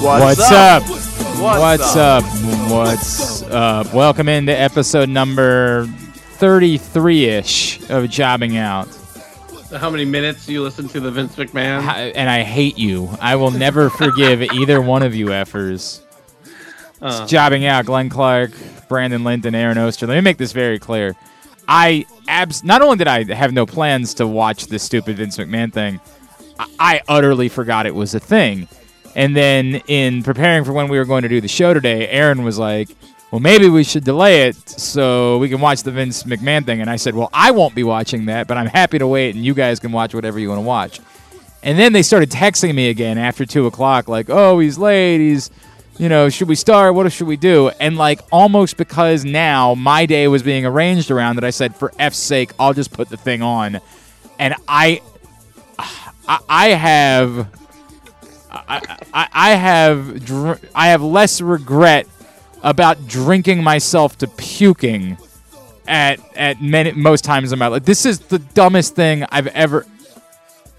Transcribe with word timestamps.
What's, 0.00 0.38
What's 0.38 0.52
up? 0.52 0.82
up? 0.82 0.88
What's, 1.40 1.96
up? 1.96 2.24
What's 2.70 3.42
up? 3.42 3.92
Welcome 3.92 4.28
into 4.28 4.52
episode 4.58 5.08
number 5.08 5.86
33 5.86 7.24
ish 7.26 7.90
of 7.90 8.08
Jobbing 8.08 8.56
Out. 8.56 8.88
How 9.76 9.90
many 9.90 10.04
minutes 10.04 10.46
do 10.46 10.52
you 10.52 10.62
listen 10.62 10.88
to 10.88 11.00
the 11.00 11.10
Vince 11.10 11.34
McMahon? 11.36 11.80
I- 11.86 12.12
And 12.14 12.30
I 12.30 12.42
hate 12.42 12.78
you. 12.78 13.10
I 13.20 13.36
will 13.36 13.50
never 13.50 13.90
forgive 13.90 14.42
either 14.42 14.80
one 14.80 15.02
of 15.02 15.14
you 15.14 15.26
effers. 15.26 16.00
Uh. 17.02 17.20
It's 17.22 17.30
Jobbing 17.30 17.64
Out. 17.66 17.84
Glenn 17.86 18.08
Clark, 18.08 18.52
Brandon 18.88 19.24
Linton, 19.24 19.54
Aaron 19.54 19.78
Oster. 19.78 20.06
Let 20.06 20.14
me 20.14 20.20
make 20.22 20.38
this 20.38 20.52
very 20.52 20.78
clear. 20.78 21.14
I 21.66 22.06
abs- 22.28 22.64
not 22.64 22.82
only 22.82 22.96
did 22.96 23.08
I 23.08 23.24
have 23.34 23.52
no 23.52 23.66
plans 23.66 24.14
to 24.14 24.26
watch 24.26 24.66
this 24.68 24.82
stupid 24.82 25.16
Vince 25.16 25.36
McMahon 25.36 25.72
thing, 25.72 26.00
I, 26.58 26.66
I 26.78 27.00
utterly 27.08 27.48
forgot 27.48 27.86
it 27.86 27.94
was 27.94 28.14
a 28.14 28.20
thing. 28.20 28.68
And 29.18 29.34
then 29.34 29.82
in 29.88 30.22
preparing 30.22 30.62
for 30.64 30.72
when 30.72 30.86
we 30.86 30.96
were 30.96 31.04
going 31.04 31.22
to 31.22 31.28
do 31.28 31.40
the 31.40 31.48
show 31.48 31.74
today, 31.74 32.08
Aaron 32.08 32.44
was 32.44 32.56
like, 32.56 32.88
"Well, 33.32 33.40
maybe 33.40 33.68
we 33.68 33.82
should 33.82 34.04
delay 34.04 34.42
it 34.42 34.56
so 34.68 35.38
we 35.38 35.48
can 35.48 35.60
watch 35.60 35.82
the 35.82 35.90
Vince 35.90 36.22
McMahon 36.22 36.64
thing." 36.64 36.80
And 36.80 36.88
I 36.88 36.94
said, 36.94 37.16
"Well, 37.16 37.28
I 37.32 37.50
won't 37.50 37.74
be 37.74 37.82
watching 37.82 38.26
that, 38.26 38.46
but 38.46 38.56
I'm 38.56 38.68
happy 38.68 38.96
to 38.98 39.08
wait, 39.08 39.34
and 39.34 39.44
you 39.44 39.54
guys 39.54 39.80
can 39.80 39.90
watch 39.90 40.14
whatever 40.14 40.38
you 40.38 40.48
want 40.48 40.60
to 40.60 40.62
watch." 40.64 41.00
And 41.64 41.76
then 41.76 41.92
they 41.92 42.04
started 42.04 42.30
texting 42.30 42.76
me 42.76 42.90
again 42.90 43.18
after 43.18 43.44
two 43.44 43.66
o'clock, 43.66 44.06
like, 44.06 44.30
"Oh, 44.30 44.60
he's 44.60 44.78
late. 44.78 45.18
He's, 45.18 45.50
you 45.98 46.08
know, 46.08 46.28
should 46.28 46.46
we 46.46 46.54
start? 46.54 46.94
What 46.94 47.10
should 47.10 47.26
we 47.26 47.36
do?" 47.36 47.70
And 47.80 47.96
like, 47.96 48.20
almost 48.30 48.76
because 48.76 49.24
now 49.24 49.74
my 49.74 50.06
day 50.06 50.28
was 50.28 50.44
being 50.44 50.64
arranged 50.64 51.10
around 51.10 51.34
that, 51.36 51.44
I 51.44 51.50
said, 51.50 51.74
"For 51.74 51.92
F's 51.98 52.18
sake, 52.18 52.52
I'll 52.56 52.72
just 52.72 52.92
put 52.92 53.08
the 53.08 53.16
thing 53.16 53.42
on." 53.42 53.80
And 54.38 54.54
I, 54.68 55.02
I, 56.28 56.38
I 56.48 56.68
have, 56.68 57.48
I, 58.50 59.28
I, 59.32 59.50
have, 59.50 60.24
dr- 60.24 60.60
I 60.74 60.88
have 60.88 61.02
less 61.02 61.40
regret 61.40 62.06
about 62.62 63.06
drinking 63.06 63.62
myself 63.62 64.18
to 64.18 64.26
puking 64.26 65.18
at 65.86 66.20
at 66.36 66.62
many 66.62 66.92
most 66.92 67.24
times 67.24 67.52
in 67.52 67.58
my 67.58 67.66
life. 67.66 67.84
This 67.84 68.06
is 68.06 68.20
the 68.20 68.38
dumbest 68.38 68.94
thing 68.94 69.24
I've 69.30 69.46
ever. 69.48 69.86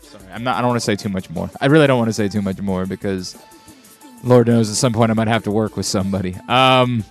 Sorry, 0.02 0.24
I'm 0.32 0.44
not. 0.44 0.58
I 0.58 0.62
don't 0.62 0.70
want 0.70 0.80
to 0.80 0.86
say 0.86 0.96
too 0.96 1.10
much 1.10 1.30
more. 1.30 1.50
I 1.60 1.66
really 1.66 1.88
don't 1.88 1.98
want 1.98 2.10
to 2.10 2.14
say 2.14 2.28
too 2.28 2.42
much 2.42 2.62
more 2.62 2.86
because 2.86 3.36
Lord 4.24 4.48
knows 4.48 4.70
at 4.70 4.76
some 4.76 4.94
point 4.94 5.12
I 5.12 5.16
might 5.16 5.28
have 5.28 5.44
to 5.44 5.52
work 5.52 5.76
with 5.76 5.86
somebody. 5.86 6.36
Um, 6.48 7.04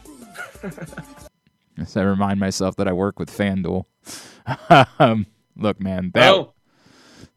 so 1.85 2.01
I 2.01 2.05
remind 2.05 2.41
myself 2.41 2.77
that 2.77 2.89
I 2.89 2.93
work 2.93 3.19
with 3.19 3.37
FanDuel. 3.37 3.85
um, 4.99 5.27
look, 5.57 5.81
man, 5.81 6.13
that 6.15 6.33
oh, 6.33 6.55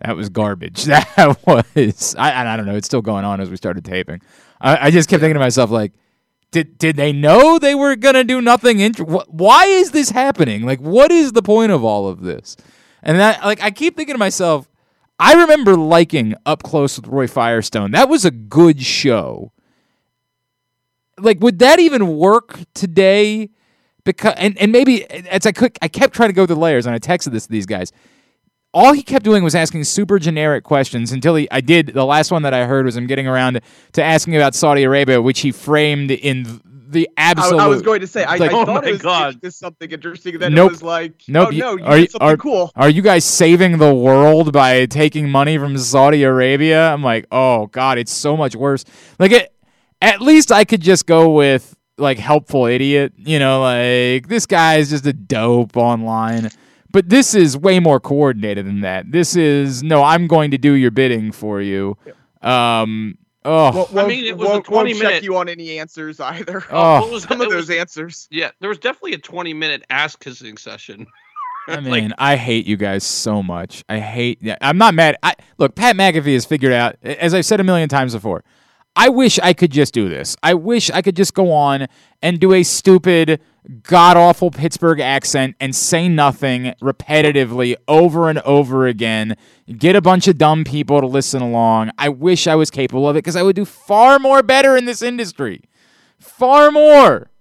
that 0.04 0.16
was 0.16 0.30
garbage. 0.30 0.86
That 0.86 1.38
was. 1.46 2.16
I, 2.18 2.54
I 2.54 2.58
don't 2.58 2.66
know. 2.66 2.76
It's 2.76 2.88
still 2.88 3.02
going 3.02 3.26
on 3.26 3.40
as 3.40 3.50
we 3.50 3.56
started 3.56 3.86
taping. 3.86 4.22
I, 4.60 4.88
I 4.88 4.92
just 4.92 5.10
kept 5.10 5.22
thinking 5.22 5.36
to 5.36 5.40
myself, 5.40 5.70
like, 5.70 5.94
did 6.52 6.78
did 6.78 6.96
they 6.96 7.14
know 7.14 7.60
they 7.60 7.76
were 7.76 7.96
gonna 7.96 8.24
do 8.24 8.42
nothing? 8.42 8.80
Int- 8.80 9.00
wh- 9.00 9.30
why 9.30 9.66
is 9.66 9.92
this 9.92 10.10
happening? 10.10 10.66
Like, 10.66 10.80
what 10.80 11.12
is 11.12 11.32
the 11.34 11.42
point 11.42 11.72
of 11.72 11.84
all 11.84 12.08
of 12.08 12.22
this? 12.22 12.58
And 13.04 13.20
that, 13.20 13.44
like, 13.44 13.62
I 13.62 13.72
keep 13.72 13.96
thinking 13.96 14.16
to 14.16 14.20
myself, 14.20 14.68
I 15.20 15.34
remember 15.34 15.76
liking 15.76 16.36
Up 16.46 16.64
Close 16.64 16.98
with 16.98 17.08
Roy 17.08 17.28
Firestone. 17.28 17.92
That 17.92 18.10
was 18.10 18.26
a 18.26 18.32
good 18.32 18.82
show. 18.82 19.52
Like, 21.18 21.40
would 21.42 21.60
that 21.60 21.80
even 21.80 22.18
work 22.18 22.60
today? 22.74 23.50
Because 24.04 24.34
and, 24.38 24.58
and 24.58 24.72
maybe 24.72 25.10
as 25.10 25.46
I 25.46 25.52
could, 25.52 25.78
I 25.82 25.88
kept 25.88 26.16
trying 26.16 26.30
to 26.30 26.34
go 26.34 26.46
through 26.46 26.56
the 26.56 26.62
layers, 26.62 26.86
and 26.86 26.96
I 26.96 27.00
texted 27.00 27.32
this 27.32 27.46
to 27.46 27.52
these 27.52 27.68
guys 27.68 27.92
all 28.74 28.94
he 28.94 29.04
kept 29.04 29.26
doing 29.26 29.44
was 29.44 29.54
asking 29.56 29.84
super 29.84 30.18
generic 30.20 30.64
questions 30.64 31.12
until 31.12 31.36
he 31.36 31.50
I 31.52 31.62
did 31.62 31.88
the 31.88 32.06
last 32.06 32.32
one 32.32 32.44
that 32.44 32.54
I 32.54 32.66
heard 32.66 32.86
was 32.86 32.96
him 32.96 33.08
getting 33.08 33.28
around 33.28 33.60
to 33.94 34.04
asking 34.04 34.36
about 34.36 34.56
Saudi 34.56 34.84
Arabia, 34.84 35.22
which 35.22 35.42
he 35.42 35.52
framed 35.52 36.12
in 36.12 36.62
the 36.66 37.10
absolute. 37.16 37.60
I 37.62 37.68
was 37.68 37.82
going 37.82 38.02
to 38.02 38.08
say, 38.08 38.24
I, 38.26 38.36
like- 38.36 38.52
I 38.52 38.54
Oh 38.54 38.66
thought 38.66 38.84
my 38.84 38.90
it 38.90 38.94
was 38.94 39.02
God. 39.02 39.42
this 39.42 39.56
something 39.56 39.90
interesting. 39.92 40.38
Then 40.40 40.54
Nope. 40.54 40.72
it 40.72 40.74
was 40.74 40.84
like, 40.84 41.14
Nope, 41.30 41.50
oh 41.54 41.56
no, 41.58 41.78
you 41.78 41.84
are 41.86 41.96
did 41.96 42.02
you- 42.02 42.08
something 42.10 42.28
are- 42.28 42.38
cool. 42.38 42.72
Are 42.76 42.90
you 42.90 43.02
guys 43.02 43.24
saving 43.26 43.78
the 43.78 43.94
world 43.94 44.52
by 44.52 44.86
taking 44.88 45.30
money 45.30 45.58
from 45.58 45.78
Saudi 45.78 46.24
Arabia? 46.24 46.92
I'm 46.92 47.02
like, 47.04 47.28
oh 47.32 47.68
god, 47.68 47.98
it's 47.98 48.12
so 48.12 48.36
much 48.36 48.56
worse. 48.56 48.84
Like 49.20 49.32
it, 49.32 49.54
at 50.02 50.22
least 50.22 50.52
I 50.52 50.64
could 50.66 50.82
just 50.82 51.06
go 51.06 51.30
with 51.32 51.76
like 51.98 52.18
helpful 52.18 52.66
idiot. 52.66 53.14
You 53.18 53.40
know, 53.40 53.62
like 53.62 54.28
this 54.28 54.46
guy 54.46 54.76
is 54.78 54.90
just 54.90 55.06
a 55.06 55.14
dope 55.14 55.78
online. 55.78 56.50
But 56.92 57.10
this 57.10 57.34
is 57.34 57.58
way 57.58 57.80
more 57.80 58.00
coordinated 58.00 58.66
than 58.66 58.82
that. 58.82 59.12
This 59.12 59.36
is 59.36 59.82
no, 59.84 60.04
I'm 60.04 60.28
going 60.28 60.52
to 60.52 60.58
do 60.58 60.74
your 60.74 60.92
bidding 60.92 61.32
for 61.32 61.62
you. 61.62 61.98
Um. 62.42 63.18
Oh. 63.44 63.72
Won't, 63.92 63.98
I 63.98 64.06
mean, 64.08 64.26
it 64.26 64.38
was 64.38 64.48
a 64.48 64.52
won't, 64.52 64.66
20 64.66 64.92
won't 64.92 65.02
check 65.02 65.08
minute- 65.10 65.24
you 65.24 65.36
on 65.36 65.50
any 65.50 65.80
answers 65.80 66.20
either. 66.20 66.64
Oh. 66.70 67.02
What 67.02 67.12
was- 67.12 67.24
Some 67.24 67.42
of 67.42 67.50
those 67.50 67.70
was- 67.70 67.70
answers. 67.72 68.28
yeah, 68.30 68.52
there 68.60 68.70
was 68.70 68.78
definitely 68.78 69.14
a 69.14 69.18
20 69.18 69.54
minute 69.56 69.84
ass 69.90 70.16
kissing 70.16 70.58
session. 70.58 71.08
I 71.68 71.76
Like- 71.80 71.84
mean, 72.04 72.14
I 72.20 72.36
hate 72.36 72.68
you 72.68 72.78
guys 72.78 73.04
so 73.04 73.42
much. 73.42 73.84
I 73.90 73.98
hate. 73.98 74.40
I'm 74.62 74.78
not 74.78 74.94
mad. 74.94 75.16
I 75.24 75.34
look. 75.58 75.74
Pat 75.74 75.96
McAfee 75.96 76.34
has 76.34 76.46
figured 76.46 76.72
out, 76.74 76.98
as 77.02 77.34
I've 77.34 77.46
said 77.48 77.60
a 77.60 77.64
million 77.64 77.90
times 77.90 78.14
before. 78.14 78.44
I 78.96 79.10
wish 79.10 79.40
I 79.40 79.54
could 79.54 79.72
just 79.72 79.94
do 79.94 80.08
this. 80.08 80.36
I 80.44 80.54
wish 80.54 80.92
I 80.92 81.02
could 81.02 81.16
just 81.16 81.34
go 81.34 81.52
on 81.52 81.88
and 82.22 82.40
do 82.40 82.54
a 82.54 82.62
stupid, 82.62 83.42
god 83.84 84.18
awful 84.18 84.52
Pittsburgh 84.52 85.00
accent 85.00 85.56
and 85.60 85.76
say 85.76 86.10
nothing 86.10 86.74
repetitively 86.82 87.76
over 87.88 88.30
and 88.30 88.40
over 88.40 88.88
again. 88.88 89.36
Get 89.78 89.96
a 89.96 90.02
bunch 90.02 90.28
of 90.28 90.38
dumb 90.38 90.64
people 90.64 91.00
to 91.02 91.08
listen 91.08 91.42
along. 91.42 91.92
I 91.98 92.10
wish 92.10 92.48
I 92.48 92.56
was 92.56 92.72
capable 92.72 93.08
of 93.08 93.16
it 93.16 93.20
because 93.20 93.36
I 93.36 93.44
would 93.44 93.56
do 93.56 93.66
far 93.66 94.20
more 94.20 94.44
better 94.44 94.76
in 94.76 94.86
this 94.86 95.02
industry. 95.02 95.62
Far 96.20 96.72
more 96.72 97.32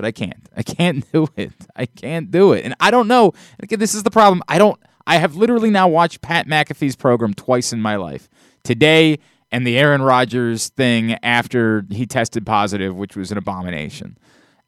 but 0.00 0.06
I 0.06 0.12
can't. 0.12 0.48
I 0.56 0.62
can't 0.62 1.04
do 1.12 1.28
it. 1.36 1.52
I 1.76 1.84
can't 1.84 2.30
do 2.30 2.54
it. 2.54 2.64
And 2.64 2.74
I 2.80 2.90
don't 2.90 3.06
know. 3.06 3.34
This 3.68 3.94
is 3.94 4.02
the 4.02 4.10
problem. 4.10 4.42
I 4.48 4.56
don't. 4.56 4.80
I 5.06 5.18
have 5.18 5.36
literally 5.36 5.68
now 5.68 5.88
watched 5.88 6.22
Pat 6.22 6.46
McAfee's 6.46 6.96
program 6.96 7.34
twice 7.34 7.70
in 7.70 7.82
my 7.82 7.96
life. 7.96 8.30
Today 8.64 9.18
and 9.52 9.66
the 9.66 9.78
Aaron 9.78 10.00
Rodgers 10.00 10.68
thing 10.68 11.18
after 11.22 11.84
he 11.90 12.06
tested 12.06 12.46
positive, 12.46 12.96
which 12.96 13.14
was 13.14 13.30
an 13.30 13.36
abomination. 13.36 14.16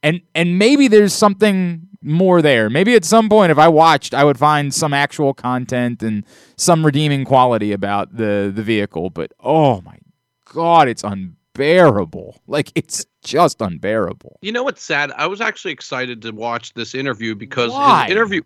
And 0.02 0.20
and 0.34 0.58
maybe 0.58 0.88
there's 0.88 1.12
something 1.12 1.88
more 2.02 2.42
there. 2.42 2.68
Maybe 2.68 2.94
at 2.94 3.04
some 3.04 3.28
point, 3.28 3.52
if 3.52 3.58
I 3.58 3.68
watched, 3.68 4.14
I 4.14 4.24
would 4.24 4.38
find 4.38 4.74
some 4.74 4.92
actual 4.92 5.34
content 5.34 6.02
and 6.02 6.24
some 6.56 6.84
redeeming 6.84 7.24
quality 7.24 7.72
about 7.72 8.16
the 8.16 8.52
the 8.54 8.62
vehicle. 8.62 9.10
But 9.10 9.32
oh 9.40 9.80
my 9.82 9.98
god, 10.44 10.88
it's 10.88 11.04
unbearable. 11.04 12.40
Like 12.46 12.72
it's 12.74 13.06
just 13.22 13.60
unbearable. 13.60 14.38
You 14.42 14.52
know 14.52 14.64
what's 14.64 14.82
sad? 14.82 15.12
I 15.16 15.26
was 15.26 15.40
actually 15.40 15.72
excited 15.72 16.22
to 16.22 16.32
watch 16.32 16.74
this 16.74 16.94
interview 16.94 17.34
because 17.34 17.70
Why? 17.70 18.04
his 18.04 18.12
interview. 18.12 18.42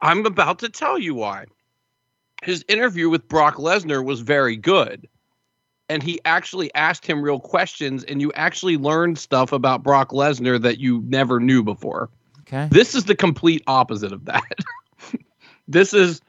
I'm 0.00 0.26
about 0.26 0.58
to 0.60 0.68
tell 0.68 0.98
you 0.98 1.14
why. 1.14 1.44
His 2.42 2.64
interview 2.66 3.08
with 3.08 3.28
Brock 3.28 3.56
Lesnar 3.56 4.04
was 4.04 4.20
very 4.20 4.56
good. 4.56 5.06
And 5.92 6.02
he 6.02 6.20
actually 6.24 6.74
asked 6.74 7.06
him 7.06 7.20
real 7.20 7.38
questions, 7.38 8.02
and 8.02 8.18
you 8.18 8.32
actually 8.32 8.78
learned 8.78 9.18
stuff 9.18 9.52
about 9.52 9.82
Brock 9.82 10.08
Lesnar 10.08 10.58
that 10.62 10.78
you 10.78 11.02
never 11.06 11.38
knew 11.38 11.62
before. 11.62 12.08
Okay. 12.40 12.66
This 12.70 12.94
is 12.94 13.04
the 13.04 13.14
complete 13.14 13.62
opposite 13.66 14.10
of 14.10 14.24
that. 14.24 14.42
this 15.68 15.92
is 15.92 16.22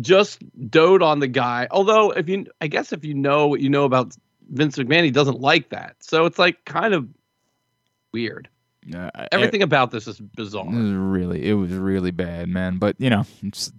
just 0.00 0.42
dote 0.68 1.00
on 1.00 1.20
the 1.20 1.28
guy. 1.28 1.68
Although, 1.70 2.10
if 2.10 2.28
you, 2.28 2.46
I 2.60 2.66
guess, 2.66 2.92
if 2.92 3.04
you 3.04 3.14
know 3.14 3.46
what 3.46 3.60
you 3.60 3.70
know 3.70 3.84
about 3.84 4.16
Vince 4.50 4.76
McMahon, 4.76 5.04
he 5.04 5.12
doesn't 5.12 5.40
like 5.40 5.68
that. 5.68 5.94
So 6.00 6.26
it's 6.26 6.40
like 6.40 6.64
kind 6.64 6.92
of 6.92 7.06
weird. 8.10 8.48
Uh, 8.92 9.10
Everything 9.30 9.62
about 9.62 9.92
this 9.92 10.08
is 10.08 10.18
bizarre. 10.18 10.66
it 10.66 10.72
was 10.72 10.90
really, 10.90 11.48
it 11.48 11.54
was 11.54 11.70
really 11.70 12.10
bad, 12.10 12.48
man. 12.48 12.78
But 12.78 12.96
you 12.98 13.10
know, 13.10 13.26
it's, 13.44 13.72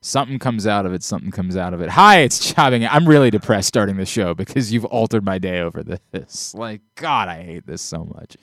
something 0.00 0.38
comes 0.38 0.66
out 0.66 0.86
of 0.86 0.92
it. 0.92 1.02
Something 1.02 1.30
comes 1.30 1.56
out 1.56 1.74
of 1.74 1.80
it. 1.80 1.90
Hi, 1.90 2.20
it's 2.20 2.52
chopping. 2.52 2.86
I'm 2.86 3.08
really 3.08 3.30
depressed 3.30 3.68
starting 3.68 3.96
the 3.96 4.06
show 4.06 4.34
because 4.34 4.72
you've 4.72 4.84
altered 4.86 5.24
my 5.24 5.38
day 5.38 5.60
over 5.60 5.82
this. 5.82 6.54
Like, 6.68 6.80
God, 6.96 7.28
I 7.28 7.42
hate 7.42 7.66
this 7.66 7.80
so 7.80 8.04
much. 8.04 8.36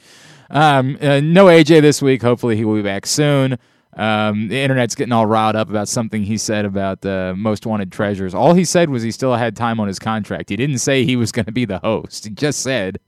Um, 0.49 0.97
uh, 1.01 1.19
no 1.19 1.45
AJ 1.45 1.81
this 1.81 2.01
week. 2.01 2.21
Hopefully, 2.21 2.55
he 2.55 2.63
will 2.63 2.75
be 2.75 2.81
back 2.81 3.05
soon. 3.05 3.57
Um, 3.95 4.47
the 4.47 4.59
internet's 4.59 4.95
getting 4.95 5.11
all 5.11 5.25
riled 5.25 5.55
up 5.55 5.69
about 5.69 5.87
something 5.87 6.23
he 6.23 6.37
said 6.37 6.65
about 6.65 7.05
uh, 7.05 7.33
Most 7.35 7.65
Wanted 7.65 7.91
Treasures. 7.91 8.33
All 8.33 8.53
he 8.53 8.65
said 8.65 8.89
was 8.89 9.03
he 9.03 9.11
still 9.11 9.35
had 9.35 9.55
time 9.55 9.79
on 9.79 9.87
his 9.87 9.99
contract. 9.99 10.49
He 10.49 10.55
didn't 10.55 10.79
say 10.79 11.03
he 11.03 11.15
was 11.15 11.31
going 11.31 11.45
to 11.45 11.51
be 11.51 11.65
the 11.65 11.79
host. 11.79 12.25
He 12.25 12.31
just 12.31 12.61
said. 12.61 12.99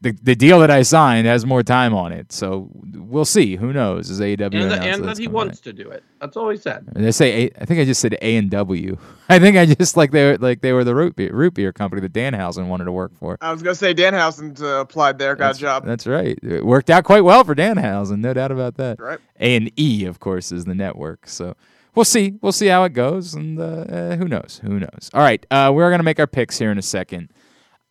The, 0.00 0.12
the 0.22 0.34
deal 0.34 0.60
that 0.60 0.70
I 0.70 0.82
signed 0.82 1.26
has 1.26 1.46
more 1.46 1.62
time 1.62 1.94
on 1.94 2.12
it, 2.12 2.32
so 2.32 2.68
we'll 2.92 3.24
see. 3.24 3.56
Who 3.56 3.72
knows? 3.72 4.10
Is 4.10 4.20
AEW 4.20 4.40
and, 4.40 4.54
announced 4.54 4.82
and 4.82 5.04
that 5.04 5.18
he 5.18 5.26
coming 5.26 5.34
wants 5.34 5.60
to 5.60 5.72
do 5.72 5.88
it. 5.90 6.02
That's 6.20 6.36
all 6.36 6.48
he 6.48 6.56
said. 6.56 6.86
They 6.92 7.12
say 7.12 7.44
A, 7.44 7.50
I 7.60 7.64
think 7.64 7.80
I 7.80 7.84
just 7.84 8.00
said 8.00 8.18
A 8.20 8.36
and 8.36 8.50
W. 8.50 8.96
I 9.28 9.38
think 9.38 9.56
I 9.56 9.66
just 9.66 9.96
like 9.96 10.10
they 10.10 10.24
were 10.24 10.38
like 10.38 10.60
they 10.60 10.72
were 10.72 10.84
the 10.84 10.94
root 10.94 11.14
beer, 11.14 11.32
root 11.32 11.54
beer 11.54 11.72
company 11.72 12.00
that 12.02 12.12
Danhausen 12.12 12.66
wanted 12.66 12.84
to 12.84 12.92
work 12.92 13.16
for. 13.16 13.38
I 13.40 13.52
was 13.52 13.62
gonna 13.62 13.74
say 13.74 13.94
Danhausen 13.94 14.60
uh, 14.60 14.80
applied 14.80 15.18
there, 15.18 15.36
got 15.36 15.48
That's, 15.48 15.58
a 15.58 15.62
job. 15.62 15.84
That's 15.84 16.06
right. 16.06 16.38
It 16.42 16.66
worked 16.66 16.90
out 16.90 17.04
quite 17.04 17.22
well 17.22 17.44
for 17.44 17.54
Danhausen, 17.54 18.18
no 18.18 18.34
doubt 18.34 18.50
about 18.50 18.76
that. 18.76 19.00
Right. 19.00 19.18
A 19.38 19.56
and 19.56 19.70
E, 19.78 20.04
of 20.04 20.18
course, 20.20 20.50
is 20.50 20.64
the 20.64 20.74
network. 20.74 21.28
So 21.28 21.54
we'll 21.94 22.04
see. 22.04 22.38
We'll 22.40 22.52
see 22.52 22.66
how 22.66 22.84
it 22.84 22.92
goes, 22.92 23.34
and 23.34 23.58
uh, 23.58 23.62
uh, 23.62 24.16
who 24.16 24.26
knows? 24.26 24.60
Who 24.64 24.80
knows? 24.80 25.10
All 25.14 25.22
right, 25.22 25.44
uh, 25.50 25.70
we're 25.74 25.90
gonna 25.90 26.02
make 26.02 26.18
our 26.18 26.26
picks 26.26 26.58
here 26.58 26.70
in 26.70 26.78
a 26.78 26.82
second. 26.82 27.30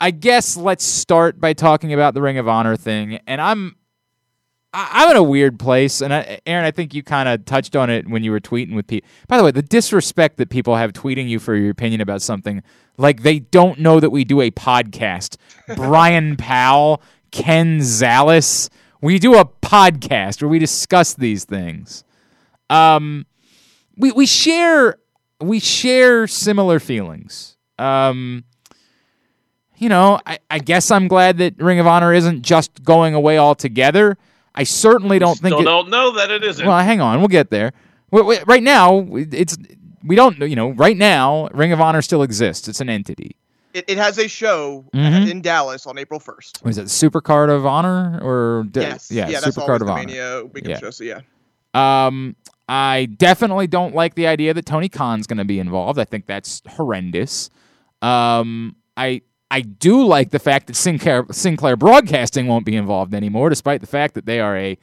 I 0.02 0.12
guess 0.12 0.58
let's 0.58 0.84
start 0.84 1.40
by 1.40 1.54
talking 1.54 1.94
about 1.94 2.14
the 2.14 2.22
Ring 2.22 2.38
of 2.38 2.48
Honor 2.48 2.76
thing, 2.76 3.20
and 3.28 3.42
I'm. 3.42 3.76
I- 4.74 4.90
I'm 5.06 5.12
in 5.12 5.16
a 5.16 5.24
weird 5.24 5.58
place, 5.58 6.02
and 6.02 6.14
I, 6.14 6.40
Aaron, 6.46 6.66
I 6.66 6.72
think 6.72 6.94
you 6.94 7.02
kind 7.02 7.30
of 7.30 7.46
touched 7.46 7.78
on 7.78 7.90
it 7.90 8.10
when 8.10 8.26
you 8.26 8.32
were 8.32 8.42
tweeting 8.42 8.76
with 8.76 8.88
people. 8.88 9.10
By 9.30 9.38
the 9.38 9.44
way, 9.46 9.52
the 9.52 9.62
disrespect 9.62 10.36
that 10.36 10.50
people 10.50 10.76
have 10.76 10.92
tweeting 10.92 11.30
you 11.30 11.40
for 11.40 11.56
your 11.56 11.70
opinion 11.72 12.02
about 12.02 12.22
something, 12.22 12.62
like 12.98 13.24
they 13.24 13.40
don't 13.40 13.80
know 13.80 14.02
that 14.02 14.10
we 14.10 14.26
do 14.26 14.42
a 14.42 14.52
podcast. 14.52 15.38
Brian 15.78 16.36
Powell, 16.36 17.02
Ken 17.32 17.80
Zales, 17.80 18.70
we 19.02 19.18
do 19.18 19.36
a 19.36 19.46
podcast 19.46 20.42
where 20.42 20.50
we 20.50 20.60
discuss 20.60 21.14
these 21.14 21.46
things. 21.46 22.04
Um, 22.70 23.26
we 23.96 24.12
we 24.12 24.26
share 24.26 24.98
we 25.40 25.60
share 25.62 26.28
similar 26.28 26.82
feelings. 26.82 27.56
Um, 27.80 28.44
you 29.78 29.90
know, 29.90 30.20
I, 30.26 30.40
I 30.50 30.60
guess 30.60 30.92
I'm 30.92 31.08
glad 31.08 31.38
that 31.40 31.58
Ring 31.58 31.80
of 31.80 31.88
Honor 31.88 32.14
isn't 32.14 32.42
just 32.44 32.84
going 32.84 33.14
away 33.14 33.38
altogether. 33.38 34.18
I 34.54 34.64
certainly 34.64 35.20
don't 35.20 35.38
think 35.38 35.52
Still 35.54 35.62
it, 35.62 35.66
don't 35.66 35.90
know 35.90 36.14
that 36.16 36.32
it 36.32 36.44
isn't. 36.44 36.66
well, 36.66 36.80
hang 36.80 37.02
on, 37.02 37.20
we'll 37.20 37.28
get 37.28 37.50
there. 37.50 37.74
Wait, 38.12 38.26
wait, 38.26 38.44
right 38.48 38.64
now, 38.64 39.06
it's 39.12 39.58
we 40.04 40.16
don't 40.16 40.38
you 40.40 40.56
know. 40.56 40.70
Right 40.70 40.96
now, 40.96 41.48
Ring 41.54 41.72
of 41.72 41.82
Honor 41.82 42.02
still 42.02 42.24
exists. 42.24 42.68
It's 42.68 42.80
an 42.80 42.90
entity. 42.90 43.36
It, 43.74 43.86
it 43.90 43.98
has 43.98 44.18
a 44.18 44.30
show 44.30 44.86
uh, 44.94 44.98
Mhm. 44.98 45.30
in 45.30 45.42
Dallas 45.42 45.86
on 45.86 45.98
April 45.98 46.22
1st. 46.22 46.64
Was 46.64 46.78
it 46.78 46.90
Super 46.90 47.20
Card 47.20 47.50
of 47.50 47.66
Honor 47.66 48.20
or 48.24 48.64
d- 48.72 48.80
yes. 48.80 49.12
yeah, 49.12 49.28
yeah, 49.28 49.42
that's 49.42 49.56
Super 49.56 49.66
Card 49.68 49.82
of 49.82 49.88
the 49.88 49.94
Honor? 49.94 50.06
Mania 50.06 50.46
weekend 50.46 50.70
Yeah. 50.70 50.80
show. 50.80 50.92
So 50.92 51.04
yeah. 51.04 51.20
Um, 51.74 52.38
I 52.70 53.08
definitely 53.18 53.68
don't 53.68 53.94
like 53.94 54.16
the 54.16 54.28
idea 54.28 54.54
that 54.54 54.66
Tony 54.66 54.88
Khan's 54.88 55.28
going 55.28 55.40
to 55.40 55.44
be 55.46 55.60
involved. 55.60 56.00
I 56.00 56.06
think 56.06 56.26
that's 56.26 56.62
horrendous. 56.70 57.50
Um, 58.02 58.78
I 58.96 59.22
I 59.56 59.62
do 59.62 60.06
like 60.06 60.32
the 60.32 60.40
fact 60.40 60.68
that 60.68 60.76
Sinclair 60.76 61.26
Sinclair 61.32 61.78
Broadcasting 61.78 62.48
won't 62.48 62.66
be 62.66 62.76
involved 62.76 63.14
anymore, 63.14 63.48
despite 63.48 63.80
the 63.80 63.88
fact 63.88 64.14
that 64.16 64.26
they 64.26 64.42
are 64.42 64.58
a. 64.58 64.78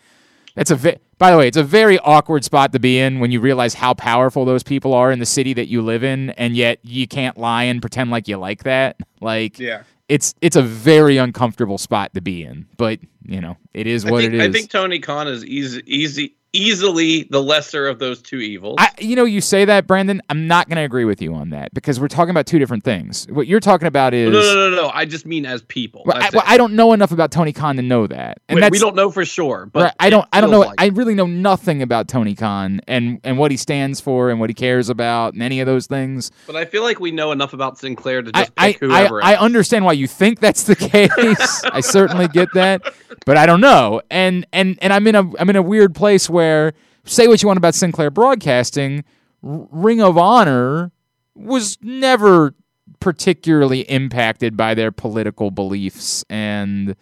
That's 0.54 0.70
a 0.70 0.96
by 1.19 1.30
the 1.30 1.36
way, 1.36 1.46
it's 1.46 1.58
a 1.58 1.62
very 1.62 1.98
awkward 1.98 2.42
spot 2.42 2.72
to 2.72 2.78
be 2.80 2.98
in 2.98 3.20
when 3.20 3.30
you 3.30 3.38
realize 3.38 3.74
how 3.74 3.92
powerful 3.92 4.46
those 4.46 4.62
people 4.62 4.94
are 4.94 5.12
in 5.12 5.19
the 5.19 5.26
city 5.26 5.52
that 5.52 5.66
you 5.69 5.82
live 5.82 6.02
in, 6.02 6.30
and 6.30 6.56
yet 6.56 6.78
you 6.82 7.06
can't 7.06 7.36
lie 7.36 7.64
and 7.64 7.82
pretend 7.82 8.10
like 8.10 8.28
you 8.28 8.38
like 8.38 8.64
that. 8.64 8.96
Like, 9.20 9.60
Yeah. 9.60 9.82
it's 10.08 10.34
it's 10.40 10.56
a 10.56 10.62
very 10.62 11.16
uncomfortable 11.19 11.78
spot 11.78 12.12
to 12.14 12.22
be 12.22 12.42
in, 12.42 12.66
but 12.78 12.98
you 13.24 13.40
know, 13.42 13.56
it 13.74 13.86
is 13.86 14.04
what 14.06 14.22
think, 14.22 14.32
it 14.32 14.40
is. 14.40 14.48
I 14.48 14.50
think 14.50 14.70
Tony 14.70 14.98
Khan 15.00 15.28
is 15.28 15.44
easy, 15.44 15.82
easy, 15.86 16.34
easily 16.52 17.25
the 17.25 17.43
lesser 17.43 17.88
of 17.88 17.99
those 17.99 18.20
two 18.20 18.38
evils. 18.38 18.76
I, 18.78 18.90
you 18.99 19.16
know, 19.16 19.25
you 19.25 19.40
say 19.40 19.64
that, 19.64 19.87
Brandon. 19.87 20.20
I'm 20.28 20.46
not 20.46 20.69
going 20.69 20.76
to 20.76 20.82
agree 20.82 21.04
with 21.04 21.22
you 21.22 21.34
on 21.34 21.50
that 21.50 21.72
because 21.75 21.99
we're 21.99 22.08
talking 22.08 22.31
about 22.31 22.46
two 22.46 22.58
different 22.58 22.84
things. 22.84 23.26
What 23.31 23.46
you're 23.46 23.60
talking 23.60 23.88
about 23.88 24.14
is 24.14 24.32
no, 24.32 24.40
no, 24.40 24.70
no, 24.70 24.76
no. 24.82 24.90
I 24.93 25.04
just 25.04 25.26
mean 25.26 25.46
as 25.46 25.62
people. 25.62 26.02
Well, 26.04 26.19
I, 26.20 26.31
well. 26.32 26.43
I 26.46 26.56
don't 26.56 26.75
know 26.75 26.93
enough 26.93 27.12
about 27.12 27.31
Tony 27.31 27.52
Khan 27.52 27.76
to 27.76 27.82
know 27.82 28.06
that, 28.06 28.38
and 28.49 28.60
Wait, 28.60 28.70
we 28.70 28.78
don't 28.78 28.96
know 28.96 29.10
for 29.10 29.25
sure, 29.25 29.66
but 29.66 29.82
right, 29.84 29.94
I 29.99 30.10
don't. 30.10 30.28
I 30.32 30.40
don't 30.40 30.50
know. 30.50 30.60
like 30.60 30.81
I 30.81 30.88
really 30.88 31.14
know 31.14 31.26
nothing 31.26 31.82
about 31.82 32.08
Tony 32.08 32.34
Khan 32.34 32.81
and 32.87 33.20
and 33.25 33.38
what 33.38 33.50
he 33.50 33.56
stands 33.56 34.00
for 34.00 34.31
and 34.31 34.38
what 34.38 34.50
he 34.50 34.55
cares 34.55 34.88
about 34.88 35.34
and 35.34 35.43
any 35.43 35.60
of 35.60 35.66
those 35.66 35.87
things. 35.87 36.31
But 36.46 36.56
I 36.56 36.64
feel 36.64 36.82
like 36.82 37.00
we 37.00 37.10
know 37.10 37.32
enough 37.32 37.52
about 37.52 37.78
Sinclair 37.78 38.22
to 38.22 38.32
just 38.32 38.52
I, 38.56 38.72
pick 38.72 38.81
whoever. 38.81 39.25
I, 39.25 39.32
I 39.32 39.38
understand 39.38 39.84
why 39.84 39.93
you 39.93 40.06
think 40.06 40.40
that's 40.40 40.64
the 40.64 40.76
case. 40.93 41.64
I 41.64 41.81
certainly 41.81 42.28
get 42.28 42.52
that, 42.55 42.82
but 43.25 43.37
I 43.37 43.46
don't 43.46 43.60
know. 43.60 44.02
And 44.10 44.46
and 44.52 44.78
and 44.82 44.93
I'm 44.93 45.06
in 45.06 45.14
a 45.14 45.31
I'm 45.38 45.48
in 45.48 45.56
a 45.56 45.62
weird 45.62 45.94
place 45.94 46.28
where 46.28 46.42
say 47.05 47.29
what 47.29 47.43
you 47.43 47.47
want 47.49 47.59
about 47.59 47.75
Sinclair 47.75 48.11
Broadcasting, 48.11 49.05
Ring 49.43 50.00
of 50.00 50.17
Honor 50.17 50.93
was 51.35 51.79
never 51.83 52.55
particularly 53.00 53.81
impacted 53.91 54.56
by 54.56 54.75
their 54.75 54.93
political 54.93 55.50
beliefs 55.50 56.25
and 56.31 56.94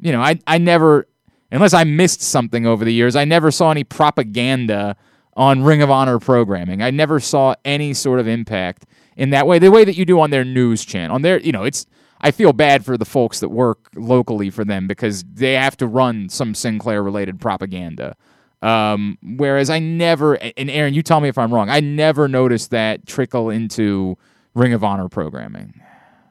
you 0.00 0.12
know, 0.12 0.20
I 0.20 0.38
I 0.46 0.58
never 0.58 1.08
unless 1.50 1.74
I 1.74 1.84
missed 1.84 2.22
something 2.22 2.66
over 2.66 2.84
the 2.84 2.92
years, 2.92 3.16
I 3.16 3.24
never 3.24 3.50
saw 3.50 3.70
any 3.70 3.84
propaganda 3.84 4.96
on 5.34 5.62
Ring 5.62 5.82
of 5.82 5.90
Honor 5.90 6.18
programming. 6.18 6.82
I 6.82 6.90
never 6.90 7.20
saw 7.20 7.54
any 7.64 7.94
sort 7.94 8.20
of 8.20 8.26
impact 8.26 8.86
in 9.16 9.30
that 9.30 9.46
way, 9.46 9.58
the 9.58 9.70
way 9.70 9.84
that 9.84 9.96
you 9.96 10.04
do 10.04 10.20
on 10.20 10.30
their 10.30 10.44
news 10.44 10.84
channel. 10.84 11.14
On 11.14 11.22
their, 11.22 11.40
you 11.40 11.52
know, 11.52 11.64
it's 11.64 11.86
I 12.20 12.30
feel 12.32 12.52
bad 12.52 12.84
for 12.84 12.96
the 12.96 13.04
folks 13.04 13.40
that 13.40 13.48
work 13.48 13.90
locally 13.94 14.50
for 14.50 14.64
them 14.64 14.88
because 14.88 15.24
they 15.24 15.54
have 15.54 15.76
to 15.78 15.86
run 15.86 16.28
some 16.28 16.54
Sinclair 16.54 17.02
related 17.02 17.40
propaganda. 17.40 18.16
Um, 18.62 19.18
whereas 19.22 19.70
I 19.70 19.78
never, 19.78 20.34
and 20.34 20.68
Aaron, 20.70 20.94
you 20.94 21.02
tell 21.02 21.20
me 21.20 21.28
if 21.28 21.38
I'm 21.38 21.52
wrong. 21.54 21.70
I 21.70 21.80
never 21.80 22.26
noticed 22.28 22.70
that 22.70 23.06
trickle 23.06 23.50
into 23.50 24.16
Ring 24.54 24.72
of 24.72 24.82
Honor 24.82 25.08
programming. 25.08 25.80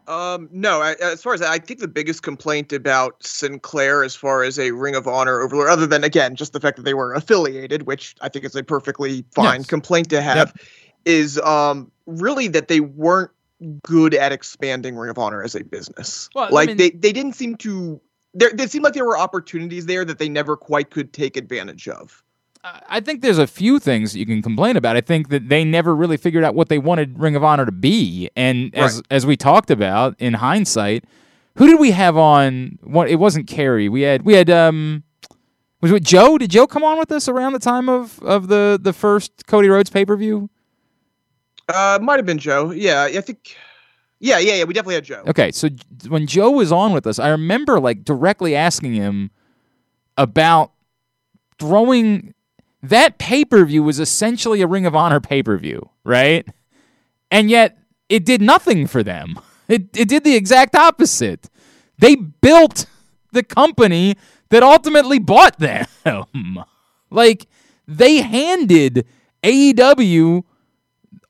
Um, 0.07 0.47
no, 0.51 0.81
I, 0.81 0.93
as 1.01 1.21
far 1.21 1.33
as 1.33 1.41
I 1.41 1.57
think 1.59 1.79
the 1.81 1.87
biggest 1.87 2.23
complaint 2.23 2.71
about 2.71 3.21
Sinclair, 3.25 4.03
as 4.03 4.15
far 4.15 4.43
as 4.43 4.57
a 4.57 4.71
Ring 4.71 4.95
of 4.95 5.05
Honor 5.07 5.41
overlord, 5.41 5.69
other 5.69 5.85
than 5.85 6.03
again 6.05 6.35
just 6.35 6.53
the 6.53 6.59
fact 6.61 6.77
that 6.77 6.83
they 6.83 6.93
were 6.93 7.13
affiliated, 7.13 7.83
which 7.83 8.15
I 8.21 8.29
think 8.29 8.45
is 8.45 8.55
a 8.55 8.63
perfectly 8.63 9.25
fine 9.35 9.59
Yes. 9.61 9.67
complaint 9.67 10.09
to 10.11 10.21
have, 10.21 10.53
is 11.03 11.37
um 11.39 11.91
really 12.05 12.47
that 12.49 12.69
they 12.69 12.79
weren't 12.79 13.31
good 13.83 14.13
at 14.13 14.31
expanding 14.31 14.95
Ring 14.95 15.09
of 15.09 15.17
Honor 15.17 15.43
as 15.43 15.55
a 15.55 15.63
business. 15.65 16.29
Well, 16.33 16.45
I 16.45 16.49
like 16.51 16.67
mean- 16.69 16.77
they 16.77 16.89
they 16.91 17.11
didn't 17.11 17.33
seem 17.33 17.55
to. 17.57 17.99
There, 18.33 18.49
it 18.49 18.71
seemed 18.71 18.83
like 18.83 18.93
there 18.93 19.05
were 19.05 19.17
opportunities 19.17 19.85
there 19.85 20.05
that 20.05 20.19
they 20.19 20.29
never 20.29 20.55
quite 20.55 20.91
could 20.91 21.13
take 21.13 21.37
advantage 21.37 21.87
of. 21.87 22.23
I 22.63 22.99
think 22.99 23.21
there's 23.21 23.37
a 23.37 23.47
few 23.47 23.79
things 23.79 24.15
you 24.15 24.25
can 24.25 24.41
complain 24.41 24.75
about. 24.75 24.97
I 24.97 25.01
think 25.01 25.29
that 25.29 25.47
they 25.47 25.63
never 25.63 25.95
really 25.95 26.17
figured 26.17 26.43
out 26.43 26.53
what 26.53 26.67
they 26.67 26.77
wanted 26.79 27.17
Ring 27.17 27.35
of 27.35 27.43
Honor 27.43 27.65
to 27.65 27.71
be, 27.71 28.29
and 28.35 28.75
as 28.75 28.95
Right. 28.95 29.05
as 29.09 29.25
we 29.25 29.37
talked 29.37 29.71
about 29.71 30.15
in 30.19 30.33
hindsight, 30.33 31.05
who 31.55 31.67
did 31.67 31.79
we 31.79 31.91
have 31.91 32.17
on? 32.17 32.77
What 32.83 33.09
it 33.09 33.15
wasn't 33.17 33.47
Carrie. 33.47 33.87
We 33.87 34.01
had 34.01 34.23
we 34.23 34.33
had 34.33 34.49
um. 34.49 35.03
Was 35.79 35.91
it 35.91 36.03
Joe? 36.03 36.39
Did 36.39 36.49
Joe 36.49 36.65
come 36.65 36.83
on 36.83 36.97
with 36.97 37.11
us 37.11 37.29
around 37.29 37.53
the 37.53 37.59
time 37.59 37.87
of, 37.87 38.19
of 38.23 38.47
the, 38.47 38.79
the 38.81 38.93
first 38.93 39.45
Cody 39.45 39.69
Rhodes 39.69 39.91
pay 39.91 40.05
per 40.05 40.17
view? 40.17 40.49
Uh, 41.69 41.99
might 42.01 42.17
have 42.17 42.25
been 42.25 42.39
Joe. 42.39 42.71
Yeah, 42.71 43.03
I 43.03 43.21
think. 43.21 43.55
Yeah, 44.19 44.39
yeah, 44.39 44.55
yeah. 44.55 44.63
We 44.63 44.73
definitely 44.73 44.95
had 44.95 45.05
Joe. 45.05 45.23
Okay, 45.27 45.51
so 45.51 45.69
when 46.07 46.25
Joe 46.27 46.51
was 46.51 46.71
on 46.71 46.91
with 46.93 47.05
us, 47.05 47.19
I 47.19 47.29
remember 47.29 47.79
like 47.79 48.03
directly 48.03 48.55
asking 48.55 48.93
him 48.93 49.31
about 50.17 50.71
throwing 51.59 52.33
that 52.81 53.17
pay 53.17 53.45
per 53.45 53.63
view 53.65 53.83
was 53.83 53.99
essentially 53.99 54.61
a 54.61 54.67
Ring 54.67 54.85
of 54.85 54.95
Honor 54.95 55.19
pay 55.19 55.43
per 55.43 55.57
view, 55.57 55.89
right? 56.03 56.47
And 57.29 57.49
yet 57.49 57.77
it 58.09 58.25
did 58.25 58.41
nothing 58.41 58.87
for 58.87 59.03
them. 59.03 59.39
It 59.69 59.97
it 59.97 60.07
did 60.07 60.23
the 60.23 60.33
exact 60.33 60.75
opposite. 60.75 61.49
They 61.99 62.15
built 62.15 62.85
the 63.33 63.43
company 63.43 64.15
that 64.47 64.63
ultimately 64.63 65.19
bought 65.19 65.59
them. 65.59 65.85
like 67.09 67.47
they 67.85 68.21
handed 68.21 69.05
AEW 69.43 70.45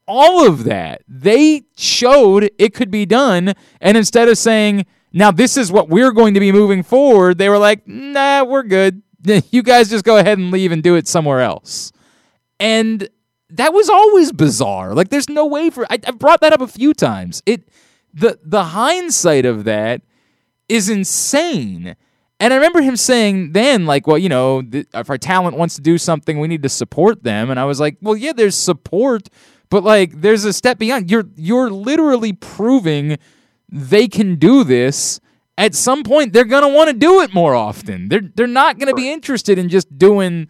all 0.08 0.48
of 0.48 0.64
that. 0.64 1.04
They 1.08 1.64
showed 1.76 2.50
it 2.58 2.74
could 2.74 2.92
be 2.92 3.06
done. 3.06 3.54
And 3.82 3.98
instead 3.98 4.30
of 4.30 4.38
saying, 4.38 4.86
now 5.14 5.32
this 5.32 5.58
is 5.58 5.72
what 5.72 5.90
we're 5.90 6.12
going 6.12 6.34
to 6.34 6.40
be 6.40 6.52
moving 6.52 6.84
forward, 6.84 7.38
they 7.38 7.50
were 7.50 7.58
like, 7.58 7.88
nah, 7.88 8.44
we're 8.44 8.64
good. 8.64 9.02
You 9.52 9.62
guys 9.62 9.90
just 9.90 10.06
go 10.06 10.18
ahead 10.18 10.38
and 10.38 10.52
leave 10.52 10.72
and 10.72 10.82
do 10.82 10.96
it 10.96 11.06
somewhere 11.06 11.42
else. 11.42 11.92
And 12.62 13.10
that 13.50 13.74
was 13.74 13.90
always 13.90 14.32
bizarre. 14.32 14.94
Like 14.94 15.10
there's 15.10 15.28
no 15.28 15.46
way 15.46 15.70
for 15.70 15.86
I, 15.92 16.00
I've 16.06 16.20
brought 16.20 16.42
that 16.42 16.54
up 16.54 16.62
a 16.62 16.68
few 16.68 16.94
times. 16.94 17.44
It 17.46 17.68
the 18.14 18.40
the 18.44 18.66
hindsight 18.66 19.46
of 19.46 19.64
that 19.66 20.02
is 20.70 20.90
insane. 20.90 21.96
And 22.40 22.54
I 22.54 22.58
remember 22.58 22.82
him 22.82 22.96
saying 22.96 23.54
then, 23.54 23.86
like, 23.86 24.06
well, 24.06 24.18
you 24.18 24.30
know, 24.30 24.62
th- 24.62 24.88
if 24.94 25.10
our 25.10 25.18
talent 25.18 25.58
wants 25.58 25.76
to 25.76 25.82
do 25.82 25.98
something, 25.98 26.40
we 26.40 26.48
need 26.48 26.62
to 26.64 26.70
support 26.70 27.24
them. 27.24 27.50
And 27.50 27.60
I 27.60 27.66
was 27.66 27.80
like, 27.80 27.98
well, 28.00 28.16
yeah, 28.16 28.34
there's 28.34 28.56
support, 28.56 29.30
but 29.70 29.84
like, 29.84 30.22
there's 30.22 30.46
a 30.46 30.54
step 30.54 30.78
beyond. 30.78 31.10
You're 31.12 31.26
you're 31.36 31.70
literally 31.70 32.34
proving 32.34 33.18
they 33.70 34.08
can 34.08 34.36
do 34.36 34.64
this. 34.64 35.20
At 35.60 35.74
some 35.74 36.04
point, 36.04 36.34
they're 36.34 36.46
gonna 36.46 36.70
want 36.70 36.90
to 36.90 36.96
do 36.96 37.22
it 37.22 37.34
more 37.34 37.56
often. 37.56 38.10
They're 38.10 38.22
they're 38.36 38.48
not 38.48 38.78
gonna 38.78 38.94
be 38.94 39.12
interested 39.12 39.58
in 39.58 39.70
just 39.70 39.98
doing 39.98 40.48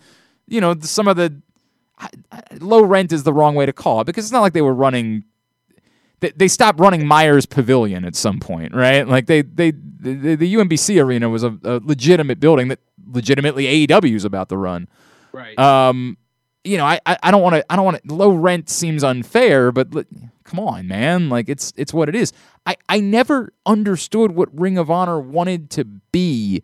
you 0.48 0.62
know, 0.62 0.76
some 0.80 1.08
of 1.08 1.18
the 1.18 1.42
low 2.60 2.84
rent 2.84 3.12
is 3.12 3.24
the 3.24 3.34
wrong 3.34 3.56
way 3.56 3.66
to 3.66 3.74
call 3.74 4.02
it 4.02 4.06
because 4.06 4.26
it's 4.26 4.32
not 4.32 4.42
like 4.42 4.54
they 4.54 4.62
were 4.62 4.74
running. 4.74 5.24
They, 6.20 6.32
they 6.32 6.48
stopped 6.48 6.80
running 6.80 7.06
Myers 7.06 7.46
Pavilion 7.46 8.06
at 8.06 8.16
some 8.16 8.40
point, 8.40 8.74
right? 8.74 9.08
Like 9.08 9.28
they 9.28 9.42
they 9.42 9.72
the, 9.72 10.36
the 10.36 10.56
UMBC 10.56 11.04
arena 11.04 11.30
was 11.30 11.44
a, 11.44 11.58
a 11.64 11.80
legitimate 11.84 12.40
building 12.40 12.70
that 12.70 12.80
legitimately 13.06 13.88
AEW 13.88 14.16
is 14.16 14.26
about 14.26 14.50
to 14.50 14.58
run. 14.58 14.88
Right. 15.32 15.58
Um, 15.60 16.18
you 16.68 16.78
know, 16.78 16.86
I 16.86 17.00
I 17.06 17.32
don't 17.32 17.42
want 17.42 17.56
to 17.56 17.66
I 17.72 17.76
don't 17.76 17.86
want 17.86 18.04
to 18.04 18.14
low 18.14 18.32
rent 18.32 18.70
seems 18.70 19.04
unfair, 19.04 19.72
but 19.72 19.88
come 20.44 20.60
on, 20.60 20.88
man, 20.88 21.30
like 21.30 21.50
it's 21.50 21.74
it's 21.78 21.94
what 21.94 22.10
it 22.10 22.16
is. 22.16 22.34
I 22.66 22.76
I 22.90 23.00
never 23.00 23.54
understood 23.66 24.32
what 24.32 24.50
Ring 24.58 24.78
of 24.78 24.92
Honor 24.92 25.20
wanted 25.20 25.70
to 25.72 25.86
be 25.86 26.64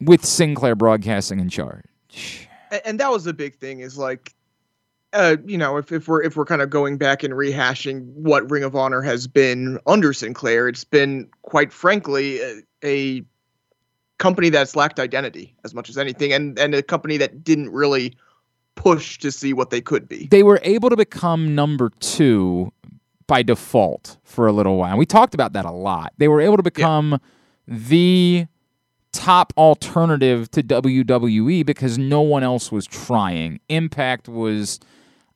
with 0.00 0.24
Sinclair 0.24 0.74
Broadcasting 0.74 1.40
in 1.40 1.48
charge. 1.48 2.48
and, 2.70 2.82
and 2.84 3.00
that 3.00 3.10
was 3.10 3.24
the 3.24 3.32
big 3.32 3.56
thing 3.56 3.80
is 3.80 3.96
like 3.98 4.34
uh 5.12 5.36
you 5.46 5.56
know 5.56 5.76
if, 5.76 5.92
if 5.92 6.08
we're 6.08 6.22
if 6.22 6.36
we're 6.36 6.44
kind 6.44 6.62
of 6.62 6.70
going 6.70 6.98
back 6.98 7.22
and 7.22 7.34
rehashing 7.34 8.04
what 8.14 8.48
ring 8.50 8.64
of 8.64 8.74
honor 8.74 9.00
has 9.00 9.26
been 9.26 9.78
under 9.86 10.12
sinclair 10.12 10.68
it's 10.68 10.82
been 10.84 11.28
quite 11.42 11.72
frankly 11.72 12.40
a, 12.40 12.62
a 12.84 13.22
company 14.18 14.48
that's 14.48 14.74
lacked 14.74 14.98
identity 14.98 15.54
as 15.64 15.72
much 15.72 15.88
as 15.88 15.96
anything 15.96 16.32
and 16.32 16.58
and 16.58 16.74
a 16.74 16.82
company 16.82 17.16
that 17.16 17.44
didn't 17.44 17.70
really 17.70 18.16
push 18.76 19.18
to 19.18 19.30
see 19.30 19.52
what 19.52 19.70
they 19.70 19.80
could 19.80 20.08
be 20.08 20.26
They 20.26 20.42
were 20.42 20.60
able 20.62 20.90
to 20.90 20.96
become 20.96 21.54
number 21.54 21.90
two 22.00 22.72
by 23.26 23.42
default 23.42 24.18
for 24.24 24.46
a 24.46 24.52
little 24.52 24.76
while. 24.76 24.90
And 24.90 24.98
We 24.98 25.06
talked 25.06 25.34
about 25.34 25.52
that 25.54 25.64
a 25.64 25.70
lot. 25.70 26.12
They 26.18 26.28
were 26.28 26.40
able 26.40 26.56
to 26.56 26.62
become 26.62 27.20
the 27.66 28.46
top 29.12 29.52
alternative 29.56 30.50
to 30.50 30.62
WWE 30.62 31.64
because 31.64 31.96
no 31.96 32.20
one 32.20 32.42
else 32.42 32.70
was 32.70 32.86
trying. 32.86 33.60
Impact 33.68 34.28
was, 34.28 34.80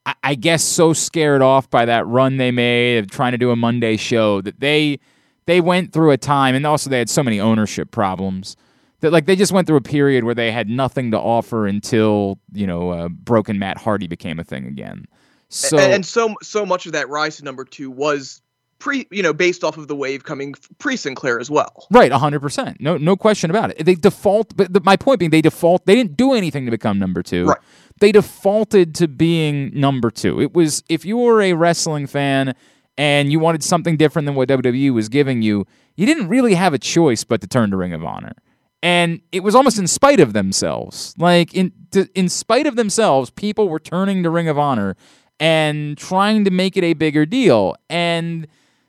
I, 0.05 0.15
I 0.23 0.35
guess, 0.35 0.63
so 0.63 0.93
scared 0.93 1.41
off 1.41 1.71
by 1.71 1.85
that 1.87 2.07
run 2.07 2.37
they 2.37 2.51
made 2.51 2.99
of 2.99 3.11
trying 3.11 3.33
to 3.33 3.39
do 3.39 3.51
a 3.51 3.57
Monday 3.57 3.97
show 3.97 4.41
that 4.43 4.61
they 4.61 4.99
they 5.47 5.63
went 5.63 5.95
through 5.95 6.11
a 6.11 6.19
time, 6.19 6.55
and 6.55 6.67
also 6.67 6.91
they 6.91 6.99
had 6.99 7.09
so 7.09 7.23
many 7.23 7.41
ownership 7.41 7.91
problems 7.91 8.55
that 9.01 9.13
like 9.13 9.27
they 9.27 9.37
just 9.37 9.53
went 9.53 9.67
through 9.67 9.77
a 9.77 9.83
period 9.83 10.25
where 10.25 10.35
they 10.35 10.51
had 10.51 10.69
nothing 10.69 11.11
to 11.13 11.19
offer 11.19 11.67
until 11.67 12.39
you 12.53 12.67
know 12.67 12.91
uh, 12.91 13.09
broken 13.09 13.59
Matt 13.59 13.79
Hardy 13.79 14.07
became 14.07 14.39
a 14.39 14.45
thing 14.45 14.67
again. 14.67 15.07
So 15.49 15.79
and, 15.79 15.93
and 15.93 16.07
so 16.07 16.35
so 16.43 16.67
much 16.67 16.87
of 16.87 16.93
that 16.93 17.09
rise 17.09 17.39
to 17.39 17.45
number 17.45 17.65
two 17.65 17.91
was 17.91 18.41
pre 18.79 19.07
you 19.11 19.23
know 19.23 19.33
based 19.33 19.65
off 19.65 19.77
of 19.77 19.89
the 19.89 19.97
wave 19.97 20.25
coming 20.25 20.55
pre 20.79 20.97
sinclair 20.97 21.41
as 21.41 21.51
well 21.51 21.87
Right, 21.91 22.13
hundred 22.13 22.41
percent. 22.41 22.81
No, 22.81 22.97
no 22.97 23.17
question 23.17 23.51
about 23.51 23.71
it. 23.71 23.85
They 23.85 23.95
default, 23.95 24.57
but 24.57 24.73
the, 24.73 24.81
my 24.81 24.97
point 24.97 25.21
being, 25.21 25.31
they 25.31 25.41
default. 25.41 25.87
They 25.87 25.95
didn't 25.95 26.17
do 26.17 26.35
anything 26.35 26.65
to 26.65 26.71
become 26.71 26.99
number 26.99 27.23
two. 27.23 27.47
Right. 27.47 27.59
They 28.01 28.13
defaulted 28.13 28.95
to 28.97 29.09
being 29.09 29.71
number 29.75 30.11
two. 30.11 30.41
It 30.41 30.55
was 30.55 30.85
if 30.89 31.05
you 31.05 31.17
were 31.17 31.43
a 31.43 31.55
wrestling 31.55 32.07
fan 32.07 32.55
and 32.97 33.33
you 33.33 33.39
wanted 33.39 33.65
something 33.65 33.97
different 33.97 34.27
than 34.27 34.35
what 34.35 34.49
WWE 34.49 34.93
was 34.93 35.09
giving 35.09 35.43
you, 35.43 35.67
you 35.97 36.07
didn't 36.07 36.29
really 36.29 36.55
have 36.55 36.75
a 36.75 36.79
choice 36.79 37.25
but 37.25 37.41
to 37.41 37.47
turn 37.47 37.71
to 37.71 37.77
Ring 37.77 37.93
of 37.93 38.05
Honor. 38.05 38.35
And 38.83 39.21
it 39.33 39.43
was 39.43 39.55
almost 39.55 39.79
in 39.79 39.87
spite 39.87 40.21
of 40.21 40.33
themselves. 40.33 41.15
Like 41.19 41.55
in 41.55 41.73
to, 41.91 42.09
in 42.15 42.29
spite 42.29 42.67
of 42.67 42.77
themselves, 42.77 43.31
people 43.31 43.69
were 43.69 43.81
turning 43.81 44.23
to 44.23 44.31
Ring 44.31 44.49
of 44.49 44.59
Honor 44.59 44.97
and 45.41 45.97
trying 45.97 46.45
to 46.45 46.51
make 46.51 46.77
it 46.77 46.85
a 46.85 46.95
bigger 46.95 47.27
deal. 47.27 47.75
And 47.89 48.47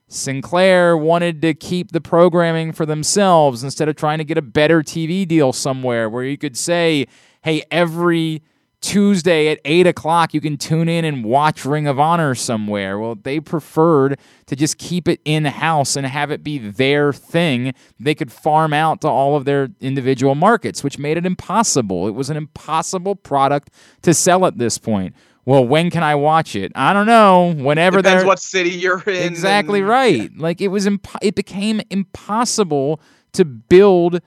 Sinclair 0.08 0.98
wanted 0.98 1.42
to 1.44 1.54
keep 1.54 1.92
the 1.92 2.02
programming 2.02 2.72
for 2.72 2.86
themselves 2.86 3.64
instead 3.64 3.88
of 3.88 3.96
trying 3.96 4.18
to 4.18 4.24
get 4.24 4.38
a 4.38 4.42
better 4.42 4.82
TV 4.82 5.28
deal 5.28 5.54
somewhere 5.54 6.10
where 6.10 6.24
you 6.24 6.38
could 6.38 6.58
say, 6.58 7.06
hey, 7.44 7.64
every 7.70 8.42
Tuesday 8.82 9.50
at 9.50 9.60
8 9.66 9.88
o'clock, 9.88 10.34
you 10.34 10.40
can 10.40 10.58
tune 10.58 10.88
in 10.88 11.04
and 11.04 11.24
watch 11.26 11.66
Ring 11.66 11.86
of 11.86 12.00
Honor 12.00 12.34
somewhere. 12.34 12.98
Well, 12.98 13.16
they 13.16 13.40
preferred 13.42 14.18
to 14.46 14.56
just 14.56 14.78
keep 14.78 15.08
it 15.08 15.20
in 15.26 15.44
house 15.46 15.98
and 15.98 16.06
have 16.08 16.32
it 16.32 16.44
be 16.44 16.58
their 16.58 17.12
thing. 17.12 17.74
They 18.00 18.16
could 18.16 18.32
farm 18.32 18.72
out 18.74 19.02
to 19.02 19.08
all 19.10 19.36
of 19.36 19.44
their 19.44 19.68
individual 19.82 20.34
markets, 20.34 20.82
which 20.84 20.98
made 20.98 21.18
it 21.18 21.26
impossible. 21.26 22.08
It 22.08 22.12
was 22.16 22.30
an 22.30 22.38
impossible 22.38 23.16
product 23.16 23.70
to 24.04 24.14
sell 24.14 24.46
at 24.46 24.58
this 24.58 24.78
point. 24.78 25.14
Well, 25.46 25.66
when 25.66 25.90
can 25.90 26.04
I 26.04 26.16
watch 26.16 26.56
it? 26.56 26.72
I 26.76 26.94
don't 26.94 27.08
know. 27.08 27.54
Whenever 27.54 28.02
depends 28.02 28.24
what 28.24 28.40
city 28.40 28.70
you're 28.70 29.02
in 29.02 29.24
exactly 29.24 29.80
and- 29.80 29.90
right. 29.90 30.32
Like 30.38 30.62
it 30.62 30.70
was, 30.70 30.86
imp- 30.86 31.08
it 31.22 31.36
became 31.36 31.82
impossible 31.90 33.02
to 33.34 33.44
build 33.46 34.22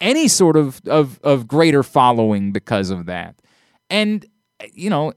any 0.00 0.28
sort 0.28 0.56
of, 0.56 0.80
of 0.86 1.20
of 1.22 1.48
greater 1.48 1.82
following 1.82 2.52
because 2.52 2.90
of 2.90 3.06
that. 3.06 3.36
And 3.90 4.26
you 4.72 4.90
know, 4.90 5.12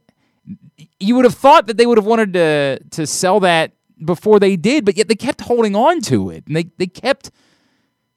you 1.00 1.16
would 1.16 1.26
have 1.26 1.36
thought 1.36 1.68
that 1.68 1.78
they 1.78 1.86
would 1.86 1.98
have 1.98 2.06
wanted 2.06 2.34
to 2.34 2.80
to 2.92 3.08
sell 3.08 3.40
that 3.42 3.74
before 4.04 4.40
they 4.40 4.56
did, 4.56 4.86
but 4.86 4.98
yet 4.98 5.08
they 5.08 5.16
kept 5.16 5.42
holding 5.42 5.76
on 5.76 6.02
to 6.02 6.30
it, 6.30 6.46
and 6.48 6.56
they 6.56 6.66
they 6.78 6.88
kept. 6.88 7.32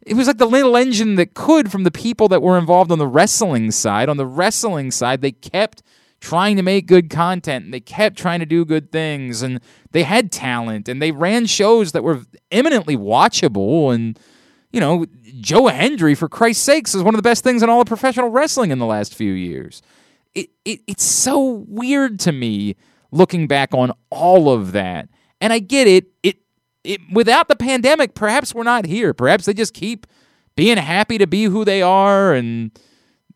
It 0.05 0.15
was 0.15 0.27
like 0.27 0.39
the 0.39 0.47
little 0.47 0.77
engine 0.77 1.15
that 1.15 1.35
could 1.35 1.71
from 1.71 1.85
the 1.85 1.91
people 1.93 2.27
that 2.29 2.43
were 2.43 2.59
involved 2.59 2.91
on 2.91 2.99
the 2.99 3.07
wrestling 3.07 3.71
side. 3.71 4.09
On 4.09 4.17
the 4.17 4.27
wrestling 4.27 4.91
side, 4.91 5.21
they 5.21 5.31
kept 5.31 5.81
trying 6.23 6.57
to 6.57 6.63
make 6.63 6.87
good 6.87 7.11
content 7.11 7.65
and 7.65 7.75
they 7.75 7.81
kept 7.81 8.17
trying 8.17 8.39
to 8.39 8.47
do 8.47 8.65
good 8.65 8.93
things 8.93 9.43
and 9.43 9.61
they 9.91 10.05
had 10.05 10.31
talent 10.31 10.89
and 10.89 11.03
they 11.03 11.11
ran 11.11 11.47
shows 11.47 11.91
that 11.93 12.05
were 12.05 12.23
eminently 12.53 12.97
watchable 12.97 13.93
and 13.93 14.19
you 14.73 14.81
know 14.81 15.07
Joe 15.41 15.69
Hendry 15.69 16.15
for 16.15 16.29
Christ's 16.29 16.65
sakes 16.65 16.95
is 16.95 17.03
one 17.03 17.15
of 17.15 17.19
the 17.19 17.29
best 17.29 17.45
things 17.45 17.63
in 17.63 17.69
all 17.69 17.81
of 17.81 17.87
professional 17.87 18.31
wrestling 18.31 18.71
in 18.71 18.79
the 18.79 18.87
last 18.87 19.15
few 19.15 19.33
years. 19.33 19.83
It, 20.35 20.51
it 20.65 20.81
it's 20.87 21.05
so 21.05 21.65
weird 21.69 22.19
to 22.21 22.33
me 22.33 22.77
looking 23.11 23.47
back 23.47 23.75
on 23.75 23.93
all 24.11 24.51
of 24.51 24.73
that. 24.73 25.09
And 25.41 25.53
I 25.53 25.59
get 25.59 25.87
it. 25.87 26.07
It 26.23 26.39
it 26.83 27.01
without 27.13 27.49
the 27.49 27.57
pandemic, 27.57 28.15
perhaps 28.15 28.55
we're 28.55 28.63
not 28.63 28.87
here. 28.87 29.15
Perhaps 29.15 29.45
they 29.45 29.55
just 29.55 29.75
keep 29.75 30.07
being 30.57 30.79
happy 30.79 31.19
to 31.19 31.27
be 31.27 31.45
who 31.45 31.65
they 31.65 31.83
are 31.83 32.35
and 32.35 32.71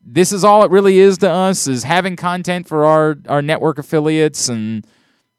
this 0.08 0.30
is 0.32 0.44
all 0.44 0.62
it 0.62 0.70
really 0.70 0.98
is 0.98 1.18
to 1.18 1.28
us 1.28 1.66
is 1.66 1.82
having 1.82 2.14
content 2.14 2.68
for 2.68 2.84
our 2.84 3.16
our 3.28 3.42
network 3.42 3.78
affiliates 3.78 4.48
and 4.48 4.86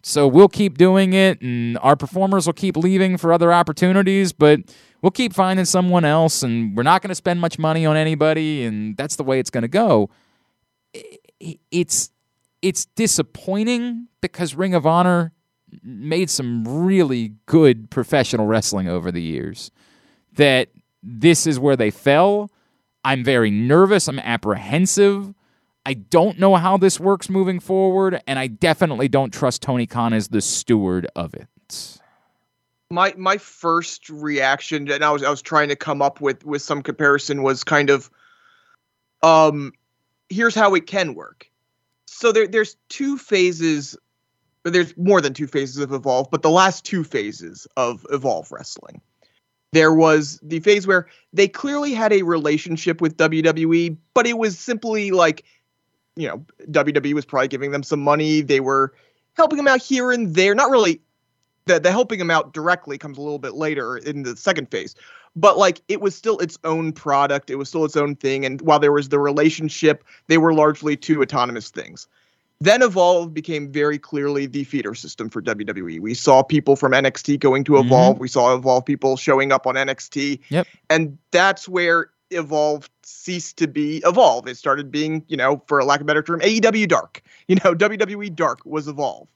so 0.04 0.28
we'll 0.28 0.48
keep 0.48 0.78
doing 0.78 1.14
it 1.14 1.42
and 1.42 1.78
our 1.80 1.96
performers 1.96 2.46
will 2.46 2.54
keep 2.54 2.78
leaving 2.78 3.18
for 3.18 3.34
other 3.34 3.52
opportunities 3.52 4.32
but 4.32 4.60
we'll 5.02 5.12
keep 5.12 5.34
finding 5.34 5.66
someone 5.66 6.06
else 6.06 6.44
and 6.44 6.76
we're 6.76 6.84
not 6.84 7.02
going 7.02 7.10
to 7.10 7.16
spend 7.16 7.40
much 7.40 7.60
money 7.60 7.86
on 7.86 7.96
anybody 7.96 8.64
and 8.64 8.96
that's 8.98 9.16
the 9.16 9.24
way 9.24 9.40
it's 9.40 9.50
going 9.50 9.64
to 9.64 9.68
go 9.68 10.10
it's 11.72 12.12
it's 12.62 12.86
disappointing 12.86 14.08
because 14.22 14.56
Ring 14.56 14.74
of 14.74 14.88
Honor 14.88 15.32
made 15.84 16.30
some 16.30 16.64
really 16.66 17.34
good 17.46 17.92
professional 17.92 18.48
wrestling 18.48 18.88
over 18.88 19.12
the 19.12 19.22
years 19.22 19.70
that 20.34 20.70
this 21.04 21.46
is 21.46 21.60
where 21.60 21.76
they 21.76 21.92
fell 21.92 22.50
I'm 23.08 23.24
very 23.24 23.50
nervous. 23.50 24.10
I'm 24.10 24.20
apprehensive. 24.20 25.34
I 25.88 25.94
don't 25.94 26.38
know 26.38 26.56
how 26.56 26.76
this 26.76 27.00
works 27.00 27.30
moving 27.30 27.62
forward, 27.62 28.22
and 28.28 28.38
I 28.38 28.48
definitely 28.48 29.08
don't 29.08 29.32
trust 29.32 29.62
Tony 29.62 29.88
Khan 29.88 30.12
as 30.12 30.28
the 30.28 30.42
steward 30.42 31.08
of 31.16 31.34
it. 31.34 32.02
my 32.90 33.14
my 33.18 33.38
first 33.38 34.10
reaction 34.10 34.92
and 34.92 35.02
I 35.02 35.12
was 35.12 35.24
I 35.24 35.30
was 35.30 35.42
trying 35.42 35.70
to 35.70 35.78
come 35.78 36.02
up 36.02 36.20
with 36.20 36.46
with 36.46 36.62
some 36.62 36.84
comparison 36.84 37.42
was 37.42 37.64
kind 37.64 37.90
of 37.90 38.10
um 39.24 39.72
here's 40.28 40.54
how 40.54 40.76
it 40.76 40.88
can 40.88 41.16
work. 41.16 41.50
So 42.06 42.34
there 42.34 42.50
there's 42.50 42.76
two 42.90 43.18
phases 43.18 43.96
or 44.66 44.72
there's 44.72 44.96
more 44.98 45.22
than 45.22 45.34
two 45.34 45.48
phases 45.48 45.78
of 45.78 45.94
evolve, 45.94 46.28
but 46.30 46.42
the 46.42 46.50
last 46.50 46.84
two 46.84 47.06
phases 47.06 47.66
of 47.78 48.06
evolve 48.10 48.52
wrestling. 48.52 49.00
There 49.72 49.94
was 49.94 50.38
the 50.44 50.60
phase 50.60 50.86
where 50.86 51.08
they 51.32 51.48
clearly 51.48 51.94
had 51.94 52.12
a 52.12 52.24
relationship 52.24 53.00
with 53.00 53.16
WWE, 53.16 53.96
but 54.14 54.28
it 54.28 54.38
was 54.38 54.60
simply 54.60 55.12
like 55.12 55.46
you 56.18 56.28
know, 56.28 56.46
WWE 56.72 57.14
was 57.14 57.26
probably 57.26 57.48
giving 57.48 57.72
them 57.72 57.84
some 57.84 58.02
money. 58.02 58.42
They 58.42 58.60
were 58.60 58.94
helping 59.36 59.58
them 59.58 59.68
out 59.68 59.82
here 59.82 60.12
and 60.12 60.36
there, 60.36 60.56
not 60.56 60.70
really 60.70 61.00
the 61.66 61.80
the 61.80 61.92
helping 61.92 62.20
them 62.20 62.32
out 62.32 62.54
directly 62.54 62.98
comes 62.98 63.18
a 63.18 63.22
little 63.22 63.40
bit 63.40 63.54
later 63.54 63.98
in 63.98 64.24
the 64.24 64.36
second 64.36 64.72
phase. 64.72 64.96
But 65.36 65.58
like 65.58 65.82
it 65.88 66.02
was 66.02 66.16
still 66.16 66.40
its 66.40 66.58
own 66.64 66.92
product, 66.92 67.50
it 67.50 67.56
was 67.56 67.70
still 67.70 67.86
its 67.86 67.96
own 67.96 68.16
thing. 68.16 68.46
And 68.46 68.60
while 68.62 68.80
there 68.80 68.92
was 68.92 69.10
the 69.10 69.20
relationship, 69.20 70.04
they 70.28 70.38
were 70.38 70.54
largely 70.54 70.98
two 70.98 71.22
autonomous 71.22 71.70
things. 71.70 72.08
Then 72.60 72.82
Evolve 72.82 73.36
became 73.36 73.72
very 73.72 74.00
clearly 74.00 74.48
the 74.48 74.64
feeder 74.64 74.96
system 74.96 75.30
for 75.30 75.44
WWE. 75.44 76.00
We 76.00 76.16
saw 76.16 76.42
people 76.42 76.76
from 76.76 76.92
NXT 76.92 77.40
going 77.40 77.64
to 77.66 77.74
mm-hmm. 77.74 77.86
Evolve. 77.86 78.20
We 78.20 78.28
saw 78.28 78.56
Evolve 78.56 78.84
people 78.84 79.16
showing 79.16 79.52
up 79.52 79.68
on 79.68 79.76
NXT. 79.76 80.40
Yep. 80.50 80.66
And 80.90 81.20
that's 81.30 81.70
where 81.70 82.10
Evolve 82.32 82.90
ceased 83.04 83.58
to 83.58 83.68
be 83.68 84.02
Evolve. 84.06 84.48
It 84.48 84.58
started 84.58 84.92
being, 84.92 85.24
you 85.28 85.38
know, 85.38 85.62
for 85.68 85.80
a 85.80 85.86
lack 85.86 86.00
of 86.00 86.06
a 86.06 86.08
better 86.08 86.24
term, 86.24 86.40
AEW 86.42 86.88
Dark. 86.88 87.22
You 87.48 87.56
know, 87.64 87.74
WWE 87.74 88.36
Dark 88.36 88.60
was 88.66 88.90
Evolve. 88.90 89.30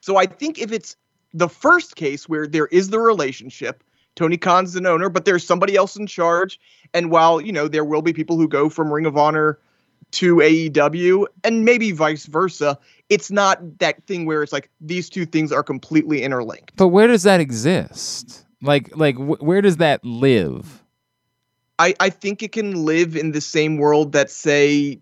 So 0.00 0.16
I 0.16 0.24
think 0.24 0.58
if 0.58 0.72
it's 0.72 0.96
the 1.34 1.50
first 1.50 1.96
case 1.96 2.26
where 2.26 2.46
there 2.46 2.68
is 2.68 2.88
the 2.88 2.98
relationship, 2.98 3.84
Tony 4.16 4.38
Khan's 4.38 4.74
an 4.74 4.86
owner, 4.86 5.10
but 5.10 5.26
there's 5.26 5.46
somebody 5.46 5.76
else 5.76 5.94
in 5.94 6.06
charge. 6.06 6.58
And 6.94 7.10
while, 7.10 7.42
you 7.42 7.52
know, 7.52 7.68
there 7.68 7.84
will 7.84 8.00
be 8.00 8.14
people 8.14 8.38
who 8.38 8.48
go 8.48 8.70
from 8.70 8.90
Ring 8.90 9.04
of 9.04 9.18
Honor 9.18 9.58
to 10.12 10.36
AEW 10.36 11.26
and 11.44 11.64
maybe 11.64 11.92
vice 11.92 12.26
versa. 12.26 12.78
It's 13.10 13.30
not 13.30 13.78
that 13.80 14.02
thing 14.06 14.24
where 14.24 14.42
it's 14.42 14.52
like 14.52 14.70
these 14.80 15.10
two 15.10 15.26
things 15.26 15.52
are 15.52 15.62
completely 15.62 16.22
interlinked. 16.22 16.76
But 16.76 16.88
where 16.88 17.06
does 17.06 17.24
that 17.24 17.40
exist? 17.40 18.46
Like, 18.62 18.96
like 18.96 19.16
wh- 19.16 19.42
where 19.42 19.60
does 19.60 19.76
that 19.76 20.02
live? 20.04 20.82
I, 21.78 21.94
I 22.00 22.10
think 22.10 22.42
it 22.42 22.52
can 22.52 22.84
live 22.84 23.16
in 23.16 23.32
the 23.32 23.40
same 23.40 23.76
world 23.76 24.12
that 24.12 24.30
say 24.30 25.00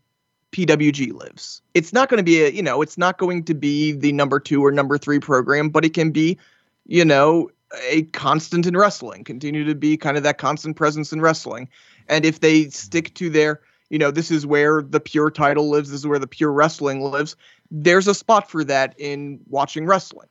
PWG 0.52 1.12
lives. 1.12 1.62
It's 1.74 1.92
not 1.92 2.08
going 2.08 2.18
to 2.18 2.24
be 2.24 2.42
a, 2.42 2.50
you 2.50 2.62
know, 2.62 2.82
it's 2.82 2.98
not 2.98 3.18
going 3.18 3.44
to 3.44 3.54
be 3.54 3.92
the 3.92 4.12
number 4.12 4.38
2 4.40 4.64
or 4.64 4.72
number 4.72 4.98
3 4.98 5.18
program, 5.18 5.70
but 5.70 5.84
it 5.84 5.94
can 5.94 6.10
be, 6.10 6.38
you 6.86 7.04
know, 7.04 7.50
a 7.88 8.02
constant 8.02 8.66
in 8.66 8.76
wrestling, 8.76 9.24
continue 9.24 9.64
to 9.64 9.74
be 9.74 9.96
kind 9.96 10.16
of 10.16 10.22
that 10.22 10.38
constant 10.38 10.76
presence 10.76 11.12
in 11.12 11.20
wrestling. 11.20 11.68
And 12.08 12.24
if 12.24 12.40
they 12.40 12.68
stick 12.68 13.14
to 13.14 13.28
their, 13.28 13.60
you 13.90 13.98
know, 13.98 14.10
this 14.10 14.30
is 14.30 14.46
where 14.46 14.82
the 14.82 15.00
pure 15.00 15.30
title 15.30 15.68
lives, 15.68 15.90
this 15.90 16.00
is 16.00 16.06
where 16.06 16.18
the 16.18 16.26
pure 16.26 16.52
wrestling 16.52 17.02
lives, 17.02 17.36
there's 17.70 18.06
a 18.08 18.14
spot 18.14 18.50
for 18.50 18.64
that 18.64 18.94
in 18.98 19.40
watching 19.48 19.86
wrestling. 19.86 20.28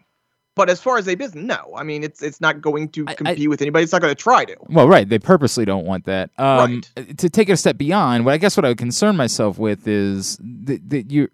But 0.55 0.69
as 0.69 0.81
far 0.81 0.97
as 0.97 1.07
a 1.09 1.15
business, 1.15 1.43
no. 1.43 1.73
I 1.75 1.83
mean, 1.83 2.01
it's 2.03 2.21
it's 2.23 2.39
not 2.39 2.61
going 2.61 2.87
to 2.89 3.03
I- 3.07 3.11
I- 3.11 3.15
compete 3.15 3.49
with 3.49 3.61
anybody. 3.61 3.83
It's 3.83 3.91
not 3.91 4.01
going 4.01 4.15
to 4.15 4.21
try 4.21 4.45
to. 4.45 4.55
Well, 4.69 4.87
right. 4.87 5.07
They 5.07 5.19
purposely 5.19 5.65
don't 5.65 5.85
want 5.85 6.05
that. 6.05 6.29
Um, 6.37 6.81
To 7.17 7.29
take 7.29 7.49
it 7.49 7.53
a 7.53 7.57
step 7.57 7.77
beyond, 7.77 8.23
what 8.25 8.33
I 8.33 8.37
guess 8.37 8.55
what 8.55 8.65
I 8.65 8.69
would 8.69 8.77
concern 8.77 9.17
myself 9.17 9.57
with 9.59 9.85
is 9.87 10.37
that, 10.41 10.89
that 10.89 11.11
you 11.11 11.27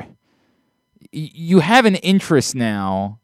you 1.11 1.59
have 1.59 1.85
an 1.85 1.95
interest 1.95 2.55
now 2.55 3.19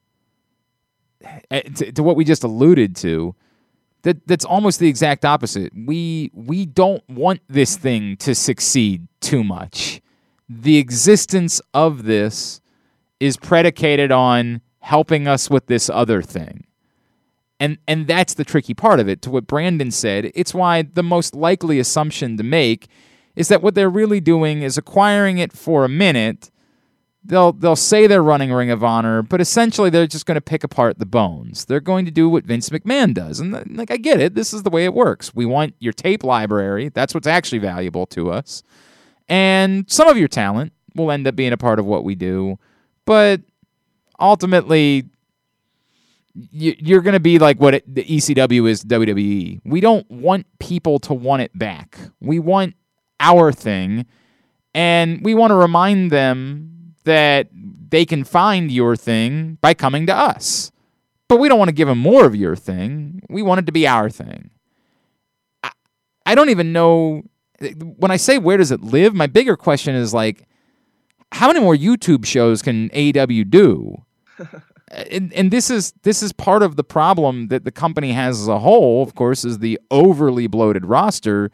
eh, 1.50 1.62
to, 1.62 1.92
to 1.94 2.04
what 2.04 2.16
we 2.16 2.24
just 2.26 2.44
alluded 2.44 2.96
to. 2.98 3.36
That 4.04 4.26
that's 4.28 4.46
almost 4.46 4.80
the 4.80 4.88
exact 4.88 5.26
opposite. 5.26 5.74
We 5.76 6.30
we 6.34 6.66
don't 6.68 7.04
want 7.10 7.42
this 7.50 7.76
thing 7.76 8.18
to 8.18 8.36
succeed 8.36 9.08
too 9.20 9.44
much. 9.44 10.00
The 10.48 10.78
existence 10.78 11.60
of 11.74 12.04
this 12.04 12.62
is 13.20 13.36
predicated 13.36 14.12
on 14.12 14.62
helping 14.88 15.28
us 15.28 15.50
with 15.50 15.68
this 15.68 15.90
other 15.90 16.22
thing. 16.22 16.66
And 17.60 17.78
and 17.88 18.08
that's 18.08 18.34
the 18.36 18.46
tricky 18.46 18.74
part 18.74 19.00
of 19.00 19.10
it. 19.10 19.22
To 19.24 19.30
what 19.30 19.48
brandon 19.48 19.92
said 19.92 20.32
it's 20.34 20.54
why 20.54 20.84
the 20.84 21.04
most 21.04 21.36
likely 21.36 21.80
assumption 21.80 22.38
to 22.38 22.44
make 22.44 22.88
is 23.36 23.50
that 23.50 23.62
what 23.62 23.76
they're 23.76 23.90
really 23.90 24.22
doing 24.22 24.62
is 24.62 24.78
acquiring 24.78 25.40
it 25.40 25.52
for 25.52 25.84
a 25.84 25.90
minute. 25.90 26.52
They'll 27.24 27.52
they'll 27.52 27.76
say 27.76 28.08
they're 28.08 28.24
running 28.24 28.54
ring 28.54 28.72
of 28.72 28.82
honor 28.82 29.22
but 29.22 29.42
essentially 29.42 29.90
they're 29.90 30.08
just 30.08 30.26
going 30.26 30.36
to 30.36 30.42
pick 30.42 30.64
apart 30.64 31.00
the 31.00 31.06
bones. 31.06 31.66
They're 31.66 31.82
going 31.82 32.06
to 32.06 32.12
do 32.12 32.30
what 32.30 32.46
vince 32.46 32.70
mcmahon 32.70 33.14
does. 33.14 33.42
And 33.42 33.78
like 33.78 33.92
i 33.92 33.98
get 33.98 34.22
it. 34.22 34.36
This 34.36 34.54
is 34.54 34.64
the 34.64 34.70
way 34.70 34.86
it 34.86 34.94
works. 34.94 35.36
We 35.36 35.46
want 35.46 35.76
your 35.80 35.94
tape 35.94 36.24
library. 36.24 36.90
That's 36.90 37.14
what's 37.14 37.28
actually 37.28 37.60
valuable 37.60 38.06
to 38.08 38.32
us. 38.32 38.64
And 39.28 39.92
some 39.92 40.08
of 40.08 40.18
your 40.18 40.30
talent 40.30 40.72
will 40.96 41.12
end 41.12 41.28
up 41.28 41.36
being 41.36 41.52
a 41.52 41.58
part 41.58 41.80
of 41.80 41.86
what 41.86 42.06
we 42.06 42.16
do. 42.16 42.58
But 43.06 43.42
ultimately 44.20 45.10
you, 46.52 46.76
you're 46.80 47.02
going 47.02 47.14
to 47.14 47.20
be 47.20 47.40
like 47.40 47.60
what 47.60 47.84
the 47.88 48.04
ECW 48.04 48.70
is 48.70 48.84
WWE. 48.84 49.62
We 49.66 49.82
don't 49.82 50.10
want 50.10 50.46
people 50.60 51.00
to 51.00 51.14
want 51.14 51.42
it 51.42 51.58
back. 51.58 51.98
We 52.20 52.40
want 52.40 52.76
our 53.20 53.52
thing, 53.52 54.06
and 54.74 55.24
we 55.24 55.34
want 55.34 55.52
to 55.52 55.56
remind 55.56 56.12
them 56.12 56.94
that 57.06 57.50
they 57.90 58.06
can 58.06 58.24
find 58.24 58.72
your 58.72 58.96
thing 58.96 59.58
by 59.62 59.74
coming 59.74 60.06
to 60.08 60.16
us. 60.16 60.72
But 61.28 61.38
we 61.38 61.50
don't 61.50 61.60
want 61.60 61.70
to 61.70 61.76
give 61.76 61.88
them 61.88 62.00
more 62.00 62.26
of 62.26 62.36
your 62.36 62.56
thing. 62.56 63.22
We 63.30 63.42
want 63.42 63.60
it 63.60 63.66
to 63.66 63.72
be 63.72 63.88
our 63.88 64.10
thing. 64.10 64.52
I, 65.64 65.72
I 66.26 66.36
don't 66.36 66.50
even 66.50 66.72
know 66.72 67.24
when 67.98 68.12
I 68.12 68.18
say 68.18 68.38
where 68.38 68.58
does 68.58 68.72
it 68.72 68.82
live. 68.82 69.14
My 69.14 69.28
bigger 69.28 69.58
question 69.58 69.96
is 69.96 70.14
like, 70.14 70.48
how 71.32 71.48
many 71.48 71.60
more 71.60 71.76
YouTube 71.76 72.26
shows 72.26 72.62
can 72.62 72.90
AEW 72.90 73.50
do? 73.50 74.06
Uh, 74.40 75.04
and, 75.12 75.34
and 75.34 75.52
this 75.52 75.70
is 75.70 75.94
this 76.04 76.24
is 76.24 76.32
part 76.32 76.64
of 76.64 76.78
the 76.78 76.84
problem 76.84 77.50
that 77.50 77.66
the 77.66 77.72
company 77.72 78.14
has 78.14 78.40
as 78.42 78.48
a 78.48 78.60
whole, 78.60 79.04
of 79.04 79.16
course, 79.16 79.44
is 79.44 79.60
the 79.60 79.80
overly 79.92 80.48
bloated 80.48 80.86
roster. 80.86 81.52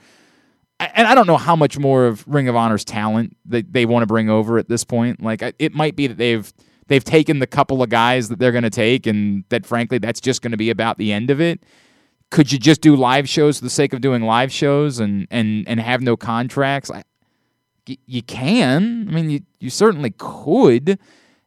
And 0.80 1.08
I 1.08 1.16
don't 1.16 1.28
know 1.28 1.38
how 1.38 1.56
much 1.56 1.78
more 1.78 2.06
of 2.06 2.28
Ring 2.28 2.48
of 2.48 2.56
Honor's 2.56 2.84
talent 2.84 3.38
that 3.46 3.72
they 3.72 3.86
want 3.86 4.04
to 4.04 4.08
bring 4.08 4.30
over 4.30 4.58
at 4.58 4.68
this 4.68 4.84
point. 4.84 5.22
Like 5.22 5.42
it 5.58 5.74
might 5.74 5.96
be 5.96 6.08
that 6.08 6.18
they've 6.18 6.54
they've 6.88 7.04
taken 7.04 7.40
the 7.40 7.48
couple 7.48 7.82
of 7.82 7.90
guys 7.90 8.30
that 8.30 8.40
they're 8.40 8.52
going 8.52 8.64
to 8.64 8.70
take, 8.70 9.08
and 9.08 9.46
that 9.50 9.66
frankly, 9.66 9.98
that's 9.98 10.20
just 10.20 10.42
going 10.42 10.52
to 10.52 10.58
be 10.58 10.70
about 10.70 10.98
the 10.98 11.12
end 11.12 11.30
of 11.30 11.40
it. 11.40 11.64
Could 12.32 12.52
you 12.52 12.60
just 12.60 12.82
do 12.82 12.96
live 12.96 13.30
shows 13.30 13.60
for 13.60 13.64
the 13.64 13.70
sake 13.70 13.94
of 13.94 14.02
doing 14.02 14.24
live 14.24 14.52
shows 14.52 15.00
and 15.00 15.28
and 15.32 15.68
and 15.68 15.80
have 15.80 16.02
no 16.02 16.18
contracts? 16.18 16.92
I, 16.92 17.04
you 17.86 18.22
can. 18.22 19.08
I 19.10 19.12
mean, 19.12 19.30
you 19.30 19.42
you 19.60 19.70
certainly 19.70 20.14
could 20.18 21.00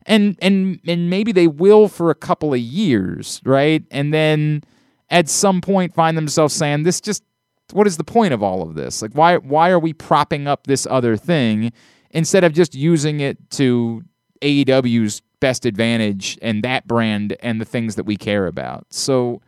and 0.06 0.36
and 0.40 0.80
and 0.86 1.10
maybe 1.10 1.32
they 1.32 1.46
will 1.46 1.88
for 1.88 2.10
a 2.10 2.14
couple 2.14 2.54
of 2.54 2.60
years, 2.60 3.40
right? 3.44 3.82
And 3.90 4.12
then 4.14 4.62
at 5.10 5.28
some 5.28 5.60
point 5.60 5.94
find 5.94 6.16
themselves 6.16 6.54
saying, 6.54 6.84
"This 6.84 7.00
just 7.00 7.22
what 7.72 7.86
is 7.86 7.96
the 7.96 8.04
point 8.04 8.32
of 8.32 8.42
all 8.42 8.62
of 8.62 8.74
this? 8.74 9.02
Like, 9.02 9.12
why 9.12 9.36
why 9.36 9.70
are 9.70 9.78
we 9.78 9.92
propping 9.92 10.46
up 10.46 10.66
this 10.66 10.86
other 10.88 11.16
thing 11.16 11.72
instead 12.10 12.44
of 12.44 12.52
just 12.52 12.74
using 12.74 13.20
it 13.20 13.50
to 13.50 14.02
AEW's 14.42 15.22
best 15.40 15.66
advantage 15.66 16.38
and 16.40 16.62
that 16.62 16.86
brand 16.86 17.36
and 17.40 17.60
the 17.60 17.64
things 17.64 17.96
that 17.96 18.04
we 18.04 18.16
care 18.16 18.46
about?" 18.46 18.86
So. 18.90 19.40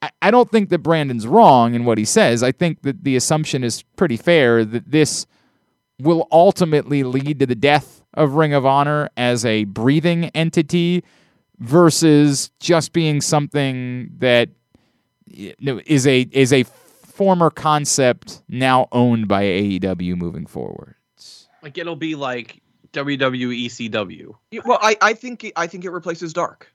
I- 0.00 0.10
I 0.22 0.30
don't 0.30 0.48
think 0.48 0.68
that 0.68 0.78
Brandon's 0.78 1.26
wrong 1.26 1.74
in 1.74 1.84
what 1.84 1.98
he 1.98 2.04
says. 2.04 2.44
I 2.44 2.52
think 2.52 2.82
that 2.82 3.02
the 3.02 3.16
assumption 3.16 3.64
is 3.64 3.82
pretty 3.96 4.16
fair 4.16 4.64
that 4.64 4.92
this 4.92 5.26
will 6.00 6.28
ultimately 6.30 7.02
lead 7.02 7.40
to 7.40 7.46
the 7.46 7.56
death 7.56 7.97
of 8.14 8.34
Ring 8.34 8.54
of 8.54 8.64
Honor 8.66 9.08
as 9.16 9.44
a 9.44 9.64
breathing 9.64 10.26
entity 10.34 11.04
versus 11.58 12.50
just 12.60 12.92
being 12.92 13.20
something 13.20 14.10
that 14.18 14.48
you 15.26 15.54
know, 15.60 15.80
is 15.86 16.06
a 16.06 16.28
is 16.32 16.52
a 16.52 16.64
former 16.64 17.50
concept 17.50 18.42
now 18.48 18.88
owned 18.92 19.28
by 19.28 19.42
AEW 19.42 20.16
moving 20.16 20.46
forward. 20.46 20.94
Like 21.62 21.76
it'll 21.76 21.96
be 21.96 22.14
like 22.14 22.62
WWE 22.92 23.66
ECW. 23.66 24.34
Yeah, 24.50 24.60
Well, 24.64 24.78
I, 24.80 24.96
I 25.02 25.12
think 25.14 25.44
it, 25.44 25.52
I 25.56 25.66
think 25.66 25.84
it 25.84 25.90
replaces 25.90 26.32
Dark. 26.32 26.72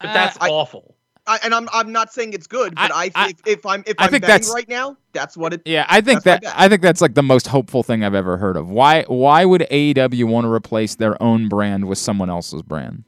But 0.00 0.12
that's 0.12 0.36
I- 0.40 0.48
awful. 0.48 0.96
I, 1.26 1.38
and 1.44 1.54
I'm 1.54 1.68
I'm 1.72 1.92
not 1.92 2.12
saying 2.12 2.32
it's 2.32 2.46
good, 2.46 2.74
but 2.74 2.92
I- 2.92 3.04
I, 3.04 3.10
I- 3.14 3.28
if, 3.30 3.36
if 3.46 3.66
I'm 3.66 3.84
if 3.86 3.94
I 3.98 4.04
I'm 4.04 4.10
think 4.10 4.26
betting 4.26 4.48
right 4.52 4.68
now, 4.68 4.96
that's 5.12 5.36
what 5.36 5.52
it. 5.52 5.62
Yeah, 5.64 5.86
I 5.88 6.00
think 6.00 6.24
that. 6.24 6.42
I 6.54 6.68
think 6.68 6.82
that's 6.82 7.00
like 7.00 7.14
the 7.14 7.22
most 7.22 7.46
hopeful 7.46 7.82
thing 7.82 8.02
I've 8.02 8.14
ever 8.14 8.36
heard 8.36 8.56
of. 8.56 8.68
Why 8.70 9.04
why 9.04 9.44
would 9.44 9.60
AEW 9.70 10.24
want 10.24 10.44
to 10.46 10.50
replace 10.52 10.96
their 10.96 11.20
own 11.22 11.48
brand 11.48 11.86
with 11.86 11.98
someone 11.98 12.28
else's 12.30 12.62
brand? 12.62 13.04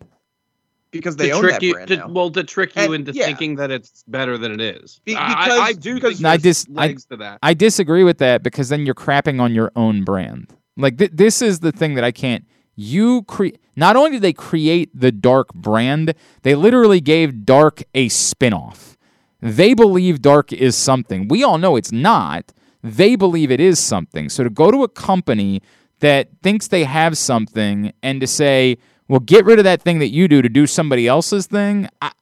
because 0.93 1.17
they 1.17 1.27
to 1.31 1.33
own 1.33 1.41
trick 1.43 1.55
that 1.55 1.63
you, 1.65 1.73
brand 1.75 1.89
to, 1.89 1.97
now. 1.97 2.07
well, 2.09 2.31
to 2.31 2.45
trick 2.45 2.77
you 2.77 2.83
And- 2.83 2.95
into 2.95 3.11
yeah. 3.13 3.27
thinking 3.27 3.57
that 3.57 3.73
it's 3.73 4.05
better 4.07 4.39
than 4.39 4.53
it 4.53 4.61
is. 4.61 5.01
Be- 5.05 5.15
because- 5.15 5.27
I, 5.27 5.59
I 5.59 5.73
do 5.73 5.95
because- 5.95 6.19
think 6.19 6.27
I 6.27 6.37
there's 6.37 6.43
dis- 6.43 6.67
I- 6.77 6.87
legs 6.87 7.05
to 7.07 7.17
that. 7.17 7.41
I 7.43 7.53
disagree 7.53 8.05
with 8.05 8.19
that 8.19 8.45
because 8.45 8.69
then 8.69 8.87
you're 8.87 8.95
crapping 8.95 9.41
on 9.41 9.57
your 9.57 9.73
own 9.75 10.05
brand. 10.05 10.55
Like 10.77 10.99
th- 10.99 11.11
this 11.13 11.43
is 11.43 11.59
the 11.59 11.73
thing 11.73 11.95
that 11.97 12.05
I 12.05 12.13
can't. 12.13 12.45
You 12.77 13.23
create. 13.23 13.59
Not 13.77 13.97
only 13.97 14.13
did 14.13 14.23
they 14.23 14.33
create 14.33 14.91
the 14.95 15.11
Dark 15.13 15.53
brand, 15.55 16.15
they 16.43 16.55
literally 16.55 17.01
gave 17.01 17.45
Dark 17.45 17.83
a 17.95 18.09
spin-off. 18.09 18.97
They 19.41 19.75
believe 19.75 20.23
Dark 20.23 20.53
is 20.53 20.77
something. 20.77 21.29
We 21.29 21.43
all 21.43 21.59
know 21.59 21.77
it's 21.77 21.93
not. 21.93 22.53
They 22.83 23.17
believe 23.17 23.51
it 23.51 23.61
is 23.61 23.79
something. 23.79 24.29
So 24.29 24.45
to 24.45 24.51
go 24.51 24.71
to 24.71 24.83
a 24.85 24.89
company 24.89 25.61
that 26.01 26.29
thinks 26.43 26.69
they 26.69 26.85
have 26.85 27.17
something 27.19 27.93
and 28.03 28.21
to 28.21 28.27
say, 28.27 28.79
"Well, 29.09 29.21
get 29.21 29.45
rid 29.45 29.59
of 29.59 29.65
that 29.65 29.83
thing 29.83 29.99
that 30.01 30.09
you 30.11 30.29
do 30.29 30.41
to 30.43 30.49
do 30.49 30.67
somebody 30.67 31.07
else's 31.07 31.47
thing," 31.47 31.89
I, 32.01 32.13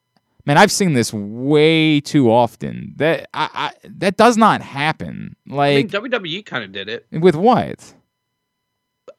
Man, 0.45 0.59
I've 0.59 0.73
seen 0.73 0.95
this 0.95 1.13
way 1.13 2.01
too 2.01 2.29
often. 2.29 2.95
That 2.97 3.29
I, 3.33 3.49
I 3.55 3.73
that 3.99 4.17
does 4.17 4.37
not 4.37 4.61
happen. 4.61 5.37
I 5.49 5.55
Like 5.55 5.77
mean, 5.77 5.89
WWE 6.13 6.45
kind 6.45 6.65
of 6.65 6.73
did 6.73 6.89
it. 6.89 7.07
with 7.13 7.37
what? 7.37 7.95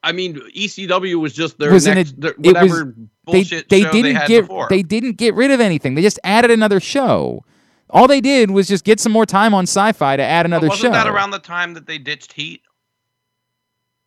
I 0.03 0.11
mean, 0.11 0.35
ECW 0.55 1.15
was 1.19 1.33
just 1.33 1.57
their 1.57 1.71
Was 1.71 1.87
next, 1.87 2.11
a- 2.11 2.15
their, 2.19 2.33
was- 2.37 2.45
whatever 2.53 2.83
They 2.95 3.03
bullshit 3.25 3.69
they 3.69 3.81
show 3.81 3.91
didn't 3.91 4.13
they 4.15 4.27
get 4.27 4.41
before. 4.41 4.67
they 4.69 4.83
didn't 4.83 5.17
get 5.17 5.33
rid 5.33 5.49
of 5.51 5.59
anything. 5.61 5.95
They 5.95 6.01
just 6.01 6.19
added 6.25 6.51
another 6.51 6.79
show. 6.79 7.43
All 7.89 8.07
they 8.07 8.19
did 8.21 8.51
was 8.51 8.67
just 8.67 8.83
get 8.83 8.99
some 8.99 9.11
more 9.11 9.25
time 9.25 9.53
on 9.53 9.63
Sci-Fi 9.63 10.17
to 10.17 10.23
add 10.23 10.43
But 10.43 10.45
another 10.47 10.67
wasn't 10.67 10.93
show. 10.93 10.99
that 10.99 11.07
around 11.07 11.31
the 11.31 11.39
time 11.39 11.73
that 11.75 11.85
they 11.87 11.97
ditched 11.97 12.33
Heat? 12.33 12.61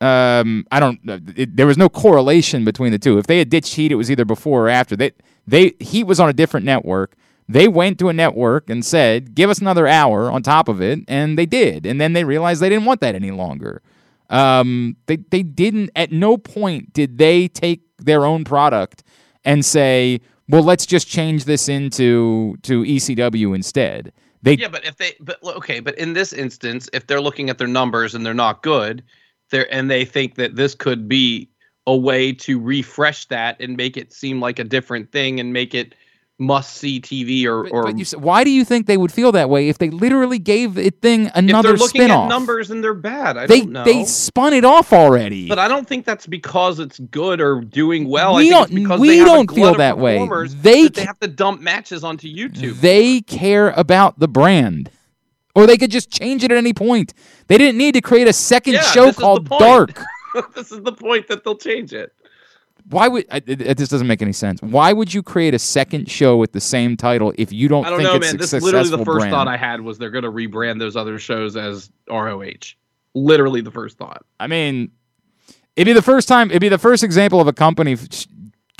um, 0.00 0.66
I 0.70 0.80
don't. 0.80 0.98
It, 1.36 1.56
there 1.56 1.66
was 1.66 1.78
no 1.78 1.88
correlation 1.88 2.64
between 2.64 2.92
the 2.92 2.98
two. 2.98 3.16
If 3.18 3.26
they 3.26 3.38
had 3.38 3.48
ditched 3.48 3.74
Heat, 3.74 3.90
it 3.92 3.94
was 3.94 4.10
either 4.10 4.24
before 4.26 4.66
or 4.66 4.68
after. 4.68 4.94
They 4.96 5.12
they 5.46 5.72
Heat 5.80 6.04
was 6.04 6.20
on 6.20 6.28
a 6.28 6.32
different 6.34 6.66
network. 6.66 7.14
They 7.48 7.68
went 7.68 7.98
to 8.00 8.08
a 8.08 8.12
network 8.12 8.68
and 8.68 8.84
said, 8.84 9.34
"Give 9.34 9.48
us 9.48 9.58
another 9.60 9.86
hour 9.86 10.30
on 10.30 10.42
top 10.42 10.68
of 10.68 10.82
it," 10.82 11.00
and 11.08 11.38
they 11.38 11.46
did. 11.46 11.86
And 11.86 11.98
then 12.00 12.12
they 12.12 12.24
realized 12.24 12.60
they 12.60 12.68
didn't 12.68 12.84
want 12.84 13.00
that 13.00 13.14
any 13.14 13.30
longer. 13.30 13.80
Um, 14.30 14.96
they 15.06 15.16
they 15.16 15.42
didn't. 15.42 15.90
At 15.96 16.12
no 16.12 16.36
point 16.36 16.92
did 16.92 17.18
they 17.18 17.48
take 17.48 17.82
their 17.98 18.24
own 18.24 18.44
product 18.44 19.02
and 19.44 19.64
say, 19.64 20.20
"Well, 20.48 20.62
let's 20.62 20.86
just 20.86 21.08
change 21.08 21.44
this 21.44 21.68
into 21.68 22.56
to 22.62 22.82
ECW 22.82 23.54
instead." 23.54 24.12
They 24.42 24.54
Yeah, 24.54 24.68
but 24.68 24.84
if 24.84 24.96
they, 24.96 25.14
but 25.20 25.42
okay, 25.42 25.80
but 25.80 25.96
in 25.98 26.12
this 26.12 26.32
instance, 26.32 26.88
if 26.92 27.06
they're 27.06 27.20
looking 27.20 27.50
at 27.50 27.58
their 27.58 27.68
numbers 27.68 28.14
and 28.14 28.24
they're 28.24 28.34
not 28.34 28.62
good, 28.62 29.02
there 29.50 29.72
and 29.72 29.90
they 29.90 30.04
think 30.04 30.34
that 30.36 30.56
this 30.56 30.74
could 30.74 31.08
be 31.08 31.48
a 31.86 31.96
way 31.96 32.32
to 32.32 32.60
refresh 32.60 33.26
that 33.26 33.56
and 33.60 33.76
make 33.76 33.96
it 33.96 34.12
seem 34.12 34.40
like 34.40 34.58
a 34.58 34.64
different 34.64 35.12
thing 35.12 35.38
and 35.38 35.52
make 35.52 35.74
it 35.74 35.94
must 36.38 36.74
see 36.74 37.00
TV 37.00 37.46
or 37.46 37.62
But, 37.62 37.72
or 37.72 37.82
but 37.84 37.98
you, 37.98 38.04
why 38.18 38.44
do 38.44 38.50
you 38.50 38.64
think 38.64 38.86
they 38.86 38.98
would 38.98 39.10
feel 39.10 39.32
that 39.32 39.48
way 39.48 39.68
if 39.70 39.78
they 39.78 39.88
literally 39.88 40.38
gave 40.38 40.76
it 40.76 41.00
thing 41.00 41.26
if 41.26 41.32
another 41.34 41.68
they're 41.70 41.76
looking 41.78 42.02
spin-off? 42.02 42.26
at 42.26 42.28
numbers 42.28 42.70
and 42.70 42.84
they're 42.84 42.92
bad. 42.92 43.38
I 43.38 43.46
they 43.46 43.60
don't 43.60 43.72
know. 43.72 43.84
they 43.84 44.04
spun 44.04 44.52
it 44.52 44.64
off 44.64 44.92
already. 44.92 45.48
but 45.48 45.58
I 45.58 45.66
don't 45.66 45.88
think 45.88 46.04
that's 46.04 46.26
because 46.26 46.78
it's 46.78 46.98
good 46.98 47.40
or 47.40 47.62
doing 47.62 48.06
well. 48.08 48.34
We 48.36 48.48
I 48.52 48.66
don't- 48.66 48.98
we 49.00 49.08
they 49.08 49.24
don't 49.24 49.50
feel 49.50 49.74
that 49.76 49.96
way. 49.98 50.18
They 50.60 50.82
that 50.84 50.94
they 50.94 51.04
have 51.04 51.18
to 51.20 51.28
dump 51.28 51.62
matches 51.62 52.04
onto 52.04 52.28
YouTube. 52.28 52.80
They 52.80 53.22
care 53.22 53.70
about 53.70 54.18
the 54.18 54.28
brand. 54.28 54.90
Or 55.54 55.66
they 55.66 55.78
could 55.78 55.90
just 55.90 56.10
change 56.10 56.44
it 56.44 56.50
at 56.52 56.58
any 56.58 56.74
point. 56.74 57.14
They 57.46 57.56
didn't 57.56 57.78
need 57.78 57.94
to 57.94 58.02
create 58.02 58.28
a 58.28 58.32
second 58.34 58.74
Yeah, 58.74 58.82
show 58.82 59.06
the 59.06 59.14
called. 59.14 59.48
Dark. 59.48 60.02
this 60.54 60.70
is 60.70 60.82
the 60.82 60.92
point 60.92 61.28
that 61.28 61.44
they'll 61.44 61.56
change 61.56 61.94
it. 61.94 62.12
Why 62.88 63.08
would 63.08 63.26
I, 63.30 63.42
it, 63.46 63.76
this 63.78 63.88
doesn't 63.88 64.06
make 64.06 64.22
any 64.22 64.32
sense? 64.32 64.62
Why 64.62 64.92
would 64.92 65.12
you 65.12 65.22
create 65.22 65.54
a 65.54 65.58
second 65.58 66.08
show 66.10 66.36
with 66.36 66.52
the 66.52 66.60
same 66.60 66.96
title 66.96 67.32
if 67.36 67.52
you 67.52 67.68
don't, 67.68 67.84
I 67.84 67.90
don't 67.90 67.98
think 67.98 68.10
know, 68.10 68.16
it's 68.16 68.26
man. 68.26 68.36
This 68.36 68.52
literally 68.52 68.90
the 68.90 68.98
first 68.98 69.18
brand? 69.18 69.30
thought 69.32 69.48
I 69.48 69.56
had 69.56 69.80
was 69.80 69.98
they're 69.98 70.10
going 70.10 70.24
to 70.24 70.30
rebrand 70.30 70.78
those 70.78 70.94
other 70.96 71.18
shows 71.18 71.56
as 71.56 71.90
ROH. 72.08 72.74
Literally 73.14 73.60
the 73.60 73.70
first 73.72 73.98
thought. 73.98 74.24
I 74.38 74.46
mean, 74.46 74.92
it'd 75.74 75.86
be 75.86 75.92
the 75.94 76.02
first 76.02 76.28
time. 76.28 76.50
It'd 76.50 76.60
be 76.60 76.68
the 76.68 76.78
first 76.78 77.02
example 77.02 77.40
of 77.40 77.48
a 77.48 77.52
company 77.52 77.94
f- 77.94 78.26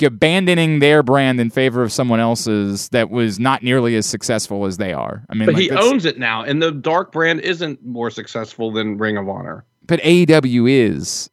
abandoning 0.01 0.79
their 0.79 1.01
brand 1.03 1.39
in 1.39 1.49
favor 1.49 1.81
of 1.83 1.91
someone 1.91 2.19
else's 2.19 2.87
that 2.89 3.09
was 3.09 3.39
not 3.39 3.63
nearly 3.63 3.95
as 3.95 4.05
successful 4.05 4.65
as 4.65 4.77
they 4.77 4.93
are. 4.93 5.23
I 5.29 5.33
mean, 5.33 5.47
But 5.47 5.55
like, 5.55 5.63
he 5.63 5.71
owns 5.71 6.05
it 6.05 6.19
now, 6.19 6.43
and 6.43 6.61
the 6.61 6.71
Dark 6.71 7.11
brand 7.11 7.41
isn't 7.41 7.83
more 7.83 8.09
successful 8.11 8.71
than 8.71 8.97
Ring 8.97 9.17
of 9.17 9.27
Honor. 9.27 9.65
but 9.85 9.99
AEW 10.01 10.69
is. 10.69 11.29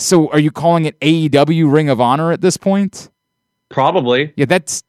So, 0.00 0.30
are 0.30 0.38
you 0.38 0.50
calling 0.50 0.86
it 0.86 0.98
AEW 1.00 1.70
Ring 1.70 1.88
of 1.88 2.00
Honor 2.00 2.32
at 2.32 2.40
this 2.40 2.56
point? 2.56 3.10
Probably. 3.68 4.32
Yeah, 4.36 4.46
that's 4.46 4.82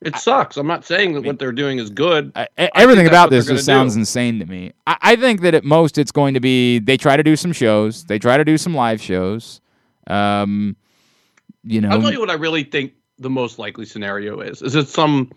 It 0.00 0.16
sucks. 0.16 0.56
I'm 0.56 0.66
not 0.66 0.84
saying 0.84 1.14
that 1.14 1.24
what 1.24 1.38
they're 1.38 1.52
doing 1.52 1.78
is 1.78 1.90
good. 1.90 2.32
I, 2.34 2.48
I- 2.56 2.70
everything 2.74 3.06
about 3.06 3.30
this 3.30 3.46
just 3.46 3.66
sounds 3.66 3.94
do. 3.94 4.00
insane 4.00 4.38
to 4.38 4.46
me. 4.46 4.72
I, 4.86 4.96
I 5.00 5.16
think 5.16 5.42
that 5.42 5.54
at 5.54 5.64
most 5.64 5.98
it's 5.98 6.12
going 6.12 6.34
to 6.34 6.40
be 6.40 6.78
they 6.78 6.96
try 6.96 7.16
to 7.16 7.22
do 7.22 7.36
some 7.36 7.52
shows, 7.52 8.04
they 8.04 8.18
try 8.18 8.36
to 8.36 8.44
do 8.44 8.56
some 8.56 8.74
live 8.74 9.00
shows. 9.02 9.60
Um, 10.06 10.76
you 11.64 11.80
know, 11.80 11.90
I'll 11.90 12.00
tell 12.00 12.12
you 12.12 12.20
what 12.20 12.30
I 12.30 12.34
really 12.34 12.64
think 12.64 12.92
the 13.18 13.30
most 13.30 13.58
likely 13.58 13.84
scenario 13.84 14.40
is. 14.40 14.62
Is 14.62 14.74
it 14.74 14.88
some 14.88 15.30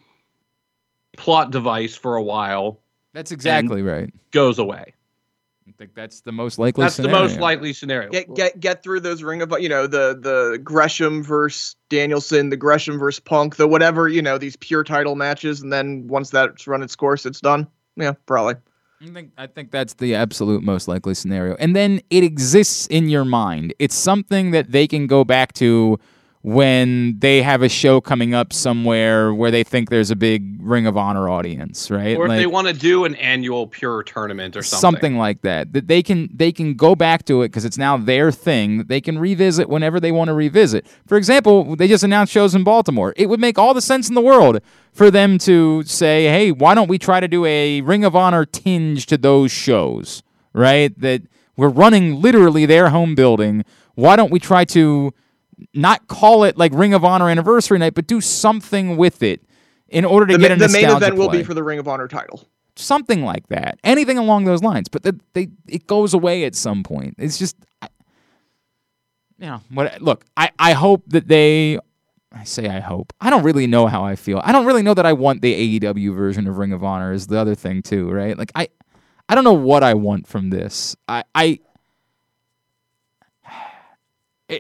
plot 1.18 1.52
device 1.52 1.96
for 1.96 2.16
a 2.16 2.24
while 2.24 2.80
that's 3.14 3.32
exactly 3.32 3.82
right. 3.82 4.14
goes 4.32 4.60
away? 4.60 4.94
I 5.82 5.86
think 5.86 5.96
that's 5.96 6.22
the 6.22 6.32
most 6.32 6.60
likely. 6.60 6.84
That's 6.84 6.98
the 6.98 7.10
most 7.10 7.40
likely 7.40 7.74
scenario. 7.74 8.12
Get 8.12 8.32
get 8.36 8.60
get 8.60 8.84
through 8.84 9.00
those 9.00 9.24
ring 9.24 9.42
of 9.42 9.52
you 9.60 9.68
know 9.68 9.88
the 9.88 10.16
the 10.16 10.60
Gresham 10.64 11.24
versus 11.24 11.76
Danielson, 11.90 12.52
the 12.52 12.56
Gresham 12.56 13.00
versus 13.00 13.20
Punk, 13.20 13.56
the 13.56 13.68
whatever 13.68 14.08
you 14.08 14.22
know 14.22 14.38
these 14.38 14.56
pure 14.58 14.84
title 14.84 15.16
matches, 15.16 15.60
and 15.64 15.74
then 15.74 16.08
once 16.08 16.30
that's 16.30 16.68
run 16.68 16.84
its 16.84 16.96
course, 16.96 17.26
it's 17.26 17.42
done. 17.42 17.68
Yeah, 17.96 18.14
probably. 18.28 18.58
I 19.02 19.08
think 19.08 19.32
I 19.40 19.48
think 19.48 19.72
that's 19.72 19.96
the 19.96 20.14
absolute 20.14 20.62
most 20.62 20.88
likely 20.88 21.16
scenario. 21.16 21.56
And 21.56 21.76
then 21.76 22.00
it 22.12 22.24
exists 22.24 22.86
in 22.86 23.10
your 23.10 23.26
mind. 23.26 23.74
It's 23.80 23.96
something 23.96 24.52
that 24.52 24.72
they 24.72 24.88
can 24.88 25.08
go 25.08 25.24
back 25.24 25.52
to 25.54 26.00
when 26.44 27.20
they 27.20 27.44
have 27.44 27.62
a 27.62 27.70
show 27.70 28.02
coming 28.02 28.34
up 28.34 28.52
somewhere 28.52 29.32
where 29.34 29.52
they 29.52 29.64
think 29.64 29.90
there's 29.90 30.10
a 30.10 30.16
big 30.16 30.58
Ring 30.60 30.88
of 30.88 30.98
Honor 30.98 31.30
audience, 31.30 31.92
right? 31.92 32.18
or 32.18 32.26
if 32.26 32.30
Like- 32.30 32.40
they 32.40 32.48
want 32.48 32.68
to 32.68 32.74
do 32.74 33.06
an 33.06 33.14
annual 33.16 33.68
pure 33.68 34.02
tournament 34.04 34.56
or 34.58 34.64
something. 34.64 34.80
something 34.82 35.18
like 35.18 35.42
that. 35.44 35.74
That 35.74 35.88
they 35.88 36.02
can 36.02 36.30
they 36.34 36.52
can 36.52 36.74
go 36.74 36.96
back 36.96 37.26
to 37.26 37.44
it 37.44 37.50
because 37.50 37.64
it's 37.66 37.78
now 37.78 37.96
their 37.98 38.32
thing 38.32 38.80
that 38.80 38.88
they 38.88 39.02
can 39.02 39.20
revisit 39.20 39.70
whenever 39.70 40.00
they 40.00 40.12
want 40.12 40.30
to 40.30 40.34
revisit. 40.34 40.86
For 41.06 41.16
example 41.18 41.76
they 41.76 41.88
just 41.88 42.04
announced 42.04 42.34
shows 42.34 42.56
in 42.56 42.64
baltimore. 42.64 43.14
It 43.18 43.30
would 43.30 43.40
make 43.40 43.60
all 43.60 43.74
the 43.74 43.82
sense 43.82 44.10
in 44.10 44.16
the 44.16 44.22
world 44.22 44.60
for 44.92 45.12
them 45.12 45.38
to 45.40 45.84
say 45.86 46.26
hey 46.26 46.52
why 46.52 46.74
don't 46.74 46.88
we 46.90 46.98
try 46.98 47.20
to 47.20 47.28
do 47.28 47.46
a 47.46 47.82
ring 47.82 48.04
of 48.04 48.16
honor 48.16 48.46
tinge 48.46 49.06
to 49.08 49.18
those 49.18 49.52
shows 49.52 50.24
right? 50.54 51.00
That 51.00 51.22
we're 51.56 51.70
running 51.70 52.22
literally 52.22 52.66
their 52.66 52.90
home 52.90 53.16
building. 53.16 53.64
Why 53.96 54.18
don't 54.18 54.32
we 54.32 54.40
try 54.40 54.66
to 54.66 55.14
not 55.74 56.08
call 56.08 56.44
it 56.44 56.58
like 56.58 56.72
ring 56.74 56.94
of 56.94 57.04
honor 57.06 57.30
anniversary 57.30 57.78
night 57.78 57.94
but 57.94 58.08
do 58.08 58.20
something 58.22 58.98
with 58.98 59.22
it 59.24 59.42
in 59.88 60.06
order 60.06 60.26
to 60.28 60.34
The, 60.34 60.40
get 60.40 60.50
ma- 60.58 60.66
a 60.66 60.68
the 60.68 60.74
main 60.74 60.90
event 60.90 61.16
will 61.16 61.30
be 61.30 61.44
for 61.44 61.54
the 61.54 61.64
Ring 61.64 61.78
of 61.80 61.88
Honor 61.88 62.08
title. 62.08 62.48
something 62.78 63.24
like 63.26 63.48
that. 63.50 63.78
Anything 63.84 64.18
along 64.18 64.46
those 64.46 64.64
lines 64.64 64.88
but 64.90 65.04
the, 65.04 65.20
they 65.34 65.50
it 65.68 65.86
goes 65.88 66.14
away 66.14 66.46
at 66.46 66.56
some 66.56 66.84
point. 66.84 67.16
It's 67.18 67.38
just 67.38 67.56
I, 67.82 67.88
you 69.38 69.48
know 69.48 69.62
what 69.74 70.02
look 70.02 70.24
i 70.38 70.50
i 70.60 70.74
hope 70.74 71.04
that 71.08 71.28
they 71.28 71.78
i 72.32 72.44
say 72.44 72.70
i 72.70 72.80
hope. 72.80 73.12
I 73.20 73.30
don't 73.30 73.44
really 73.44 73.68
know 73.68 73.88
how 73.88 74.04
i 74.04 74.16
feel. 74.16 74.40
I 74.44 74.52
don't 74.52 74.66
really 74.66 74.84
know 74.84 74.94
that 74.94 75.06
i 75.06 75.14
want 75.14 75.42
the 75.42 75.54
aew 75.80 76.16
version 76.16 76.48
of 76.48 76.58
ring 76.58 76.72
of 76.74 76.84
honor 76.84 77.12
is 77.12 77.28
the 77.28 77.38
other 77.38 77.56
thing 77.56 77.82
too 77.82 78.10
right? 78.10 78.38
Like 78.38 78.52
i 78.56 78.68
i 79.28 79.36
don't 79.36 79.44
know 79.44 79.54
what 79.54 79.84
i 79.84 79.94
want 79.94 80.28
from 80.28 80.50
this. 80.52 80.96
I 81.08 81.24
i 81.36 81.60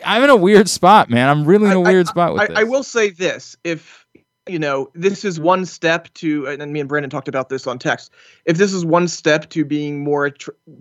I'm 0.05 0.23
in 0.23 0.29
a 0.29 0.35
weird 0.35 0.69
spot, 0.69 1.09
man. 1.09 1.29
I'm 1.29 1.45
really 1.45 1.65
in 1.65 1.77
a 1.77 1.81
I- 1.81 1.91
weird 1.91 2.07
spot 2.07 2.33
with 2.33 2.43
I, 2.43 2.47
this. 2.47 2.57
I 2.57 2.63
will 2.63 2.83
say 2.83 3.09
this: 3.09 3.55
if 3.63 4.05
you 4.47 4.57
know, 4.57 4.89
this 4.95 5.23
is 5.23 5.39
one 5.39 5.65
step 5.65 6.11
to, 6.15 6.47
and 6.47 6.73
me 6.73 6.79
and 6.79 6.89
Brandon 6.89 7.09
talked 7.09 7.27
about 7.27 7.49
this 7.49 7.67
on 7.67 7.77
text. 7.77 8.11
If 8.45 8.57
this 8.57 8.73
is 8.73 8.83
one 8.85 9.07
step 9.07 9.49
to 9.51 9.63
being 9.63 10.03
more 10.03 10.31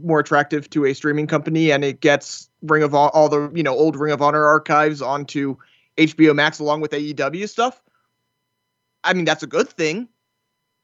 more 0.02 0.20
attractive 0.20 0.70
to 0.70 0.86
a 0.86 0.94
streaming 0.94 1.26
company, 1.26 1.70
and 1.70 1.84
it 1.84 2.00
gets 2.00 2.48
Ring 2.62 2.82
of 2.82 2.92
Hon- 2.92 3.10
all 3.12 3.28
the 3.28 3.50
you 3.54 3.62
know 3.62 3.74
old 3.74 3.96
Ring 3.96 4.12
of 4.12 4.22
Honor 4.22 4.44
archives 4.44 5.02
onto 5.02 5.56
HBO 5.96 6.34
Max 6.34 6.58
along 6.58 6.80
with 6.80 6.92
AEW 6.92 7.48
stuff, 7.48 7.82
I 9.04 9.12
mean 9.12 9.24
that's 9.24 9.42
a 9.42 9.48
good 9.48 9.68
thing. 9.68 10.08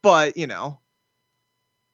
But 0.02 0.36
you 0.36 0.46
know, 0.46 0.78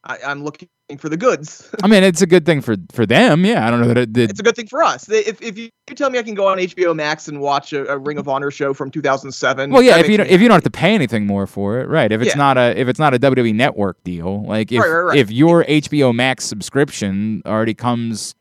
I, 0.05 0.19
I'm 0.27 0.43
looking 0.43 0.69
for 0.99 1.09
the 1.09 1.17
goods. 1.17 1.69
I 1.83 1.87
mean, 1.87 2.03
it's 2.05 2.23
a 2.23 2.27
good 2.27 2.45
thing 2.47 2.61
for 2.61 2.77
for 2.93 3.07
them. 3.07 3.45
Yeah, 3.45 3.67
I 3.67 3.71
don't 3.71 3.81
know 3.81 3.89
that 3.89 3.99
it, 3.99 4.15
that 4.15 4.31
it's 4.31 4.41
a 4.41 4.43
good 4.43 4.57
thing 4.57 4.67
for 4.67 4.83
us. 4.83 5.09
If 5.09 5.41
if 5.43 5.59
you 5.59 5.71
tell 5.95 6.11
me 6.11 6.19
I 6.19 6.23
can 6.23 6.35
go 6.35 6.47
on 6.49 6.59
HBO 6.59 6.95
Max 6.95 7.29
and 7.29 7.41
watch 7.41 7.73
a, 7.73 7.87
a 7.93 7.99
Ring 7.99 8.19
of 8.19 8.29
Honor 8.29 8.51
show 8.51 8.73
from 8.75 8.91
2007, 8.91 9.71
Well, 9.71 9.83
yeah, 9.83 9.99
if 9.99 10.09
you 10.09 10.17
don't, 10.17 10.29
if 10.29 10.41
you 10.41 10.49
don't 10.49 10.55
have 10.57 10.65
to 10.65 10.71
pay 10.71 10.95
anything 10.95 11.27
more 11.27 11.47
for 11.47 11.81
it, 11.81 11.89
right? 11.89 12.11
If 12.11 12.21
it's 12.23 12.31
Yeah. 12.35 12.39
not 12.39 12.59
a 12.59 12.79
if 12.79 12.89
it's 12.89 12.99
not 12.99 13.15
a 13.15 13.19
WWE 13.19 13.55
Network 13.55 14.03
deal, 14.05 14.45
like 14.45 14.73
if 14.73 14.81
Right, 14.81 14.89
right, 14.89 15.01
right. 15.01 15.19
if 15.19 15.31
your 15.31 15.65
HBO 15.65 16.15
Max 16.15 16.45
subscription 16.45 17.43
already 17.47 17.75
comes, 17.75 18.35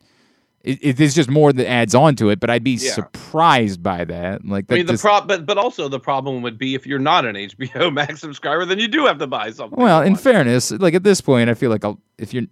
it, 0.64 0.80
it 0.82 1.00
is 1.00 1.14
just 1.16 1.30
more 1.30 1.52
that 1.54 1.68
adds 1.70 1.94
on 1.96 2.16
to 2.18 2.30
it. 2.30 2.40
But 2.40 2.50
I'd 2.50 2.64
be 2.64 2.72
Yeah. 2.72 2.92
surprised 2.94 3.82
by 3.84 4.06
that. 4.06 4.46
Like 4.46 4.66
I 4.70 4.76
mean, 4.76 4.86
the 4.86 4.94
just- 4.94 5.04
prob, 5.04 5.28
but 5.28 5.46
but 5.46 5.58
also 5.58 5.88
the 5.88 6.00
problem 6.00 6.42
would 6.42 6.58
be 6.58 6.76
if 6.76 6.86
you're 6.86 7.00
not 7.00 7.26
an 7.26 7.36
HBO 7.36 7.92
Max 7.94 8.22
subscriber, 8.22 8.66
then 8.66 8.80
you 8.80 8.88
do 8.88 9.06
have 9.06 9.18
to 9.20 9.28
buy 9.28 9.52
something. 9.52 9.80
Well, 9.80 10.02
in 10.02 10.16
fairness, 10.16 10.72
like 10.72 10.94
at 10.94 11.04
this 11.04 11.22
point, 11.22 11.50
I 11.50 11.54
feel 11.54 11.70
like 11.72 11.84
I'll, 11.86 12.00
if 12.18 12.34
you're, 12.34 12.44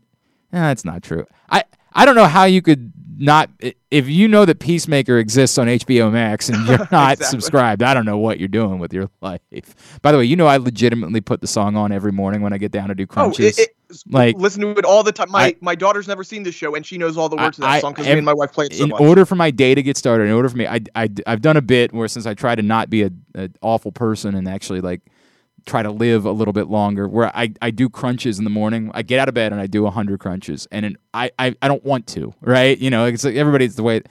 that's 0.52 0.84
not 0.86 1.04
true. 1.04 1.26
I 1.50 1.63
I 1.93 2.06
don't 2.06 2.15
know 2.15 2.25
how 2.25 2.43
you 2.45 2.62
could 2.62 2.91
not 3.21 3.49
if 3.91 4.08
you 4.08 4.30
know 4.30 4.45
that 4.45 4.60
Peacemaker 4.60 5.17
exists 5.17 5.58
on 5.58 5.67
HBO 5.67 6.10
Max 6.10 6.47
and 6.47 6.65
you're 6.65 6.78
not 6.91 7.13
Exactly. 7.13 7.25
subscribed. 7.25 7.84
I 7.84 7.93
don't 7.93 8.06
know 8.06 8.17
what 8.17 8.39
you're 8.39 8.47
doing 8.47 8.80
with 8.80 8.93
your 8.93 9.10
life. 9.21 9.41
By 10.02 10.13
the 10.13 10.19
way, 10.19 10.23
you 10.25 10.38
know 10.38 10.47
I 10.47 10.56
legitimately 10.58 11.19
put 11.19 11.41
the 11.41 11.47
song 11.47 11.75
on 11.75 11.91
every 11.91 12.13
morning 12.13 12.41
when 12.41 12.54
I 12.54 12.58
get 12.58 12.71
down 12.71 12.88
to 12.88 12.95
do 12.95 13.04
Oh, 13.04 13.08
crunches. 13.08 13.60
it, 13.60 13.69
it, 13.89 14.04
Like- 14.10 14.38
listen 14.38 14.62
to 14.62 14.69
it 14.69 14.86
all 14.86 15.04
the 15.04 15.12
time. 15.12 15.30
My 15.32 15.43
I- 15.47 15.56
my 15.60 15.75
daughter's 15.75 16.08
never 16.08 16.23
seen 16.23 16.43
this 16.43 16.56
show, 16.56 16.75
and 16.75 16.86
she 16.86 16.97
knows 16.97 17.17
all 17.17 17.28
the 17.28 17.36
I- 17.36 17.43
words 17.45 17.58
to 17.58 17.62
that 17.62 17.69
I- 17.69 17.80
song 17.82 17.91
because 17.91 18.06
me 18.06 18.13
and 18.13 18.25
my 18.25 18.34
wife 18.34 18.54
play 18.54 18.67
it 18.67 18.75
so 18.75 18.84
in 18.86 18.89
much. 18.91 19.02
order 19.02 19.25
for 19.25 19.36
my 19.36 19.52
day 19.52 19.75
to 19.75 19.84
get 19.84 19.97
started, 19.97 20.25
in 20.25 20.32
order 20.32 20.47
for 20.47 20.56
me, 20.58 20.65
I, 20.67 20.80
I, 20.95 21.10
I've 21.28 21.41
done 21.41 21.58
a 21.58 21.62
bit 21.62 21.91
where 21.91 22.08
since 22.08 22.25
I 22.25 22.36
try 22.36 22.56
to 22.56 22.62
not 22.62 22.89
be 22.89 23.04
a, 23.04 23.10
a 23.36 23.49
awful 23.62 23.91
person 23.91 24.34
and 24.36 24.47
actually 24.47 24.80
like 24.80 25.02
try 25.65 25.84
to 25.84 25.91
live 25.91 26.26
a 26.26 26.32
little 26.32 26.54
bit 26.54 26.67
longer, 26.67 27.08
where 27.08 27.36
I, 27.36 27.54
I 27.62 27.72
do 27.72 27.89
crunches 27.89 28.38
in 28.38 28.43
the 28.43 28.50
morning. 28.50 28.91
I 28.93 29.02
get 29.02 29.19
out 29.19 29.28
of 29.28 29.34
bed 29.34 29.52
and 29.52 29.62
I 29.62 29.67
do 29.67 29.84
100 29.84 30.19
crunches. 30.19 30.67
And 30.72 30.86
in, 30.86 30.98
I, 31.13 31.32
I, 31.39 31.56
I 31.62 31.67
don't 31.67 31.84
want 31.84 32.08
to, 32.08 32.34
right? 32.41 32.78
You 32.78 32.89
know, 32.89 33.06
it's 33.06 33.24
like 33.24 33.36
everybody's 33.36 33.76
the 33.76 33.84
way. 33.84 34.02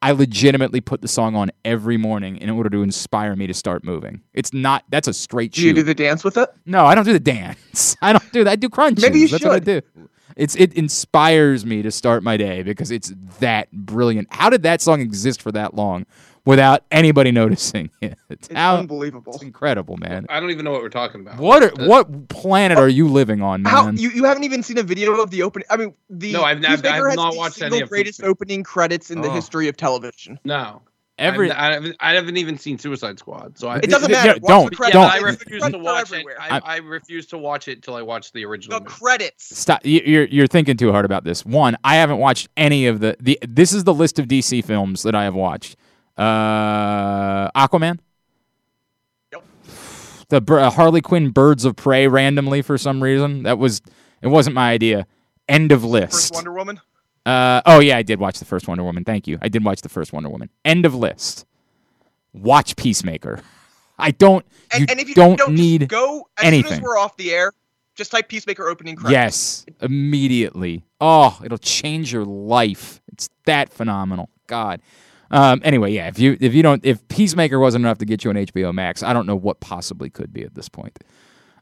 I 0.00 0.10
legitimately 0.10 0.80
put 0.80 1.00
the 1.00 1.06
song 1.06 1.36
on 1.36 1.52
every 1.64 1.96
morning 1.96 2.36
in 2.36 2.50
order 2.50 2.68
to 2.70 2.82
inspire 2.82 3.36
me 3.36 3.46
to 3.46 3.54
start 3.54 3.84
moving. 3.84 4.22
It's 4.34 4.52
not, 4.52 4.84
that's 4.88 5.06
a 5.06 5.12
straight 5.12 5.52
do 5.52 5.64
you 5.64 5.72
do 5.72 5.84
the 5.84 5.94
dance 5.94 6.24
with 6.24 6.36
it? 6.36 6.50
No, 6.66 6.86
I 6.86 6.96
don't 6.96 7.04
do 7.04 7.12
the 7.12 7.20
dance. 7.20 7.96
I 8.02 8.12
don't 8.12 8.32
do 8.32 8.42
that. 8.44 8.50
I 8.50 8.56
do 8.56 8.68
crunches. 8.68 9.02
Maybe 9.02 9.20
you 9.20 9.28
That's 9.28 9.44
what 9.44 9.52
I 9.52 9.56
should. 9.56 9.64
do. 9.64 10.08
It's 10.36 10.56
it 10.56 10.72
inspires 10.74 11.66
me 11.66 11.82
to 11.82 11.90
start 11.90 12.22
my 12.22 12.36
day 12.36 12.62
because 12.62 12.90
it's 12.90 13.12
that 13.40 13.70
brilliant. 13.70 14.28
How 14.30 14.50
did 14.50 14.62
that 14.62 14.80
song 14.80 15.00
exist 15.00 15.42
for 15.42 15.52
that 15.52 15.74
long 15.74 16.06
without 16.44 16.84
anybody 16.90 17.30
noticing 17.32 17.90
it? 18.00 18.16
It's, 18.30 18.48
It's 18.48 18.56
how, 18.56 18.76
unbelievable. 18.76 19.32
it's 19.34 19.42
incredible, 19.42 19.96
man. 19.96 20.26
I 20.28 20.40
don't 20.40 20.50
even 20.50 20.64
know 20.64 20.72
what 20.72 20.82
we're 20.82 20.88
talking 20.88 21.20
about. 21.20 21.38
What 21.38 21.62
are, 21.62 21.72
uh, 21.80 21.86
what 21.86 22.28
planet 22.28 22.78
are 22.78 22.88
you 22.88 23.08
living 23.08 23.42
on, 23.42 23.62
man? 23.62 23.72
How 23.72 23.90
you, 23.90 24.10
you 24.10 24.24
haven't 24.24 24.44
even 24.44 24.62
seen 24.62 24.78
a 24.78 24.82
video 24.82 25.20
of 25.20 25.30
the 25.30 25.42
opening? 25.42 25.66
I 25.70 25.76
mean, 25.76 25.94
the 26.10 26.32
No, 26.32 26.42
I've- 26.42 26.64
I've- 26.66 26.86
I've 26.88 27.04
has 27.06 27.16
not 27.16 27.32
the 27.32 27.38
watched 27.38 27.60
any 27.62 27.70
single 27.70 27.82
of 27.84 27.88
greatest 27.90 28.18
Peacemaker. 28.20 28.30
opening 28.30 28.62
credits 28.62 29.10
in 29.10 29.20
the 29.20 29.28
Oh. 29.28 29.34
history 29.34 29.68
of 29.68 29.76
television. 29.76 30.38
No. 30.44 30.82
Every 31.18 31.52
I 31.52 31.74
haven't, 31.74 31.96
I 32.00 32.14
haven't 32.14 32.38
even 32.38 32.56
seen 32.58 32.78
Suicide 32.78 33.18
Squad, 33.18 33.56
so 33.56 33.68
I. 33.68 33.76
It 33.76 33.90
doesn't 33.90 34.10
matter. 34.10 34.32
Watch 34.40 34.48
don't, 34.48 34.72
Yeah, 34.72 34.76
credits. 34.76 34.92
don't. 34.94 35.10
I 35.12 35.18
refuse 35.18 35.62
to 35.62 35.78
watch 35.78 36.10
it. 36.10 36.12
everywhere. 36.14 36.36
I, 36.40 36.58
I 36.64 36.76
refuse 36.78 37.26
to 37.26 37.38
watch 37.38 37.68
it 37.68 37.82
till 37.82 37.94
I 37.94 38.02
watch 38.02 38.32
the 38.32 38.44
original. 38.46 38.78
The 38.80 38.84
movie. 38.84 38.94
credits. 38.98 39.56
Stop. 39.58 39.84
You- 39.84 40.00
You're 40.04 40.24
you're 40.24 40.46
thinking 40.46 40.76
too 40.78 40.90
hard 40.90 41.04
about 41.04 41.22
this. 41.22 41.44
One, 41.44 41.76
I 41.84 41.96
haven't 41.96 42.16
watched 42.18 42.48
any 42.56 42.86
of 42.86 43.00
the 43.00 43.16
the. 43.20 43.38
This 43.46 43.72
is 43.74 43.84
the 43.84 43.92
list 43.94 44.18
of 44.18 44.26
DC 44.26 44.64
films 44.64 45.02
that 45.02 45.14
I 45.14 45.24
have 45.24 45.34
watched. 45.34 45.76
Uh, 46.16 47.50
Aquaman. 47.52 47.98
Yep. 49.32 49.44
The 50.28 50.54
uh, 50.54 50.70
Harley 50.70 51.00
Quinn 51.00 51.30
Birds 51.30 51.64
of 51.64 51.76
Prey 51.76 52.06
randomly 52.08 52.62
for 52.62 52.78
some 52.78 53.02
reason. 53.02 53.44
That 53.44 53.58
was 53.58 53.82
it 54.20 54.28
wasn't 54.28 54.54
my 54.54 54.70
idea. 54.70 55.06
End 55.48 55.72
of 55.72 55.84
list. 55.84 56.12
First 56.12 56.34
Wonder 56.34 56.52
Woman. 56.52 56.80
Uh, 57.24 57.62
oh 57.66 57.78
yeah, 57.80 57.96
I 57.96 58.02
did 58.02 58.18
watch 58.18 58.38
the 58.38 58.44
first 58.44 58.68
Wonder 58.68 58.84
Woman. 58.84 59.04
Thank 59.04 59.26
you. 59.26 59.38
I 59.40 59.48
did 59.48 59.64
watch 59.64 59.80
the 59.82 59.88
first 59.88 60.12
Wonder 60.12 60.28
Woman. 60.28 60.50
End 60.64 60.86
of 60.86 60.94
list. 60.94 61.46
Watch 62.32 62.76
Peacemaker. 62.76 63.40
I 63.98 64.10
don't. 64.10 64.44
And, 64.72 64.80
you 64.80 64.86
and 64.90 65.00
if 65.00 65.08
you 65.08 65.14
don't, 65.14 65.38
just 65.38 65.50
need 65.50 65.88
go 65.88 66.28
as 66.36 66.44
soon 66.44 66.54
anything. 66.54 66.72
as 66.74 66.80
we're 66.80 66.98
off 66.98 67.16
the 67.16 67.32
air, 67.32 67.52
just 67.94 68.10
type 68.10 68.28
Peacemaker 68.28 68.68
opening 68.68 68.96
credits. 68.96 69.12
Yes, 69.12 69.66
immediately. 69.80 70.84
Oh, 71.00 71.38
it'll 71.44 71.58
change 71.58 72.12
your 72.12 72.24
life. 72.24 73.00
It's 73.12 73.28
that 73.44 73.72
phenomenal. 73.72 74.30
God. 74.46 74.80
Um, 75.32 75.60
anyway, 75.64 75.92
yeah. 75.92 76.08
If 76.08 76.18
you 76.18 76.36
if 76.40 76.52
you 76.54 76.62
don't 76.62 76.84
if 76.84 77.06
Peacemaker 77.08 77.58
wasn't 77.58 77.84
enough 77.84 77.98
to 77.98 78.04
get 78.04 78.22
you 78.24 78.30
on 78.30 78.36
HBO 78.36 78.72
Max, 78.72 79.02
I 79.02 79.12
don't 79.12 79.26
know 79.26 79.34
what 79.36 79.60
possibly 79.60 80.10
could 80.10 80.32
be 80.32 80.42
at 80.44 80.54
this 80.54 80.68
point. 80.68 80.98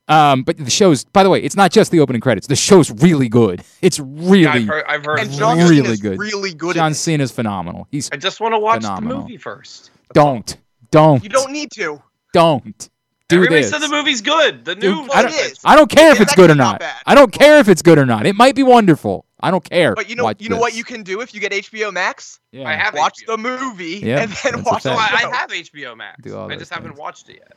Um, 0.09 0.43
but 0.43 0.57
the 0.57 0.71
show's 0.71 1.05
by 1.05 1.23
the 1.23 1.31
way, 1.31 1.41
it's 1.41 1.55
not 1.55 1.71
just 1.71 1.93
the 1.93 2.01
opening 2.01 2.21
credits. 2.21 2.49
The 2.49 2.57
show's 2.57 2.91
really 2.91 3.29
good. 3.29 3.63
It's 3.81 3.99
Yeah, 4.01 4.05
really 4.09 4.47
I've 4.49 4.67
heard. 4.67 4.85
I've 4.89 5.05
heard. 5.05 5.21
And 5.21 5.31
John. 5.31 5.59
Really 5.59 5.77
Cena's 5.85 6.01
good. 6.01 6.19
really 6.19 6.53
good. 6.53 6.75
John 6.75 6.87
at 6.87 6.93
it. 6.93 6.95
Cena's 6.97 7.31
phenomenal. 7.31 7.87
He's 7.93 8.11
I 8.13 8.17
just 8.17 8.41
want 8.41 8.55
to 8.55 8.59
watch 8.59 8.83
Phenomenal. 8.83 9.19
the 9.19 9.23
movie 9.23 9.37
first. 9.37 9.93
don't 10.13 10.57
don't 10.91 11.23
You 11.23 11.29
don't 11.29 11.53
need 11.53 11.71
to. 11.73 12.03
don't 12.33 12.91
do 13.29 13.37
Everybody 13.37 13.61
this. 13.61 13.71
said 13.71 13.79
the 13.79 13.89
movie's 13.89 14.21
good. 14.21 14.65
The 14.65 14.75
new. 14.75 15.03
Dude, 15.03 15.11
I 15.13 15.23
don't, 15.23 15.31
It 15.33 15.53
is. 15.53 15.61
I 15.65 15.77
don't 15.77 15.89
care 15.89 16.09
if 16.11 16.21
It's 16.21 16.33
it's 16.33 16.35
good 16.35 16.51
or 16.51 16.57
not 16.57 16.81
not. 16.81 16.93
I 17.07 17.15
don't 17.15 17.31
care 17.33 17.59
if 17.61 17.69
it's 17.69 17.83
good 17.83 17.97
or 17.99 18.05
not. 18.07 18.27
It 18.27 18.35
might 18.35 18.57
be 18.57 18.65
wonderful. 18.65 19.27
I 19.43 19.51
don't 19.51 19.65
care. 19.69 19.95
But 19.95 20.09
you 20.09 20.17
know, 20.17 20.25
Watch 20.25 20.41
you 20.41 20.49
know 20.49 20.59
what 20.59 20.75
you 20.75 20.85
can 20.85 21.03
do 21.03 21.21
if 21.21 21.35
you 21.35 21.41
get 21.41 21.53
HBO 21.53 21.93
Max? 21.93 22.41
Yeah. 22.53 22.69
I 22.69 22.75
have 22.75 22.95
Watch 22.95 23.23
HBO. 23.23 23.27
the 23.27 23.39
movie 23.39 24.01
Yeah, 24.03 24.23
and 24.23 24.31
then 24.31 24.63
watch 24.65 24.83
the 24.85 24.93
I, 24.93 25.31
have 25.33 25.51
HBO 25.51 25.97
Max. 25.97 26.23
Do 26.23 26.37
all 26.37 26.47
I 26.47 26.49
those 26.51 26.59
just 26.61 26.73
haven't 26.73 26.97
watched 26.97 27.29
it 27.29 27.37
yet. 27.37 27.53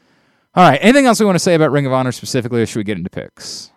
All 0.55 0.69
right. 0.69 0.79
Anything 0.81 1.05
else 1.05 1.19
we 1.19 1.25
want 1.25 1.35
to 1.35 1.39
say 1.39 1.55
about 1.55 1.71
Ring 1.71 1.85
of 1.85 1.93
Honor 1.93 2.11
specifically, 2.11 2.61
or 2.61 2.65
should 2.65 2.79
we 2.79 2.83
get 2.83 2.97
into 2.97 3.09
picks? 3.09 3.71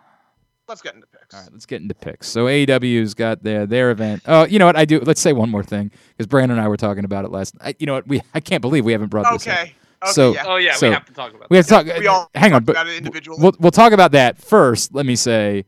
Let's 0.67 0.81
get 0.81 0.95
into 0.95 1.07
picks. 1.07 1.33
All 1.33 1.41
right, 1.41 1.49
let's 1.53 1.65
get 1.65 1.81
into 1.81 1.95
picks. 1.95 2.27
So 2.27 2.45
AEW's 2.45 3.13
got 3.13 3.41
their 3.41 3.65
their 3.65 3.89
event. 3.91 4.21
Oh, 4.25 4.45
you 4.45 4.59
know 4.59 4.65
what? 4.65 4.75
I 4.75 4.83
do. 4.83 4.99
Let's 4.99 5.21
say 5.21 5.31
one 5.31 5.49
more 5.49 5.63
thing 5.63 5.91
because 6.09 6.27
Brandon 6.27 6.57
and 6.57 6.65
I 6.65 6.67
were 6.67 6.75
talking 6.75 7.05
about 7.05 7.23
it 7.23 7.31
last. 7.31 7.55
I, 7.61 7.73
you 7.79 7.85
know 7.85 7.93
what? 7.93 8.07
We 8.07 8.21
I 8.33 8.41
can't 8.41 8.61
believe 8.61 8.83
we 8.83 8.91
haven't 8.91 9.07
brought 9.07 9.31
this 9.31 9.47
up. 9.47 9.53
Okay. 9.53 9.73
Okay. 10.03 10.11
So- 10.11 10.33
yeah. 10.33 10.43
Oh 10.45 10.57
yeah, 10.57 10.73
So- 10.75 10.89
we 10.89 10.93
have 10.93 11.05
to 11.05 11.13
talk 11.13 11.33
about. 11.33 11.49
We 11.49 11.57
have 11.57 11.65
to 11.67 11.69
talk. 11.69 11.85
We 11.85 12.07
all 12.07 12.29
hang 12.35 12.53
on, 12.53 12.65
but 12.65 12.73
about 12.73 12.87
it 12.87 13.27
we'll 13.37 13.53
we'll 13.59 13.71
talk 13.71 13.93
about 13.93 14.11
that 14.11 14.37
first. 14.37 14.93
Let 14.93 15.05
me 15.05 15.15
say, 15.15 15.63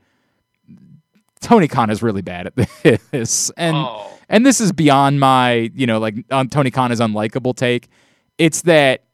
Tony 1.42 1.68
Khan 1.68 1.90
is 1.90 2.04
really 2.04 2.22
bad 2.22 2.48
at 2.48 2.56
this, 3.12 3.50
and 3.58 3.76
oh. 3.76 4.12
and 4.28 4.46
this 4.46 4.60
is 4.60 4.72
beyond 4.72 5.20
my 5.20 5.72
you 5.74 5.88
know 5.88 6.00
like 6.00 6.16
on 6.32 6.50
Tony 6.50 6.72
Khan 6.72 6.92
is 6.92 7.00
unlikable 7.00 7.56
take. 7.56 7.88
It's 8.38 8.62
that 8.64 9.06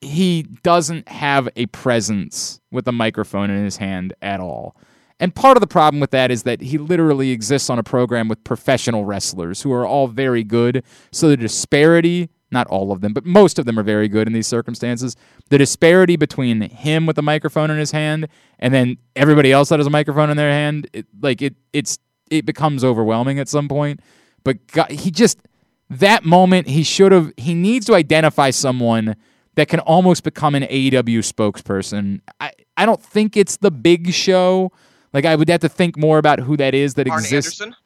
he 0.00 0.42
doesn't 0.62 1.08
have 1.08 1.48
a 1.56 1.66
presence 1.66 2.60
with 2.70 2.86
a 2.86 2.92
microphone 2.92 3.50
in 3.50 3.64
his 3.64 3.76
hand 3.76 4.14
at 4.22 4.40
all. 4.40 4.76
And 5.20 5.34
part 5.34 5.56
of 5.56 5.60
the 5.60 5.66
problem 5.66 6.00
with 6.00 6.12
that 6.12 6.30
is 6.30 6.44
that 6.44 6.60
he 6.60 6.78
literally 6.78 7.32
exists 7.32 7.68
on 7.68 7.78
a 7.78 7.82
program 7.82 8.28
with 8.28 8.42
professional 8.44 9.04
wrestlers 9.04 9.62
who 9.62 9.72
are 9.72 9.84
all 9.84 10.06
very 10.06 10.44
good. 10.44 10.84
So 11.10 11.28
the 11.28 11.36
disparity, 11.36 12.30
not 12.50 12.66
all 12.68 12.92
of 12.92 13.00
them, 13.00 13.12
but 13.12 13.24
most 13.24 13.58
of 13.58 13.66
them 13.66 13.78
are 13.78 13.82
very 13.82 14.08
good 14.08 14.26
in 14.26 14.32
these 14.32 14.46
circumstances. 14.46 15.16
The 15.50 15.58
disparity 15.58 16.16
between 16.16 16.62
him 16.62 17.06
with 17.06 17.18
a 17.18 17.22
microphone 17.22 17.70
in 17.70 17.78
his 17.78 17.90
hand 17.90 18.28
and 18.58 18.72
then 18.72 18.96
everybody 19.14 19.52
else 19.52 19.68
that 19.68 19.78
has 19.78 19.86
a 19.86 19.90
microphone 19.90 20.30
in 20.30 20.36
their 20.36 20.50
hand, 20.50 20.88
it, 20.92 21.06
like 21.20 21.42
it 21.42 21.56
it's 21.72 21.98
it 22.30 22.46
becomes 22.46 22.84
overwhelming 22.84 23.38
at 23.38 23.48
some 23.48 23.68
point. 23.68 24.00
But 24.44 24.66
God, 24.68 24.90
he 24.90 25.10
just 25.10 25.40
that 25.90 26.24
moment 26.24 26.68
he 26.68 26.82
should 26.82 27.12
have 27.12 27.32
he 27.36 27.54
needs 27.54 27.86
to 27.86 27.94
identify 27.94 28.50
someone 28.50 29.16
that 29.54 29.68
can 29.68 29.80
almost 29.80 30.22
become 30.22 30.54
an 30.54 30.62
AEW 30.62 31.18
spokesperson. 31.18 32.20
I, 32.40 32.52
I 32.76 32.86
don't 32.86 33.02
think 33.02 33.36
it's 33.36 33.56
the 33.56 33.70
big 33.70 34.12
show. 34.12 34.72
Like 35.12 35.24
I 35.24 35.34
would 35.34 35.48
have 35.48 35.60
to 35.60 35.68
think 35.68 35.96
more 35.96 36.18
about 36.18 36.40
who 36.40 36.56
that 36.58 36.74
is 36.74 36.94
that 36.94 37.08
Arn 37.08 37.18
exists. 37.18 37.60
Anderson. 37.60 37.82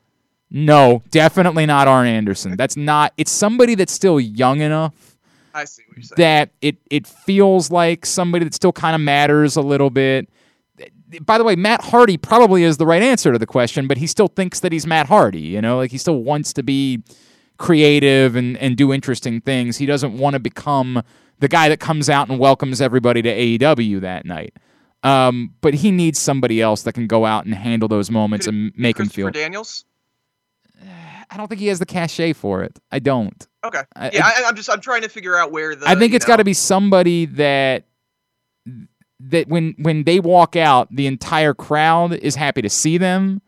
No, 0.55 1.03
definitely 1.11 1.65
not 1.65 1.88
Arn 1.88 2.07
Anderson. 2.07 2.57
That's 2.59 2.77
not 2.77 3.15
it's 3.17 3.33
somebody 3.33 3.75
that's 3.75 3.93
still 3.93 4.21
young 4.21 4.61
enough 4.61 5.17
I 5.55 5.65
see 5.65 5.83
what 5.87 5.97
you're 5.97 6.03
saying. 6.03 6.17
that 6.19 6.51
it 6.61 6.77
it 6.91 7.07
feels 7.07 7.71
like 7.71 8.05
somebody 8.05 8.45
that 8.45 8.53
still 8.53 8.73
kind 8.73 8.95
of 8.95 9.01
matters 9.01 9.57
a 9.57 9.62
little 9.62 9.88
bit. 9.88 10.29
By 11.23 11.38
the 11.38 11.45
way, 11.45 11.57
Matt 11.57 11.83
Hardy 11.85 12.19
probably 12.19 12.65
is 12.65 12.77
the 12.77 12.87
right 12.87 13.03
answer 13.03 13.33
to 13.33 13.38
the 13.38 13.47
question, 13.47 13.87
but 13.87 13.97
he 13.97 14.07
still 14.07 14.29
thinks 14.29 14.61
that 14.61 14.73
he's 14.73 14.87
Matt 14.87 15.07
Hardy, 15.07 15.41
you 15.41 15.61
know? 15.61 15.77
Like 15.77 15.91
he 15.91 15.99
still 15.99 16.23
wants 16.23 16.53
to 16.55 16.62
be 16.62 17.03
creative 17.57 18.37
and 18.37 18.59
and 18.59 18.77
do 18.77 18.93
interesting 18.93 19.41
things. 19.41 19.79
He 19.79 19.87
doesn't 19.87 20.19
want 20.19 20.35
to 20.35 20.41
become 20.41 21.03
the 21.38 21.49
guy 21.49 21.71
that 21.71 21.81
comes 21.81 22.11
out 22.11 22.29
and 22.29 22.38
welcomes 22.38 22.83
everybody 22.83 23.23
to 23.23 23.35
AEW 23.35 24.03
that 24.03 24.27
night. 24.27 24.55
Um, 25.03 25.55
but 25.62 25.75
he 25.75 25.91
needs 25.91 26.19
somebody 26.19 26.61
else 26.61 26.83
that 26.83 26.93
can 26.93 27.07
go 27.07 27.25
out 27.25 27.47
and 27.47 27.55
handle 27.55 27.88
those 27.88 28.11
moments 28.11 28.47
and 28.47 28.73
make 28.77 29.01
him 29.01 29.09
feel. 29.09 29.31
Daniels. 29.31 29.85
I 31.31 31.37
don't 31.37 31.49
think 31.49 31.61
he 31.61 31.68
has 31.68 31.79
the 31.79 31.87
cachet 31.87 32.35
for 32.35 32.62
it. 32.62 32.79
I 32.90 32.99
don't. 32.99 33.47
Okay. 33.64 33.83
I- 33.97 34.11
yeah, 34.12 34.27
I, 34.27 34.42
I'm 34.47 34.57
just 34.57 34.68
I'm 34.71 34.81
trying 34.81 35.03
to 35.03 35.09
figure 35.09 35.37
out 35.37 35.51
where 35.53 35.75
the. 35.75 35.88
I 35.88 35.95
think 35.95 36.12
it's 36.14 36.25
got 36.27 36.37
to 36.37 36.45
be 36.45 36.55
somebody 36.55 37.27
that 37.27 37.85
that 39.21 39.49
when 39.49 39.75
when 39.79 40.05
they 40.05 40.21
walk 40.21 40.57
out, 40.57 40.88
the 40.90 41.07
entire 41.07 41.55
crowd 41.55 42.12
is 42.14 42.35
happy 42.35 42.62
to 42.62 42.68
see 42.71 42.99
them. 42.99 43.40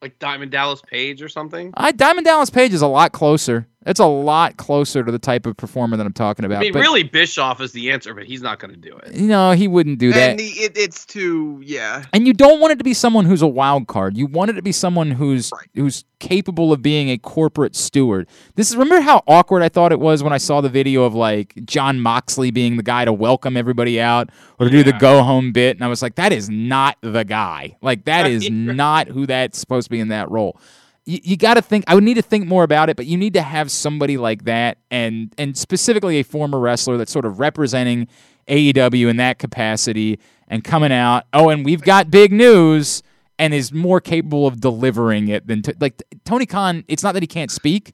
like 0.00 0.18
Diamond 0.18 0.50
Dallas 0.52 0.80
Page 0.82 1.20
or 1.22 1.28
something. 1.28 1.72
I 1.76 1.92
Diamond 1.92 2.24
Dallas 2.26 2.50
Page 2.50 2.72
is 2.72 2.82
a 2.82 2.86
lot 2.86 3.12
closer. 3.12 3.66
It's 3.86 4.00
a 4.00 4.06
lot 4.06 4.56
closer 4.56 5.04
to 5.04 5.12
the 5.12 5.18
type 5.18 5.44
of 5.46 5.56
performer 5.56 5.96
that 5.96 6.06
I'm 6.06 6.12
talking 6.12 6.44
about. 6.44 6.58
I 6.58 6.60
mean, 6.60 6.72
but, 6.72 6.80
really, 6.80 7.02
Bischoff 7.02 7.60
is 7.60 7.72
the 7.72 7.90
answer, 7.90 8.14
but 8.14 8.24
he's 8.24 8.40
not 8.42 8.58
going 8.58 8.72
to 8.72 8.80
do 8.80 8.96
it. 8.96 9.14
no, 9.14 9.52
he 9.52 9.68
wouldn't 9.68 9.98
do 9.98 10.12
that. 10.12 10.30
And 10.30 10.38
the, 10.38 10.44
it, 10.44 10.72
it's 10.76 11.04
too 11.04 11.60
yeah. 11.62 12.04
And 12.12 12.26
you 12.26 12.32
don't 12.32 12.60
want 12.60 12.72
it 12.72 12.78
to 12.78 12.84
be 12.84 12.94
someone 12.94 13.24
who's 13.26 13.42
a 13.42 13.46
wild 13.46 13.86
card. 13.86 14.16
You 14.16 14.26
want 14.26 14.50
it 14.50 14.54
to 14.54 14.62
be 14.62 14.72
someone 14.72 15.10
who's 15.10 15.50
Right. 15.52 15.68
who's 15.74 16.04
capable 16.18 16.72
of 16.72 16.80
being 16.80 17.10
a 17.10 17.18
corporate 17.18 17.76
steward. 17.76 18.26
This 18.54 18.70
is 18.70 18.76
remember 18.76 19.00
how 19.02 19.22
awkward 19.26 19.62
I 19.62 19.68
thought 19.68 19.92
it 19.92 20.00
was 20.00 20.22
when 20.22 20.32
I 20.32 20.38
saw 20.38 20.62
the 20.62 20.70
video 20.70 21.02
of 21.02 21.14
like 21.14 21.54
Jon 21.66 22.00
Moxley 22.00 22.50
being 22.50 22.78
the 22.78 22.82
guy 22.82 23.04
to 23.04 23.12
welcome 23.12 23.56
everybody 23.56 24.00
out 24.00 24.30
or 24.58 24.66
to 24.66 24.70
do 24.70 24.82
the 24.82 24.92
go 24.92 25.22
home 25.22 25.52
bit, 25.52 25.76
and 25.76 25.84
I 25.84 25.88
was 25.88 26.00
like, 26.00 26.14
that 26.14 26.32
is 26.32 26.48
not 26.48 26.96
the 27.02 27.24
guy. 27.24 27.76
Like 27.82 28.06
that 28.06 28.26
is 28.26 28.48
not 28.52 29.08
who 29.08 29.26
that's 29.26 29.58
supposed 29.58 29.86
to 29.86 29.90
be 29.90 30.00
in 30.00 30.08
that 30.08 30.30
role. 30.30 30.58
You, 31.04 31.20
you 31.22 31.36
got 31.36 31.54
to 31.54 31.62
think. 31.62 31.84
I 31.86 31.94
would 31.94 32.04
need 32.04 32.14
to 32.14 32.22
think 32.22 32.46
more 32.46 32.64
about 32.64 32.88
it, 32.88 32.96
but 32.96 33.06
you 33.06 33.16
need 33.16 33.34
to 33.34 33.42
have 33.42 33.70
somebody 33.70 34.16
like 34.16 34.44
that, 34.44 34.78
and 34.90 35.34
and 35.38 35.56
specifically 35.56 36.18
a 36.18 36.24
former 36.24 36.58
wrestler 36.58 36.96
that's 36.96 37.12
sort 37.12 37.24
of 37.24 37.38
representing 37.38 38.08
AEW 38.48 39.08
in 39.08 39.16
that 39.18 39.38
capacity 39.38 40.18
and 40.48 40.64
coming 40.64 40.92
out. 40.92 41.24
Oh, 41.32 41.48
and 41.50 41.64
we've 41.64 41.82
got 41.82 42.10
big 42.10 42.32
news, 42.32 43.02
and 43.38 43.52
is 43.52 43.72
more 43.72 44.00
capable 44.00 44.46
of 44.46 44.60
delivering 44.60 45.28
it 45.28 45.46
than 45.46 45.62
t- 45.62 45.74
like 45.80 46.02
Tony 46.24 46.46
Khan. 46.46 46.84
It's 46.88 47.02
not 47.02 47.12
that 47.12 47.22
he 47.22 47.26
can't 47.26 47.50
speak; 47.50 47.92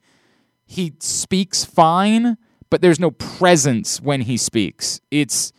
he 0.64 0.94
speaks 1.00 1.64
fine, 1.64 2.36
but 2.70 2.82
there's 2.82 3.00
no 3.00 3.10
presence 3.10 4.00
when 4.00 4.22
he 4.22 4.36
speaks. 4.36 5.00
It's 5.10 5.52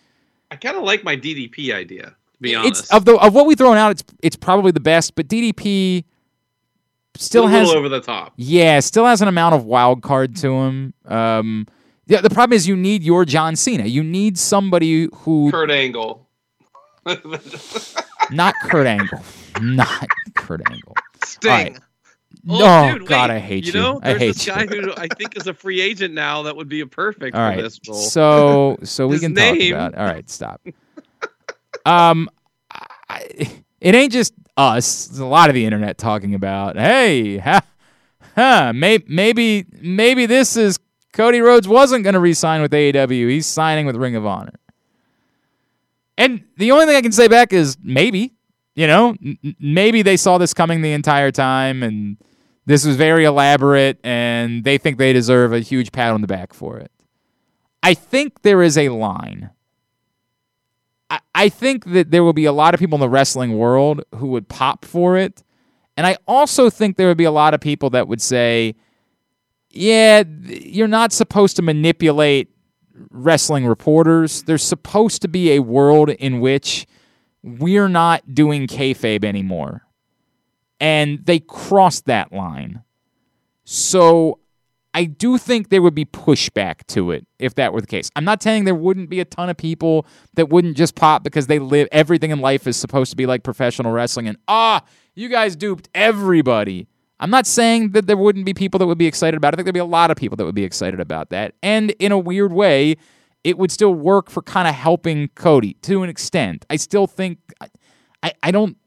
I 0.50 0.56
kind 0.56 0.78
of 0.78 0.84
like 0.84 1.04
my 1.04 1.16
DDP 1.16 1.74
idea. 1.74 2.04
To 2.04 2.16
be 2.40 2.54
it's 2.54 2.92
honest, 2.92 2.94
of 2.94 3.06
the 3.06 3.16
of 3.18 3.34
what 3.34 3.46
we 3.46 3.56
thrown 3.56 3.78
out. 3.78 3.92
It's 3.92 4.04
it's 4.22 4.36
probably 4.36 4.72
the 4.72 4.80
best, 4.80 5.16
but 5.16 5.28
DDP 5.28 6.06
still 7.15 7.47
has 7.47 7.69
over 7.74 7.89
the 7.89 8.02
top. 8.02 8.34
yeah, 8.38 8.80
still 8.80 9.06
has 9.06 9.21
an 9.21 9.28
amount 9.28 9.56
of 9.56 9.65
wild 9.65 10.02
card 10.02 10.36
to 10.38 10.52
him. 10.52 10.93
Um, 11.06 11.67
yeah, 12.08 12.21
the 12.21 12.30
problem 12.30 12.56
is 12.56 12.67
you 12.67 12.76
need 12.76 13.04
your 13.04 13.26
John 13.26 13.56
Cena. 13.56 13.86
You 13.86 14.04
need 14.04 14.38
somebody 14.38 15.08
who 15.13 15.50
Kurt 15.52 15.71
Angle. 15.71 16.28
not 18.32 18.54
Kurt 18.63 18.88
Angle, 18.88 19.21
not 19.62 20.08
Kurt 20.36 20.62
Angle. 20.69 20.95
Sting. 21.24 21.50
right. 21.52 21.78
Oh, 21.78 21.84
Oh, 22.89 22.97
dude, 22.97 23.08
God, 23.08 23.30
wait. 23.30 23.36
I 23.36 23.39
hate 23.39 23.65
you. 23.67 23.74
you. 23.74 23.80
know, 23.80 24.00
I 24.02 24.10
there's 24.13 24.19
hate 24.21 24.28
this 24.34 24.47
you. 24.47 24.54
guy 24.54 24.65
who 24.65 24.91
I 24.97 25.08
think 25.15 25.38
is 25.38 25.45
a 25.47 25.54
free 25.54 25.80
agent 25.80 26.13
now 26.15 26.41
that 26.43 26.56
would 26.56 26.67
be 26.69 26.80
a 26.82 26.88
perfect 26.88 27.36
All 27.36 27.54
for 27.54 27.62
this 27.62 27.80
role. 27.88 27.97
so 28.00 28.78
so 28.84 29.08
we 29.08 29.19
can 29.19 29.34
name- 29.34 29.74
talk 29.74 29.91
about. 29.91 29.95
All 29.95 30.06
right, 30.12 30.28
stop. 30.30 30.60
Um, 31.86 32.30
I, 33.10 33.28
it 33.80 33.93
ain't 33.95 34.12
just 34.13 34.34
us. 34.62 35.08
There's 35.08 35.19
a 35.19 35.26
lot 35.26 35.50
of 35.50 35.56
the 35.56 35.65
internet 35.65 35.97
talking 35.97 36.36
about. 36.36 36.78
Hey, 36.78 37.38
ha? 37.38 37.62
May, 38.74 39.00
maybe 39.08 39.65
maybe 39.82 40.26
this 40.26 40.56
is 40.56 40.80
Cody 41.13 41.41
Rhodes 41.41 41.67
wasn't 41.67 42.04
going 42.04 42.13
to 42.13 42.19
re-sign 42.19 42.62
with 42.62 42.71
AEW. 42.71 43.30
He's 43.30 43.45
signing 43.45 43.86
with 43.86 43.95
Ring 43.97 44.15
of 44.15 44.26
Honor. 44.26 44.54
And 46.17 46.43
the 46.58 46.71
only 46.71 46.86
thing 46.86 46.95
I 46.95 47.02
can 47.02 47.12
say 47.12 47.28
back 47.28 47.52
is 47.52 47.78
maybe, 47.84 48.34
you 48.76 48.88
know, 48.88 49.15
n- 49.24 49.38
maybe 49.60 50.02
they 50.02 50.15
saw 50.17 50.38
this 50.38 50.54
coming 50.54 50.82
the 50.82 50.93
entire 50.93 51.32
time 51.32 51.84
and 51.84 52.17
This 52.65 52.86
was 52.86 52.95
very 52.95 53.26
elaborate, 53.26 54.00
and 54.04 54.63
they 54.63 54.78
think 54.78 54.97
they 54.97 55.13
deserve 55.13 55.52
a 55.52 55.60
huge 55.60 55.91
pat 55.91 56.13
on 56.13 56.21
the 56.21 56.28
back 56.28 56.54
for 56.54 56.78
it. 56.78 56.91
I 57.82 57.95
think 57.95 58.43
there 58.43 58.62
is 58.62 58.78
a 58.78 58.89
line. 58.89 59.50
I, 61.36 61.50
think 61.50 61.86
that 61.91 62.12
there 62.12 62.24
will 62.24 62.34
be 62.34 62.45
a 62.45 62.52
lot 62.52 62.74
of 62.74 62.80
people 62.80 62.95
in 62.95 63.02
the 63.02 63.10
wrestling 63.10 63.58
world 63.58 64.02
who 64.15 64.28
would 64.28 64.47
pop 64.47 64.86
for 64.86 65.17
it. 65.17 65.43
And 65.97 66.08
I 66.08 66.17
also 66.28 66.69
think 66.69 66.95
there 66.95 67.08
would 67.08 67.17
be 67.17 67.26
a 67.26 67.32
lot 67.32 67.54
of 67.54 67.60
people 67.60 67.89
that 67.91 68.08
would 68.08 68.21
say, 68.21 68.76
yeah, 69.69 70.24
you're 70.45 70.88
not 70.88 71.12
supposed 71.12 71.56
to 71.58 71.62
manipulate 71.62 72.50
wrestling 73.10 73.65
reporters. 73.65 74.43
There's 74.43 74.63
supposed 74.63 75.21
to 75.24 75.28
be 75.28 75.52
a 75.52 75.60
world 75.60 76.10
in 76.10 76.39
which 76.39 76.88
we're 77.43 77.89
not 77.89 78.34
doing 78.34 78.67
kayfabe 78.67 79.24
anymore. 79.24 79.86
And 80.80 81.26
they 81.26 81.39
crossed 81.39 82.06
that 82.06 82.32
line. 82.32 82.84
So 83.63 84.39
I 84.93 85.06
do 85.06 85.38
think 85.38 85.69
there 85.69 85.82
would 85.82 85.95
be 85.95 86.06
pushback 86.06 86.86
to 86.88 87.12
it 87.12 87.25
if 87.39 87.56
that 87.56 87.73
were 87.73 87.82
the 87.82 87.88
case. 87.88 88.10
I'm 88.15 88.25
not 88.25 88.43
saying 88.43 88.65
there 88.65 88.75
wouldn't 88.75 89.10
be 89.10 89.19
a 89.19 89.25
ton 89.25 89.49
of 89.49 89.58
people 89.58 90.06
that 90.34 90.49
wouldn't 90.49 90.75
just 90.75 90.95
pop 90.95 91.23
because 91.23 91.47
they 91.47 91.60
live 91.60 91.88
everything 91.91 92.32
in 92.32 92.39
life 92.39 92.67
is 92.67 92.75
supposed 92.75 93.12
to 93.12 93.17
be 93.17 93.25
like 93.25 93.43
professional 93.43 93.91
wrestling 93.91 94.27
and 94.27 94.38
ah, 94.47 94.84
you 95.15 95.30
guys 95.30 95.56
duped 95.56 95.89
everybody. 95.95 96.88
I'm 97.19 97.30
not 97.30 97.45
saying 97.45 97.91
that 97.91 98.08
there 98.08 98.17
wouldn't 98.17 98.45
be 98.45 98.54
people 98.54 98.80
that 98.80 98.88
would 98.88 98.97
be 98.97 99.06
excited 99.06 99.38
about 99.38 99.54
it. 99.54 99.56
I 99.56 99.58
think 99.58 99.65
there'd 99.65 99.73
be 99.73 99.80
a 99.80 99.86
lot 99.86 100.12
of 100.12 100.17
people 100.17 100.36
that 100.38 100.45
would 100.45 100.56
be 100.56 100.63
excited 100.63 100.99
about 100.99 101.30
that. 101.30 101.54
And 101.62 101.91
in 101.91 102.12
a 102.12 102.17
weird 102.17 102.51
way, 102.51 102.95
it 103.43 103.58
would 103.58 103.71
still 103.71 103.93
work 103.93 104.30
for 104.30 104.41
kind 104.41 104.67
of 104.67 104.75
helping 104.75 105.30
Cody 105.30 105.75
to 105.84 106.04
an 106.04 106.10
extent. 106.10 106.65
I 106.69 106.75
still 106.75 107.08
think 107.08 107.38
I, 108.23 108.34
I 108.43 108.51
don't 108.51 108.77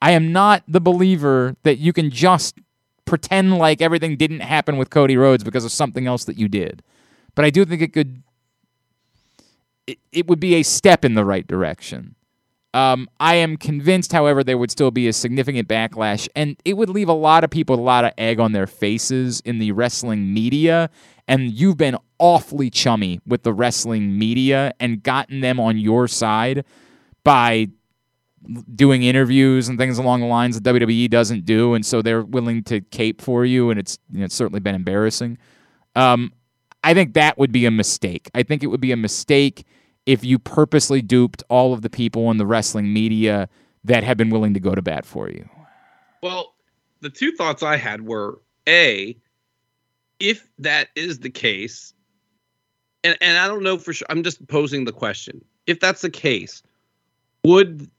I 0.00 0.12
am 0.12 0.32
not 0.32 0.62
the 0.68 0.80
believer 0.80 1.56
that 1.64 1.78
you 1.78 1.92
can 1.92 2.10
just 2.10 2.58
pretend 3.08 3.58
like 3.58 3.80
everything 3.80 4.16
didn't 4.16 4.40
happen 4.40 4.76
with 4.76 4.90
Cody 4.90 5.16
Rhodes 5.16 5.42
because 5.42 5.64
of 5.64 5.72
something 5.72 6.06
else 6.06 6.24
that 6.24 6.38
you 6.38 6.46
did. 6.46 6.82
But 7.34 7.44
I 7.44 7.50
do 7.50 7.64
think 7.64 7.82
it 7.82 7.92
could 7.92 8.22
it, 9.86 9.98
it 10.12 10.26
would 10.26 10.38
be 10.38 10.54
a 10.56 10.62
step 10.62 11.04
in 11.04 11.14
the 11.14 11.24
right 11.24 11.46
direction. 11.46 12.14
Um, 12.74 13.08
I 13.18 13.36
am 13.36 13.56
convinced, 13.56 14.12
however, 14.12 14.44
there 14.44 14.58
would 14.58 14.70
still 14.70 14.90
be 14.90 15.08
a 15.08 15.12
significant 15.14 15.66
backlash, 15.66 16.28
and 16.36 16.56
it 16.66 16.76
would 16.76 16.90
leave 16.90 17.08
a 17.08 17.14
lot 17.14 17.42
of 17.42 17.50
people 17.50 17.76
a 17.76 17.80
lot 17.80 18.04
of 18.04 18.12
egg 18.18 18.38
on 18.38 18.52
their 18.52 18.66
faces 18.66 19.40
in 19.40 19.58
the 19.58 19.72
wrestling 19.72 20.34
media. 20.34 20.90
And 21.26 21.50
you've 21.50 21.78
been 21.78 21.96
awfully 22.18 22.68
chummy 22.68 23.20
with 23.26 23.42
the 23.42 23.54
wrestling 23.54 24.18
media 24.18 24.72
and 24.78 25.02
gotten 25.02 25.40
them 25.40 25.58
on 25.58 25.78
your 25.78 26.08
side 26.08 26.64
by 27.24 27.68
doing 28.74 29.02
interviews 29.02 29.68
and 29.68 29.78
things 29.78 29.98
along 29.98 30.20
the 30.20 30.26
lines 30.26 30.60
that 30.60 30.74
WWE 30.74 31.10
doesn't 31.10 31.44
do, 31.44 31.74
and 31.74 31.84
so 31.84 32.02
they're 32.02 32.22
willing 32.22 32.62
to 32.64 32.80
cape 32.80 33.20
for 33.20 33.44
you, 33.44 33.70
and 33.70 33.78
it's 33.78 33.98
you 34.10 34.20
know, 34.20 34.24
it's 34.24 34.34
certainly 34.34 34.60
been 34.60 34.74
embarrassing. 34.74 35.38
Um, 35.96 36.32
I 36.84 36.94
think 36.94 37.14
that 37.14 37.38
would 37.38 37.52
be 37.52 37.66
a 37.66 37.70
mistake. 37.70 38.30
I 38.34 38.42
think 38.42 38.62
it 38.62 38.68
would 38.68 38.80
be 38.80 38.92
a 38.92 38.96
mistake 38.96 39.64
if 40.06 40.24
you 40.24 40.38
purposely 40.38 41.02
duped 41.02 41.42
all 41.48 41.74
of 41.74 41.82
the 41.82 41.90
people 41.90 42.30
in 42.30 42.38
the 42.38 42.46
wrestling 42.46 42.92
media 42.92 43.48
that 43.84 44.04
have 44.04 44.16
been 44.16 44.30
willing 44.30 44.54
to 44.54 44.60
go 44.60 44.74
to 44.74 44.80
bat 44.80 45.04
for 45.04 45.28
you. 45.28 45.48
Well, 46.22 46.54
the 47.00 47.10
two 47.10 47.32
thoughts 47.32 47.62
I 47.62 47.76
had 47.76 48.06
were 48.06 48.40
a, 48.66 49.16
if 50.20 50.48
that 50.58 50.88
is 50.96 51.18
the 51.20 51.30
case, 51.30 51.92
and 53.04 53.16
and 53.20 53.38
I 53.38 53.46
don't 53.46 53.62
know 53.62 53.78
for 53.78 53.92
sure. 53.92 54.06
I'm 54.10 54.22
just 54.22 54.46
posing 54.48 54.84
the 54.84 54.92
question. 54.92 55.44
If 55.66 55.80
that's 55.80 56.00
the 56.00 56.10
case, 56.10 56.62
would 57.44 57.90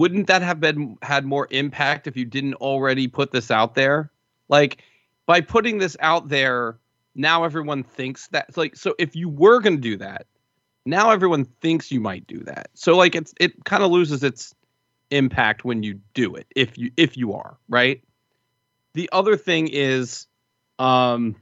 wouldn't 0.00 0.28
that 0.28 0.40
have 0.40 0.60
been 0.60 0.96
had 1.02 1.26
more 1.26 1.46
impact 1.50 2.06
if 2.06 2.16
you 2.16 2.24
didn't 2.24 2.54
already 2.54 3.06
put 3.06 3.32
this 3.32 3.50
out 3.50 3.74
there? 3.74 4.10
Like 4.48 4.82
by 5.26 5.42
putting 5.42 5.76
this 5.76 5.94
out 6.00 6.30
there, 6.30 6.78
now 7.14 7.44
everyone 7.44 7.82
thinks 7.82 8.26
that 8.28 8.56
like 8.56 8.76
so 8.76 8.94
if 8.98 9.14
you 9.14 9.28
were 9.28 9.60
going 9.60 9.76
to 9.76 9.82
do 9.82 9.98
that, 9.98 10.26
now 10.86 11.10
everyone 11.10 11.44
thinks 11.44 11.92
you 11.92 12.00
might 12.00 12.26
do 12.26 12.38
that. 12.44 12.70
So 12.72 12.96
like 12.96 13.14
it's 13.14 13.34
it 13.38 13.62
kind 13.66 13.82
of 13.82 13.90
loses 13.90 14.24
its 14.24 14.54
impact 15.10 15.66
when 15.66 15.82
you 15.82 16.00
do 16.14 16.34
it 16.34 16.46
if 16.56 16.78
you 16.78 16.90
if 16.96 17.18
you 17.18 17.34
are, 17.34 17.58
right? 17.68 18.02
The 18.94 19.10
other 19.12 19.36
thing 19.36 19.68
is 19.68 20.26
um 20.78 21.36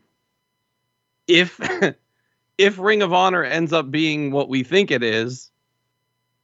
if 1.28 1.60
if 2.58 2.76
Ring 2.76 3.02
of 3.02 3.12
Honor 3.12 3.44
ends 3.44 3.72
up 3.72 3.92
being 3.92 4.32
what 4.32 4.48
we 4.48 4.64
think 4.64 4.90
it 4.90 5.04
is, 5.04 5.52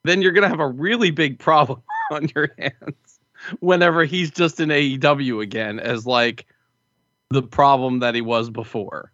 then 0.05 0.23
you're 0.23 0.31
going 0.31 0.43
to 0.43 0.49
have 0.49 0.61
a 0.61 0.69
really 0.69 1.11
big 1.11 1.41
problem 1.41 1.83
on 2.11 2.29
your 2.35 2.51
hands 2.59 3.21
whenever 3.61 4.05
he's 4.05 4.31
just 4.31 4.61
in 4.61 4.69
AEW 4.69 5.43
again 5.43 5.79
as 5.79 6.07
like 6.07 6.47
the 7.31 7.43
problem 7.43 7.99
that 8.01 8.15
he 8.15 8.21
was 8.21 8.51
before. 8.51 9.13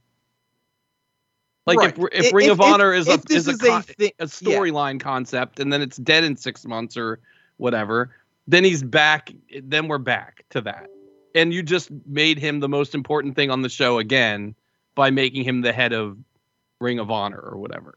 Like 1.66 1.78
Right. 1.78 1.98
if 1.98 2.26
if 2.26 2.32
Ring 2.32 2.46
if- 2.46 2.52
of 2.52 2.60
Honor 2.60 2.92
is 2.92 3.08
a 3.08 3.20
is 3.30 3.48
a, 3.48 3.50
is 3.52 3.62
a 3.62 3.66
con- 3.66 3.84
a 4.18 4.24
storyline 4.26 5.00
concept 5.00 5.60
and 5.60 5.72
then 5.72 5.82
it's 5.82 5.96
dead 5.98 6.24
in 6.24 6.36
6 6.36 6.66
months 6.66 6.96
or 6.96 7.20
whatever, 7.58 8.14
then 8.46 8.64
he's 8.64 8.82
back 8.82 9.32
then 9.62 9.88
we're 9.88 9.98
back 9.98 10.44
to 10.50 10.60
that. 10.62 10.88
And 11.34 11.54
you 11.54 11.62
just 11.62 11.90
made 12.06 12.38
him 12.38 12.60
the 12.60 12.68
most 12.68 12.94
important 12.94 13.36
thing 13.36 13.50
on 13.50 13.62
the 13.62 13.68
show 13.68 13.98
again 13.98 14.54
by 14.96 15.10
making 15.10 15.44
him 15.44 15.60
the 15.60 15.72
head 15.72 15.92
of 15.92 16.18
Ring 16.80 16.98
of 16.98 17.10
Honor 17.10 17.38
or 17.38 17.58
whatever. 17.58 17.96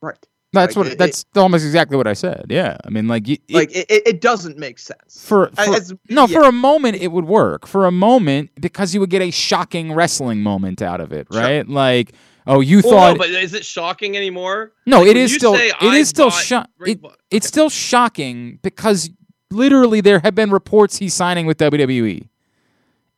Right. 0.00 0.26
That's 0.52 0.76
Like, 0.76 0.84
what 0.84 0.92
it- 0.92 0.98
that's 0.98 1.24
almost 1.34 1.64
exactly 1.64 1.96
what 1.96 2.06
I 2.06 2.12
said. 2.12 2.46
Yeah, 2.50 2.76
I 2.84 2.90
mean, 2.90 3.08
like, 3.08 3.26
it- 3.28 3.40
Like 3.50 3.70
it, 3.74 3.86
it, 3.90 4.02
it 4.06 4.20
doesn't 4.20 4.58
make 4.58 4.78
sense. 4.78 5.24
for, 5.26 5.50
for 5.54 5.74
As- 5.74 5.92
no, 6.10 6.26
yeah. 6.26 6.40
for 6.40 6.46
a 6.46 6.52
moment 6.52 6.96
it 6.96 7.08
would 7.08 7.24
work. 7.24 7.66
For 7.66 7.86
a 7.86 7.90
moment, 7.92 8.50
because 8.60 8.92
you 8.92 9.00
would 9.00 9.10
get 9.10 9.22
a 9.22 9.30
shocking 9.30 9.92
wrestling 9.94 10.42
moment 10.42 10.82
out 10.82 11.00
of 11.00 11.10
it, 11.12 11.26
Sure. 11.32 11.40
right? 11.40 11.66
Like, 11.66 12.12
oh, 12.46 12.60
you 12.60 12.82
Well, 12.84 12.92
thought 12.92 13.12
no, 13.14 13.18
but 13.18 13.30
is 13.30 13.54
it 13.54 13.64
shocking 13.64 14.14
anymore? 14.16 14.72
no, 14.86 14.98
like, 14.98 15.06
it 15.06 15.14
when 15.14 15.16
is 15.24 15.32
you 15.32 15.38
still 15.38 15.56
say, 15.56 15.68
it 15.68 15.74
"I 15.80 15.96
is 15.96 16.08
still 16.10 16.28
bought 16.28 16.42
sho- 16.42 16.64
Ring 16.78 17.00
it, 17.02 17.10
it's 17.30 17.46
still 17.46 17.70
shocking 17.70 18.58
because 18.62 19.08
literally 19.50 20.00
there 20.02 20.20
have 20.20 20.34
been 20.34 20.50
reports 20.50 20.98
he's 20.98 21.14
signing 21.14 21.46
with 21.46 21.56
WWE. 21.58 22.28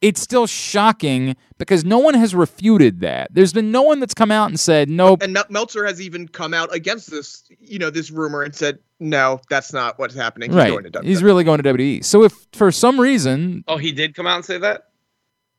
It's 0.04 0.20
still 0.20 0.46
shocking 0.46 1.34
because 1.58 1.84
no 1.84 1.98
one 1.98 2.14
has 2.14 2.34
refuted 2.34 3.00
that. 3.00 3.32
There's 3.32 3.52
been 3.52 3.70
no 3.70 3.82
one 3.82 4.00
that's 4.00 4.12
come 4.14 4.30
out 4.30 4.48
and 4.48 4.60
said 4.60 4.88
nope. 4.90 5.22
and 5.22 5.36
Meltzer 5.48 5.84
has 5.86 6.00
even 6.00 6.28
come 6.28 6.52
out 6.52 6.74
against 6.74 7.10
this, 7.10 7.42
you 7.58 7.78
know, 7.78 7.88
this 7.90 8.10
rumor 8.10 8.42
and 8.42 8.54
said, 8.54 8.78
no, 9.00 9.40
that's 9.48 9.72
not 9.72 9.98
what's 9.98 10.14
happening. 10.14 10.50
He's 10.50 10.56
right, 10.58 10.70
going 10.70 10.84
to 10.84 10.90
WWE. 10.90 11.04
he's 11.04 11.22
really 11.22 11.42
going 11.44 11.62
to 11.62 11.72
WWE. 11.74 12.04
So 12.04 12.22
if 12.22 12.46
for 12.52 12.70
some 12.70 13.00
reason 13.00 13.64
Oh, 13.66 13.78
he 13.78 13.92
did 13.92 14.14
come 14.14 14.26
out 14.26 14.36
and 14.36 14.44
say 14.44 14.58
that? 14.58 14.88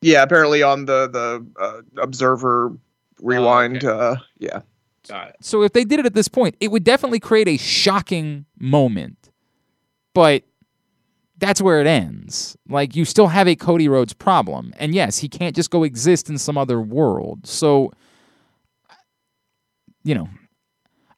yeah, 0.02 0.22
apparently 0.22 0.62
on 0.62 0.86
the 0.86 1.08
the 1.10 1.46
uh, 1.60 1.82
Observer 2.02 2.78
Rewind. 3.22 3.78
okay. 3.84 3.88
uh, 3.88 4.16
yeah, 4.38 4.62
Got 5.08 5.30
it. 5.30 5.36
So 5.42 5.64
if 5.64 5.74
they 5.74 5.84
did 5.86 6.00
it 6.00 6.06
at 6.06 6.14
this 6.14 6.28
point, 6.28 6.56
it 6.60 6.70
would 6.72 6.84
definitely 6.84 7.20
create 7.20 7.48
a 7.48 7.58
shocking 7.58 8.46
moment. 8.60 9.32
But 10.14 10.44
that's 11.38 11.62
where 11.62 11.82
it 11.82 11.88
ends. 11.88 12.56
Like 12.68 12.96
you 12.96 13.06
still 13.06 13.28
have 13.28 13.48
a 13.48 13.56
Cody 13.56 13.88
Rhodes 13.88 14.14
problem. 14.14 14.74
And 14.78 14.94
yes, 14.96 15.18
he 15.20 15.30
can't 15.30 15.56
just 15.56 15.70
go 15.70 15.84
exist 15.84 16.30
in 16.30 16.38
some 16.38 16.58
other 16.58 16.80
world. 16.82 17.46
So 17.48 17.92
you 20.04 20.16
know, 20.16 20.30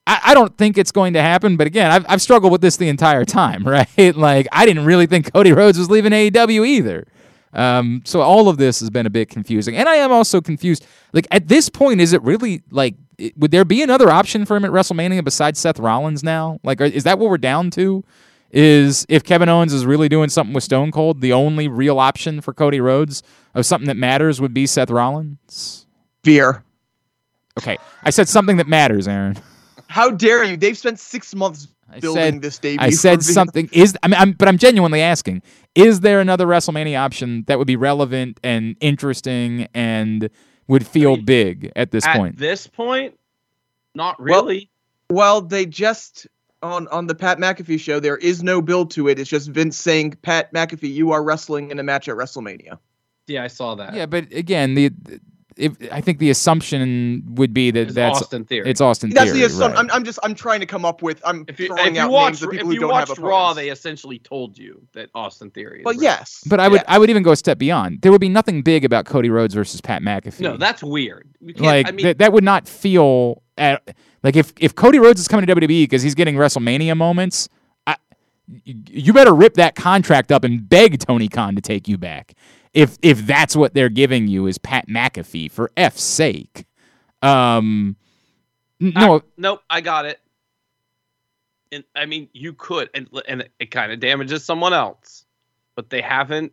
I, 0.06 0.20
I 0.26 0.34
don't 0.34 0.56
think 0.56 0.78
it's 0.78 0.92
going 0.92 1.12
to 1.12 1.20
happen, 1.22 1.56
but 1.56 1.66
again, 1.66 1.90
I've 1.90 2.06
I've 2.08 2.22
struggled 2.22 2.52
with 2.52 2.60
this 2.60 2.76
the 2.76 2.88
entire 2.88 3.24
time, 3.24 3.64
right? 3.66 4.16
Like 4.16 4.48
I 4.52 4.66
didn't 4.66 4.84
really 4.84 5.06
think 5.06 5.32
Cody 5.32 5.52
Rhodes 5.52 5.78
was 5.78 5.90
leaving 5.90 6.12
AEW 6.12 6.66
either. 6.66 7.06
Um, 7.54 8.02
so 8.04 8.20
all 8.20 8.48
of 8.50 8.58
this 8.58 8.80
has 8.80 8.90
been 8.90 9.06
a 9.06 9.10
bit 9.10 9.30
confusing, 9.30 9.74
and 9.74 9.88
I 9.88 9.96
am 9.96 10.12
also 10.12 10.40
confused. 10.40 10.86
Like 11.12 11.26
at 11.30 11.48
this 11.48 11.68
point, 11.68 12.00
is 12.00 12.12
it 12.12 12.22
really 12.22 12.62
like 12.70 12.94
it- 13.16 13.36
would 13.38 13.50
there 13.50 13.64
be 13.64 13.82
another 13.82 14.10
option 14.10 14.44
for 14.44 14.56
him 14.56 14.64
at 14.64 14.70
WrestleMania 14.70 15.24
besides 15.24 15.58
Seth 15.58 15.78
Rollins 15.78 16.22
now? 16.22 16.58
Like, 16.62 16.80
is 16.80 17.04
that 17.04 17.18
what 17.18 17.30
we're 17.30 17.38
down 17.38 17.70
to? 17.72 18.04
Is 18.50 19.04
if 19.08 19.24
Kevin 19.24 19.48
Owens 19.48 19.74
is 19.74 19.84
really 19.84 20.08
doing 20.08 20.30
something 20.30 20.54
with 20.54 20.64
Stone 20.64 20.90
Cold, 20.90 21.20
the 21.20 21.32
only 21.32 21.68
real 21.68 21.98
option 21.98 22.40
for 22.40 22.54
Cody 22.54 22.80
Rhodes 22.80 23.22
of 23.54 23.66
something 23.66 23.88
that 23.88 23.96
matters 23.96 24.40
would 24.40 24.54
be 24.54 24.66
Seth 24.66 24.90
Rollins? 24.90 25.86
Veer. 26.24 26.64
Okay, 27.58 27.76
I 28.04 28.10
said 28.10 28.28
something 28.28 28.56
that 28.56 28.66
matters, 28.68 29.06
Aaron. 29.06 29.36
How 29.88 30.10
dare 30.10 30.44
you? 30.44 30.56
They've 30.56 30.78
spent 30.78 30.98
six 30.98 31.34
months 31.34 31.68
I 31.90 32.00
building 32.00 32.22
said 32.34 32.42
this 32.42 32.58
debut. 32.58 32.78
I 32.86 32.90
said 32.90 33.18
for 33.18 33.32
something. 33.32 33.68
Is 33.72 33.96
I 34.02 34.08
mean, 34.08 34.20
I'm, 34.20 34.32
but 34.32 34.48
I'm 34.48 34.58
genuinely 34.58 35.00
asking: 35.00 35.42
Is 35.74 36.00
there 36.00 36.20
another 36.20 36.46
WrestleMania 36.46 36.98
option 36.98 37.44
that 37.46 37.58
would 37.58 37.66
be 37.66 37.76
relevant 37.76 38.38
and 38.44 38.76
interesting 38.80 39.68
and 39.74 40.28
would 40.68 40.86
feel 40.86 41.16
mean, 41.16 41.24
big 41.24 41.72
at 41.74 41.90
this 41.90 42.06
At 42.06 42.16
point? 42.16 42.34
At 42.34 42.40
this 42.40 42.66
point, 42.66 43.18
not 43.94 44.18
Well- 44.18 44.44
really. 44.44 44.70
Well, 45.10 45.40
they 45.40 45.64
just 45.64 46.26
on 46.62 46.88
on 46.88 47.06
the 47.06 47.14
Pat 47.14 47.38
McAfee 47.38 47.80
show. 47.80 48.00
There 48.00 48.16
is 48.16 48.42
no 48.42 48.60
build 48.62 48.90
to 48.92 49.08
it. 49.08 49.18
It's 49.18 49.30
just 49.30 49.48
Vince 49.50 49.76
saying, 49.76 50.16
"Pat 50.22 50.52
McAfee, 50.52 50.92
you 50.92 51.12
are 51.12 51.22
wrestling 51.22 51.70
in 51.70 51.78
a 51.78 51.82
match 51.82 52.08
at 52.08 52.16
WrestleMania." 52.16 52.78
yeah, 53.26 53.44
I 53.44 53.48
saw 53.48 53.74
that. 53.74 53.94
Yeah, 53.94 54.06
but 54.06 54.32
again, 54.32 54.74
the 54.74 54.90
if, 55.56 55.72
I 55.92 56.00
think 56.00 56.18
the 56.20 56.30
assumption 56.30 57.24
would 57.34 57.52
be 57.52 57.72
that 57.72 57.80
It's 57.88 57.94
that's 57.94 58.22
Austin 58.22 58.44
Theory. 58.44 58.70
it's 58.70 58.80
Austin 58.80 59.10
That's 59.10 59.30
Theory. 59.32 59.40
the 59.40 59.46
assumption. 59.46 59.86
right. 59.86 59.90
I'm, 59.92 59.96
I'm 59.96 60.04
just 60.04 60.18
I'm 60.22 60.34
trying 60.34 60.60
to 60.60 60.66
come 60.66 60.84
up 60.84 61.02
with 61.02 61.20
I'm 61.26 61.44
if 61.48 61.58
you, 61.58 61.66
throwing 61.66 61.88
if 61.88 61.94
you 61.96 62.00
out 62.00 62.04
names 62.04 62.12
watched, 62.12 62.42
of 62.42 62.48
if 62.48 62.52
people 62.52 62.68
who 62.68 62.74
you 62.74 62.80
don't 62.80 62.94
have 62.94 63.08
watched 63.08 63.20
Raw, 63.20 63.52
they 63.54 63.68
essentially 63.70 64.20
told 64.20 64.56
you 64.56 64.80
that 64.92 65.10
Austin 65.16 65.50
Theory. 65.50 65.80
Is 65.80 65.84
But 65.84 65.96
right. 65.96 66.02
yes, 66.02 66.44
But 66.48 66.60
I 66.60 66.68
would. 66.68 66.82
I 66.86 66.98
would 66.98 67.10
even 67.10 67.24
go 67.24 67.32
a 67.32 67.36
step 67.36 67.58
beyond. 67.58 68.02
There 68.02 68.12
would 68.12 68.20
be 68.20 68.28
nothing 68.28 68.62
big 68.62 68.84
about 68.84 69.04
Cody 69.04 69.30
Rhodes 69.30 69.52
versus 69.52 69.80
Pat 69.80 70.00
McAfee. 70.00 70.40
no, 70.40 70.56
that's 70.56 70.82
weird. 70.82 71.28
You 71.40 71.54
can't, 71.54 71.66
like 71.66 71.88
I 71.88 71.90
mean, 71.90 72.06
that, 72.06 72.18
that 72.18 72.32
would 72.32 72.44
not 72.44 72.68
feel 72.68 73.42
at 73.58 73.96
like 74.22 74.36
if 74.36 74.52
if 74.60 74.74
Cody 74.74 74.98
Rhodes 74.98 75.20
is 75.20 75.28
coming 75.28 75.46
to 75.46 75.54
WWE 75.54 75.84
because 75.84 76.02
he's 76.02 76.14
getting 76.14 76.36
WrestleMania 76.36 76.96
moments. 76.96 77.48
I, 77.86 77.96
you 78.64 79.12
better 79.12 79.34
rip 79.34 79.54
that 79.54 79.74
contract 79.74 80.32
up 80.32 80.44
and 80.44 80.68
beg 80.68 80.98
Tony 81.00 81.28
Khan 81.28 81.54
to 81.54 81.60
take 81.60 81.86
you 81.88 81.98
back. 81.98 82.34
If 82.74 82.98
if 83.02 83.26
that's 83.26 83.56
what 83.56 83.74
they're 83.74 83.88
giving 83.88 84.28
you 84.28 84.46
is 84.46 84.58
Pat 84.58 84.88
McAfee 84.88 85.50
for 85.50 85.70
f's 85.76 86.02
sake. 86.02 86.64
Um, 87.22 87.96
n- 88.80 88.92
I- 88.96 89.06
no, 89.06 89.22
nope, 89.36 89.62
I 89.68 89.80
got 89.80 90.06
it. 90.06 90.20
And 91.70 91.84
I 91.94 92.06
mean, 92.06 92.28
you 92.32 92.52
could, 92.54 92.88
and 92.94 93.08
and 93.26 93.48
it 93.58 93.70
kind 93.70 93.92
of 93.92 94.00
damages 94.00 94.44
someone 94.44 94.72
else, 94.72 95.24
but 95.74 95.90
they 95.90 96.00
haven't 96.00 96.52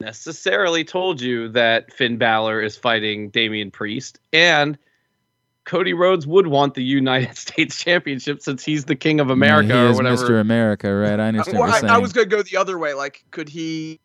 necessarily 0.00 0.84
told 0.84 1.20
you 1.20 1.48
that 1.50 1.92
Finn 1.92 2.16
Balor 2.18 2.62
is 2.62 2.76
fighting 2.76 3.30
Damian 3.30 3.70
Priest, 3.70 4.18
and 4.32 4.76
Cody 5.66 5.92
Rhodes 5.92 6.26
would 6.26 6.46
want 6.46 6.74
the 6.74 6.82
United 6.82 7.36
States 7.36 7.76
Championship 7.76 8.40
since 8.40 8.64
he's 8.64 8.86
the 8.86 8.96
King 8.96 9.20
of 9.20 9.30
America 9.30 9.74
he 9.74 9.78
or 9.78 9.90
is 9.90 9.96
whatever. 9.96 10.16
Mr. 10.16 10.40
America, 10.40 10.94
right? 10.94 11.20
I 11.20 11.28
understand 11.28 11.58
Well, 11.58 11.68
what 11.68 11.82
you're 11.82 11.90
I, 11.90 11.96
I 11.96 11.98
was 11.98 12.12
gonna 12.12 12.26
go 12.26 12.42
the 12.42 12.56
other 12.56 12.78
way. 12.78 12.94
Like, 12.94 13.24
could 13.30 13.48
he 13.48 14.00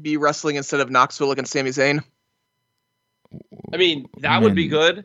be 0.00 0.16
wrestling 0.16 0.56
instead 0.56 0.80
of 0.80 0.90
Knoxville 0.90 1.32
against 1.32 1.52
Sami 1.52 1.70
Zayn? 1.70 2.04
I 3.72 3.76
mean, 3.76 4.08
that 4.18 4.42
would 4.42 4.54
be 4.54 4.68
good, 4.68 5.04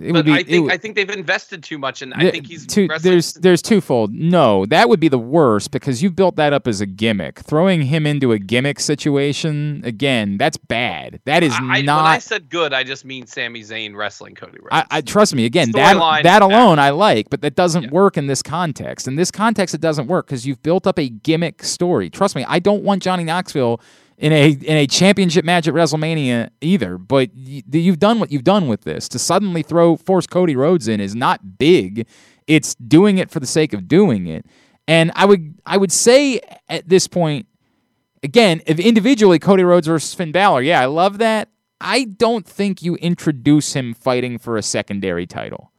It 0.00 0.12
but 0.14 0.24
be. 0.24 0.32
I 0.32 0.42
think 0.42 0.64
would- 0.64 0.72
I 0.72 0.78
think 0.78 0.96
they've 0.96 1.10
invested 1.10 1.62
too 1.62 1.76
much, 1.76 2.00
and 2.00 2.14
I 2.14 2.20
Th- 2.20 2.32
think 2.32 2.46
he's 2.46 2.66
too, 2.66 2.88
there's 3.02 3.34
there's 3.34 3.60
twofold. 3.60 4.14
No, 4.14 4.64
that 4.66 4.88
would 4.88 5.00
be 5.00 5.08
the 5.08 5.18
worst 5.18 5.70
because 5.70 6.02
you've 6.02 6.16
built 6.16 6.36
that 6.36 6.54
up 6.54 6.66
as 6.66 6.80
a 6.80 6.86
gimmick. 6.86 7.40
Throwing 7.40 7.82
him 7.82 8.06
into 8.06 8.32
a 8.32 8.38
gimmick 8.38 8.80
situation 8.80 9.82
again, 9.84 10.38
that's 10.38 10.56
bad. 10.56 11.20
That 11.26 11.42
is 11.42 11.52
I, 11.52 11.56
I- 11.56 11.78
when 11.80 11.88
I 11.90 12.18
said 12.18 12.48
good, 12.48 12.72
I 12.72 12.84
just 12.84 13.04
mean 13.04 13.26
Sami 13.26 13.60
Zayn 13.60 13.94
wrestling 13.94 14.34
Cody 14.34 14.58
Rhodes. 14.60 14.68
I, 14.72 14.84
I 14.90 15.00
trust 15.02 15.34
me 15.34 15.44
again. 15.44 15.72
That 15.72 15.96
Storyline 15.96 16.22
that 16.22 16.40
alone 16.40 16.78
I 16.78 16.88
like, 16.90 17.28
but 17.28 17.42
that 17.42 17.54
doesn't 17.54 17.82
Yeah. 17.84 17.90
work 17.90 18.16
in 18.16 18.28
this 18.28 18.42
context. 18.42 19.06
In 19.06 19.16
this 19.16 19.30
context, 19.30 19.74
it 19.74 19.82
doesn't 19.82 20.06
work 20.06 20.26
because 20.26 20.46
you've 20.46 20.62
built 20.62 20.86
up 20.86 20.98
a 20.98 21.10
gimmick 21.10 21.62
story. 21.62 22.08
Trust 22.08 22.34
me, 22.34 22.44
I 22.48 22.60
don't 22.60 22.82
want 22.82 23.02
Johnny 23.02 23.24
Knoxville 23.24 23.78
in 24.22 24.32
a 24.32 24.50
in 24.50 24.76
a 24.76 24.86
championship 24.86 25.44
match 25.44 25.66
at 25.66 25.74
WrestleMania 25.74 26.50
either. 26.60 26.96
But 26.96 27.30
you've 27.34 27.98
done 27.98 28.20
what 28.20 28.30
you've 28.30 28.44
done 28.44 28.68
with 28.68 28.82
this. 28.82 29.08
To 29.10 29.18
suddenly 29.18 29.62
throw 29.62 29.96
force 29.96 30.28
Cody 30.28 30.54
Rhodes 30.54 30.86
in 30.86 31.00
is 31.00 31.14
not 31.14 31.58
big. 31.58 32.06
It's 32.46 32.76
doing 32.76 33.18
it 33.18 33.30
for 33.30 33.40
the 33.40 33.46
sake 33.46 33.72
of 33.72 33.88
doing 33.88 34.28
it. 34.28 34.46
And 34.86 35.10
I 35.16 35.26
would 35.26 35.54
I 35.66 35.76
would 35.76 35.90
say 35.90 36.40
at 36.68 36.88
this 36.88 37.08
point, 37.08 37.46
again, 38.22 38.62
if 38.64 38.78
individually 38.78 39.40
Cody 39.40 39.64
Rhodes 39.64 39.88
versus 39.88 40.14
Finn 40.14 40.30
Balor, 40.30 40.62
yeah, 40.62 40.80
I 40.80 40.86
love 40.86 41.18
that. 41.18 41.48
I 41.80 42.04
don't 42.04 42.46
think 42.46 42.80
you 42.80 42.94
introduce 42.96 43.74
him 43.74 43.92
fighting 43.92 44.38
for 44.38 44.56
a 44.56 44.62
secondary 44.62 45.26
title. 45.26 45.72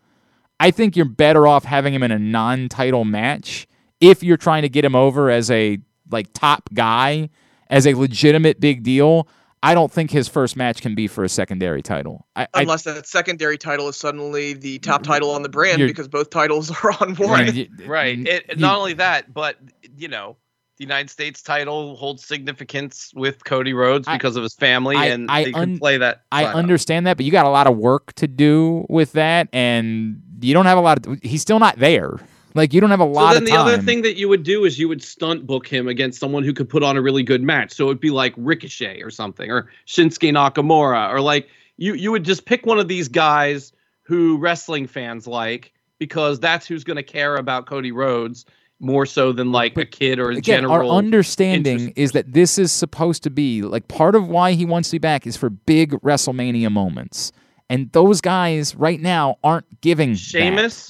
I 0.60 0.70
think 0.70 0.98
you're 0.98 1.06
better 1.06 1.48
off 1.48 1.64
having 1.64 1.94
him 1.94 2.04
in 2.04 2.12
a 2.12 2.20
non-title 2.20 3.06
match 3.06 3.68
if 4.02 4.22
you're 4.22 4.36
trying 4.36 4.64
to 4.64 4.70
get 4.70 4.84
him 4.84 4.96
over 4.96 5.30
as 5.30 5.50
a 5.50 5.80
like 6.12 6.34
top 6.34 6.70
guy, 6.74 7.30
as 7.74 7.88
a 7.88 7.93
legitimate 7.93 8.59
big 8.59 8.84
deal. 8.84 9.28
I 9.65 9.74
don't 9.74 9.89
think 9.91 10.11
his 10.11 10.28
first 10.28 10.57
match 10.57 10.82
can 10.82 10.93
be 10.93 11.07
for 11.07 11.24
a 11.24 11.30
secondary 11.30 11.82
title. 11.82 12.28
I, 12.36 12.47
I 12.53 12.61
Unless 12.63 12.84
that 12.84 13.07
secondary 13.07 13.57
title 13.57 13.88
is 13.88 13.95
suddenly 13.95 14.51
the 14.53 14.78
top 14.80 15.01
mm, 15.01 15.05
title 15.05 15.32
on 15.32 15.41
the 15.41 15.47
brand 15.47 15.80
because 15.80 16.09
both 16.09 16.30
titles 16.32 16.69
are 16.84 16.91
on 16.99 17.15
I 17.21 17.26
one. 17.26 17.45
mean, 17.45 17.69
y- 17.80 17.86
Right. 17.86 18.19
It, 18.28 18.45
you- 18.49 18.55
not 18.57 18.78
only 18.78 18.91
that, 18.95 19.34
but 19.34 19.57
you 19.95 20.09
know, 20.09 20.36
the 20.78 20.84
United 20.84 21.09
States 21.09 21.41
title 21.41 21.95
holds 21.95 22.26
significance 22.26 23.11
with 23.15 23.45
Cody 23.45 23.71
Rhodes 23.74 24.05
I- 24.05 24.17
because 24.17 24.36
of 24.36 24.43
his 24.43 24.53
family, 24.53 24.97
I- 24.97 25.05
and 25.05 25.32
I 25.32 25.45
they 25.45 25.53
un- 25.53 25.69
can 25.69 25.80
play 25.80 25.97
that. 25.97 26.24
I 26.34 26.43
side 26.43 26.55
understand 26.55 27.07
that, 27.07 27.15
but 27.15 27.26
you 27.26 27.32
got 27.32 27.45
a 27.45 27.49
lot 27.49 27.65
of 27.65 27.78
work 27.78 28.11
to 28.15 28.28
do 28.28 28.86
with 28.89 29.13
that, 29.13 29.47
and 29.53 30.21
you 30.41 30.53
don't 30.53 30.65
have 30.65 30.78
a 30.78 30.82
lot 30.82 31.07
of. 31.07 31.19
He's 31.24 31.41
still 31.41 31.59
not 31.59 31.80
there. 31.80 32.17
Like 32.54 32.74
you 32.74 32.82
don't 32.82 32.91
have 32.91 32.99
a 32.99 33.06
lot. 33.06 33.34
So 33.34 33.39
then 33.39 33.45
the 33.45 33.56
other 33.56 33.78
thing 33.80 34.04
that 34.04 34.18
you 34.18 34.30
would 34.30 34.43
do 34.43 34.66
is 34.66 34.78
you 34.78 34.88
would 34.88 35.01
stunt 35.01 35.47
book 35.47 35.68
him 35.68 35.88
against 35.88 36.20
someone 36.20 36.43
who 36.43 36.54
could 36.54 36.70
put 36.70 36.84
on 36.84 36.97
a 36.97 37.01
really 37.01 37.24
good 37.24 37.41
match. 37.41 37.74
So 37.74 37.86
it'd 37.86 37.99
be 37.99 38.12
like 38.12 38.34
Ricochet 38.38 39.01
or 39.01 39.10
something, 39.10 39.49
or 39.49 39.70
Shinsuke 39.88 40.32
Nakamura, 40.32 41.12
or 41.12 41.22
like 41.22 41.47
you 41.78 41.93
you 41.93 42.12
would 42.12 42.24
just 42.24 42.45
pick 42.45 42.66
one 42.66 42.80
of 42.80 42.88
these 42.88 43.08
guys 43.08 43.74
who 44.04 44.38
wrestling 44.38 44.88
fans 44.88 45.28
like 45.28 45.74
because 45.97 46.39
that's 46.39 46.68
who's 46.68 46.84
going 46.84 46.97
to 46.97 47.04
care 47.04 47.36
about 47.38 47.66
Cody 47.66 47.91
Rhodes 47.91 48.45
more 48.80 49.06
so 49.06 49.32
than 49.32 49.51
like 49.51 49.78
a 49.78 49.86
kid 49.86 50.20
or 50.20 50.30
a 50.30 50.36
Again, 50.36 50.64
general. 50.64 50.74
our 50.74 50.97
understanding 50.97 51.80
interest 51.80 51.97
is 51.97 52.12
that 52.12 52.34
this 52.34 52.58
is 52.58 52.72
supposed 52.72 53.24
to 53.24 53.30
be 53.30 53.62
like 53.62 53.88
part 53.88 54.16
of 54.16 54.28
why 54.28 54.54
he 54.54 54.66
wants 54.66 54.89
to 54.89 54.95
be 54.95 54.99
back 54.99 55.26
is 55.26 55.38
for 55.38 55.49
big 55.49 55.91
WrestleMania 56.01 56.72
moments, 56.72 57.32
and 57.70 57.91
those 57.93 58.22
guys 58.22 58.76
right 58.76 58.99
now 58.99 59.38
aren't 59.43 59.82
giving. 59.82 60.16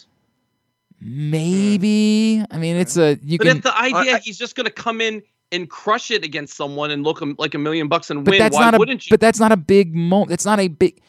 that. 0.05 0.12
Sheamus. 1.03 1.31
Maybe. 1.31 2.43
I 2.51 2.57
mean, 2.57 2.75
it's 2.77 2.97
a 2.97 3.17
you 3.23 3.37
But 3.37 3.47
can. 3.47 3.57
if 3.57 3.63
the 3.63 3.77
idea 3.77 4.15
I- 4.15 4.19
he's 4.19 4.37
just 4.37 4.55
going 4.55 4.65
to 4.65 4.71
come 4.71 5.01
in 5.01 5.21
and 5.51 5.69
crush 5.69 6.09
it 6.11 6.23
against 6.23 6.55
someone 6.55 6.89
and 6.91 7.03
look 7.03 7.21
like 7.37 7.53
a 7.53 7.57
million 7.59 7.87
bucks 7.87 8.09
and 8.09 8.23
but 8.25 8.31
win, 8.31 8.39
that's 8.39 8.55
why 8.55 8.63
not 8.65 8.75
a. 8.75 8.77
wouldn't 8.77 9.05
you? 9.05 9.09
But 9.11 9.19
that's 9.19 9.39
not 9.39 9.51
a 9.51 9.57
big 9.57 9.93
moment. 9.93 10.29
That's 10.29 10.45
not 10.45 10.59
a 10.59 10.67
big. 10.67 10.99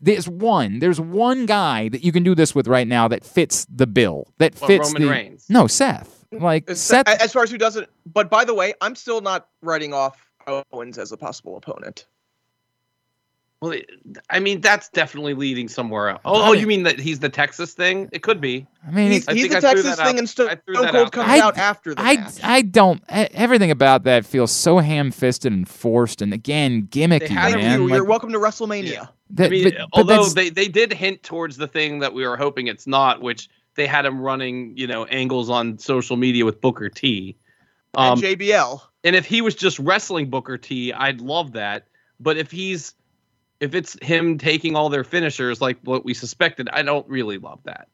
There's 0.00 0.28
one. 0.28 0.78
There's 0.78 1.00
one 1.00 1.44
guy 1.46 1.88
that 1.90 2.02
you 2.02 2.10
can 2.12 2.22
do 2.22 2.34
this 2.34 2.54
with 2.54 2.66
right 2.66 2.86
now 2.88 3.08
that 3.08 3.24
fits 3.24 3.66
the 3.74 3.86
bill. 3.86 4.32
That 4.38 4.54
What, 4.60 4.66
fits 4.68 4.88
Roman 4.88 5.02
the. 5.02 5.08
Reigns? 5.08 5.46
No, 5.50 5.66
Seth. 5.66 6.24
Like 6.32 6.68
As- 6.68 6.80
Seth. 6.80 7.06
As 7.08 7.32
far 7.32 7.42
as 7.42 7.50
who 7.50 7.58
doesn't, 7.58 7.88
but 8.12 8.30
by 8.30 8.44
the 8.44 8.54
way, 8.54 8.74
I'm 8.80 8.94
still 8.96 9.20
not 9.20 9.48
writing 9.62 9.92
off 9.94 10.18
Owens 10.72 10.98
as 10.98 11.12
a 11.12 11.16
possible 11.16 11.56
opponent. 11.56 12.06
Well, 13.70 13.78
I 14.30 14.38
mean, 14.40 14.60
that's 14.60 14.88
definitely 14.88 15.34
leading 15.34 15.68
somewhere 15.68 16.08
else. 16.10 16.20
Oh, 16.24 16.50
oh, 16.50 16.52
you 16.52 16.66
mean 16.66 16.82
that 16.84 16.98
he's 16.98 17.18
the 17.20 17.28
Texas 17.28 17.74
thing? 17.74 18.08
It 18.12 18.22
could 18.22 18.40
be. 18.40 18.66
I 18.86 18.90
mean, 18.90 19.12
He's, 19.12 19.22
it- 19.24 19.30
I 19.30 19.34
he's 19.34 19.48
the 19.48 19.56
I 19.56 19.60
Texas 19.60 19.84
that 19.84 19.98
out- 20.00 20.06
thing, 20.06 20.18
and 20.18 20.28
Stone 20.28 20.48
I 20.50 20.54
Cold 20.56 20.86
out 20.86 21.12
comes 21.12 21.26
there. 21.32 21.42
out 21.42 21.58
after 21.58 21.94
the 21.94 22.00
I, 22.02 22.16
match. 22.16 22.34
I 22.42 22.62
don't. 22.62 23.02
Everything 23.08 23.70
about 23.70 24.04
that 24.04 24.24
feels 24.24 24.52
so 24.52 24.78
ham-fisted 24.78 25.52
and 25.52 25.68
forced, 25.68 26.22
and 26.22 26.32
again 26.32 26.88
gimmicky, 26.90 27.20
They 27.20 27.26
had 27.28 27.54
man. 27.54 27.80
you. 27.80 27.88
Like, 27.88 27.96
You're 27.96 28.04
welcome 28.04 28.32
to 28.32 28.38
WrestleMania. 28.38 28.90
Yeah. 28.92 29.06
that- 29.30 29.46
I 29.46 29.48
mean, 29.50 29.64
but- 29.64 29.74
but 29.76 29.88
although 29.92 30.24
they, 30.28 30.50
they 30.50 30.68
did 30.68 30.92
hint 30.92 31.22
towards 31.22 31.56
the 31.56 31.66
thing 31.66 31.98
that 32.00 32.14
we 32.14 32.26
were 32.26 32.36
hoping 32.36 32.66
it's 32.68 32.86
not, 32.86 33.20
which 33.20 33.48
they 33.74 33.86
had 33.86 34.06
him 34.06 34.20
running, 34.20 34.76
you 34.76 34.86
know, 34.86 35.04
angles 35.04 35.50
on 35.50 35.78
social 35.78 36.16
media 36.16 36.44
with 36.44 36.60
Booker 36.60 36.88
T. 36.88 37.36
Um, 37.94 38.12
and 38.12 38.22
JBL. 38.22 38.80
and 39.04 39.16
if 39.16 39.24
he 39.26 39.40
was 39.40 39.54
just 39.54 39.78
wrestling 39.78 40.28
Booker 40.30 40.58
T, 40.58 40.92
I'd 40.92 41.20
love 41.20 41.52
that. 41.52 41.86
But 42.20 42.36
if 42.38 42.50
he's 42.50 42.94
if 43.60 43.74
it's 43.74 43.96
him 44.02 44.38
taking 44.38 44.76
all 44.76 44.88
their 44.88 45.04
finishers 45.04 45.60
like 45.60 45.78
what 45.84 46.04
we 46.04 46.14
suspected, 46.14 46.68
I 46.72 46.82
don't 46.82 47.08
really 47.08 47.38
love 47.38 47.60
that. 47.64 47.88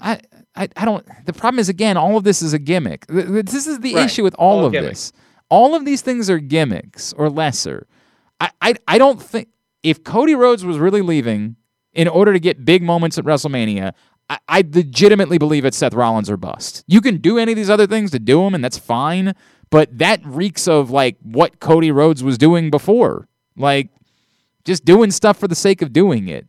I, 0.00 0.20
I, 0.54 0.68
I 0.76 0.84
don't. 0.84 1.06
The 1.26 1.32
problem 1.32 1.58
is 1.58 1.68
again, 1.68 1.96
all 1.96 2.16
of 2.16 2.24
this 2.24 2.42
is 2.42 2.52
a 2.52 2.58
gimmick. 2.58 3.06
Th- 3.06 3.26
th- 3.26 3.44
This 3.46 3.66
is 3.66 3.80
the 3.80 3.94
Right. 3.94 4.04
issue 4.06 4.22
with 4.22 4.34
all, 4.38 4.60
All 4.60 4.66
of 4.66 4.72
this. 4.72 5.12
All 5.48 5.74
of 5.74 5.84
these 5.84 6.02
things 6.02 6.28
are 6.28 6.38
gimmicks 6.38 7.12
or 7.12 7.30
lesser. 7.30 7.86
I, 8.40 8.50
I, 8.60 8.74
I 8.88 8.98
don't 8.98 9.22
think 9.22 9.48
if 9.82 10.02
Cody 10.04 10.34
Rhodes 10.34 10.64
was 10.64 10.78
really 10.78 11.02
leaving 11.02 11.56
in 11.92 12.08
order 12.08 12.32
to 12.32 12.40
get 12.40 12.64
big 12.64 12.82
moments 12.82 13.16
at 13.16 13.24
WrestleMania, 13.24 13.92
I, 14.28 14.38
I 14.48 14.64
legitimately 14.68 15.38
believe 15.38 15.64
it's 15.64 15.76
Seth 15.76 15.94
Rollins 15.94 16.28
or 16.28 16.36
bust. 16.36 16.84
You 16.86 17.00
can 17.00 17.18
do 17.18 17.38
any 17.38 17.52
of 17.52 17.56
these 17.56 17.70
other 17.70 17.86
things 17.86 18.10
to 18.10 18.18
do 18.18 18.42
them, 18.42 18.54
and 18.54 18.64
that's 18.64 18.76
fine. 18.78 19.34
But 19.70 19.96
that 19.98 20.20
reeks 20.24 20.66
of 20.68 20.90
like 20.90 21.16
what 21.22 21.60
Cody 21.60 21.90
Rhodes 21.90 22.22
was 22.24 22.36
doing 22.38 22.70
before, 22.70 23.28
like 23.56 23.90
just 24.66 24.84
doing 24.84 25.10
stuff 25.10 25.38
for 25.38 25.48
the 25.48 25.54
sake 25.54 25.80
of 25.80 25.92
doing 25.92 26.28
it. 26.28 26.46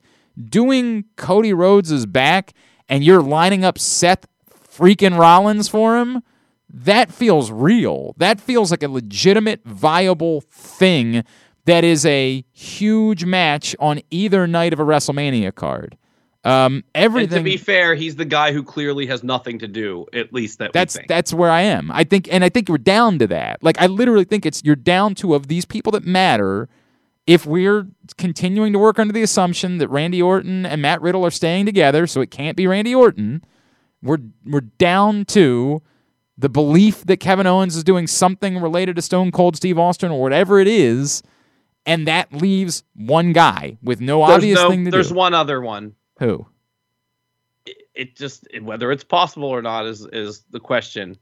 Doing 0.49 1.05
Cody 1.15 1.53
Rhodes' 1.53 2.05
back 2.05 2.53
and 2.89 3.03
you're 3.03 3.21
lining 3.21 3.63
up 3.63 3.79
Seth 3.79 4.25
freaking 4.51 5.17
Rollins 5.17 5.69
for 5.69 5.97
him, 5.97 6.21
that 6.69 7.11
feels 7.11 7.49
real. 7.49 8.13
That 8.17 8.39
feels 8.41 8.71
like 8.71 8.83
a 8.83 8.87
legitimate, 8.89 9.61
viable 9.63 10.41
thing 10.41 11.23
that 11.65 11.83
is 11.83 12.05
a 12.05 12.43
huge 12.53 13.25
match 13.25 13.75
on 13.79 14.01
either 14.11 14.47
night 14.47 14.73
of 14.73 14.79
a 14.79 14.83
WrestleMania 14.83 15.53
card. 15.55 15.97
Um, 16.43 16.83
And 16.93 17.03
everything 17.03 17.39
to 17.39 17.43
be 17.43 17.57
fair, 17.57 17.93
he's 17.95 18.15
the 18.15 18.23
guy 18.23 18.53
who 18.53 18.63
clearly 18.63 19.05
has 19.07 19.21
nothing 19.23 19.59
to 19.59 19.67
do, 19.67 20.05
at 20.13 20.31
least 20.31 20.59
that 20.59 20.71
that's 20.71 20.95
we 20.95 20.99
think. 20.99 21.09
that's 21.09 21.33
where 21.33 21.49
I 21.51 21.61
am. 21.61 21.91
I 21.91 22.05
think, 22.05 22.31
and 22.31 22.43
I 22.43 22.49
think 22.49 22.69
we're 22.69 22.77
down 22.77 23.19
to 23.19 23.27
that. 23.27 23.61
Like 23.61 23.81
I 23.81 23.87
literally 23.87 24.23
think 24.23 24.45
it's 24.45 24.63
you're 24.63 24.75
down 24.77 25.13
to 25.15 25.33
of 25.33 25.47
these 25.47 25.65
people 25.65 25.91
that 25.93 26.05
matter. 26.05 26.69
If 27.27 27.45
we're 27.45 27.87
continuing 28.17 28.71
to 28.73 28.79
work 28.79 28.97
under 28.99 29.13
the 29.13 29.21
assumption 29.21 29.77
that 29.79 29.89
Randy 29.89 30.21
Orton 30.21 30.65
and 30.65 30.81
Matt 30.81 31.01
Riddle 31.01 31.25
are 31.25 31.31
staying 31.31 31.65
together, 31.65 32.07
so 32.07 32.21
it 32.21 32.31
can't 32.31 32.55
be 32.55 32.65
Randy 32.67 32.95
Orton, 32.95 33.43
we're 34.01 34.19
we're 34.45 34.61
down 34.61 35.25
to 35.25 35.81
the 36.37 36.47
belief 36.49 37.03
that 37.05 37.17
Kevin 37.17 37.45
Owens 37.45 37.75
is 37.75 37.83
doing 37.83 38.07
something 38.07 38.59
related 38.59 38.95
to 38.95 39.01
Stone 39.01 39.31
Cold 39.31 39.57
Steve 39.57 39.77
Austin 39.77 40.09
or 40.11 40.21
whatever 40.21 40.59
it 40.59 40.67
is, 40.67 41.21
and 41.85 42.07
that 42.07 42.31
leaves 42.31 42.83
one 42.95 43.33
guy 43.33 43.77
with 43.83 43.99
no 43.99 44.19
There's 44.19 44.35
obvious 44.35 44.59
no- 44.59 44.69
thing 44.69 44.85
to 44.85 44.91
there's 44.91 45.09
do. 45.09 45.15
one 45.15 45.33
other 45.33 45.59
one. 45.61 45.95
Who? 46.19 46.47
It, 47.65 47.77
it 47.93 48.15
just 48.15 48.47
whether 48.61 48.89
it's 48.91 49.03
possible 49.03 49.49
or 49.49 49.61
not 49.61 49.85
is 49.85 50.05
is 50.13 50.45
the 50.51 50.59
question. 50.61 51.17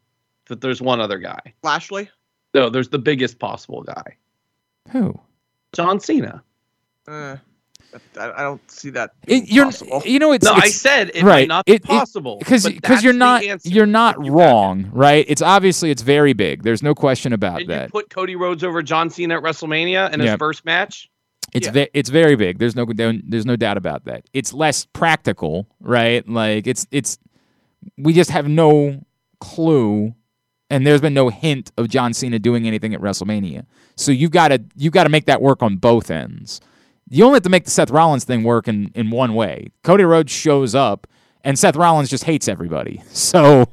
That 0.49 0.61
there's 0.61 0.83
one 0.83 1.01
other 1.01 1.17
guy. 1.17 1.39
Lashley. 1.63 2.07
No, 2.53 2.69
there's 2.69 2.89
the 2.89 2.99
biggest 2.99 3.39
possible 3.39 3.81
guy. 3.81 4.17
Who? 4.91 5.19
John 5.75 5.99
Cena. 5.99 6.43
Uh, 7.07 7.37
I, 8.19 8.31
I 8.31 8.41
don't 8.41 8.69
see 8.69 8.89
that. 8.89 9.11
It, 9.27 9.49
you're, 9.49 9.65
possible. 9.65 10.01
you 10.05 10.19
know, 10.19 10.31
it's, 10.33 10.43
No, 10.43 10.51
I 10.53 10.67
said 10.67 11.11
it 11.13 11.23
right, 11.23 11.41
might 11.41 11.47
not 11.47 11.65
be 11.65 11.73
it- 11.73 11.75
it- 11.75 11.83
possible 11.83 12.37
because 12.39 12.65
because 12.65 13.03
you're 13.03 13.13
not 13.13 13.43
you're 13.65 13.85
not 13.85 14.17
You 14.17 14.23
got 14.23 14.27
it. 14.27 14.31
wrong, 14.31 14.89
right? 14.91 15.25
It's 15.27 15.41
obviously 15.41 15.91
it's 15.91 16.01
very 16.01 16.33
big. 16.33 16.63
There's 16.63 16.83
no 16.83 16.93
question 16.95 17.31
about 17.31 17.59
Did 17.59 17.69
that. 17.69 17.83
you 17.83 17.91
put 17.91 18.09
Cody 18.09 18.35
Rhodes 18.35 18.63
over 18.63 18.81
John 18.81 19.09
Cena 19.09 19.37
at 19.37 19.43
WrestleMania 19.43 20.11
in 20.13 20.19
his 20.19 20.33
first 20.35 20.65
match? 20.65 21.09
It's 21.53 21.67
Yeah. 21.67 21.71
ve- 21.71 21.89
it's 21.93 22.09
very 22.09 22.35
big. 22.35 22.57
There's 22.59 22.75
no 22.75 22.85
there's 22.85 23.45
no 23.45 23.55
doubt 23.55 23.77
about 23.77 24.03
that. 24.05 24.25
It's 24.33 24.51
less 24.51 24.85
practical, 24.85 25.67
right? 25.79 26.27
Like 26.27 26.67
it's 26.67 26.85
it's 26.91 27.17
we 27.97 28.11
just 28.13 28.31
have 28.31 28.47
no 28.49 29.05
clue 29.39 30.13
and 30.69 30.85
there's 30.85 31.01
been 31.01 31.13
no 31.13 31.29
hint 31.29 31.71
of 31.77 31.89
John 31.89 32.13
Cena 32.13 32.39
doing 32.39 32.67
anything 32.67 32.93
at 32.93 33.01
WrestleMania. 33.01 33.65
So 33.95 34.11
you've 34.11 34.31
got 34.31 34.49
to 34.49 34.63
you've 34.75 34.93
got 34.93 35.03
to 35.03 35.09
make 35.09 35.25
that 35.25 35.41
work 35.41 35.61
on 35.61 35.77
both 35.77 36.09
ends. 36.11 36.61
You 37.09 37.23
only 37.25 37.37
have 37.37 37.43
to 37.43 37.49
make 37.49 37.65
the 37.65 37.71
Seth 37.71 37.91
Rollins 37.91 38.23
thing 38.23 38.43
work 38.43 38.67
in 38.67 38.91
in 38.95 39.11
one 39.11 39.35
way. 39.35 39.67
Cody 39.83 40.03
Rhodes 40.03 40.31
shows 40.31 40.75
up 40.75 41.07
and 41.43 41.57
Seth 41.57 41.75
Rollins 41.75 42.09
just 42.09 42.23
hates 42.23 42.47
everybody. 42.47 43.01
So 43.11 43.67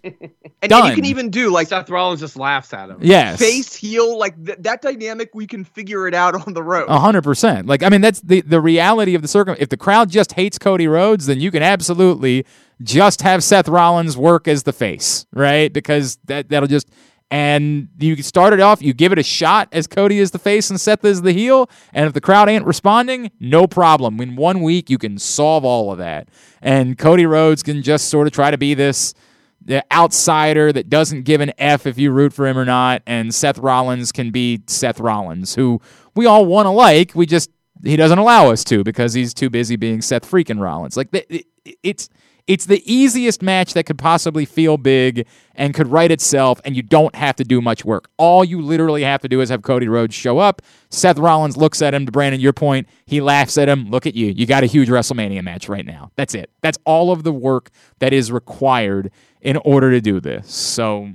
and, 0.04 0.32
and 0.62 0.88
you 0.88 0.94
can 0.94 1.04
even 1.04 1.28
do 1.28 1.50
like 1.50 1.66
Seth 1.66 1.90
Rollins 1.90 2.20
just 2.20 2.36
laughs 2.36 2.72
at 2.72 2.88
him. 2.88 2.98
yes. 3.02 3.38
face 3.38 3.74
heel 3.74 4.16
like 4.16 4.42
th- 4.44 4.58
that 4.60 4.80
dynamic. 4.80 5.34
We 5.34 5.46
can 5.46 5.64
figure 5.64 6.06
it 6.06 6.14
out 6.14 6.46
on 6.46 6.54
the 6.54 6.62
road. 6.62 6.86
A 6.88 7.00
hundred 7.00 7.22
percent. 7.24 7.66
Like 7.66 7.82
I 7.82 7.88
mean, 7.88 8.00
that's 8.00 8.20
the 8.20 8.40
the 8.42 8.60
reality 8.60 9.16
of 9.16 9.22
the 9.22 9.28
circum. 9.28 9.56
If 9.58 9.70
the 9.70 9.76
crowd 9.76 10.08
just 10.08 10.32
hates 10.34 10.56
Cody 10.56 10.86
Rhodes, 10.86 11.26
then 11.26 11.40
you 11.40 11.50
can 11.50 11.64
absolutely 11.64 12.46
just 12.82 13.22
have 13.22 13.42
Seth 13.42 13.68
Rollins 13.68 14.16
work 14.16 14.48
as 14.48 14.62
the 14.62 14.72
face, 14.72 15.26
right? 15.32 15.72
Because 15.72 16.18
that 16.24 16.48
that'll 16.48 16.68
just 16.68 16.88
and 17.30 17.88
you 17.98 18.22
start 18.22 18.54
it 18.54 18.60
off. 18.60 18.80
You 18.80 18.94
give 18.94 19.12
it 19.12 19.18
a 19.18 19.22
shot 19.22 19.68
as 19.72 19.86
Cody 19.86 20.18
is 20.18 20.30
the 20.30 20.38
face 20.38 20.70
and 20.70 20.80
Seth 20.80 21.04
is 21.04 21.22
the 21.22 21.32
heel. 21.32 21.68
And 21.92 22.06
if 22.06 22.14
the 22.14 22.22
crowd 22.22 22.48
ain't 22.48 22.64
responding, 22.64 23.30
no 23.38 23.66
problem. 23.66 24.20
In 24.20 24.34
one 24.34 24.62
week, 24.62 24.88
you 24.88 24.96
can 24.96 25.18
solve 25.18 25.64
all 25.64 25.92
of 25.92 25.98
that. 25.98 26.28
And 26.62 26.96
Cody 26.96 27.26
Rhodes 27.26 27.62
can 27.62 27.82
just 27.82 28.08
sort 28.08 28.26
of 28.26 28.32
try 28.32 28.50
to 28.50 28.58
be 28.58 28.74
this 28.74 29.12
the 29.60 29.84
outsider 29.92 30.72
that 30.72 30.88
doesn't 30.88 31.24
give 31.24 31.42
an 31.42 31.52
F 31.58 31.86
if 31.86 31.98
you 31.98 32.10
root 32.10 32.32
for 32.32 32.46
him 32.46 32.56
or 32.56 32.64
not, 32.64 33.02
and 33.06 33.34
Seth 33.34 33.58
Rollins 33.58 34.12
can 34.12 34.30
be 34.30 34.62
Seth 34.66 34.98
Rollins, 34.98 35.56
who 35.56 35.82
we 36.14 36.24
all 36.24 36.46
want 36.46 36.64
to 36.64 36.70
like. 36.70 37.14
We 37.14 37.26
just 37.26 37.50
he 37.84 37.96
doesn't 37.96 38.18
allow 38.18 38.50
us 38.50 38.64
to 38.64 38.82
because 38.82 39.12
he's 39.12 39.34
too 39.34 39.50
busy 39.50 39.76
being 39.76 40.00
Seth 40.00 40.28
freaking 40.28 40.58
Rollins. 40.58 40.96
Like 40.96 41.10
the, 41.10 41.34
it, 41.34 41.46
it's 41.82 42.08
it's 42.48 42.64
the 42.64 42.82
easiest 42.90 43.42
match 43.42 43.74
that 43.74 43.84
could 43.84 43.98
possibly 43.98 44.46
feel 44.46 44.78
big 44.78 45.26
and 45.54 45.74
could 45.74 45.86
write 45.86 46.10
itself, 46.10 46.60
and 46.64 46.74
you 46.74 46.82
don't 46.82 47.14
have 47.14 47.36
to 47.36 47.44
do 47.44 47.60
much 47.60 47.84
work. 47.84 48.08
All 48.16 48.42
you 48.42 48.62
literally 48.62 49.02
have 49.04 49.20
to 49.20 49.28
do 49.28 49.42
is 49.42 49.50
have 49.50 49.62
Cody 49.62 49.86
Rhodes 49.86 50.14
show 50.14 50.38
up. 50.38 50.62
Seth 50.88 51.18
Rollins 51.18 51.58
looks 51.58 51.82
at 51.82 51.92
him. 51.92 52.06
To 52.06 52.12
Brandon, 52.12 52.40
your 52.40 52.54
point, 52.54 52.88
he 53.04 53.20
laughs 53.20 53.58
at 53.58 53.68
him. 53.68 53.90
Look 53.90 54.06
at 54.06 54.14
you. 54.14 54.28
You 54.28 54.46
got 54.46 54.62
a 54.62 54.66
huge 54.66 54.88
WrestleMania 54.88 55.44
match 55.44 55.68
right 55.68 55.84
now. 55.84 56.10
That's 56.16 56.34
it. 56.34 56.50
That's 56.62 56.78
all 56.86 57.12
of 57.12 57.22
the 57.22 57.34
work 57.34 57.70
that 57.98 58.14
is 58.14 58.32
required 58.32 59.12
in 59.42 59.58
order 59.58 59.90
to 59.90 60.00
do 60.00 60.18
this. 60.18 60.50
So 60.50 61.10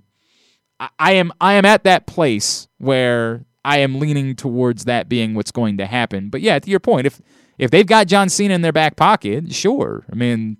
I, 0.80 0.90
I 1.00 1.12
am 1.14 1.34
I 1.42 1.54
am 1.54 1.66
at 1.66 1.84
that 1.84 2.06
place 2.06 2.68
where 2.78 3.46
I 3.66 3.80
am 3.80 4.00
leaning 4.00 4.36
towards 4.36 4.86
that 4.86 5.10
being 5.10 5.34
what's 5.34 5.52
going 5.52 5.78
to 5.78 5.88
happen. 5.88 6.30
But 6.30 6.42
yeah, 6.42 6.60
to 6.60 6.70
your 6.70 6.80
point, 6.80 7.08
if 7.08 7.20
if 7.58 7.72
they've 7.72 7.88
got 7.88 8.06
John 8.06 8.30
Cena 8.30 8.54
in 8.54 8.62
their 8.62 8.72
back 8.72 8.96
pocket, 8.96 9.52
sure. 9.52 10.06
I 10.12 10.16
mean, 10.16 10.58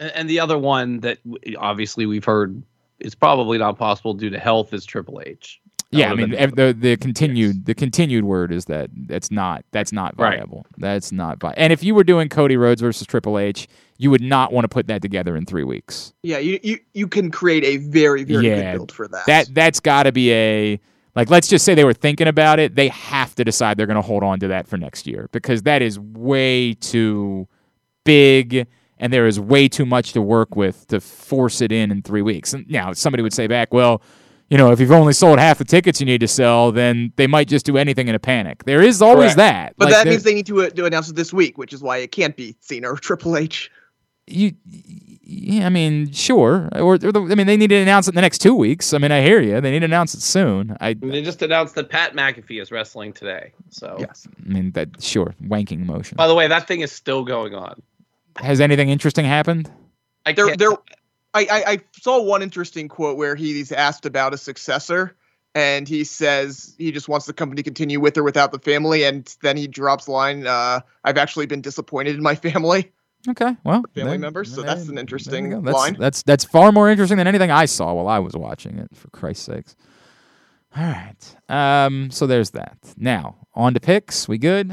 And, 0.00 0.12
and 0.14 0.30
the 0.30 0.40
other 0.40 0.58
one 0.58 1.00
that 1.00 1.18
obviously 1.58 2.06
we've 2.06 2.24
heard 2.24 2.62
is 3.00 3.14
probably 3.14 3.58
not 3.58 3.78
possible 3.78 4.14
due 4.14 4.30
to 4.30 4.38
health 4.38 4.72
is 4.72 4.84
Triple 4.84 5.22
H. 5.24 5.60
That 5.90 5.98
yeah, 5.98 6.10
I 6.10 6.14
mean 6.14 6.30
been- 6.30 6.54
the 6.54 6.72
the 6.76 6.96
continued 6.96 7.66
the 7.66 7.74
continued 7.74 8.24
word 8.24 8.52
is 8.52 8.64
that 8.64 8.90
that's 9.06 9.30
not 9.30 9.64
that's 9.70 9.92
not 9.92 10.14
Right. 10.18 10.38
viable. 10.38 10.66
That's 10.78 11.12
not 11.12 11.38
viable. 11.40 11.54
And 11.62 11.72
if 11.72 11.84
you 11.84 11.94
were 11.94 12.02
doing 12.04 12.28
Cody 12.28 12.56
Rhodes 12.56 12.80
versus 12.80 13.06
Triple 13.06 13.38
H, 13.38 13.68
you 13.98 14.10
would 14.10 14.20
not 14.22 14.52
want 14.52 14.64
to 14.64 14.68
put 14.68 14.88
that 14.88 15.02
together 15.02 15.36
in 15.36 15.46
three 15.46 15.62
weeks. 15.62 16.12
Yeah, 16.22 16.38
you, 16.38 16.58
you 16.64 16.78
you 16.94 17.06
can 17.06 17.30
create 17.30 17.62
a 17.64 17.76
very 17.76 18.24
very 18.24 18.48
Yeah, 18.48 18.72
good 18.72 18.78
build 18.78 18.92
for 18.92 19.06
that. 19.08 19.26
That 19.26 19.48
that's 19.54 19.78
got 19.78 20.04
to 20.04 20.12
be 20.12 20.32
a 20.32 20.80
like. 21.14 21.30
Let's 21.30 21.46
just 21.46 21.64
say 21.64 21.76
they 21.76 21.84
were 21.84 21.92
thinking 21.92 22.26
about 22.26 22.58
it. 22.58 22.74
They 22.74 22.88
have 22.88 23.36
to 23.36 23.44
decide 23.44 23.76
they're 23.76 23.86
going 23.86 23.94
to 23.94 24.02
hold 24.02 24.24
on 24.24 24.40
to 24.40 24.48
that 24.48 24.66
for 24.66 24.76
next 24.76 25.06
year 25.06 25.28
because 25.30 25.62
that 25.62 25.80
is 25.80 25.96
way 26.00 26.74
too 26.74 27.46
big, 28.04 28.66
and 28.98 29.12
there 29.12 29.26
is 29.26 29.38
way 29.40 29.68
too 29.68 29.84
much 29.86 30.12
to 30.12 30.22
work 30.22 30.56
with 30.56 30.86
to 30.88 31.00
force 31.00 31.60
it 31.60 31.72
in 31.72 31.90
in 31.90 32.02
three 32.02 32.22
weeks. 32.22 32.52
And 32.52 32.68
now 32.70 32.92
somebody 32.92 33.22
would 33.22 33.32
say 33.32 33.46
back, 33.46 33.72
well. 33.72 34.02
You 34.50 34.58
know, 34.58 34.70
if 34.70 34.78
you've 34.78 34.92
only 34.92 35.14
sold 35.14 35.38
half 35.38 35.56
the 35.56 35.64
tickets 35.64 36.00
you 36.00 36.06
need 36.06 36.20
to 36.20 36.28
sell, 36.28 36.70
then 36.70 37.12
they 37.16 37.26
might 37.26 37.48
just 37.48 37.64
do 37.64 37.78
anything 37.78 38.08
in 38.08 38.14
a 38.14 38.18
panic. 38.18 38.64
There 38.64 38.82
is 38.82 39.00
always 39.00 39.34
Correct. 39.34 39.36
that. 39.38 39.74
but 39.78 39.86
Like, 39.86 39.94
that 39.94 40.06
means 40.06 40.22
they 40.22 40.34
need 40.34 40.44
to, 40.46 40.64
uh, 40.64 40.70
to 40.70 40.84
announce 40.84 41.08
it 41.08 41.16
this 41.16 41.32
week, 41.32 41.56
which 41.56 41.72
is 41.72 41.82
why 41.82 41.96
it 41.96 42.12
can't 42.12 42.36
be 42.36 42.54
Cena 42.60 42.90
or 42.92 42.96
Triple 43.08 43.38
H. 43.38 43.70
you 44.26 44.52
yeah, 45.26 45.64
I 45.64 45.70
mean, 45.70 46.12
sure. 46.12 46.68
Or, 46.72 46.94
or 46.94 46.98
the, 46.98 47.26
I 47.30 47.34
mean, 47.34 47.46
they 47.46 47.56
need 47.56 47.68
to 47.68 47.76
announce 47.76 48.06
it 48.06 48.10
in 48.10 48.14
the 48.16 48.20
next 48.20 48.38
two 48.40 48.54
weeks. 48.54 48.92
I 48.92 48.98
mean, 48.98 49.10
I 49.10 49.22
hear 49.22 49.40
you. 49.40 49.58
They 49.62 49.70
need 49.70 49.80
to 49.80 49.86
announce 49.86 50.14
it 50.14 50.20
soon. 50.20 50.76
I, 50.80 50.88
I 50.90 50.94
they 50.94 51.22
just 51.22 51.40
announced 51.40 51.74
that 51.76 51.88
Pat 51.88 52.14
McAfee 52.14 52.60
is 52.60 52.70
wrestling 52.70 53.14
today. 53.14 53.52
So, 53.70 53.96
Yes. 53.98 54.28
I 54.44 54.48
mean, 54.52 54.72
that 54.72 55.02
sure, 55.02 55.34
wanking 55.42 55.86
motion. 55.86 56.16
by 56.16 56.28
the 56.28 56.34
way, 56.34 56.46
that 56.48 56.68
thing 56.68 56.80
is 56.80 56.92
still 56.92 57.24
going 57.24 57.54
on. 57.54 57.82
Has 58.38 58.60
anything 58.60 58.88
interesting 58.88 59.24
happened? 59.24 59.70
I 60.26 60.32
There, 60.32 60.56
there. 60.56 60.72
I, 61.34 61.46
I 61.50 61.64
I 61.72 61.78
saw 62.00 62.22
one 62.22 62.42
interesting 62.42 62.88
quote 62.88 63.16
where 63.16 63.34
he's 63.34 63.72
asked 63.72 64.06
about 64.06 64.34
a 64.34 64.38
successor, 64.38 65.16
and 65.54 65.88
he 65.88 66.04
says 66.04 66.74
he 66.78 66.92
just 66.92 67.08
wants 67.08 67.26
the 67.26 67.32
company 67.32 67.62
to 67.62 67.64
continue 67.64 68.00
with 68.00 68.16
or 68.16 68.22
without 68.22 68.52
the 68.52 68.58
family, 68.58 69.04
and 69.04 69.34
then 69.42 69.56
he 69.56 69.66
drops 69.66 70.08
line, 70.08 70.46
uh, 70.46 70.80
"I've 71.04 71.18
actually 71.18 71.46
been 71.46 71.60
disappointed 71.60 72.16
in 72.16 72.22
my 72.22 72.34
family." 72.34 72.92
Okay, 73.26 73.56
well, 73.64 73.82
family 73.94 74.12
there- 74.12 74.18
members, 74.18 74.54
so 74.54 74.62
that's 74.62 74.88
an 74.88 74.98
interesting. 74.98 75.62
That's, 75.62 75.74
line. 75.74 75.96
That's 75.98 76.22
that's 76.22 76.44
far 76.44 76.72
more 76.72 76.90
interesting 76.90 77.18
than 77.18 77.26
anything 77.26 77.50
I 77.50 77.64
saw 77.64 77.94
while 77.94 78.08
I 78.08 78.18
was 78.18 78.34
watching 78.34 78.78
it. 78.78 78.94
For 78.94 79.08
Christ's 79.10 79.46
sakes. 79.46 79.76
All 80.76 80.84
right. 80.84 81.36
Um. 81.48 82.10
So 82.10 82.26
there's 82.26 82.50
that. 82.50 82.78
Now 82.96 83.46
on 83.54 83.74
to 83.74 83.80
picks. 83.80 84.28
We 84.28 84.38
good? 84.38 84.68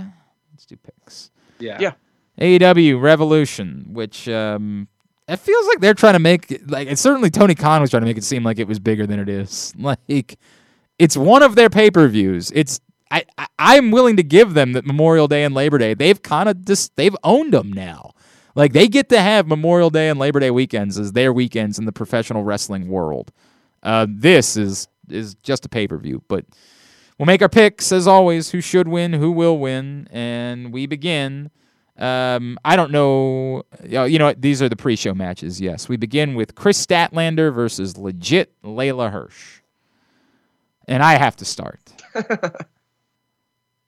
Let's 0.51 0.65
do 0.65 0.75
picks. 0.75 1.31
yeah. 1.59 1.77
Yeah. 1.79 1.91
AEW 2.39 3.01
Revolution, 3.01 3.87
which 3.89 4.27
um, 4.29 4.87
it 5.27 5.37
feels 5.37 5.67
like 5.67 5.79
they're 5.79 5.93
trying 5.93 6.13
to 6.13 6.19
make 6.19 6.61
like 6.67 6.87
it's 6.87 7.01
certainly 7.01 7.29
Tony 7.29 7.55
Khan 7.55 7.81
was 7.81 7.89
trying 7.89 8.01
to 8.01 8.07
make 8.07 8.17
it 8.17 8.23
seem 8.23 8.43
like 8.43 8.59
it 8.59 8.67
was 8.67 8.79
bigger 8.79 9.05
than 9.05 9.19
it 9.19 9.29
is. 9.29 9.73
Like 10.07 10.37
it's 10.99 11.17
one 11.17 11.41
of 11.41 11.55
their 11.55 11.69
pay 11.69 11.89
per 11.89 12.07
views. 12.07 12.51
It's 12.53 12.79
I, 13.09 13.25
I 13.37 13.47
I'm 13.57 13.91
willing 13.91 14.17
to 14.17 14.23
give 14.23 14.53
them 14.53 14.73
that 14.73 14.85
Memorial 14.85 15.27
Day 15.27 15.43
and 15.43 15.55
Labor 15.55 15.77
Day. 15.77 15.93
They've 15.93 16.21
kind 16.21 16.49
of 16.49 16.65
just 16.65 16.95
they've 16.95 17.15
owned 17.23 17.53
them 17.53 17.71
now. 17.71 18.11
Like 18.55 18.73
they 18.73 18.87
get 18.87 19.09
to 19.09 19.21
have 19.21 19.47
Memorial 19.47 19.89
Day 19.89 20.09
and 20.09 20.19
Labor 20.19 20.39
Day 20.39 20.51
weekends 20.51 20.99
as 20.99 21.13
their 21.13 21.31
weekends 21.31 21.79
in 21.79 21.85
the 21.85 21.91
professional 21.91 22.43
wrestling 22.43 22.87
world. 22.87 23.31
Uh, 23.83 24.05
this 24.09 24.57
is 24.57 24.87
is 25.09 25.35
just 25.35 25.65
a 25.65 25.69
pay 25.69 25.87
per 25.87 25.97
view, 25.97 26.23
but 26.27 26.45
we'll 27.17 27.25
make 27.25 27.41
our 27.41 27.49
picks 27.49 27.91
as 27.91 28.07
always. 28.07 28.51
Who 28.51 28.61
should 28.61 28.87
win? 28.87 29.13
Who 29.13 29.31
will 29.31 29.57
win? 29.57 30.07
And 30.11 30.73
we 30.73 30.85
begin. 30.85 31.51
Um, 31.97 32.57
I 32.65 32.75
don't 32.75 32.91
know. 32.91 33.63
You 33.85 34.17
know, 34.17 34.25
what? 34.27 34.41
These 34.41 34.61
are 34.61 34.69
the 34.69 34.75
pre-show 34.75 35.13
matches. 35.13 35.59
Yes, 35.61 35.87
we 35.89 35.97
begin 35.97 36.35
with 36.35 36.55
Kris 36.55 36.83
Statlander 36.83 37.53
versus 37.53 37.97
legit 37.97 38.53
Leyla 38.63 39.11
Hirsch, 39.11 39.59
and 40.87 41.03
I 41.03 41.13
have 41.17 41.35
to 41.37 41.45
start. 41.45 41.79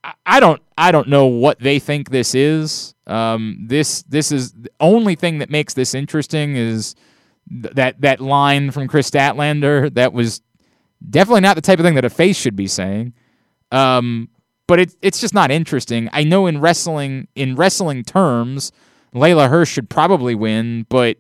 I- 0.04 0.14
I 0.26 0.40
don't. 0.42 0.62
I 0.78 0.92
don't 0.92 1.08
know 1.08 1.28
what 1.28 1.60
they 1.60 1.80
think 1.80 2.10
this 2.10 2.36
is. 2.36 2.94
Um, 3.08 3.58
this 3.68 4.04
this 4.04 4.32
is 4.34 4.52
the 4.52 4.70
only 4.82 5.16
thing 5.16 5.38
that 5.40 5.50
makes 5.50 5.74
this 5.76 5.94
interesting 5.96 6.58
is 6.58 6.96
th- 7.50 7.74
that 7.76 8.02
that 8.02 8.20
line 8.20 8.72
from 8.72 8.90
Kris 8.90 9.10
Statlander 9.10 9.94
that 9.94 10.12
was 10.12 10.42
definitely 11.10 11.42
not 11.42 11.56
the 11.56 11.62
type 11.62 11.80
of 11.80 11.86
thing 11.86 11.96
that 11.96 12.04
a 12.04 12.10
face 12.10 12.36
should 12.38 12.56
be 12.58 12.68
saying. 12.68 13.14
Um, 13.72 14.28
but 14.68 14.80
it, 14.80 14.96
it's 15.02 15.20
just 15.20 15.34
not 15.34 15.52
interesting. 15.52 16.10
I 16.14 16.24
know 16.24 16.48
in 16.48 16.60
wrestling 16.62 17.28
in 17.36 17.56
wrestling 17.56 18.04
terms, 18.04 18.72
Leyla 19.14 19.50
Hirsch 19.50 19.72
should 19.72 19.90
probably 19.90 20.36
win, 20.36 20.86
but 20.90 21.18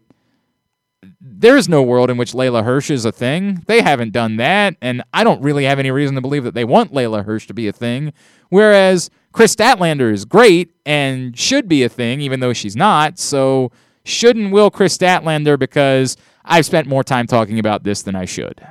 there 1.20 1.58
is 1.58 1.68
no 1.68 1.82
world 1.82 2.10
in 2.10 2.18
which 2.18 2.34
Leyla 2.34 2.64
Hirsch 2.64 2.90
is 2.90 3.06
a 3.06 3.12
thing. 3.12 3.64
They 3.68 3.82
haven't 3.82 4.14
done 4.14 4.38
that, 4.38 4.76
and 4.82 5.04
I 5.14 5.24
don't 5.24 5.42
really 5.42 5.66
have 5.66 5.80
any 5.80 5.92
reason 5.92 6.16
to 6.16 6.22
believe 6.22 6.44
that 6.44 6.54
they 6.54 6.64
want 6.64 6.94
Leyla 6.94 7.26
Hirsch 7.26 7.48
to 7.48 7.54
be 7.54 7.68
a 7.68 7.74
thing. 7.74 8.14
Whereas 8.50 9.10
Kris 9.32 9.56
Statlander 9.56 10.12
is 10.12 10.26
great 10.26 10.74
and 10.86 11.38
should 11.38 11.68
be 11.68 11.84
a 11.84 11.90
thing, 11.90 12.22
even 12.22 12.40
though 12.40 12.54
she's 12.54 12.76
not. 12.76 13.20
So 13.20 13.72
shouldn't 14.06 14.52
will 14.52 14.70
Kris 14.70 14.98
Statlander 14.98 15.58
because 15.58 16.18
I've 16.46 16.66
spent 16.66 16.88
more 16.88 17.04
time 17.04 17.28
talking 17.28 17.60
about 17.60 17.84
this 17.84 18.02
than 18.04 18.16
I 18.16 18.26
should. 18.26 18.66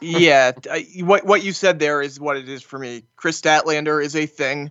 Yeah, 0.00 0.52
I- 0.70 0.86
what 1.00 1.24
what 1.26 1.42
you 1.44 1.52
said 1.52 1.78
there 1.78 2.00
is 2.02 2.20
what 2.20 2.36
it 2.36 2.48
is 2.48 2.62
for 2.62 2.78
me. 2.78 3.04
Kris 3.16 3.40
Statlander 3.40 4.02
is 4.04 4.14
a 4.14 4.26
thing. 4.26 4.70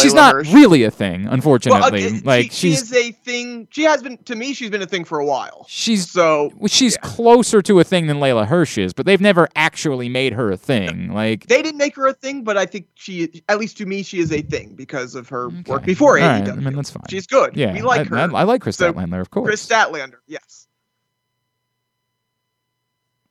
she's 0.00 0.14
not 0.14 0.34
Hirsch- 0.34 0.52
really 0.52 0.82
a 0.84 0.90
thing, 0.90 1.24
Well, 1.24 1.34
unfortunately. 1.34 1.82
Uh, 2.04 2.08
okay, 2.08 2.20
like 2.24 2.44
she, 2.50 2.72
she's 2.72 2.78
she 2.78 2.82
is 2.82 2.92
a 2.94 3.12
thing. 3.12 3.68
She 3.70 3.82
has 3.84 4.02
been 4.02 4.16
to 4.24 4.34
me. 4.34 4.52
She's 4.54 4.70
been 4.70 4.82
a 4.82 4.86
thing 4.86 5.04
for 5.04 5.18
a 5.18 5.24
while. 5.26 5.64
she's 5.68 6.10
So 6.10 6.50
she's 6.66 6.94
yeah. 7.02 7.08
closer 7.08 7.60
to 7.62 7.78
a 7.80 7.84
thing 7.84 8.06
than 8.06 8.18
Leyla 8.18 8.46
Hirsch 8.46 8.78
is, 8.78 8.92
but 8.92 9.06
they've 9.06 9.20
never 9.20 9.48
actually 9.54 10.08
made 10.08 10.32
her 10.32 10.50
a 10.50 10.56
thing. 10.56 11.12
Like 11.12 11.46
they 11.46 11.62
didn't 11.62 11.78
make 11.78 11.94
her 11.96 12.06
a 12.06 12.14
thing, 12.14 12.42
but 12.44 12.56
I 12.56 12.66
think 12.66 12.86
she, 12.94 13.42
at 13.48 13.58
least 13.58 13.76
to 13.78 13.86
me, 13.86 14.02
she 14.02 14.18
is 14.18 14.32
a 14.32 14.42
thing 14.42 14.74
because 14.74 15.14
of 15.14 15.28
her 15.30 15.48
work 15.66 15.84
before 15.84 16.18
All 16.18 16.26
right. 16.26 16.48
I 16.48 16.54
mean, 16.54 16.74
that's 16.74 16.90
fine. 16.90 17.04
She's 17.10 17.26
good. 17.26 17.56
yeah, 17.56 17.72
we 17.72 17.82
like 17.82 18.00
I, 18.00 18.04
her. 18.04 18.16
I, 18.34 18.40
I 18.40 18.42
like 18.44 18.62
Kris 18.62 18.76
So, 18.76 18.92
Statlander, 18.92 19.20
of 19.20 19.30
course. 19.30 19.46
Kris 19.48 19.66
Statlander, 19.66 20.18
yes. 20.26 20.65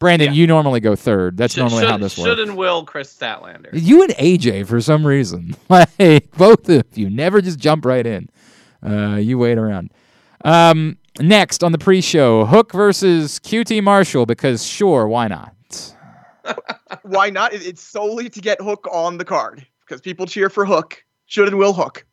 Brandon, 0.05 0.27
Yeah. 0.33 0.33
you 0.41 0.47
normally 0.47 0.79
go 0.79 0.95
third. 0.95 1.37
That's 1.37 1.53
Should- 1.53 1.61
normally 1.61 1.81
should, 1.83 1.89
how 1.91 1.97
this 1.97 2.17
works. 2.17 2.29
should 2.29 2.39
and 2.39 2.55
will 2.57 2.85
Kris 2.85 3.13
Statlander. 3.13 3.69
You 3.73 4.03
and 4.03 4.13
AJ, 4.17 4.67
for 4.67 4.79
some 4.81 5.05
reason, 5.05 5.55
like 5.69 6.31
both 6.37 6.69
of 6.69 6.83
you, 6.93 7.09
never 7.09 7.41
just 7.41 7.59
jump 7.59 7.85
right 7.85 8.05
in. 8.05 8.29
Uh, 8.85 9.15
you 9.15 9.37
wait 9.37 9.57
around. 9.57 9.91
Um, 10.43 10.97
next 11.19 11.63
on 11.63 11.71
the 11.71 11.77
pre-show, 11.79 12.45
Hook 12.45 12.71
versus 12.71 13.39
QT 13.39 13.81
Marshall, 13.83 14.25
because 14.25 14.63
sure, 14.65 15.07
why 15.07 15.27
not? 15.27 15.51
Why 17.01 17.31
not? 17.31 17.53
It's 17.53 17.81
solely 17.81 18.29
to 18.29 18.39
get 18.39 18.61
Hook 18.61 18.87
on 18.91 19.17
the 19.17 19.25
card 19.25 19.65
because 19.81 19.99
people 20.01 20.27
cheer 20.27 20.49
for 20.49 20.63
Hook. 20.65 21.03
Should 21.25 21.47
and 21.47 21.57
will 21.57 21.73
Hook. 21.73 22.05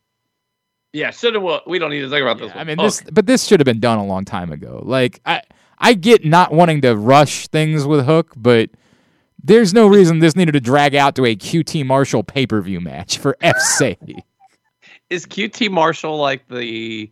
Yeah, 0.95 1.11
should 1.11 1.35
and 1.35 1.45
will. 1.45 1.61
We 1.67 1.79
don't 1.79 1.91
need 1.91 2.01
to 2.01 2.09
think 2.09 2.23
about 2.23 2.39
this. 2.39 2.49
One. 2.49 2.59
I 2.59 2.65
mean, 2.65 2.79
Hook. 2.79 2.87
this, 2.87 3.03
but 3.13 3.27
this 3.27 3.45
should 3.45 3.61
have 3.61 3.67
been 3.67 3.81
done 3.81 3.99
a 3.99 4.07
long 4.07 4.25
time 4.25 4.51
ago. 4.51 4.83
Like, 4.87 5.21
I, 5.27 5.43
I 5.83 5.95
get 5.95 6.25
not 6.25 6.53
wanting 6.53 6.81
to 6.83 6.97
rush 6.97 7.49
things 7.49 7.85
with 7.85 8.07
Hook, 8.07 8.33
but 8.37 8.71
there's 9.43 9.75
no 9.75 9.89
reason 9.89 10.21
this 10.21 10.37
needed 10.37 10.53
to 10.53 10.61
drag 10.61 10.95
out 10.95 11.17
to 11.17 11.25
a 11.27 11.35
QT 11.35 11.85
Marshall 11.85 12.23
pay-per-view 12.23 12.81
match 12.81 13.19
for 13.19 13.37
F's 13.41 13.77
sake. 13.77 13.99
is 15.11 15.27
QT 15.27 15.71
Marshall 15.71 16.17
like 16.17 16.47
the? 16.49 17.11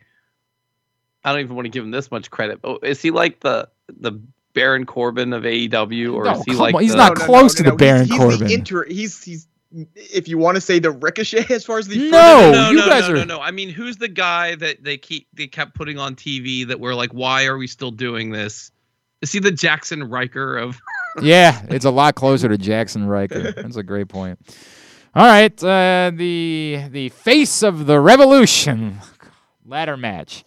I 1.25 1.33
don't 1.33 1.41
even 1.41 1.57
want 1.57 1.67
to 1.67 1.71
give 1.71 1.85
him 1.85 1.91
this 1.91 2.11
much 2.11 2.31
credit. 2.31 2.63
But 2.63 2.79
is 2.85 3.03
he 3.03 3.11
like 3.11 3.41
the 3.41 3.69
the 3.89 4.13
Baron 4.55 4.87
Corbin 4.87 5.33
of 5.33 5.43
AEW, 5.43 6.15
or 6.15 6.25
No, 6.25 6.33
is 6.39 6.45
he 6.45 6.53
like 6.55 6.75
on, 6.75 6.83
he's 6.83 6.93
the- 6.93 6.97
not 6.97 7.17
close 7.17 7.55
to 7.55 7.63
the 7.63 7.71
He's- 7.71 7.79
Baron 7.79 8.07
he's, 8.07 8.17
Corbin. 8.19 8.47
The 8.47 8.55
inter- 8.55 8.87
he's 8.87 9.23
he's 9.23 9.47
if 9.95 10.27
you 10.29 10.39
want 10.39 10.57
to 10.57 10.61
say 10.61 10.79
the 10.79 10.91
Ricochet 10.91 11.47
as 11.51 11.65
far 11.65 11.79
as 11.79 11.87
the 11.89 11.97
No, 12.11 12.51
no, 12.51 12.53
no, 12.53 12.71
you 12.71 12.77
no, 12.79 12.87
guys 12.87 13.09
no, 13.09 13.15
are- 13.15 13.17
no, 13.19 13.25
no. 13.25 13.41
I 13.41 13.51
mean, 13.51 13.69
who's 13.69 13.97
the 13.99 14.09
guy 14.09 14.55
that 14.57 14.83
they 14.83 14.97
keep 14.97 15.29
they 15.35 15.47
kept 15.47 15.75
putting 15.75 15.99
on 15.99 16.17
TV 16.17 16.67
that 16.67 16.81
we're 16.81 16.95
like, 16.95 17.13
why 17.13 17.47
are 17.47 17.57
we 17.57 17.67
still 17.67 17.91
doing 17.91 18.31
this? 18.31 18.71
Is 19.23 19.33
he 19.33 19.39
the 19.39 19.51
Jaxson 19.51 20.11
Ryker 20.11 20.57
of? 20.57 20.81
yeah, 21.23 21.65
it's 21.69 21.85
a 21.85 21.91
lot 21.91 22.15
closer 22.15 22.49
to 22.49 22.57
Jaxson 22.57 23.07
Ryker. 23.09 23.53
That's 23.57 23.77
a 23.77 23.83
great 23.83 24.09
point. 24.09 24.39
All 25.15 25.27
right, 25.27 25.63
uh, 25.63 26.11
the 26.15 26.83
the 26.91 27.09
face 27.11 27.63
of 27.63 27.87
the 27.87 28.01
revolution 28.01 28.99
ladder 29.67 29.97
match 29.97 30.45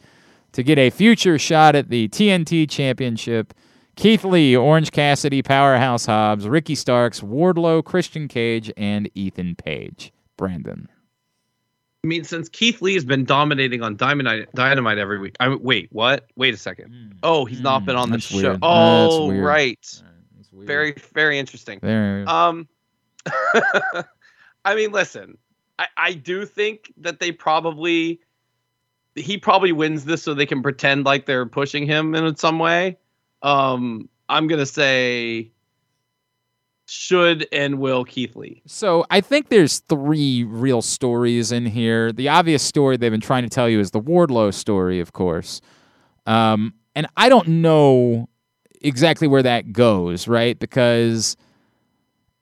to 0.53 0.63
get 0.63 0.78
a 0.78 0.89
future 0.89 1.38
shot 1.38 1.76
at 1.76 1.89
the 1.89 2.07
TNT 2.09 2.69
Championship. 2.69 3.53
Keith 3.96 4.24
Lee, 4.24 4.56
Orange 4.56 4.91
Cassidy, 4.91 5.41
Powerhouse 5.41 6.06
Hobbs, 6.06 6.48
Ricky 6.48 6.76
Starks, 6.76 7.22
Wardlow, 7.22 7.84
Christian 7.84 8.28
Cage, 8.28 8.72
and 8.76 9.10
Ethan 9.14 9.56
Page. 9.56 10.12
Brandon. 10.36 10.89
I 12.04 12.08
mean, 12.08 12.24
since 12.26 12.50
Keith 12.50 12.82
Lee 12.82 12.96
has 12.96 13.06
been 13.06 13.24
dominating 13.24 13.82
on 13.82 13.96
Dynamite, 13.96 14.52
Dynamite 14.54 14.98
every 14.98 15.20
week. 15.20 15.38
I 15.39 15.56
wait, 15.56 15.88
what? 15.91 16.28
Wait 16.36 16.54
a 16.54 16.58
second. 16.58 17.18
Oh, 17.24 17.46
he's 17.46 17.62
not 17.62 17.86
been 17.86 17.96
on 17.96 18.12
the 18.12 18.20
show. 18.20 18.38
weird. 18.38 18.60
Oh, 18.62 19.32
right. 19.32 20.04
Very, 20.52 20.96
very 21.14 21.39
interesting. 21.39 21.80
There. 21.82 22.26
Um, 22.28 22.68
I 24.66 24.76
mean, 24.76 24.91
listen, 24.91 25.38
I, 25.80 25.88
I 25.98 26.14
do 26.14 26.46
think 26.46 26.91
that 26.98 27.20
they 27.20 27.32
probably 27.32 28.20
he 29.16 29.38
probably 29.38 29.72
wins 29.72 30.06
this 30.06 30.24
so 30.24 30.34
they 30.34 30.46
can 30.46 30.62
pretend 30.62 31.06
like 31.06 31.26
they're 31.26 31.46
pushing 31.46 31.86
him 31.86 32.16
in 32.16 32.36
some 32.36 32.60
way. 32.60 32.98
Um, 33.44 34.10
I'm 34.30 34.48
gonna 34.48 34.66
say 34.66 35.52
should 36.86 37.48
and 37.52 37.80
will 37.80 38.04
Keith 38.06 38.36
Lee. 38.36 38.62
So 38.66 39.06
I 39.10 39.22
think 39.22 39.50
there's 39.50 39.80
three 39.80 40.44
real 40.44 40.82
stories 40.82 41.52
in 41.52 41.66
here. 41.66 42.12
The 42.12 42.30
obvious 42.30 42.64
story 42.64 42.98
they've 42.98 43.12
been 43.12 43.22
trying 43.22 43.44
to 43.44 43.50
tell 43.50 43.70
you 43.70 43.80
is 43.80 43.91
the 43.91 44.02
Wardlow 44.02 44.54
story, 44.54 45.00
of 45.00 45.14
course. 45.14 45.62
Um, 46.26 46.74
and 46.96 47.08
I 47.18 47.30
don't 47.30 47.48
know 47.48 48.30
exactly 48.82 49.28
where 49.28 49.44
that 49.44 49.72
goes, 49.72 50.28
right? 50.28 50.58
Because 50.60 51.38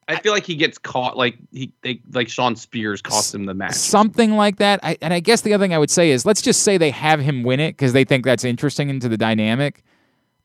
I 0.08 0.18
feel 0.18 0.34
like 0.34 0.46
he 0.46 0.56
gets 0.56 0.78
caught 0.78 1.16
like 1.16 1.38
he 1.52 1.72
they 1.82 2.02
like 2.12 2.28
Shawn 2.28 2.56
Spears 2.56 3.02
cost 3.02 3.34
him 3.34 3.46
the 3.46 3.54
match. 3.54 3.74
something 3.74 4.34
like 4.36 4.58
that. 4.58 4.80
I, 4.84 4.98
and 5.02 5.14
I 5.14 5.20
guess 5.20 5.42
the 5.42 5.54
other 5.54 5.64
thing 5.64 5.74
I 5.74 5.78
would 5.78 5.92
say 5.92 6.12
is 6.12 6.26
let's 6.26 6.42
just 6.42 6.64
say 6.64 6.78
they 6.78 6.92
have 6.92 7.20
him 7.20 7.44
win 7.44 7.60
it 7.60 7.74
because 7.74 7.94
they 7.94 8.04
think 8.04 8.26
that's 8.26 8.44
interesting 8.44 8.90
into 8.90 9.08
the 9.08 9.18
dynamic. 9.18 9.84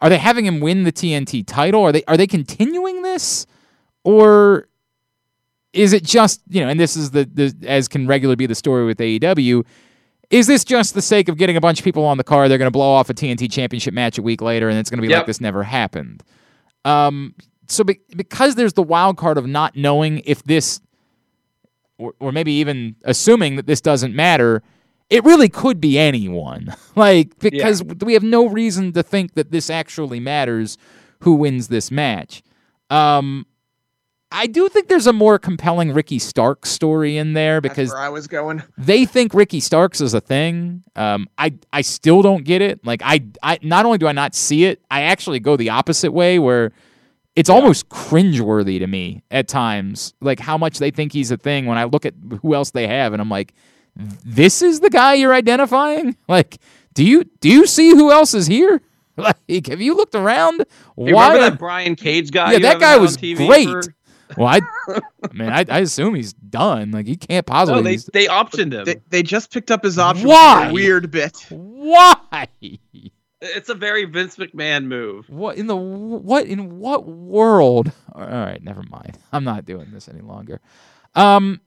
Are 0.01 0.09
they 0.09 0.19
having 0.19 0.45
him 0.45 0.61
win 0.61 0.85
the 0.85 0.93
TNT 0.93 1.45
title? 1.47 1.83
Are 1.83 1.93
they 1.93 2.05
are 2.05 2.17
they 2.17 2.27
continuing 2.27 3.03
this, 3.03 3.47
or 4.05 4.69
is 5.73 5.93
it 5.93 6.05
just 6.05 6.43
you 6.49 6.61
know? 6.61 6.69
And 6.69 6.79
this 6.79 6.97
is 6.97 7.13
the, 7.13 7.25
the 7.25 7.55
as 7.67 7.89
can 7.89 8.07
regularly 8.07 8.37
be 8.37 8.47
the 8.47 8.55
story 8.55 8.85
with 8.85 8.99
AEW. 8.99 9.65
Is 10.29 10.49
this 10.49 10.65
just 10.65 10.95
the 10.95 11.03
sake 11.03 11.29
of 11.29 11.39
getting 11.39 11.57
a 11.57 11.61
bunch 11.61 11.79
of 11.79 11.85
people 11.85 12.05
on 12.05 12.19
the 12.19 12.25
car? 12.25 12.49
They're 12.49 12.59
going 12.59 12.67
to 12.67 12.73
blow 12.73 12.91
off 12.91 13.09
a 13.09 13.15
TNT 13.15 13.51
Championship 13.51 13.95
match 13.95 14.19
a 14.19 14.23
week 14.23 14.43
later, 14.43 14.69
and 14.69 14.79
it's 14.79 14.91
going 14.91 15.01
to 15.01 15.07
be 15.07 15.15
like 15.15 15.27
this 15.27 15.41
never 15.41 15.63
happened. 15.63 16.25
Um, 16.85 17.35
so 17.69 17.85
be- 17.85 18.01
because 18.17 18.57
there's 18.57 18.73
the 18.73 18.83
wild 18.83 19.17
card 19.17 19.39
of 19.39 19.47
not 19.47 19.77
knowing 19.77 20.23
if 20.25 20.43
this 20.43 20.81
or, 21.99 22.15
or 22.21 22.33
maybe 22.33 22.53
even 22.53 22.97
assuming 23.05 23.57
that 23.57 23.67
this 23.67 23.81
doesn't 23.81 24.15
matter, 24.15 24.63
it 25.11 25.25
really 25.25 25.49
could 25.49 25.81
be 25.81 25.99
anyone. 25.99 26.75
like, 26.97 27.39
because 27.39 27.83
we 27.83 28.15
have 28.15 28.23
no 28.23 28.49
reason 28.49 28.93
to 28.93 29.03
think 29.03 29.35
that 29.35 29.51
this 29.51 29.71
actually 29.71 30.21
matters 30.21 30.77
who 31.21 31.35
wins 31.35 31.69
this 31.69 31.91
match. 31.91 32.43
Um, 32.91 33.47
I 34.33 34.47
do 34.47 34.69
think 34.69 34.89
there's 34.89 35.07
a 35.07 35.13
more 35.13 35.39
compelling 35.39 35.93
Ricky 35.93 36.19
Stark 36.19 36.67
story 36.67 37.17
in 37.17 37.33
there 37.33 37.61
because 37.61 37.95
I 37.95 38.09
was 38.09 38.27
going. 38.27 38.63
they 38.77 39.05
think 39.05 39.33
Ricky 39.33 39.61
Starks 39.61 40.01
is 40.01 40.15
a 40.15 40.21
thing. 40.21 40.83
Um, 40.97 41.29
I 41.39 41.55
I 41.73 41.83
still 41.83 42.23
don't 42.23 42.45
get 42.45 42.61
it. 42.61 42.85
Like 42.85 43.03
I 43.05 43.25
I 43.43 43.59
not 43.63 43.87
only 43.87 43.99
do 43.99 44.09
I 44.09 44.13
not 44.13 44.35
see 44.35 44.65
it, 44.65 44.83
I 44.91 45.03
actually 45.03 45.39
go 45.39 45.57
the 45.57 45.71
opposite 45.71 46.13
way 46.13 46.41
where 46.41 46.73
it's 47.37 47.49
almost 47.49 47.89
cringeworthy 47.89 48.81
to 48.81 48.87
me 48.89 49.23
at 49.31 49.47
times. 49.47 50.13
Like 50.21 50.41
how 50.41 50.59
much 50.59 50.79
they 50.81 50.91
think 50.91 51.13
he's 51.13 51.31
a 51.31 51.37
thing 51.37 51.67
when 51.67 51.79
I 51.79 51.85
look 51.85 52.05
at 52.05 52.15
who 52.43 52.55
else 52.55 52.73
they 52.73 52.89
have 52.89 53.13
and 53.13 53.23
I'm 53.23 53.31
like, 53.31 53.55
this 53.97 54.63
is 54.63 54.81
the 54.81 54.91
guy 54.91 55.15
you're 55.15 55.35
identifying. 55.35 56.17
Like, 56.29 56.59
do 56.95 57.05
you 57.05 57.25
do 57.41 57.49
you 57.49 57.67
see 57.67 57.91
who 57.91 58.11
else 58.11 58.35
is 58.35 58.47
here? 58.47 58.81
Like, 59.19 59.69
have 59.69 59.81
you 59.81 59.97
looked 59.97 60.15
around? 60.15 60.59
Hey, 60.59 61.15
Why? 61.15 61.29
remember 61.33 61.51
that 61.51 61.59
Brian 61.59 61.97
Cage 61.97 62.31
guy? 62.31 62.53
Yeah, 62.53 62.59
that 62.59 62.81
guy 62.81 62.99
was 62.99 63.17
TV 63.17 63.47
great. 63.47 63.67
for- 63.67 63.83
Well, 64.37 64.49
I, 64.49 64.61
I 64.89 65.33
mean, 65.33 65.49
I, 65.49 65.65
I 65.71 65.79
assume 65.79 66.17
he's 66.17 66.33
done. 66.33 66.91
Like, 66.91 67.07
he 67.07 67.17
can't 67.17 67.47
possibly. 67.47 67.81
No, 67.81 67.89
they 67.89 67.97
they 68.13 68.27
optioned 68.27 68.73
him. 68.73 68.85
They, 68.85 68.97
they 69.09 69.23
just 69.23 69.53
picked 69.53 69.71
up 69.71 69.85
his 69.85 69.99
option. 69.99 70.27
Why? 70.29 70.63
which 70.65 70.71
a 70.71 70.75
Weird 70.75 71.11
bit. 71.13 71.47
Why? 71.49 72.49
It's 73.41 73.69
a 73.69 73.75
very 73.75 74.05
Vince 74.05 74.37
McMahon 74.37 74.85
move. 74.87 75.29
What 75.31 75.57
in 75.57 75.67
the 75.67 75.77
what 75.77 76.47
in 76.47 76.79
what 76.79 77.07
world? 77.07 77.93
All 78.13 78.27
right, 78.27 78.63
never 78.63 78.83
mind. 78.91 79.17
I'm 79.33 79.45
not 79.45 79.65
doing 79.65 79.91
this 79.93 80.09
any 80.09 80.21
longer. 80.23 80.61
Um, 81.15 81.61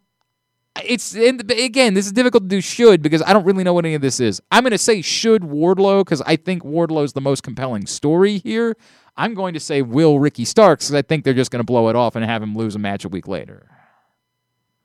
it's 0.86 1.16
again, 1.16 1.94
this 1.94 2.06
is 2.06 2.12
difficult 2.12 2.44
to 2.44 2.50
do. 2.50 2.62
Should 2.62 3.02
because 3.02 3.22
I 3.22 3.34
don't 3.34 3.46
really 3.46 3.64
know 3.64 3.74
what 3.74 3.86
any 3.86 3.96
of 3.96 4.02
this 4.02 4.20
is. 4.20 4.42
I'm 4.52 4.64
going 4.64 4.72
to 4.72 4.78
say 4.78 5.02
should 5.02 5.44
Wardlow 5.44 6.02
because 6.02 6.22
I 6.22 6.36
think 6.36 6.64
Wardlow's 6.64 7.14
the 7.14 7.22
most 7.22 7.44
compelling 7.44 7.86
story 7.86 8.40
here. 8.40 8.76
I'm 9.18 9.34
going 9.34 9.54
to 9.54 9.60
say 9.60 9.82
will 9.82 10.20
Ricky 10.20 10.46
Starks 10.46 10.88
because 10.88 10.96
I 10.96 11.02
think 11.02 11.24
they're 11.24 11.34
just 11.34 11.52
going 11.52 11.60
to 11.60 11.66
blow 11.66 11.90
it 11.90 11.96
off 11.96 12.16
and 12.16 12.24
have 12.24 12.42
him 12.42 12.56
lose 12.56 12.76
a 12.76 12.80
match 12.80 13.04
a 13.06 13.10
week 13.10 13.28
later. 13.28 13.68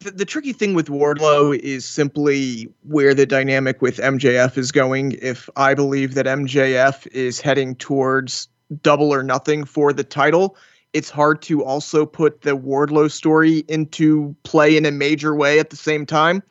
The, 0.01 0.11
the 0.11 0.25
tricky 0.25 0.53
thing 0.53 0.75
with 0.75 0.89
Wardlow 0.89 1.57
is 1.59 1.85
simply 1.85 2.69
where 2.83 3.15
the 3.15 3.27
dynamic 3.27 3.81
with 3.81 3.99
MJF 3.99 4.59
is 4.59 4.73
going. 4.73 5.13
If 5.23 5.49
I 5.57 5.75
believe 5.75 6.15
that 6.15 6.27
MJF 6.27 7.07
is 7.09 7.41
heading 7.41 7.77
towards 7.77 8.49
double 8.83 9.15
or 9.15 9.23
nothing 9.23 9.65
for 9.65 9.93
the 9.93 10.05
title, 10.05 10.57
it's 10.95 11.11
hard 11.11 11.43
to 11.43 11.63
also 11.65 12.07
put 12.07 12.43
the 12.43 12.57
Wardlow 12.57 13.11
story 13.11 13.65
into 13.69 14.35
play 14.45 14.77
in 14.77 14.87
a 14.87 14.93
major 14.93 15.35
way 15.35 15.59
at 15.59 15.71
the 15.71 15.77
same 15.77 16.07
time. 16.07 16.43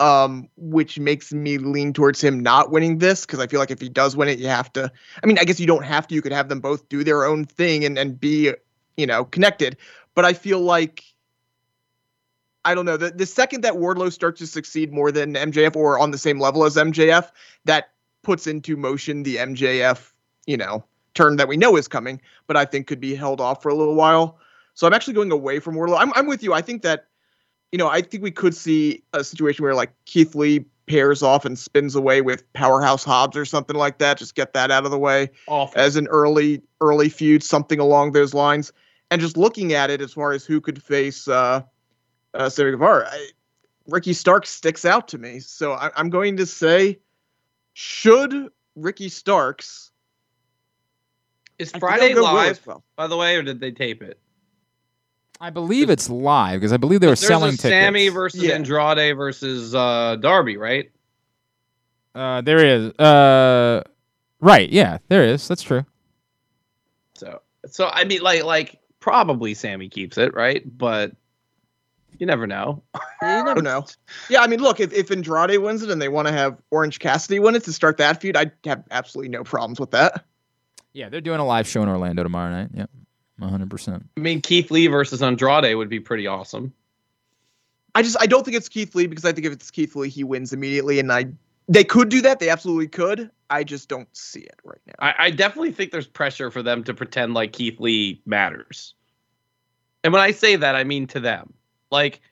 Um, 0.00 0.48
which 0.56 0.98
makes 0.98 1.32
me 1.32 1.58
lean 1.58 1.92
towards 1.92 2.20
him 2.20 2.40
not 2.40 2.72
winning 2.72 2.98
this 2.98 3.24
because 3.24 3.38
I 3.38 3.46
feel 3.46 3.60
like 3.60 3.70
if 3.70 3.80
he 3.80 3.88
does 3.88 4.16
win 4.16 4.28
it, 4.28 4.40
you 4.40 4.48
have 4.48 4.72
to. 4.72 4.90
I 5.22 5.26
mean, 5.26 5.38
I 5.38 5.44
guess 5.44 5.60
you 5.60 5.66
don't 5.66 5.84
have 5.84 6.08
to. 6.08 6.14
You 6.14 6.22
could 6.22 6.32
have 6.32 6.48
them 6.48 6.58
both 6.58 6.88
do 6.88 7.04
their 7.04 7.24
own 7.24 7.44
thing 7.44 7.84
and 7.84 7.96
and 7.96 8.18
be, 8.18 8.52
you 8.96 9.06
know, 9.06 9.24
connected. 9.24 9.76
But 10.16 10.24
I 10.24 10.32
feel 10.32 10.58
like 10.58 11.04
I 12.64 12.74
don't 12.74 12.84
know. 12.84 12.96
The 12.96 13.10
the 13.10 13.26
second 13.26 13.60
that 13.60 13.74
Wardlow 13.74 14.12
starts 14.12 14.40
to 14.40 14.46
succeed 14.48 14.92
more 14.92 15.12
than 15.12 15.34
MJF 15.34 15.76
or 15.76 16.00
on 16.00 16.10
the 16.10 16.18
same 16.18 16.40
level 16.40 16.64
as 16.64 16.74
MJF, 16.74 17.30
that 17.66 17.90
puts 18.22 18.48
into 18.48 18.76
motion 18.76 19.22
the 19.22 19.36
MJF, 19.36 20.10
you 20.46 20.56
know, 20.56 20.84
turn 21.14 21.36
that 21.36 21.48
we 21.48 21.56
know 21.56 21.76
is 21.76 21.88
coming, 21.88 22.20
but 22.46 22.56
I 22.56 22.64
think 22.64 22.86
could 22.86 23.00
be 23.00 23.14
held 23.14 23.40
off 23.40 23.62
for 23.62 23.68
a 23.68 23.74
little 23.74 23.94
while. 23.94 24.38
So 24.74 24.86
I'm 24.86 24.92
actually 24.92 25.14
going 25.14 25.32
away 25.32 25.58
from 25.58 25.74
Wardlow. 25.74 25.98
I'm 25.98 26.12
I'm 26.14 26.26
with 26.26 26.42
you. 26.42 26.54
I 26.54 26.62
think 26.62 26.82
that, 26.82 27.06
you 27.70 27.78
know, 27.78 27.88
I 27.88 28.00
think 28.00 28.22
we 28.22 28.30
could 28.30 28.54
see 28.54 29.02
a 29.12 29.22
situation 29.22 29.62
where 29.62 29.74
like 29.74 29.92
Keith 30.06 30.34
Lee 30.34 30.64
pairs 30.86 31.22
off 31.22 31.44
and 31.44 31.58
spins 31.58 31.94
away 31.94 32.20
with 32.20 32.50
Powerhouse 32.54 33.04
Hobbs 33.04 33.36
or 33.36 33.44
something 33.44 33.76
like 33.76 33.98
that. 33.98 34.18
Just 34.18 34.34
get 34.34 34.52
that 34.54 34.70
out 34.70 34.84
of 34.84 34.90
the 34.90 34.98
way 34.98 35.30
Awful. 35.46 35.80
as 35.80 35.96
an 35.96 36.06
early 36.08 36.62
early 36.80 37.08
feud, 37.08 37.42
something 37.42 37.78
along 37.78 38.12
those 38.12 38.34
lines. 38.34 38.72
And 39.10 39.20
just 39.20 39.36
looking 39.36 39.74
at 39.74 39.90
it 39.90 40.00
as 40.00 40.14
far 40.14 40.32
as 40.32 40.44
who 40.44 40.60
could 40.60 40.82
face 40.82 41.28
uh, 41.28 41.62
uh 42.34 42.48
Sammy 42.48 42.72
Guevara, 42.72 43.08
I, 43.10 43.28
Ricky 43.86 44.12
Stark 44.12 44.46
sticks 44.46 44.84
out 44.84 45.08
to 45.08 45.18
me. 45.18 45.40
So 45.40 45.72
I, 45.72 45.90
I'm 45.96 46.08
going 46.08 46.36
to 46.38 46.46
say, 46.46 46.98
should 47.74 48.50
Ricky 48.74 49.08
Starks 49.08 49.91
Is 51.62 51.72
Friday 51.72 52.10
I'll 52.10 52.14
go 52.14 52.22
Will 52.22 52.34
live, 52.34 52.66
well. 52.66 52.84
by 52.96 53.06
the 53.06 53.16
way, 53.16 53.36
or 53.36 53.42
did 53.42 53.60
they 53.60 53.70
tape 53.70 54.02
it? 54.02 54.18
I 55.40 55.50
believe 55.50 55.90
it's 55.90 56.08
live 56.08 56.60
because 56.60 56.72
I 56.72 56.76
believe 56.76 57.00
they 57.00 57.06
were 57.08 57.10
There's 57.10 57.26
selling 57.26 57.48
a 57.54 57.56
tickets. 57.56 57.70
Sammy 57.70 58.08
versus 58.10 58.42
Yeah. 58.42 58.54
Andrade 58.54 59.16
versus 59.16 59.74
uh, 59.74 60.16
Darby, 60.20 60.56
right? 60.56 60.90
uh, 62.14 62.40
there 62.42 62.64
is. 62.64 62.88
Uh, 62.98 63.82
right. 64.40 64.68
Yeah, 64.70 64.98
there 65.08 65.24
is. 65.24 65.48
That's 65.48 65.62
true. 65.62 65.84
So, 67.14 67.40
so 67.66 67.88
I 67.88 68.04
mean, 68.04 68.20
like, 68.22 68.44
like 68.44 68.78
probably 69.00 69.54
Sammy 69.54 69.88
keeps 69.88 70.16
it, 70.18 70.32
right? 70.34 70.62
But 70.78 71.12
you 72.18 72.26
never 72.26 72.46
know. 72.46 72.82
You 73.22 73.44
never 73.44 73.62
know. 73.62 73.86
Yeah, 74.28 74.42
I 74.42 74.46
mean, 74.46 74.60
look, 74.60 74.78
if, 74.78 74.92
if 74.92 75.10
Andrade 75.10 75.58
wins 75.58 75.82
it 75.82 75.90
and 75.90 76.00
they 76.00 76.08
want 76.08 76.28
to 76.28 76.32
have 76.32 76.56
Orange 76.70 76.98
Cassidy 77.00 77.40
win 77.40 77.56
it 77.56 77.64
to 77.64 77.72
start 77.72 77.96
that 77.96 78.20
feud, 78.20 78.36
I'd 78.36 78.52
have 78.64 78.84
absolutely 78.92 79.30
no 79.30 79.42
problems 79.42 79.80
with 79.80 79.90
that. 79.92 80.24
Yeah, 80.92 81.08
they're 81.08 81.20
doing 81.20 81.40
a 81.40 81.46
live 81.46 81.66
show 81.66 81.82
in 81.82 81.88
Orlando 81.88 82.22
tomorrow 82.22 82.50
night. 82.50 82.70
Yep, 82.74 82.90
one 83.38 83.50
hundred 83.50 83.70
percent. 83.70 84.08
I 84.16 84.20
mean, 84.20 84.40
Keith 84.40 84.70
Lee 84.70 84.86
versus 84.86 85.22
Andrade 85.22 85.76
would 85.76 85.88
be 85.88 86.00
pretty 86.00 86.26
awesome. 86.26 86.72
I 87.94 88.02
just 88.02 88.16
I 88.20 88.26
don't 88.26 88.44
think 88.44 88.56
it's 88.56 88.68
Keith 88.68 88.94
Lee 88.94 89.06
because 89.06 89.24
I 89.24 89.32
think 89.32 89.46
if 89.46 89.52
it's 89.52 89.70
Keith 89.70 89.94
Lee, 89.96 90.08
he 90.08 90.24
wins 90.24 90.52
immediately, 90.52 90.98
and 90.98 91.12
I 91.12 91.26
they 91.68 91.84
could 91.84 92.08
do 92.08 92.20
that. 92.22 92.40
They 92.40 92.48
absolutely 92.48 92.88
could. 92.88 93.30
I 93.48 93.64
just 93.64 93.88
don't 93.88 94.08
see 94.16 94.40
it 94.40 94.58
right 94.64 94.80
now. 94.86 94.94
I, 94.98 95.26
I 95.26 95.30
definitely 95.30 95.72
think 95.72 95.92
there's 95.92 96.06
pressure 96.06 96.50
for 96.50 96.62
them 96.62 96.84
to 96.84 96.94
pretend 96.94 97.34
like 97.34 97.52
Keith 97.52 97.78
Lee 97.80 98.20
matters. 98.24 98.94
And 100.04 100.12
when 100.12 100.22
I 100.22 100.32
say 100.32 100.56
that, 100.56 100.74
I 100.74 100.84
mean 100.84 101.06
to 101.08 101.20
them. 101.20 101.52
Like, 101.90 102.22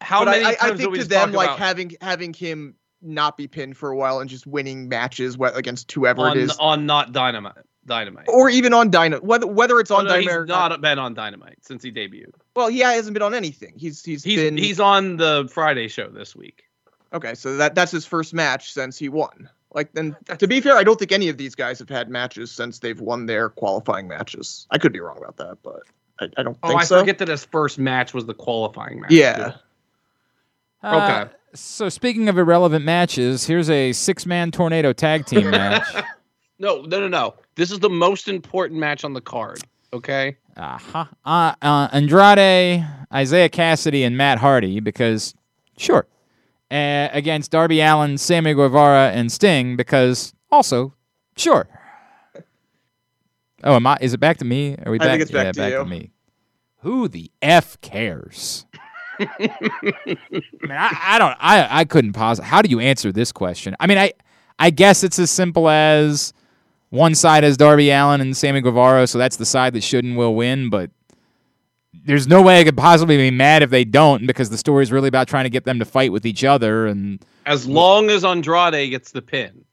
how 0.00 0.24
but 0.24 0.30
many 0.30 0.44
I, 0.44 0.50
I, 0.50 0.54
times 0.54 0.62
I 0.62 0.70
do 0.70 0.76
think 0.76 0.90
we 0.92 0.98
to 0.98 1.00
just 1.00 1.10
them, 1.10 1.28
talk 1.30 1.36
like 1.36 1.48
about 1.48 1.58
having 1.58 1.96
having 2.00 2.32
him 2.32 2.74
not 3.02 3.36
be 3.36 3.46
pinned 3.48 3.76
for 3.76 3.90
a 3.90 3.96
while 3.96 4.20
and 4.20 4.28
just 4.30 4.46
winning 4.46 4.88
matches 4.88 5.36
against 5.54 5.90
whoever 5.92 6.22
on, 6.22 6.36
it 6.36 6.42
is, 6.42 6.56
on 6.58 6.86
not 6.86 7.12
dynamite? 7.12 7.54
Dynamite. 7.86 8.26
or 8.28 8.50
even 8.50 8.72
on 8.74 8.90
Dynamite, 8.90 9.24
whether 9.24 9.46
whether 9.46 9.80
it's 9.80 9.90
Oh, 9.90 9.96
on 9.96 10.04
no, 10.04 10.10
Dynamite. 10.10 10.40
he's 10.40 10.48
not. 10.48 10.68
not 10.68 10.80
been 10.82 10.98
on 10.98 11.14
Dynamite 11.14 11.56
since 11.62 11.82
he 11.82 11.90
debuted. 11.90 12.34
Well, 12.54 12.68
he 12.68 12.80
hasn't 12.80 13.14
been 13.14 13.22
on 13.22 13.34
anything. 13.34 13.72
He's 13.76 14.04
he's 14.04 14.22
He's 14.22 14.36
been 14.38 14.56
he's 14.56 14.78
on 14.78 15.16
the 15.16 15.48
Friday 15.50 15.88
show 15.88 16.08
this 16.08 16.36
week. 16.36 16.64
Okay, 17.12 17.34
so 17.34 17.56
that 17.56 17.74
that's 17.74 17.90
his 17.90 18.04
first 18.06 18.34
match 18.34 18.72
since 18.72 18.96
he 18.98 19.08
won. 19.08 19.48
Like 19.74 19.92
then 19.92 20.14
to 20.38 20.46
be 20.46 20.60
fair, 20.60 20.76
I 20.76 20.84
don't 20.84 20.98
think 20.98 21.10
any 21.10 21.30
of 21.30 21.38
these 21.38 21.54
guys 21.54 21.78
have 21.80 21.88
had 21.88 22.08
matches 22.10 22.52
since 22.52 22.78
they've 22.80 23.00
won 23.00 23.26
their 23.26 23.48
qualifying 23.48 24.06
matches. 24.06 24.66
I 24.70 24.78
could 24.78 24.92
be 24.92 25.00
wrong 25.00 25.16
about 25.18 25.38
that, 25.38 25.58
but 25.62 25.80
I, 26.20 26.24
I 26.36 26.42
don't 26.42 26.54
think 26.54 26.58
Oh, 26.64 26.68
think 26.68 26.80
I 26.82 26.84
so. 26.84 27.00
forget 27.00 27.18
that 27.18 27.28
his 27.28 27.44
first 27.46 27.78
match 27.78 28.12
was 28.14 28.26
the 28.26 28.34
qualifying 28.34 29.00
match. 29.00 29.10
Yeah. 29.10 29.54
Uh, 30.82 31.22
Okay. 31.26 31.32
So 31.54 31.88
speaking 31.88 32.28
of 32.28 32.38
irrelevant 32.38 32.84
matches, 32.84 33.46
here's 33.46 33.68
a 33.70 33.92
six-man 33.92 34.52
tornado 34.52 34.92
tag 34.92 35.26
team 35.26 35.50
match. 35.50 35.86
No, 36.58 36.82
no, 36.82 37.00
no, 37.00 37.08
no. 37.08 37.34
This 37.56 37.70
is 37.70 37.80
the 37.80 37.90
most 37.90 38.28
important 38.28 38.78
match 38.78 39.04
on 39.04 39.14
the 39.14 39.20
card. 39.20 39.60
Okay. 39.92 40.36
uh-huh. 40.56 41.06
uh, 41.24 41.54
uh, 41.60 41.88
Andrade, 41.92 42.86
Isiah 43.12 43.48
Kassidy, 43.48 44.06
and 44.06 44.16
Matt 44.16 44.38
Hardy 44.38 44.78
because 44.78 45.34
sure, 45.76 46.06
uh, 46.70 47.08
against 47.12 47.50
Darby 47.50 47.80
Allin, 47.80 48.16
Sammy 48.16 48.54
Guevara, 48.54 49.10
and 49.10 49.32
Sting 49.32 49.76
because 49.76 50.32
also 50.50 50.94
sure. 51.36 51.66
Oh, 53.64 53.74
am 53.74 53.86
I? 53.86 53.98
Is 54.00 54.14
it 54.14 54.20
back 54.20 54.38
to 54.38 54.44
me? 54.44 54.76
Are 54.86 54.92
we 54.92 54.98
I 55.00 55.04
back? 55.04 55.10
think 55.10 55.22
it's 55.22 55.30
back 55.30 55.46
yeah, 55.46 55.52
to 55.52 55.58
back 55.58 55.72
you. 55.72 55.78
to 55.78 55.84
me. 55.84 56.10
Who 56.82 57.08
the 57.08 57.30
f 57.42 57.80
cares? 57.80 58.64
I 59.38 60.16
mean, 60.62 60.70
I, 60.70 60.98
I 61.02 61.18
don't. 61.18 61.36
I 61.40 61.80
I 61.80 61.84
couldn't 61.84 62.14
pause. 62.14 62.38
How 62.38 62.62
do 62.62 62.70
you 62.70 62.80
answer 62.80 63.12
this 63.12 63.32
question? 63.32 63.76
I 63.78 63.86
mean, 63.86 63.98
I 63.98 64.12
I 64.58 64.70
guess 64.70 65.04
it's 65.04 65.18
as 65.18 65.30
simple 65.30 65.68
as 65.68 66.32
one 66.90 67.14
side 67.14 67.44
has 67.44 67.56
Darby 67.56 67.90
Allin 67.90 68.20
and 68.20 68.36
Sammy 68.36 68.60
Guevara, 68.60 69.06
so 69.06 69.18
that's 69.18 69.36
the 69.36 69.46
side 69.46 69.72
that 69.74 69.82
should 69.82 70.04
and 70.04 70.16
will 70.16 70.34
win. 70.34 70.70
But 70.70 70.90
there's 72.04 72.26
no 72.26 72.42
way 72.42 72.60
I 72.60 72.64
could 72.64 72.76
possibly 72.76 73.16
be 73.16 73.30
mad 73.30 73.62
if 73.62 73.70
they 73.70 73.84
don't, 73.84 74.26
because 74.26 74.50
the 74.50 74.58
story 74.58 74.82
is 74.82 74.92
really 74.92 75.08
about 75.08 75.28
trying 75.28 75.44
to 75.44 75.50
get 75.50 75.64
them 75.64 75.78
to 75.78 75.84
fight 75.84 76.12
with 76.12 76.24
each 76.24 76.44
other. 76.44 76.86
And 76.86 77.24
As 77.46 77.66
long 77.66 78.10
as 78.10 78.24
Andrade 78.24 78.90
gets 78.90 79.12
the 79.12 79.22
pin. 79.22 79.64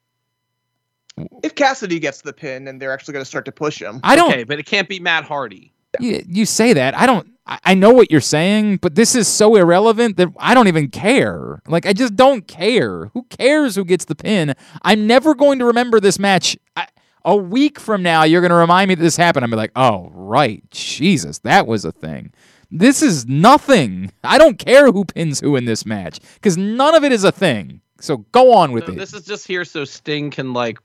If 1.43 1.55
Cassidy 1.55 1.99
gets 1.99 2.21
the 2.21 2.33
pin 2.33 2.67
and 2.67 2.79
they're 2.79 2.91
actually 2.91 3.13
going 3.13 3.23
to 3.23 3.29
start 3.29 3.45
to 3.45 3.51
push 3.51 3.81
him, 3.81 3.99
I 4.03 4.15
don't. 4.15 4.31
Okay, 4.31 4.43
but 4.43 4.59
it 4.59 4.65
can't 4.67 4.87
be 4.87 4.99
Matt 4.99 5.23
Hardy. 5.23 5.73
You, 5.99 6.23
you 6.27 6.45
say 6.45 6.73
that. 6.73 6.95
I 6.95 7.07
don't. 7.07 7.27
I, 7.47 7.59
I 7.65 7.73
know 7.73 7.91
what 7.91 8.11
you're 8.11 8.21
saying, 8.21 8.77
but 8.77 8.95
this 8.95 9.15
is 9.15 9.27
so 9.27 9.55
irrelevant 9.55 10.17
that 10.17 10.29
I 10.37 10.53
don't 10.53 10.67
even 10.67 10.89
care. 10.89 11.61
Like 11.67 11.85
I 11.85 11.93
just 11.93 12.15
don't 12.15 12.47
care. 12.47 13.07
Who 13.07 13.23
cares 13.23 13.75
who 13.75 13.85
gets 13.85 14.05
the 14.05 14.15
pin? 14.15 14.55
I'm 14.81 15.07
never 15.07 15.33
going 15.33 15.59
to 15.59 15.65
remember 15.65 15.99
this 15.99 16.19
match. 16.19 16.57
I, 16.75 16.87
a 17.25 17.35
week 17.35 17.79
from 17.79 18.03
now, 18.03 18.23
you're 18.23 18.41
going 18.41 18.51
to 18.51 18.55
remind 18.55 18.89
me 18.89 18.95
that 18.95 19.03
this 19.03 19.17
happened. 19.17 19.43
I'm 19.43 19.51
be 19.51 19.57
like, 19.57 19.71
oh 19.75 20.09
right, 20.13 20.63
Jesus, 20.71 21.39
that 21.39 21.67
was 21.67 21.85
a 21.85 21.91
thing. 21.91 22.31
This 22.69 23.01
is 23.01 23.25
nothing. 23.27 24.11
I 24.23 24.37
don't 24.37 24.59
care 24.59 24.91
who 24.91 25.05
pins 25.05 25.39
who 25.39 25.55
in 25.55 25.65
this 25.65 25.85
match 25.85 26.19
because 26.35 26.57
none 26.57 26.95
of 26.95 27.03
it 27.03 27.11
is 27.11 27.23
a 27.23 27.31
thing. 27.31 27.81
So 27.99 28.17
go 28.31 28.53
on 28.53 28.73
with 28.73 28.87
it. 28.89 28.95
this 28.95 29.13
is 29.13 29.23
just 29.23 29.47
here 29.47 29.65
so 29.65 29.83
Sting 29.83 30.29
can 30.29 30.53
like 30.53 30.77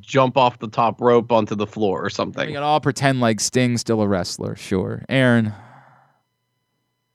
jump 0.00 0.36
off 0.36 0.58
the 0.58 0.68
top 0.68 1.00
rope 1.00 1.32
onto 1.32 1.54
the 1.54 1.66
floor 1.66 2.04
or 2.04 2.10
something. 2.10 2.46
we 2.46 2.52
can 2.52 2.62
all 2.62 2.80
pretend 2.80 3.20
like 3.20 3.40
Sting's 3.40 3.80
still 3.80 4.02
a 4.02 4.08
wrestler. 4.08 4.54
Sure, 4.56 5.02
Aaron. 5.08 5.54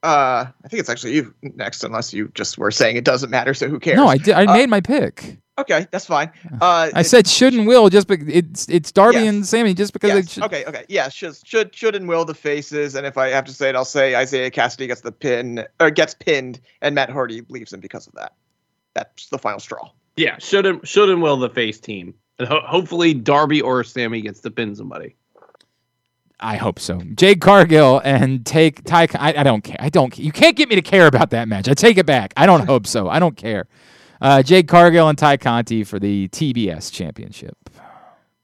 Uh, 0.04 0.46
I 0.64 0.68
think 0.68 0.82
it's 0.82 0.90
actually 0.90 1.16
you 1.16 1.34
next, 1.42 1.84
unless 1.84 2.14
you 2.14 2.30
just 2.36 2.58
were 2.58 2.72
saying 2.72 2.98
it 2.98 3.06
doesn't 3.06 3.30
matter, 3.30 3.54
so 3.54 3.70
who 3.70 3.80
cares? 3.80 3.96
No, 3.96 4.08
I 4.08 4.18
did. 4.18 4.34
I 4.36 4.46
Uh, 4.46 4.54
made 4.54 4.70
my 4.70 4.82
pick. 4.82 5.38
Okay, 5.58 5.88
that's 5.92 6.06
fine. 6.06 6.32
Uh, 6.62 6.90
I 6.94 7.04
said 7.04 7.28
should 7.28 7.54
and 7.54 7.66
will 7.68 7.88
just 7.90 8.08
because 8.08 8.28
it's 8.28 8.68
it's 8.68 8.92
Darby 8.92 9.20
Yes. 9.20 9.28
and 9.30 9.46
Sammy 9.48 9.74
just 9.76 9.94
because 9.94 10.10
yes. 10.10 10.30
should. 10.32 10.44
Okay, 10.44 10.66
okay, 10.66 10.84
yeah, 10.90 11.10
should 11.10 11.36
should 11.46 11.74
should 11.74 11.96
and 11.96 12.08
will 12.08 12.26
the 12.26 12.34
faces, 12.34 12.96
and 12.96 13.06
if 13.06 13.18
I 13.18 13.30
have 13.30 13.46
to 13.46 13.54
say 13.54 13.70
it, 13.70 13.76
I'll 13.76 13.86
say 13.86 14.20
Isiah 14.22 14.50
Kassidy 14.52 14.88
gets 14.88 15.02
the 15.02 15.12
pin 15.12 15.66
or 15.80 15.90
gets 15.92 16.16
pinned, 16.16 16.60
and 16.82 16.96
Matt 16.96 17.10
Hardy 17.10 17.44
leaves 17.50 17.72
him 17.72 17.80
because 17.80 18.08
of 18.08 18.14
that. 18.16 18.34
That's 18.96 19.30
the 19.30 19.38
final 19.38 19.60
straw. 19.60 19.90
Yeah, 20.18 20.38
should 20.40 20.66
and 20.66 20.86
should 20.88 21.10
and 21.10 21.22
will 21.22 21.38
the 21.38 21.50
face 21.50 21.80
team. 21.80 22.16
And 22.40 22.48
ho- 22.48 22.62
hopefully 22.66 23.14
Darby 23.14 23.62
or 23.62 23.84
Sammy 23.84 24.22
gets 24.22 24.40
to 24.42 24.52
pin 24.52 24.76
somebody. 24.76 25.16
I 26.44 26.58
hope 26.58 26.80
so. 26.80 27.02
Jade 27.16 27.40
Cargill 27.42 28.02
and 28.04 28.46
take 28.46 28.84
Ty. 28.84 29.08
I, 29.16 29.34
I 29.38 29.44
don't 29.44 29.64
care. 29.64 29.78
I 29.80 29.90
don't. 29.90 30.18
You 30.20 30.32
can't 30.32 30.56
get 30.56 30.70
me 30.70 30.76
to 30.76 30.82
care 30.82 31.08
about 31.08 31.30
that 31.30 31.48
match. 31.48 31.70
I 31.70 31.74
take 31.74 31.98
it 31.98 32.06
back. 32.06 32.34
I 32.36 32.46
don't 32.46 32.66
hope 32.68 32.86
so. 32.86 33.08
I 33.10 33.20
don't 33.20 33.38
care. 33.38 33.66
Uh, 34.22 34.44
Jade 34.44 34.68
Cargill 34.68 35.08
and 35.10 35.18
Tay 35.18 35.38
Conti 35.38 35.84
for 35.84 36.00
the 36.00 36.28
TBS 36.30 36.92
championship. 36.92 37.63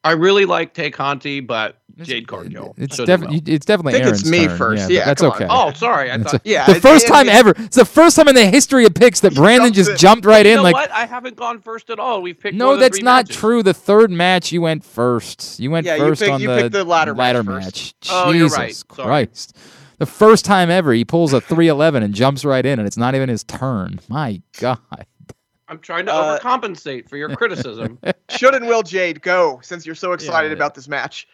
I 0.04 0.12
really 0.12 0.46
like 0.46 0.74
Tay 0.74 0.92
Conti, 0.92 1.42
but 1.42 1.76
It's- 1.96 2.08
Jade 2.08 2.26
Cargill. 2.28 2.74
It's 2.78 2.96
should 2.96 3.10
and 3.10 3.22
definitely 3.22 3.54
it's 3.54 3.66
definitely. 3.66 3.96
I 4.00 4.04
think 4.04 4.10
it's 4.16 4.24
Aaron's 4.26 4.32
me 4.32 4.48
turn. 4.48 4.58
first. 4.58 4.84
but 4.86 4.92
Yeah, 4.94 5.06
that's 5.06 5.22
come 5.22 5.32
on. 5.32 5.36
okay. 5.36 5.48
Oh, 5.50 5.74
sorry. 5.74 6.10
I 6.10 6.16
It's 6.16 6.24
thought. 6.32 6.36
a- 6.36 6.42
Yeah, 6.50 6.66
the 6.68 6.78
it- 6.78 6.82
first 6.82 7.06
it- 7.06 7.10
time 7.10 7.28
it- 7.28 7.34
ever. 7.36 7.54
It's 7.58 7.76
the 7.76 7.84
first 7.84 8.16
time 8.16 8.30
in 8.30 8.36
the 8.36 8.46
history 8.46 8.86
of 8.86 8.94
picks 8.94 9.20
that 9.20 9.36
Brandon 9.36 9.74
just 9.74 9.98
jumped 10.00 10.26
right 10.26 10.46
you 10.46 10.54
in 10.54 10.58
know 10.60 10.64
like. 10.64 10.74
what? 10.76 10.90
I 10.92 11.06
haven't 11.06 11.36
gone 11.36 11.60
first 11.62 11.90
at 11.90 12.00
all. 12.00 12.22
We've 12.22 12.40
picked. 12.40 12.56
No, 12.56 12.66
more 12.68 12.74
than 12.76 12.82
that's 12.82 12.98
three 13.00 13.04
not 13.04 13.26
matches. 13.28 13.36
true. 13.36 13.62
The 13.62 13.74
third 13.74 14.10
match 14.12 14.54
you 14.54 14.62
went 14.62 14.86
first. 14.86 15.60
You 15.60 15.70
went 15.72 15.86
Yeah, 15.86 15.96
you 15.96 16.02
first 16.04 16.22
pick- 16.22 16.32
on 16.32 16.42
you 16.42 16.48
the, 16.48 16.56
picked 16.62 16.72
the 16.72 16.84
ladder 16.86 17.14
match 17.14 17.36
first. 17.46 17.48
match. 17.48 17.94
Oh, 18.10 18.32
you're 18.32 18.48
right. 18.48 18.74
Sorry. 18.74 19.06
Christ. 19.06 19.58
The 19.98 20.06
first 20.06 20.46
time 20.46 20.70
ever 20.72 20.94
he 20.94 21.04
pulls 21.04 21.34
a 21.34 21.42
311 21.42 22.04
and 22.04 22.14
jumps 22.14 22.46
right 22.46 22.66
in 22.66 22.80
and 22.80 22.88
it's 22.88 22.96
not 22.96 23.16
even 23.16 23.28
his 23.28 23.44
turn. 23.44 24.00
My 24.08 24.42
god. 24.62 24.78
I'm 25.70 25.80
trying 25.80 26.06
to 26.08 26.14
Uh, 26.14 26.40
overcompensate 26.40 27.08
for 27.08 27.16
your 27.18 27.30
criticism. 27.36 28.00
Should 28.30 28.56
and 28.56 28.66
will 28.68 28.84
Jade 28.84 29.22
go 29.22 29.60
since 29.64 29.86
you're 29.86 29.96
so 29.96 30.14
excited 30.14 30.50
Yeah. 30.50 30.56
about 30.56 30.74
this 30.76 30.88
match? 30.88 31.28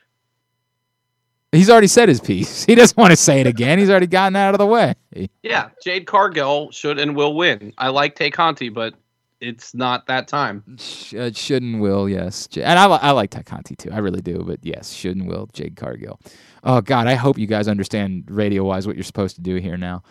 He's 1.51 1.69
already 1.69 1.88
said 1.88 2.09
his 2.09 2.19
piece. 2.19 2.65
He 2.67 2.75
doesn't 2.75 2.97
want 2.97 3.11
to 3.11 3.15
say 3.17 3.39
it 3.39 3.47
again. 3.47 3.79
He's 3.79 3.89
already 3.89 4.07
gotten 4.07 4.36
out 4.36 4.53
of 4.53 4.57
the 4.57 4.65
way. 4.65 4.93
yeah, 5.41 5.69
Jade 5.83 6.05
Cargill 6.05 6.69
should 6.71 6.99
and 6.99 7.15
will 7.15 7.33
win. 7.33 7.73
I 7.77 7.89
like 7.89 8.15
Tay 8.15 8.29
Conti, 8.29 8.69
but 8.69 8.93
it's 9.39 9.73
not 9.73 10.07
that 10.07 10.27
time. 10.27 10.63
Sh- 10.79 11.13
uh, 11.13 11.31
should 11.33 11.61
and 11.63 11.79
will, 11.79 12.09
yes. 12.09 12.47
And 12.55 12.77
I, 12.79 12.86
I 12.88 13.11
like 13.11 13.29
Tay 13.29 13.43
Conti 13.43 13.75
too. 13.75 13.89
I 13.91 13.99
really 13.99 14.21
do. 14.21 14.43
But 14.45 14.59
yes, 14.63 14.91
should 14.91 15.15
and 15.15 15.27
will. 15.27 15.47
Jade 15.53 15.75
Cargill. 15.77 16.19
Oh 16.63 16.81
God, 16.81 17.07
I 17.07 17.13
hope 17.15 17.38
you 17.38 17.47
guys 17.47 17.67
understand 17.67 18.25
radio 18.29 18.63
wise 18.63 18.86
what 18.88 18.95
you're 18.97 19.03
supposed 19.03 19.36
to 19.36 19.41
do 19.41 19.55
here 19.57 19.77
now. 19.77 20.03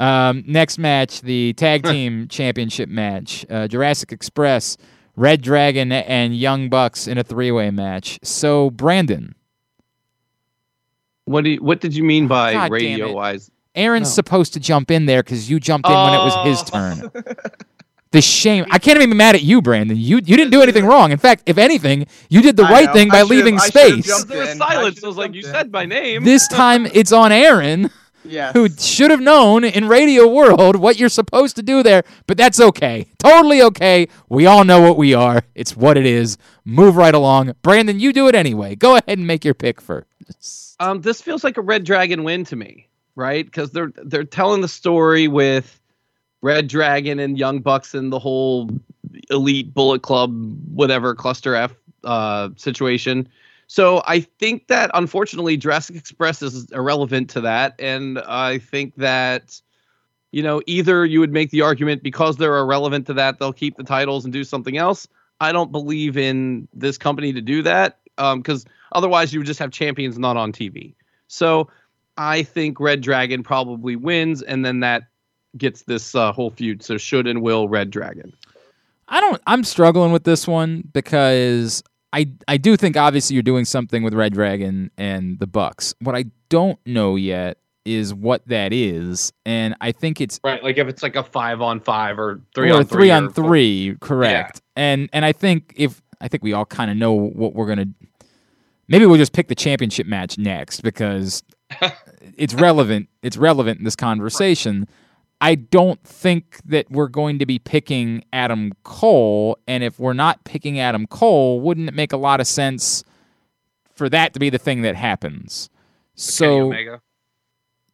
Um, 0.00 0.42
next 0.46 0.78
match, 0.78 1.20
the 1.20 1.52
tag 1.52 1.84
team 1.84 2.26
championship 2.28 2.88
match. 2.88 3.44
Uh, 3.50 3.68
Jurassic 3.68 4.10
Express, 4.12 4.76
Red 5.14 5.42
Dragon, 5.42 5.92
and 5.92 6.34
Young 6.36 6.68
Bucks 6.70 7.06
in 7.06 7.18
a 7.18 7.22
three 7.22 7.52
way 7.52 7.70
match. 7.70 8.18
So 8.22 8.70
Brandon, 8.70 9.34
What 11.26 11.44
do 11.44 11.50
you, 11.50 11.62
what 11.62 11.80
did 11.80 11.94
you 11.94 12.02
mean 12.02 12.26
by 12.26 12.52
God 12.54 12.70
radio 12.72 13.12
wise? 13.12 13.50
Aaron's 13.74 14.08
No. 14.08 14.14
supposed 14.14 14.52
to 14.54 14.60
jump 14.60 14.90
in 14.90 15.06
there 15.06 15.22
because 15.22 15.48
you 15.48 15.60
jumped 15.60 15.88
in 15.88 15.94
when 15.94 16.14
it 16.14 16.18
was 16.18 16.46
his 16.46 16.60
Oh. 16.72 16.72
turn. 16.72 17.10
The 18.12 18.20
shame. 18.20 18.66
I 18.72 18.80
can't 18.80 18.96
even 18.96 19.10
be 19.10 19.14
mad 19.16 19.36
at 19.36 19.42
you, 19.44 19.62
Brandon. 19.62 19.96
You 19.96 20.16
you 20.16 20.36
didn't 20.36 20.50
do 20.50 20.62
anything 20.62 20.84
wrong. 20.84 21.12
In 21.12 21.16
fact, 21.18 21.44
if 21.46 21.58
anything, 21.58 22.08
you 22.28 22.42
did 22.42 22.56
the 22.56 22.64
I 22.64 22.70
right 22.72 22.86
know. 22.86 22.92
thing 22.92 23.08
by 23.08 23.20
I 23.20 23.22
leaving 23.22 23.56
space. 23.60 24.04
There 24.26 24.40
was 24.40 24.50
in. 24.50 24.60
I 24.60 24.74
silence. 24.74 25.04
I 25.04 25.06
was 25.06 25.16
like, 25.16 25.32
you 25.32 25.42
in. 25.42 25.52
said 25.52 25.70
my 25.70 25.84
name. 25.86 26.24
This 26.24 26.48
time 26.48 26.86
it's 26.86 27.12
on 27.12 27.30
Aaron, 27.30 27.88
Yes. 28.24 28.52
who 28.52 28.68
should 28.68 29.10
have 29.10 29.20
known 29.20 29.64
in 29.64 29.88
radio 29.88 30.26
world 30.26 30.76
what 30.76 30.98
you're 30.98 31.08
supposed 31.08 31.56
to 31.56 31.62
do 31.62 31.82
there, 31.82 32.02
but 32.26 32.36
that's 32.36 32.60
okay. 32.60 33.06
Totally 33.18 33.62
okay. 33.62 34.08
We 34.28 34.46
all 34.46 34.64
know 34.64 34.80
what 34.82 34.96
we 34.96 35.14
are. 35.14 35.42
It's 35.54 35.76
what 35.76 35.96
it 35.96 36.06
is. 36.06 36.36
Move 36.64 36.96
right 36.96 37.14
along. 37.14 37.54
Brandon, 37.62 37.98
you 37.98 38.12
do 38.12 38.28
it 38.28 38.34
anyway. 38.34 38.76
Go 38.76 38.96
ahead 38.96 39.18
and 39.18 39.26
make 39.26 39.44
your 39.44 39.54
pick 39.54 39.80
first. 39.80 40.76
Um, 40.80 41.00
this 41.00 41.20
feels 41.20 41.44
like 41.44 41.56
a 41.56 41.62
Red 41.62 41.84
Dragon 41.84 42.24
win 42.24 42.44
to 42.44 42.56
me, 42.56 42.88
right? 43.14 43.44
Because 43.44 43.70
they're 43.70 43.92
they're 44.04 44.24
telling 44.24 44.60
the 44.60 44.68
story 44.68 45.28
with 45.28 45.80
Red 46.42 46.68
Dragon 46.68 47.18
and 47.18 47.38
Young 47.38 47.60
Bucks 47.60 47.94
and 47.94 48.12
the 48.12 48.18
whole 48.18 48.70
elite 49.30 49.74
Bullet 49.74 50.02
Club, 50.02 50.32
whatever 50.72 51.14
cluster 51.14 51.54
F 51.54 51.74
uh, 52.04 52.50
situation. 52.56 53.28
So 53.70 54.02
I 54.04 54.18
think 54.18 54.66
that 54.66 54.90
unfortunately 54.94 55.56
Jurassic 55.56 55.94
Express 55.94 56.42
is 56.42 56.68
irrelevant 56.72 57.30
to 57.30 57.40
that, 57.42 57.76
and 57.78 58.18
I 58.18 58.58
think 58.58 58.96
that 58.96 59.62
you 60.32 60.42
know 60.42 60.60
either 60.66 61.06
you 61.06 61.20
would 61.20 61.32
make 61.32 61.52
the 61.52 61.60
argument 61.60 62.02
because 62.02 62.36
they're 62.36 62.56
irrelevant 62.56 63.06
to 63.06 63.14
that 63.14 63.38
they'll 63.38 63.52
keep 63.52 63.76
the 63.76 63.84
titles 63.84 64.24
and 64.24 64.32
do 64.32 64.42
something 64.42 64.76
else. 64.76 65.06
I 65.40 65.52
don't 65.52 65.70
believe 65.70 66.16
in 66.16 66.66
this 66.74 66.98
company 66.98 67.32
to 67.32 67.40
do 67.40 67.62
that 67.62 68.00
because 68.16 68.66
otherwise 68.90 69.32
you 69.32 69.38
would 69.38 69.46
just 69.46 69.60
have 69.60 69.70
champions 69.70 70.18
not 70.18 70.36
on 70.36 70.50
TV. 70.50 70.92
So 71.28 71.68
I 72.16 72.42
think 72.42 72.80
Red 72.80 73.02
Dragon 73.02 73.44
probably 73.44 73.94
wins, 73.94 74.42
and 74.42 74.64
then 74.64 74.80
that 74.80 75.04
gets 75.56 75.82
this 75.82 76.16
uh, 76.16 76.32
whole 76.32 76.50
feud. 76.50 76.82
So 76.82 76.98
should 76.98 77.28
and 77.28 77.40
will 77.40 77.68
Red 77.68 77.92
Dragon. 77.92 78.32
I 79.06 79.20
don't. 79.20 79.40
I'm 79.46 79.62
struggling 79.62 80.10
with 80.10 80.24
this 80.24 80.48
one 80.48 80.88
because 80.92 81.84
I 82.12 82.30
I 82.48 82.56
do 82.56 82.76
think 82.76 82.96
obviously 82.96 83.34
you're 83.34 83.42
doing 83.42 83.64
something 83.64 84.02
with 84.02 84.14
Red 84.14 84.32
Dragon 84.32 84.90
and 84.98 85.38
the 85.38 85.46
Bucks. 85.46 85.94
What 86.00 86.14
I 86.14 86.26
don't 86.48 86.78
know 86.86 87.16
yet 87.16 87.58
is 87.84 88.12
what 88.12 88.46
that 88.48 88.72
is, 88.72 89.32
and 89.46 89.74
I 89.80 89.92
think 89.92 90.20
it's 90.20 90.40
Right, 90.44 90.62
like 90.62 90.78
if 90.78 90.88
it's 90.88 91.02
like 91.02 91.16
a 91.16 91.22
five 91.22 91.60
on 91.60 91.80
five 91.80 92.18
or 92.18 92.40
three 92.54 92.70
or 92.70 92.78
on 92.78 92.84
three 92.84 93.10
on 93.10 93.26
or 93.26 93.30
three, 93.30 93.96
correct? 94.00 94.60
And 94.76 95.08
and 95.12 95.24
I 95.24 95.32
think 95.32 95.74
if 95.76 96.02
I 96.20 96.28
think 96.28 96.42
we 96.42 96.52
all 96.52 96.66
kind 96.66 96.90
of 96.90 96.96
know 96.96 97.12
what 97.12 97.54
we're 97.54 97.66
gonna. 97.66 97.86
Maybe 98.88 99.06
we'll 99.06 99.18
just 99.18 99.32
pick 99.32 99.46
the 99.46 99.54
championship 99.54 100.06
match 100.08 100.36
next 100.36 100.80
because 100.80 101.44
it's 102.36 102.54
relevant. 102.54 103.08
It's 103.22 103.36
relevant 103.36 103.78
in 103.78 103.84
this 103.84 103.94
conversation. 103.96 104.88
I 105.40 105.54
don't 105.54 106.02
think 106.04 106.58
that 106.66 106.90
we're 106.90 107.08
going 107.08 107.38
to 107.38 107.46
be 107.46 107.58
picking 107.58 108.24
Adam 108.32 108.72
Cole, 108.84 109.56
and 109.66 109.82
if 109.82 109.98
we're 109.98 110.12
not 110.12 110.44
picking 110.44 110.78
Adam 110.78 111.06
Cole, 111.06 111.60
wouldn't 111.60 111.88
it 111.88 111.94
make 111.94 112.12
a 112.12 112.16
lot 112.18 112.40
of 112.40 112.46
sense 112.46 113.04
for 113.94 114.08
that 114.10 114.34
to 114.34 114.40
be 114.40 114.50
the 114.50 114.58
thing 114.58 114.82
that 114.82 114.96
happens? 114.96 115.68
Kenny 115.68 115.80
So 116.16 116.66
Omega. 116.66 117.00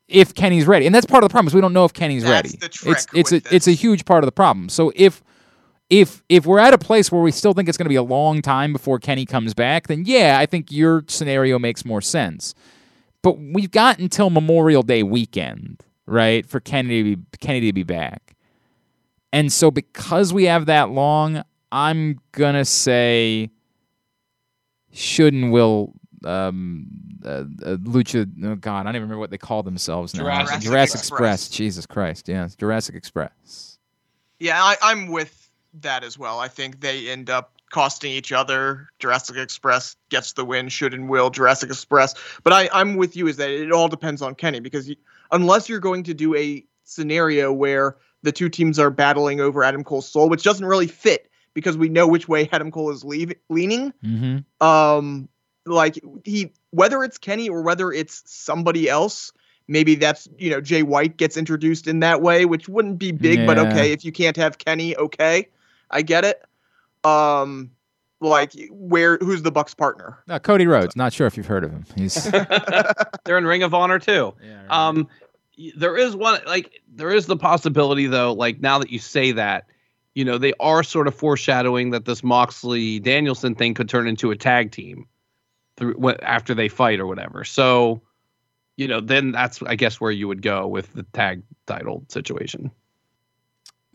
if 0.08 0.34
Kenny's 0.34 0.66
ready, 0.66 0.86
and 0.86 0.94
that's 0.94 1.06
part 1.06 1.22
of 1.22 1.28
the 1.28 1.32
problem 1.32 1.46
is 1.48 1.54
we 1.54 1.60
don't 1.60 1.72
know 1.72 1.84
if 1.84 1.92
Kenny's 1.92 2.24
That's 2.24 2.52
ready. 2.52 2.58
it's 2.84 3.06
it's 3.14 3.32
a 3.32 3.34
with 3.36 3.52
it's 3.52 3.68
a 3.68 3.72
huge 3.72 4.04
part 4.04 4.24
of 4.24 4.26
the 4.26 4.32
problem. 4.32 4.68
So 4.68 4.92
if 4.96 5.22
if 5.88 6.24
if 6.28 6.46
we're 6.46 6.58
at 6.58 6.74
a 6.74 6.78
place 6.78 7.12
where 7.12 7.22
we 7.22 7.30
still 7.30 7.52
think 7.52 7.68
it's 7.68 7.78
going 7.78 7.84
to 7.84 7.90
be 7.90 7.94
a 7.94 8.02
long 8.02 8.42
time 8.42 8.72
before 8.72 8.98
Kenny 8.98 9.24
comes 9.24 9.54
back, 9.54 9.86
then 9.86 10.02
yeah, 10.04 10.36
I 10.40 10.46
think 10.46 10.72
your 10.72 11.04
scenario 11.06 11.60
makes 11.60 11.84
more 11.84 12.00
sense. 12.00 12.54
But 13.22 13.38
we've 13.38 13.70
got 13.70 14.00
until 14.00 14.30
Memorial 14.30 14.82
Day 14.82 15.04
weekend, 15.04 15.84
right, 16.06 16.46
for 16.46 16.60
Kenny 16.60 17.02
to 17.02 17.16
be 17.16 17.22
Kenny 17.40 17.60
to 17.60 17.72
be 17.72 17.82
back. 17.82 18.34
And 19.32 19.52
so 19.52 19.70
because 19.70 20.32
we 20.32 20.44
have 20.44 20.66
that 20.66 20.90
long, 20.90 21.42
I'm 21.72 22.18
gonna 22.32 22.64
say 22.64 23.50
should 24.92 25.34
and 25.34 25.52
will 25.52 25.92
um 26.24 26.86
uh, 27.24 27.44
uh, 27.64 27.76
Lucha 27.76 28.30
oh 28.44 28.54
god, 28.56 28.80
I 28.80 28.82
don't 28.84 28.96
even 28.96 29.02
remember 29.02 29.18
what 29.18 29.30
they 29.30 29.38
call 29.38 29.62
themselves 29.62 30.14
now. 30.14 30.22
Jurassic 30.22 30.60
Jurassic 30.60 31.00
Express. 31.00 31.46
Express. 31.46 31.48
Jesus 31.48 31.86
Christ. 31.86 32.28
Yeah, 32.28 32.48
Jurassic 32.56 32.94
Express. 32.94 33.78
Yeah, 34.38 34.62
I, 34.62 34.76
I'm 34.82 35.08
with 35.08 35.48
that 35.80 36.04
as 36.04 36.18
well. 36.18 36.38
I 36.38 36.48
think 36.48 36.80
they 36.80 37.08
end 37.08 37.30
up 37.30 37.52
costing 37.70 38.12
each 38.12 38.32
other. 38.32 38.88
Jurassic 38.98 39.36
Express 39.36 39.96
gets 40.10 40.32
the 40.34 40.44
win, 40.44 40.68
should 40.68 40.94
and 40.94 41.08
will 41.08 41.30
Jurassic 41.30 41.70
Express. 41.70 42.14
But 42.44 42.52
I, 42.52 42.68
I'm 42.72 42.96
with 42.96 43.16
you 43.16 43.26
is 43.26 43.36
that 43.38 43.50
it 43.50 43.72
all 43.72 43.88
depends 43.88 44.22
on 44.22 44.34
Kenny 44.34 44.60
because 44.60 44.88
you, 44.88 44.96
unless 45.30 45.68
you're 45.68 45.80
going 45.80 46.04
to 46.04 46.14
do 46.14 46.34
a 46.34 46.64
scenario 46.84 47.52
where 47.52 47.96
the 48.22 48.32
two 48.32 48.48
teams 48.48 48.78
are 48.78 48.90
battling 48.90 49.40
over 49.40 49.62
Adam 49.62 49.84
Cole's 49.84 50.08
soul, 50.08 50.28
which 50.28 50.42
doesn't 50.42 50.66
really 50.66 50.86
fit 50.86 51.30
because 51.54 51.76
we 51.76 51.88
know 51.88 52.06
which 52.06 52.28
way 52.28 52.48
Adam 52.52 52.70
Cole 52.70 52.90
is 52.90 53.04
leaning. 53.04 53.92
Mm-hmm. 54.04 54.66
Um, 54.66 55.28
like 55.64 55.98
he 56.24 56.52
whether 56.70 57.02
it's 57.02 57.18
Kenny 57.18 57.48
or 57.48 57.62
whether 57.62 57.92
it's 57.92 58.22
somebody 58.26 58.88
else. 58.88 59.32
Maybe 59.68 59.96
that's 59.96 60.28
you 60.38 60.50
know 60.50 60.60
Jay 60.60 60.84
White 60.84 61.16
gets 61.16 61.36
introduced 61.36 61.88
in 61.88 62.00
that 62.00 62.22
way, 62.22 62.44
which 62.44 62.68
wouldn't 62.68 62.98
be 62.98 63.10
big, 63.10 63.46
but 63.46 63.58
okay 63.58 63.90
if 63.90 64.04
you 64.04 64.12
can't 64.12 64.36
have 64.36 64.58
Kenny, 64.58 64.96
okay, 64.96 65.48
I 65.90 66.02
get 66.02 66.24
it. 66.24 66.40
Um, 67.04 67.72
like 68.20 68.52
where 68.70 69.18
who's 69.18 69.42
the 69.42 69.52
Bucks 69.52 69.74
partner? 69.74 70.18
Uh, 70.28 70.38
Cody 70.38 70.66
Rhodes. 70.66 70.96
Not 70.96 71.12
sure 71.12 71.26
if 71.26 71.36
you've 71.36 71.46
heard 71.46 71.64
of 71.64 71.70
him. 71.70 71.84
He's 71.96 72.30
They're 73.24 73.38
in 73.38 73.44
Ring 73.46 73.62
of 73.62 73.74
Honor 73.74 73.98
too. 73.98 74.34
Yeah. 74.42 74.62
Um, 74.68 75.08
there 75.76 75.96
is 75.96 76.14
one 76.16 76.40
like 76.46 76.80
there 76.88 77.10
is 77.10 77.26
the 77.26 77.36
possibility 77.36 78.06
though. 78.06 78.32
Like 78.32 78.60
now 78.60 78.78
that 78.78 78.90
you 78.90 78.98
say 78.98 79.32
that, 79.32 79.66
you 80.14 80.24
know 80.24 80.38
they 80.38 80.52
are 80.60 80.82
sort 80.82 81.08
of 81.08 81.14
foreshadowing 81.14 81.90
that 81.90 82.04
this 82.04 82.22
Moxley 82.22 82.98
Danielson 83.00 83.54
thing 83.54 83.74
could 83.74 83.88
turn 83.88 84.06
into 84.06 84.30
a 84.30 84.36
tag 84.36 84.72
team 84.72 85.06
through 85.76 85.94
wh- 86.02 86.22
after 86.22 86.54
they 86.54 86.68
fight 86.68 87.00
or 87.00 87.06
whatever. 87.06 87.44
So, 87.44 88.00
you 88.76 88.88
know, 88.88 89.00
then 89.00 89.32
that's 89.32 89.62
I 89.62 89.76
guess 89.76 90.00
where 90.00 90.10
you 90.10 90.28
would 90.28 90.42
go 90.42 90.66
with 90.66 90.92
the 90.94 91.02
tag 91.12 91.42
title 91.66 92.04
situation. 92.08 92.70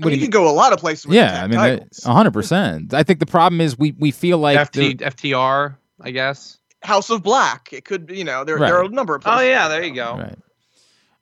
I 0.01 0.05
mean, 0.07 0.15
you 0.19 0.21
can 0.25 0.31
go 0.31 0.49
a 0.49 0.51
lot 0.53 0.73
of 0.73 0.79
places. 0.79 1.07
With 1.07 1.15
yeah, 1.15 1.43
I 1.43 1.47
mean, 1.47 1.79
hundred 2.03 2.31
percent. 2.31 2.93
I 2.93 3.03
think 3.03 3.19
the 3.19 3.25
problem 3.25 3.61
is 3.61 3.77
we 3.77 3.91
we 3.97 4.11
feel 4.11 4.37
like 4.37 4.57
FT, 4.71 4.97
there- 4.99 5.09
FTR, 5.11 5.75
I 6.01 6.11
guess. 6.11 6.57
House 6.83 7.09
of 7.11 7.21
Black. 7.21 7.69
It 7.71 7.85
could 7.85 8.07
be, 8.07 8.17
you 8.17 8.23
know, 8.23 8.43
there, 8.43 8.57
there 8.57 8.77
are 8.77 8.85
a 8.85 8.89
number 8.89 9.15
of. 9.15 9.23
Oh 9.25 9.39
yeah, 9.39 9.67
there 9.67 9.83
you 9.83 9.93
go. 9.93 10.15
Right. 10.17 10.37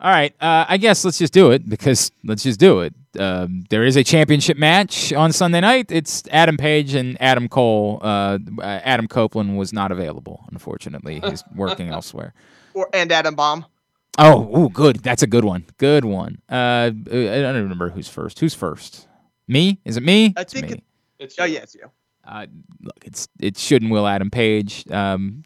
All 0.01 0.09
right. 0.11 0.34
Uh, 0.41 0.65
I 0.69 0.77
guess 0.77 1.03
let's 1.03 1.17
just 1.17 1.34
do 1.34 1.51
it 1.51 1.67
because 1.67 2.11
let's 2.23 2.43
just 2.43 2.59
do 2.59 2.80
it. 2.80 2.93
Um, 3.19 3.65
there 3.69 3.84
is 3.84 3.97
a 3.97 4.03
championship 4.03 4.55
match 4.55 5.11
on 5.11 5.34
Sunday 5.34 5.59
night. 5.59 5.91
It's 5.91 6.23
Adam 6.32 6.55
Page 6.55 6.93
and 6.93 7.21
Adam 7.21 7.49
Cole. 7.49 7.99
Uh, 8.01 8.38
uh, 8.59 8.61
Adam 8.61 9.09
Copeland 9.09 9.57
was 9.57 9.73
not 9.73 9.91
available, 9.91 10.45
unfortunately. 10.51 11.19
He's 11.25 11.43
working 11.53 11.89
elsewhere. 11.91 12.34
Or 12.73 12.88
and 12.93 13.11
Adam 13.11 13.36
Bomb. 13.36 13.65
Oh, 14.18 14.57
ooh, 14.66 14.70
good. 14.70 14.97
That's 14.97 15.24
a 15.24 15.28
good 15.28 15.45
one. 15.45 15.66
Good 15.78 16.03
one. 16.05 16.39
Uh, 16.49 16.91
I 16.91 16.91
don't 16.91 17.55
remember 17.55 17.89
who's 17.89 18.10
first. 18.10 18.39
Who's 18.39 18.53
first? 18.53 19.07
Me? 19.47 19.80
Is 19.86 19.97
it 19.97 20.03
me? 20.03 20.34
I 20.38 20.41
It's 20.41 20.53
think 20.53 20.70
me. 20.70 20.84
it- 21.20 21.34
Oh 21.38 21.43
yes, 21.45 21.76
you. 21.76 21.89
uh, 22.26 22.45
look, 22.82 22.95
it's 23.03 23.28
it 23.41 23.57
shouldn't 23.57 23.91
will 23.91 24.07
Adam 24.07 24.30
Page. 24.32 24.89
Um, 24.89 25.43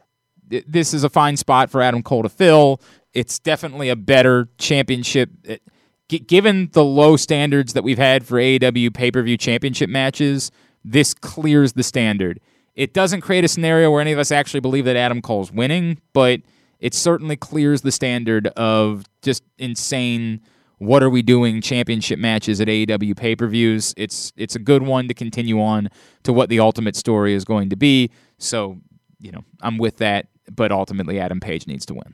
th- 0.52 0.66
this 0.68 0.94
is 0.94 1.04
a 1.04 1.10
fine 1.10 1.36
spot 1.36 1.72
for 1.72 1.82
Adam 1.82 2.04
Cole 2.04 2.22
to 2.22 2.30
fill. 2.30 2.80
It's 3.14 3.40
definitely 3.40 3.90
a 3.90 3.96
better 3.96 4.50
championship. 4.60 5.32
It, 5.44 5.64
g- 6.10 6.20
given 6.20 6.70
the 6.74 6.84
low 6.84 7.18
standards 7.18 7.74
that 7.74 7.84
we've 7.84 7.98
had 7.98 8.24
for 8.28 8.38
AEW 8.38 8.94
pay 8.94 9.10
per 9.10 9.24
view 9.24 9.36
championship 9.36 9.90
matches, 9.90 10.52
this 10.86 11.16
clears 11.16 11.74
the 11.74 11.82
standard. 11.82 12.40
It 12.76 12.94
doesn't 12.94 13.22
create 13.22 13.44
a 13.44 13.48
scenario 13.48 13.90
where 13.90 14.02
any 14.02 14.12
of 14.12 14.20
us 14.20 14.32
actually 14.32 14.60
believe 14.60 14.86
that 14.86 14.96
Adam 14.96 15.24
Cole's 15.24 15.52
winning, 15.52 16.00
but 16.14 16.42
it 16.84 16.94
certainly 16.94 17.36
clears 17.38 17.82
the 17.82 17.92
standard 17.92 18.48
of 18.48 19.06
just 19.22 19.42
insane. 19.58 20.42
What 20.80 21.02
are 21.02 21.10
we 21.10 21.22
doing? 21.22 21.62
Championship 21.62 22.20
matches 22.20 22.60
at 22.60 22.68
AEW 22.68 23.16
pay 23.16 23.36
per 23.38 23.48
views. 23.48 23.94
It's 23.96 24.34
it's 24.36 24.56
a 24.56 24.60
good 24.60 24.84
one 24.84 25.08
to 25.08 25.14
continue 25.14 25.62
on 25.62 25.90
to 26.24 26.34
what 26.34 26.50
the 26.50 26.60
ultimate 26.60 26.96
story 26.98 27.34
is 27.34 27.46
going 27.46 27.70
to 27.70 27.78
be. 27.78 28.12
So 28.38 28.78
you 29.20 29.32
know 29.32 29.44
I'm 29.62 29.78
with 29.78 29.98
that, 29.98 30.28
but 30.52 30.72
ultimately 30.74 31.20
Adam 31.22 31.40
Page 31.40 31.68
needs 31.68 31.86
to 31.86 31.94
win. 31.94 32.14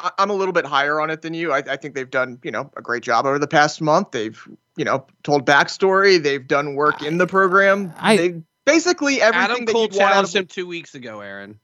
I- 0.00 0.10
I'm 0.18 0.28
a 0.28 0.34
little 0.34 0.52
bit 0.52 0.66
higher 0.66 1.00
on 1.00 1.08
it 1.08 1.22
than 1.22 1.32
you. 1.32 1.52
I, 1.52 1.58
I 1.66 1.76
think 1.76 1.94
they've 1.94 2.10
done, 2.10 2.38
you 2.42 2.50
know, 2.50 2.70
a 2.76 2.82
great 2.82 3.02
job 3.04 3.24
over 3.24 3.38
the 3.38 3.46
past 3.48 3.80
month. 3.80 4.10
They've, 4.10 4.38
you 4.76 4.84
know, 4.84 5.06
told 5.22 5.46
backstory. 5.46 6.22
They've 6.22 6.46
done 6.46 6.74
work 6.74 7.02
in 7.02 7.16
the 7.18 7.26
program. 7.26 7.94
I- 7.98 8.16
they 8.16 8.42
basically 8.66 9.22
everything 9.22 9.50
Adam 9.50 9.64
that 9.64 9.72
Cole 9.72 9.82
you'd 9.84 9.92
want 9.92 10.02
out 10.02 10.24
of 10.24 10.30
challenged 10.30 10.36
him 10.36 10.46
two 10.46 10.66
weeks 10.66 10.94
ago, 10.94 11.20
Aaron. 11.20 11.58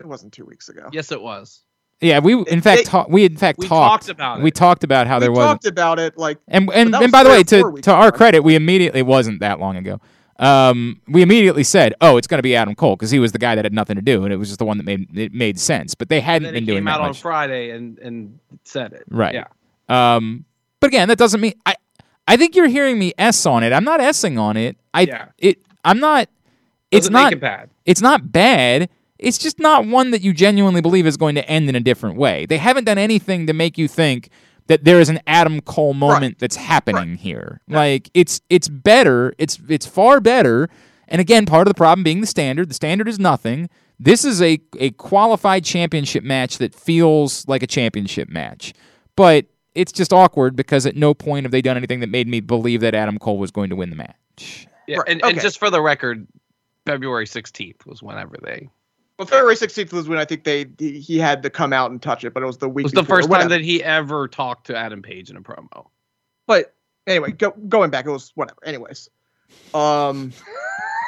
It 0.00 0.06
wasn't 0.06 0.32
two 0.32 0.44
weeks 0.44 0.68
ago. 0.68 0.88
Yes, 0.92 1.12
it 1.12 1.20
was. 1.22 1.60
Yeah, 2.00 2.18
we 2.18 2.34
in 2.34 2.44
They- 2.44 2.60
fact 2.60 2.86
ta- 2.86 3.06
we 3.08 3.24
in 3.24 3.36
fact 3.36 3.58
We 3.58 3.66
talked 3.68 4.02
talked 4.06 4.08
about 4.10 4.40
it. 4.40 4.42
we 4.42 4.48
it. 4.48 4.54
talked 4.54 4.84
about 4.84 5.06
how 5.06 5.16
we 5.16 5.20
there 5.20 5.32
wasn't 5.32 5.62
talked 5.62 5.66
about 5.66 5.98
it 5.98 6.18
like 6.18 6.38
And 6.48 6.68
and, 6.74 6.94
and 6.94 7.12
by 7.12 7.22
the 7.22 7.30
way, 7.30 7.42
to, 7.44 7.72
to 7.82 7.92
our 7.92 8.08
ago. 8.08 8.16
credit, 8.16 8.40
we 8.40 8.56
immediately 8.56 9.00
it 9.00 9.06
wasn't 9.06 9.40
that 9.40 9.60
long 9.60 9.76
ago. 9.76 10.00
um, 10.40 11.00
we 11.06 11.22
immediately 11.22 11.62
said, 11.62 11.94
"Oh, 12.00 12.16
it's 12.16 12.26
going 12.26 12.38
to 12.38 12.42
be 12.42 12.56
Adam 12.56 12.74
Cole" 12.74 12.96
because 12.96 13.12
he 13.12 13.20
was 13.20 13.30
the 13.30 13.38
guy 13.38 13.54
that 13.54 13.64
had 13.64 13.72
nothing 13.72 13.94
to 13.94 14.02
do, 14.02 14.24
and 14.24 14.32
it 14.32 14.36
was 14.36 14.48
just 14.48 14.58
the 14.58 14.64
one 14.64 14.76
that 14.78 14.84
made 14.84 15.16
it 15.16 15.32
made 15.32 15.60
sense. 15.60 15.94
But 15.94 16.08
they 16.08 16.20
hadn't 16.20 16.42
then 16.46 16.54
been 16.54 16.62
he 16.64 16.66
doing 16.66 16.78
came 16.78 16.84
that 16.86 16.94
out 17.00 17.02
on. 17.02 17.14
Friday 17.14 17.70
and 17.70 17.96
and 18.00 18.40
said 18.64 18.92
it. 18.92 19.04
Right. 19.08 19.32
Yeah. 19.34 19.46
Um, 19.88 20.44
but 20.80 20.88
again, 20.88 21.06
that 21.08 21.18
doesn't 21.18 21.40
mean 21.40 21.54
I. 21.64 21.76
I 22.26 22.36
think 22.36 22.56
you're 22.56 22.66
hearing 22.68 22.98
me 22.98 23.12
s 23.16 23.46
on 23.46 23.62
it. 23.62 23.72
I'm 23.72 23.84
not 23.84 24.14
sing 24.16 24.36
on 24.38 24.56
it. 24.56 24.76
I 24.92 25.02
Yeah. 25.02 25.26
it. 25.38 25.58
I'm 25.84 26.00
not. 26.00 26.28
It's 26.90 27.06
Doesn't 27.06 27.12
not. 27.12 27.24
make 27.26 27.32
it 27.34 27.40
bad. 27.40 27.70
It's 27.86 28.00
not 28.00 28.32
bad. 28.32 28.88
It's 29.18 29.38
just 29.38 29.58
not 29.58 29.86
one 29.86 30.10
that 30.10 30.22
you 30.22 30.32
genuinely 30.32 30.80
believe 30.80 31.06
is 31.06 31.16
going 31.16 31.34
to 31.36 31.48
end 31.48 31.68
in 31.68 31.74
a 31.76 31.80
different 31.80 32.16
way. 32.16 32.46
They 32.46 32.58
haven't 32.58 32.84
done 32.84 32.98
anything 32.98 33.46
to 33.46 33.52
make 33.52 33.78
you 33.78 33.86
think 33.88 34.28
that 34.66 34.84
there 34.84 34.98
is 35.00 35.08
an 35.08 35.20
Adam 35.26 35.60
Cole 35.60 35.94
moment 35.94 36.22
Right. 36.34 36.38
that's 36.38 36.56
happening 36.56 37.16
here. 37.16 37.60
Like 37.68 38.10
it's 38.14 38.40
it's 38.50 38.68
better. 38.68 39.34
It's 39.38 39.58
it's 39.68 39.86
far 39.86 40.20
better. 40.20 40.68
And 41.06 41.20
again, 41.20 41.46
part 41.46 41.68
of 41.68 41.70
the 41.70 41.76
problem 41.76 42.02
being 42.02 42.20
the 42.22 42.26
standard. 42.26 42.70
The 42.70 42.74
standard 42.74 43.08
is 43.08 43.18
nothing. 43.18 43.68
This 44.00 44.24
is 44.24 44.42
a 44.42 44.58
a 44.78 44.90
qualified 44.92 45.64
championship 45.64 46.24
match 46.24 46.58
that 46.58 46.74
feels 46.74 47.46
like 47.46 47.62
a 47.62 47.66
championship 47.66 48.28
match. 48.28 48.72
But 49.16 49.46
it's 49.74 49.92
just 49.92 50.12
awkward 50.12 50.56
because 50.56 50.86
at 50.86 50.96
no 50.96 51.14
point 51.14 51.44
have 51.44 51.52
they 51.52 51.62
done 51.62 51.76
anything 51.76 52.00
that 52.00 52.08
made 52.08 52.26
me 52.26 52.40
believe 52.40 52.80
that 52.80 52.94
Adam 52.94 53.18
Cole 53.18 53.38
was 53.38 53.50
going 53.50 53.70
to 53.70 53.76
win 53.76 53.90
the 53.90 53.96
match. 53.96 54.66
Yeah. 54.88 54.98
Right, 54.98 55.08
And, 55.08 55.24
and 55.24 55.40
just 55.40 55.58
for 55.58 55.68
the 55.70 55.80
record, 55.82 56.26
February 56.86 57.26
16th 57.26 57.84
was 57.86 58.02
whenever 58.02 58.36
they. 58.42 58.68
Well, 59.18 59.26
February 59.28 59.54
16th 59.54 59.92
was 59.92 60.08
when 60.08 60.18
I 60.18 60.24
think 60.24 60.42
they 60.44 60.66
he 60.78 60.98
he 60.98 61.18
had 61.18 61.42
to 61.44 61.50
come 61.50 61.72
out 61.72 61.90
and 61.92 62.02
touch 62.02 62.24
it, 62.24 62.34
but 62.34 62.42
it 62.42 62.46
was 62.46 62.58
the 62.58 62.68
week. 62.68 62.82
It 62.82 62.86
was 62.86 62.92
the 62.92 63.02
before, 63.02 63.18
first 63.18 63.30
time 63.30 63.48
that 63.50 63.60
he 63.60 63.82
ever 63.82 64.26
talked 64.26 64.66
to 64.68 64.76
Adam 64.76 65.02
Page 65.02 65.30
in 65.30 65.36
a 65.36 65.40
promo. 65.40 65.86
But 66.46 66.74
anyway, 67.06 67.30
go, 67.30 67.52
going 67.68 67.90
back, 67.90 68.06
it 68.06 68.10
was 68.10 68.32
whatever. 68.34 68.58
Anyways, 68.64 69.08
um, 69.72 70.32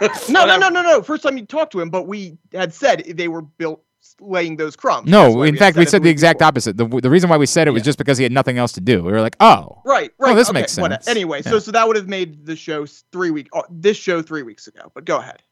no, 0.28 0.46
no, 0.46 0.56
no, 0.56 0.68
no, 0.68 0.82
no. 0.82 1.02
First 1.02 1.24
time 1.24 1.36
you 1.36 1.46
talked 1.46 1.72
to 1.72 1.80
him, 1.80 1.90
but 1.90 2.06
we 2.06 2.38
had 2.52 2.72
said 2.72 3.04
they 3.16 3.26
were 3.28 3.42
built 3.42 3.82
laying 4.20 4.56
those 4.56 4.76
crumbs. 4.76 5.10
No, 5.10 5.42
in 5.42 5.54
had 5.54 5.58
fact, 5.58 5.76
we 5.76 5.84
said 5.84 6.02
the 6.02 6.06
week 6.06 6.12
exact 6.12 6.38
before. 6.38 6.48
opposite. 6.48 6.76
The, 6.76 6.86
the 6.86 7.10
reason 7.10 7.28
why 7.28 7.38
we 7.38 7.46
said 7.46 7.66
it 7.66 7.72
was 7.72 7.82
just 7.82 7.98
because 7.98 8.18
he 8.18 8.22
had 8.22 8.30
nothing 8.30 8.56
else 8.56 8.70
to 8.72 8.80
do. 8.80 9.02
We 9.02 9.10
were 9.10 9.20
like, 9.20 9.34
oh, 9.40 9.82
Right, 9.84 10.12
right. 10.18 10.32
Oh, 10.32 10.34
this 10.36 10.48
okay, 10.48 10.60
makes 10.60 10.76
whatever. 10.78 11.02
sense. 11.02 11.08
Anyway, 11.08 11.42
Yeah. 11.44 11.50
so 11.50 11.58
so 11.58 11.72
that 11.72 11.88
would 11.88 11.96
have 11.96 12.06
made 12.06 12.46
the 12.46 12.54
show 12.54 12.86
three 12.86 13.30
week. 13.32 13.48
Oh, 13.52 13.64
this 13.68 13.96
show 13.96 14.22
three 14.22 14.44
weeks 14.44 14.68
ago. 14.68 14.92
But 14.94 15.06
go 15.06 15.16
ahead. 15.18 15.42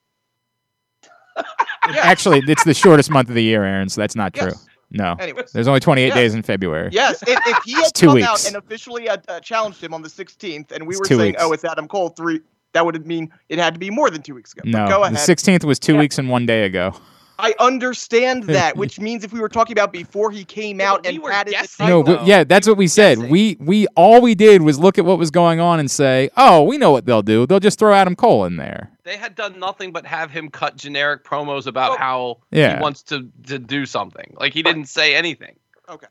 Yeah. 1.36 2.00
actually, 2.02 2.42
it's 2.46 2.64
the 2.64 2.72
shortest 2.74 3.10
month 3.10 3.28
of 3.28 3.34
the 3.34 3.42
year, 3.42 3.64
Aaron. 3.64 3.88
So 3.88 4.00
that's 4.00 4.16
not 4.16 4.32
true. 4.32 4.46
Yes. 4.48 4.66
No, 4.90 5.16
Anyways. 5.18 5.50
there's 5.52 5.66
only 5.66 5.80
28 5.80 6.06
Yes. 6.06 6.14
days 6.14 6.34
in 6.34 6.42
February. 6.42 6.88
Yes, 6.92 7.22
if, 7.26 7.38
if 7.46 7.64
he 7.64 7.72
had 7.82 7.92
two 7.94 8.06
come 8.06 8.14
weeks. 8.14 8.28
out 8.28 8.46
and 8.46 8.56
officially 8.56 9.08
uh, 9.08 9.16
uh, 9.28 9.40
challenged 9.40 9.82
him 9.82 9.92
on 9.92 10.02
the 10.02 10.08
16th, 10.08 10.70
and 10.72 10.86
we 10.86 10.94
It's 10.94 11.00
were 11.00 11.06
saying, 11.16 11.20
weeks. 11.32 11.42
"Oh, 11.42 11.52
it's 11.52 11.64
Adam 11.64 11.88
Cole," 11.88 12.10
three, 12.10 12.40
that 12.74 12.86
would 12.86 13.04
mean 13.04 13.30
it 13.48 13.58
had 13.58 13.74
to 13.74 13.80
be 13.80 13.90
more 13.90 14.08
than 14.08 14.22
two 14.22 14.34
weeks 14.34 14.52
ago. 14.52 14.62
But 14.64 14.70
No, 14.70 14.86
go 14.86 14.98
the 15.00 15.14
ahead. 15.16 15.18
16th 15.28 15.64
was 15.64 15.78
two 15.80 15.94
Yeah. 15.94 15.98
weeks 16.00 16.18
and 16.18 16.28
one 16.30 16.46
day 16.46 16.64
ago. 16.64 16.94
I 17.38 17.54
understand 17.58 18.42
that, 18.44 18.76
which 18.76 19.00
means 19.00 19.24
if 19.24 19.32
we 19.32 19.40
were 19.40 19.48
talking 19.48 19.72
about 19.72 19.92
before 19.92 20.30
he 20.30 20.44
came 20.44 20.80
out 20.80 21.02
but 21.02 21.10
we 21.10 21.14
and 21.16 21.24
were 21.24 21.30
padded 21.30 21.52
the 21.54 21.56
guessing. 21.58 21.86
No, 21.88 22.02
title, 22.02 22.18
but 22.18 22.26
yeah, 22.26 22.44
that's 22.44 22.66
what 22.68 22.76
we 22.76 22.86
said. 22.86 23.16
guessing. 23.18 23.30
We 23.30 23.56
we 23.60 23.86
all 23.96 24.20
we 24.20 24.34
did 24.34 24.62
was 24.62 24.78
look 24.78 24.98
at 24.98 25.04
what 25.04 25.18
was 25.18 25.30
going 25.30 25.60
on 25.60 25.80
and 25.80 25.90
say, 25.90 26.30
oh, 26.36 26.62
we 26.62 26.78
know 26.78 26.90
what 26.92 27.06
they'll 27.06 27.22
do. 27.22 27.46
They'll 27.46 27.60
just 27.60 27.78
throw 27.78 27.92
Adam 27.92 28.14
Cole 28.16 28.44
in 28.44 28.56
there. 28.56 28.90
They 29.04 29.16
had 29.16 29.34
done 29.34 29.58
nothing 29.58 29.92
but 29.92 30.06
have 30.06 30.30
him 30.30 30.48
cut 30.48 30.76
generic 30.76 31.24
promos 31.24 31.66
about 31.66 31.92
Oh. 31.92 31.96
how 31.98 32.38
Yeah. 32.50 32.76
he 32.76 32.82
wants 32.82 33.02
to, 33.04 33.28
to 33.48 33.58
do 33.58 33.84
something. 33.84 34.34
Like 34.38 34.54
he 34.54 34.62
didn't 34.62 34.86
say 34.86 35.14
anything. 35.14 35.56
Okay. 35.88 36.06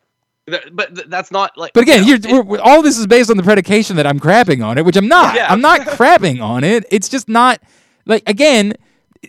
But 0.73 1.09
that's 1.09 1.31
not 1.31 1.57
like. 1.57 1.71
But 1.73 1.83
again, 1.83 2.03
you 2.03 2.17
know, 2.19 2.33
we're, 2.33 2.41
we're- 2.43 2.61
all 2.63 2.81
this 2.81 2.97
is 2.99 3.07
based 3.07 3.31
on 3.31 3.37
the 3.37 3.43
predication 3.43 3.95
that 3.95 4.05
I'm 4.05 4.19
crapping 4.19 4.63
on 4.63 4.77
it, 4.77 4.83
which 4.85 4.97
I'm 4.97 5.07
not. 5.07 5.35
Yeah. 5.35 5.47
I'm 5.49 5.61
not 5.61 5.79
crapping 5.87 6.43
on 6.43 6.63
it. 6.65 6.83
It's 6.91 7.07
just 7.07 7.29
not 7.29 7.61
like 8.05 8.23
again, 8.27 8.73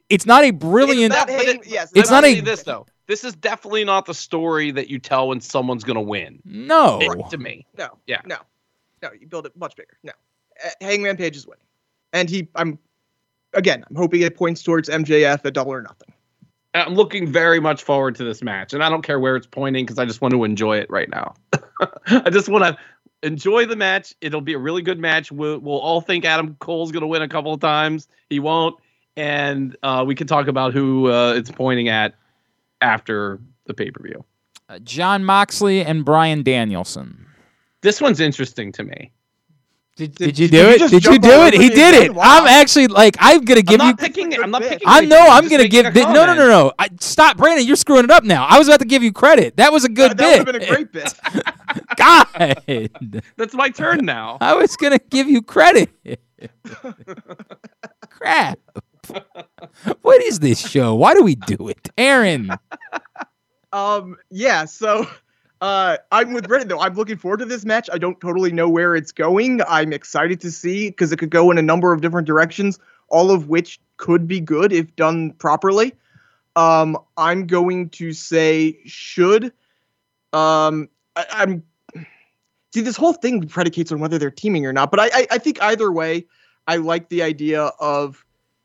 it's 0.08 0.26
not 0.26 0.44
a 0.44 0.50
brilliant. 0.50 1.12
It's 1.12 1.18
not 1.20 1.26
But 1.28 1.46
hang- 1.46 1.56
it- 1.60 1.66
yes, 1.66 1.92
it's 1.94 2.10
not 2.10 2.24
a- 2.24 2.40
this 2.40 2.62
though. 2.62 2.86
This 3.06 3.22
is 3.24 3.34
definitely 3.34 3.84
not 3.84 4.06
the 4.06 4.14
story 4.14 4.70
that 4.70 4.88
you 4.88 4.98
tell 4.98 5.28
when 5.28 5.40
someone's 5.40 5.84
gonna 5.84 6.00
win. 6.00 6.40
no. 6.44 6.98
It- 7.02 7.30
to 7.30 7.38
me. 7.38 7.66
No. 7.76 7.88
Yeah. 8.06 8.20
No. 8.24 8.36
No. 9.02 9.10
You 9.18 9.26
build 9.26 9.46
it 9.46 9.56
much 9.56 9.76
bigger. 9.76 9.98
No. 10.02 10.12
Uh, 10.64 10.68
Hangman 10.80 11.16
Page 11.16 11.36
is 11.36 11.46
winning, 11.46 11.64
and 12.12 12.28
he. 12.30 12.48
I'm. 12.54 12.78
Again, 13.52 13.84
I'm 13.88 13.94
hoping 13.96 14.20
it 14.22 14.36
points 14.36 14.62
towards 14.64 14.88
MJF 14.88 15.44
at 15.44 15.52
double 15.54 15.72
or 15.72 15.82
nothing. 15.82 16.12
I'm 16.74 16.94
looking 16.94 17.28
very 17.30 17.60
much 17.60 17.84
forward 17.84 18.16
to 18.16 18.24
this 18.24 18.42
match, 18.42 18.72
and 18.74 18.82
I 18.82 18.88
don't 18.88 19.02
care 19.02 19.20
where 19.20 19.36
it's 19.36 19.46
pointing 19.46 19.84
because 19.84 20.00
I 20.00 20.04
just 20.06 20.20
want 20.20 20.32
to 20.34 20.42
enjoy 20.42 20.78
it 20.78 20.90
right 20.90 21.08
now. 21.08 21.34
I 22.08 22.30
just 22.30 22.48
want 22.48 22.64
to 22.64 22.76
enjoy 23.22 23.64
the 23.66 23.76
match. 23.76 24.12
It'll 24.20 24.40
be 24.40 24.54
a 24.54 24.58
really 24.58 24.82
good 24.82 24.98
match. 24.98 25.30
We'll, 25.30 25.60
we'll 25.60 25.78
all 25.78 26.00
think 26.00 26.24
Adam 26.24 26.56
Cole's 26.58 26.90
going 26.90 27.02
to 27.02 27.06
win 27.06 27.22
a 27.22 27.28
couple 27.28 27.52
of 27.52 27.60
times. 27.60 28.08
He 28.28 28.40
won't, 28.40 28.74
and 29.16 29.76
uh, 29.82 30.04
we 30.06 30.14
can 30.14 30.26
talk 30.26 30.48
about 30.48 30.72
who 30.72 31.10
uh, 31.10 31.34
it's 31.34 31.50
pointing 31.50 31.88
at 31.88 32.14
after 32.80 33.40
the 33.66 33.74
pay 33.74 33.90
per 33.90 34.02
view. 34.02 34.24
Uh, 34.68 34.78
Jon 34.80 35.24
Moxley 35.24 35.84
and 35.84 36.04
Bryan 36.04 36.42
Danielson. 36.42 37.26
This 37.82 38.00
one's 38.00 38.20
interesting 38.20 38.72
to 38.72 38.82
me. 38.84 39.10
Did, 39.96 40.12
Did- 40.16 40.26
did 40.26 40.38
you 40.40 40.48
do 40.48 40.56
you 40.56 40.68
it? 40.70 40.78
just 40.80 40.90
Did 40.92 41.04
you 41.04 41.18
do 41.20 41.30
it? 41.30 41.54
He 41.54 41.68
did 41.68 41.94
it. 41.94 42.12
Wow. 42.14 42.24
I'm 42.24 42.48
actually 42.48 42.88
like 42.88 43.16
I'm 43.20 43.42
gonna 43.44 43.62
give 43.62 43.80
I'm 43.80 43.86
give 43.86 43.86
you. 43.86 43.92
not 43.92 43.98
picking 44.00 44.32
it. 44.32 44.40
I'm 44.40 44.50
not 44.50 44.62
picking. 44.62 44.88
I 44.88 44.98
anything. 44.98 45.10
know 45.10 45.24
I'm 45.24 45.44
just 45.44 45.52
gonna 45.52 45.68
give. 45.68 45.86
a 45.86 45.92
no, 45.92 46.26
no, 46.26 46.34
no, 46.34 46.48
no. 46.48 46.72
I, 46.80 46.88
stop, 46.98 47.36
Brandon. 47.36 47.64
You're 47.64 47.76
screwing 47.76 48.02
it 48.02 48.10
up 48.10 48.24
now. 48.24 48.44
I 48.46 48.58
was 48.58 48.66
about 48.66 48.80
to 48.80 48.86
give 48.86 49.04
you 49.04 49.12
credit. 49.12 49.56
That 49.56 49.70
was 49.72 49.84
a 49.84 49.88
good 49.88 50.10
Uh, 50.12 50.14
that 50.14 50.38
would 50.46 50.54
have 50.54 50.60
been 50.60 50.68
a 50.68 50.74
great 50.74 50.90
bit. 50.90 51.14
God, 51.96 52.26
That's 53.36 53.54
my 53.54 53.68
turn 53.70 54.04
now. 54.04 54.38
I 54.40 54.54
was 54.54 54.74
gonna 54.76 54.98
give 54.98 55.28
you 55.30 55.42
credit. 55.42 55.90
Crap. 58.10 58.58
What 60.02 60.22
is 60.22 60.40
this 60.40 60.58
show? 60.68 60.94
Why 60.94 61.14
do 61.14 61.22
we 61.22 61.34
do 61.34 61.68
it, 61.68 61.90
Aaron? 61.98 62.50
Um, 63.72 64.16
yeah, 64.30 64.64
so 64.66 65.06
uh 65.60 65.96
I'm 66.12 66.32
with 66.32 66.46
Brendan 66.46 66.68
though. 66.68 66.80
I'm 66.80 66.94
looking 66.94 67.16
forward 67.16 67.38
to 67.38 67.44
this 67.44 67.64
match. 67.64 67.88
I 67.92 67.98
don't 67.98 68.20
totally 68.20 68.52
know 68.52 68.68
where 68.68 68.94
it's 68.94 69.12
going. 69.12 69.62
I'm 69.68 69.92
excited 69.92 70.40
to 70.42 70.50
see 70.50 70.90
because 70.90 71.10
it 71.12 71.18
could 71.18 71.30
go 71.30 71.50
in 71.50 71.58
a 71.58 71.62
number 71.62 71.92
of 71.92 72.00
different 72.00 72.26
directions, 72.26 72.78
all 73.08 73.30
of 73.30 73.48
which 73.48 73.80
could 73.96 74.28
be 74.28 74.40
good 74.40 74.72
if 74.72 74.94
done 74.96 75.32
properly. 75.32 75.94
Um, 76.56 76.96
I'm 77.16 77.46
going 77.46 77.88
to 77.90 78.12
say 78.12 78.78
should. 78.84 79.52
Um, 80.32 80.88
I, 81.16 81.26
I'm 81.30 81.62
see 82.72 82.80
this 82.80 82.96
whole 82.96 83.12
thing 83.12 83.46
predicates 83.48 83.90
on 83.92 84.00
whether 84.00 84.18
they're 84.18 84.30
teaming 84.30 84.66
or 84.66 84.72
not, 84.72 84.90
but 84.90 85.00
I, 85.00 85.06
I 85.06 85.26
I 85.32 85.38
think 85.38 85.62
either 85.62 85.90
way, 85.90 86.26
I 86.66 86.76
like 86.76 87.08
the 87.08 87.22
idea 87.22 87.70
of 87.80 88.23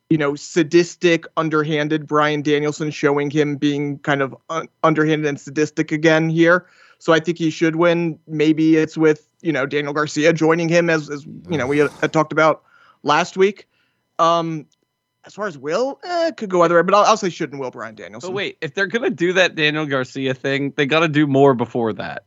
you 0.10 0.18
know, 0.18 0.36
sadistic, 0.36 1.26
underhanded 1.38 2.07
Bryan 2.07 2.41
Danielson 2.41 2.89
showing 2.91 3.30
him 3.30 3.55
being 3.55 3.99
kind 3.99 4.22
of 4.22 4.36
un- 4.49 4.68
underhanded 4.84 5.28
and 5.28 5.39
sadistic 5.39 5.91
again 5.91 6.30
here. 6.30 6.66
So 6.97 7.14
I 7.14 7.20
think 7.20 7.38
he 7.38 7.49
should 7.49 7.76
win. 7.76 8.20
Maybe 8.28 8.76
it's 8.76 8.97
with, 8.97 9.32
you 9.41 9.51
know, 9.51 9.66
Daniel 9.66 9.93
Garcia 9.93 10.34
joining 10.34 10.68
him 10.68 10.89
as, 10.89 11.10
as 11.10 11.26
you 11.26 11.57
know, 11.57 11.68
we 11.68 11.78
had, 11.78 11.91
had 12.01 12.12
talked 12.12 12.32
about 12.32 12.64
last 13.03 13.38
week. 13.38 13.68
Um, 14.18 14.66
as 15.26 15.34
far 15.34 15.47
as 15.47 15.57
Will, 15.57 15.99
eh, 16.03 16.28
it 16.30 16.38
could 16.38 16.49
go 16.49 16.64
either 16.64 16.76
way, 16.76 16.82
but 16.82 16.95
I'll, 16.95 17.05
I'll 17.05 17.18
say 17.18 17.30
should 17.30 17.51
and 17.51 17.60
Will 17.60 17.72
Bryan 17.72 17.95
Danielson. 17.95 18.32
But 18.32 18.36
wait, 18.36 18.57
if 18.62 18.74
they're 18.74 18.88
gonna 18.88 19.10
do 19.10 19.34
that 19.34 19.55
Daniel 19.55 19.86
Garcia 19.86 20.34
thing, 20.34 20.74
they 20.76 20.86
got 20.86 21.01
to 21.01 21.07
do 21.07 21.28
more 21.28 21.53
before 21.53 21.93
that. 21.93 22.26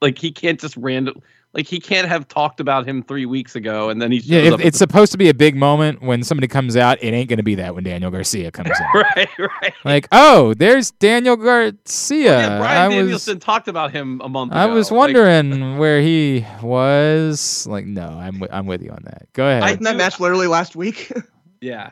Like 0.00 0.16
he 0.16 0.30
can't 0.30 0.60
just 0.60 0.76
random. 0.76 1.20
Like 1.52 1.66
he 1.66 1.80
can't 1.80 2.06
have 2.06 2.28
talked 2.28 2.60
about 2.60 2.86
him 2.86 3.02
three 3.02 3.26
weeks 3.26 3.56
ago 3.56 3.90
and 3.90 4.00
then 4.00 4.12
he 4.12 4.18
Yeah, 4.18 4.38
if 4.42 4.52
up 4.54 4.60
at 4.60 4.66
it's 4.66 4.78
supposed 4.78 5.10
to 5.12 5.18
be 5.18 5.28
a 5.30 5.34
big 5.34 5.56
moment 5.56 6.00
when 6.00 6.22
somebody 6.22 6.46
comes 6.46 6.76
out, 6.76 7.02
it 7.02 7.08
ain't 7.12 7.28
gonna 7.28 7.42
be 7.42 7.56
that 7.56 7.74
when 7.74 7.82
Daniel 7.82 8.08
Garcia 8.12 8.52
comes 8.52 8.68
in. 8.70 8.74
the- 8.92 9.04
right, 9.16 9.28
right. 9.60 9.74
Like, 9.84 10.06
oh, 10.12 10.54
there's 10.54 10.92
Daniel 10.92 11.34
Garcia. 11.36 12.38
yeah, 12.38 12.58
Bryan 12.58 12.80
I 12.82 12.86
was, 12.88 12.94
Danielson 12.96 13.40
talked 13.40 13.66
about 13.66 13.90
him 13.90 14.20
a 14.22 14.28
month 14.28 14.52
ago. 14.52 14.60
I 14.60 14.66
was 14.66 14.92
Like, 14.92 14.98
wondering 14.98 15.76
where 15.78 16.00
he 16.00 16.46
was. 16.62 17.66
Like, 17.66 17.84
no, 17.84 18.06
I'm 18.06 18.34
wi- 18.38 18.56
I'm 18.56 18.66
with 18.66 18.82
you 18.82 18.90
on 18.90 19.00
that. 19.04 19.26
Go 19.32 19.44
ahead. 19.44 19.62
Wasn't 19.62 19.82
that 19.82 19.96
match 19.96 20.20
literally 20.20 20.46
last 20.46 20.76
week? 20.76 21.10
yeah. 21.60 21.90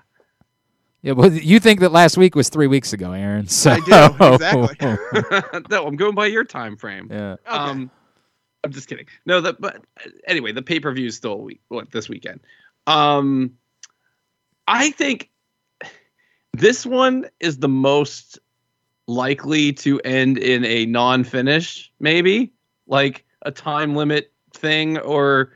yeah, 1.02 1.12
well, 1.12 1.32
you 1.32 1.58
think 1.58 1.80
that 1.80 1.90
last 1.90 2.16
week 2.16 2.36
was 2.36 2.48
three 2.48 2.68
weeks 2.68 2.92
ago, 2.92 3.10
Aaron? 3.12 3.48
So 3.48 3.72
I 3.72 3.80
do, 3.80 4.34
exactly. 4.34 5.60
no, 5.70 5.86
I'm 5.86 5.96
going 5.96 6.14
by 6.14 6.26
your 6.26 6.44
time 6.44 6.76
frame. 6.76 7.08
yeah. 7.10 7.34
Um, 7.46 7.90
I'm 8.64 8.72
just 8.72 8.88
kidding. 8.88 9.06
No, 9.24 9.40
that 9.40 9.60
but 9.60 9.84
anyway, 10.26 10.52
the 10.52 10.62
pay 10.62 10.80
per 10.80 10.92
view 10.92 11.06
is 11.06 11.16
still 11.16 11.40
week, 11.40 11.60
what 11.68 11.90
this 11.90 12.08
weekend. 12.08 12.40
Um, 12.86 13.52
I 14.66 14.90
think 14.90 15.30
this 16.52 16.84
one 16.84 17.26
is 17.40 17.58
the 17.58 17.68
most 17.68 18.38
likely 19.06 19.72
to 19.72 20.00
end 20.00 20.38
in 20.38 20.64
a 20.64 20.86
non-finish, 20.86 21.90
maybe 22.00 22.52
like 22.86 23.24
a 23.42 23.50
time 23.50 23.94
limit 23.94 24.32
thing 24.52 24.98
or 24.98 25.52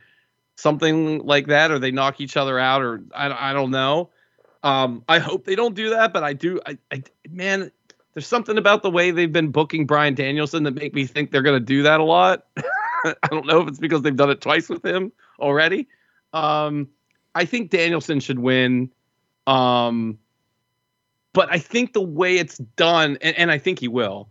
something 0.55 1.19
like 1.25 1.47
that, 1.47 1.71
or 1.71 1.79
they 1.79 1.91
knock 1.91 2.21
each 2.21 2.37
other 2.37 2.57
out, 2.57 2.81
or 2.81 3.03
I, 3.13 3.49
I 3.49 3.53
don't 3.53 3.71
know. 3.71 4.09
Um, 4.63 5.03
I 5.09 5.19
hope 5.19 5.43
they 5.43 5.55
don't 5.55 5.75
do 5.75 5.89
that, 5.89 6.13
but 6.13 6.23
I 6.23 6.33
do. 6.33 6.61
I, 6.65 6.77
I 6.91 7.03
man, 7.29 7.69
there's 8.13 8.27
something 8.27 8.57
about 8.57 8.81
the 8.81 8.89
way 8.89 9.11
they've 9.11 9.31
been 9.31 9.49
booking 9.49 9.85
Bryan 9.85 10.15
Danielson 10.15 10.63
that 10.63 10.75
make 10.75 10.93
me 10.93 11.05
think 11.05 11.31
they're 11.31 11.41
going 11.41 11.59
to 11.59 11.65
do 11.65 11.83
that 11.83 11.99
a 11.99 12.03
lot. 12.03 12.45
I 13.23 13.27
don't 13.29 13.45
know 13.47 13.61
if 13.61 13.67
it's 13.67 13.79
because 13.79 14.01
they've 14.01 14.15
done 14.15 14.29
it 14.29 14.41
twice 14.41 14.69
with 14.69 14.85
him 14.85 15.11
already. 15.39 15.87
Um, 16.33 16.89
I 17.35 17.45
think 17.45 17.71
Danielson 17.71 18.19
should 18.19 18.39
win. 18.39 18.91
Um, 19.47 20.19
but 21.33 21.51
I 21.51 21.59
think 21.59 21.93
the 21.93 22.01
way 22.01 22.37
it's 22.37 22.57
done, 22.57 23.17
and, 23.21 23.35
and 23.37 23.51
I 23.51 23.57
think 23.57 23.79
he 23.79 23.87
will. 23.87 24.29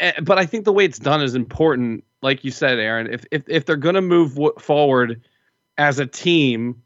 a- 0.00 0.20
But 0.22 0.38
I 0.38 0.46
think 0.46 0.64
the 0.64 0.72
way 0.72 0.84
it's 0.84 0.98
done 0.98 1.22
is 1.22 1.34
important. 1.34 2.04
Like 2.22 2.44
you 2.44 2.50
said, 2.50 2.78
Aaron, 2.78 3.12
if 3.12 3.24
if 3.30 3.44
if 3.48 3.66
they're 3.66 3.76
gonna 3.76 4.02
move 4.02 4.34
w- 4.34 4.54
forward 4.58 5.22
as 5.78 5.98
a 6.00 6.06
team, 6.06 6.82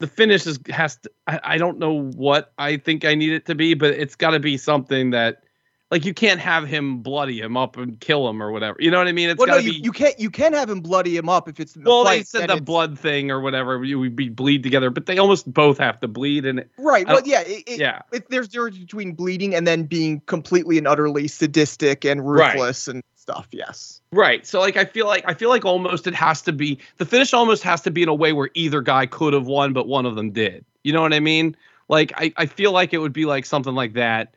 the 0.00 0.06
finish 0.06 0.46
is 0.46 0.58
has 0.70 0.96
to. 0.98 1.10
I, 1.26 1.40
I 1.44 1.58
don't 1.58 1.78
know 1.78 2.02
what 2.10 2.52
I 2.58 2.76
think 2.78 3.04
I 3.04 3.14
need 3.14 3.32
it 3.32 3.46
to 3.46 3.54
be, 3.54 3.74
but 3.74 3.92
it's 3.94 4.16
got 4.16 4.30
to 4.30 4.40
be 4.40 4.56
something 4.56 5.10
that. 5.10 5.43
Like 5.90 6.04
you 6.04 6.14
can't 6.14 6.40
have 6.40 6.66
him 6.66 6.98
bloody 6.98 7.40
him 7.40 7.56
up 7.56 7.76
and 7.76 8.00
kill 8.00 8.28
him 8.28 8.42
or 8.42 8.50
whatever. 8.50 8.76
You 8.80 8.90
know 8.90 8.98
what 8.98 9.06
I 9.06 9.12
mean? 9.12 9.30
It's 9.30 9.38
well, 9.38 9.46
no, 9.46 9.54
got 9.54 9.60
to 9.60 9.66
you, 9.66 9.72
be. 9.74 9.84
you 9.84 9.92
can't 9.92 10.18
you 10.18 10.30
can 10.30 10.52
have 10.52 10.68
him 10.68 10.80
bloody 10.80 11.16
him 11.16 11.28
up 11.28 11.48
if 11.48 11.60
it's 11.60 11.74
the 11.74 11.82
well, 11.84 12.04
they 12.04 12.22
said 12.22 12.48
the 12.48 12.60
blood 12.60 12.98
thing 12.98 13.30
or 13.30 13.40
whatever. 13.40 13.84
You 13.84 14.00
would 14.00 14.16
be 14.16 14.28
bleed 14.28 14.62
together, 14.62 14.90
but 14.90 15.06
they 15.06 15.18
almost 15.18 15.52
both 15.52 15.78
have 15.78 16.00
to 16.00 16.08
bleed, 16.08 16.46
and 16.46 16.64
Right. 16.78 17.06
Well, 17.06 17.20
yeah. 17.24 17.42
It, 17.42 17.64
it, 17.66 17.78
yeah, 17.78 18.00
it, 18.12 18.28
there's 18.30 18.48
difference 18.48 18.78
between 18.78 19.12
bleeding 19.12 19.54
and 19.54 19.66
then 19.66 19.84
being 19.84 20.20
completely 20.26 20.78
and 20.78 20.88
utterly 20.88 21.28
sadistic 21.28 22.04
and 22.04 22.26
Right. 22.26 22.54
ruthless 22.54 22.88
and 22.88 23.02
stuff. 23.14 23.46
Yes. 23.52 24.00
Right. 24.10 24.46
So 24.46 24.60
like 24.60 24.76
I 24.76 24.84
feel 24.84 25.06
like 25.06 25.24
I 25.26 25.34
feel 25.34 25.48
like 25.48 25.64
almost 25.64 26.06
it 26.06 26.14
has 26.14 26.42
to 26.42 26.52
be 26.52 26.78
the 26.96 27.06
finish 27.06 27.32
almost 27.34 27.62
has 27.62 27.82
to 27.82 27.90
be 27.90 28.02
in 28.02 28.08
a 28.08 28.14
way 28.14 28.32
where 28.32 28.50
either 28.54 28.80
guy 28.80 29.06
could 29.06 29.32
have 29.32 29.46
won, 29.46 29.72
but 29.72 29.86
one 29.86 30.06
of 30.06 30.16
them 30.16 30.30
did. 30.30 30.64
You 30.82 30.92
know 30.92 31.02
what 31.02 31.12
I 31.12 31.20
mean? 31.20 31.56
Like 31.88 32.12
I, 32.16 32.32
I 32.36 32.46
feel 32.46 32.72
like 32.72 32.92
it 32.92 32.98
would 32.98 33.12
be 33.12 33.26
like 33.26 33.46
something 33.46 33.74
like 33.74 33.92
that. 33.94 34.34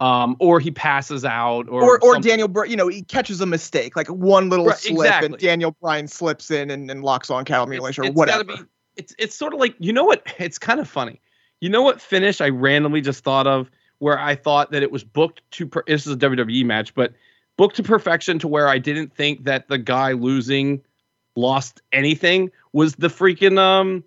Um, 0.00 0.36
or 0.38 0.60
he 0.60 0.70
passes 0.70 1.24
out 1.24 1.68
or 1.68 1.82
Or 1.82 1.98
or 2.02 2.20
Daniel, 2.20 2.48
Br- 2.48 2.66
you 2.66 2.76
know, 2.76 2.88
he 2.88 3.02
catches 3.02 3.40
a 3.40 3.46
mistake, 3.46 3.96
like 3.96 4.08
one 4.08 4.48
little 4.48 4.66
Right, 4.66 4.76
slip, 4.76 5.06
exactly. 5.06 5.26
and 5.26 5.38
Daniel 5.38 5.76
Bryan 5.80 6.06
slips 6.06 6.50
in 6.50 6.70
and, 6.70 6.90
and 6.90 7.02
locks 7.02 7.30
on 7.30 7.44
Cal 7.44 7.66
Mulish 7.66 7.98
or 7.98 8.04
it's 8.04 8.14
whatever. 8.14 8.44
Be, 8.44 8.54
it's 8.96 9.14
it's 9.18 9.34
sort 9.34 9.54
of 9.54 9.60
like 9.60 9.74
you 9.78 9.92
know 9.92 10.04
what? 10.04 10.22
It's 10.38 10.58
kind 10.58 10.80
of 10.80 10.88
funny. 10.88 11.20
You 11.60 11.68
know 11.68 11.82
what 11.82 12.00
finish 12.00 12.40
I 12.40 12.48
randomly 12.50 13.00
just 13.00 13.24
thought 13.24 13.46
of 13.46 13.70
where 13.98 14.18
I 14.18 14.36
thought 14.36 14.70
that 14.70 14.82
it 14.82 14.92
was 14.92 15.02
booked 15.02 15.42
to. 15.52 15.66
Per- 15.66 15.84
this 15.86 16.06
is 16.06 16.12
a 16.12 16.16
WWE 16.16 16.64
match, 16.64 16.94
but 16.94 17.12
booked 17.56 17.76
to 17.76 17.82
perfection 17.82 18.38
to 18.38 18.48
where 18.48 18.68
I 18.68 18.78
didn't 18.78 19.12
think 19.12 19.44
that 19.44 19.68
the 19.68 19.78
guy 19.78 20.12
losing 20.12 20.80
lost 21.34 21.82
anything 21.92 22.50
was 22.72 22.96
the 22.96 23.08
freaking 23.08 23.58
um 23.58 24.04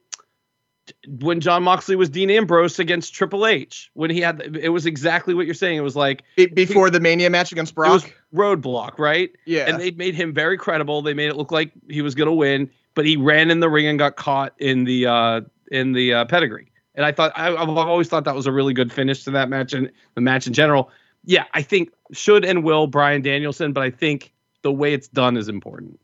when 1.08 1.40
Jon 1.40 1.64
Moxley 1.64 1.96
was 1.96 2.10
Dean 2.10 2.30
Ambrose 2.30 2.80
against 2.80 3.14
Triple 3.14 3.46
H 3.46 3.90
when 3.94 4.10
he 4.10 4.20
had 4.20 4.58
it 4.60 4.70
was 4.70 4.86
exactly 4.86 5.34
what 5.34 5.46
you're 5.46 5.56
saying. 5.56 5.78
It 5.78 5.82
was 5.82 5.96
like 5.96 6.24
Be- 6.36 6.48
before 6.48 6.90
the 6.90 7.00
Mania 7.00 7.30
match 7.30 7.52
against 7.52 7.74
it 7.74 7.76
Brock. 7.76 7.92
was 7.92 8.06
roadblock, 8.34 8.98
right? 8.98 9.32
yeah. 9.46 9.66
and 9.68 9.80
they 9.80 9.92
made 9.92 10.16
him 10.16 10.34
very 10.34 10.58
credible. 10.58 11.02
They 11.02 11.14
made 11.14 11.30
it 11.30 11.36
look 11.38 11.52
like 11.52 11.72
he 11.90 12.02
was 12.02 12.16
going 12.16 12.28
to 12.28 12.34
win, 12.34 12.70
but 12.96 13.06
he 13.06 13.18
ran 13.18 13.52
in 13.52 13.60
the 13.60 13.70
ring 13.70 13.88
and 13.88 14.00
got 14.00 14.16
caught 14.16 14.54
in 14.58 14.84
the 14.84 15.06
uh, 15.06 15.42
in 15.72 15.94
the 15.94 16.14
uh, 16.14 16.26
pedigree. 16.26 16.72
And 16.96 17.06
I 17.06 17.12
thought 17.12 17.32
I, 17.36 17.56
I've 17.56 17.70
always 17.70 18.10
thought 18.10 18.26
that 18.26 18.36
was 18.36 18.48
a 18.48 18.52
really 18.52 18.74
good 18.74 18.92
finish 18.92 19.24
to 19.24 19.32
that 19.32 19.50
match 19.50 19.74
and 19.74 19.92
the 20.16 20.22
match 20.22 20.48
in 20.48 20.54
general. 20.54 20.90
Yeah, 21.24 21.46
I 21.54 21.62
think 21.62 21.92
should 22.12 22.44
and 22.44 22.64
will 22.64 22.88
Bryan 22.88 23.22
Danielson, 23.22 23.74
but 23.74 23.84
I 23.84 23.92
think 23.92 24.34
the 24.64 24.72
way 24.72 24.94
it's 24.94 25.08
done 25.08 25.38
is 25.38 25.48
important. 25.48 26.00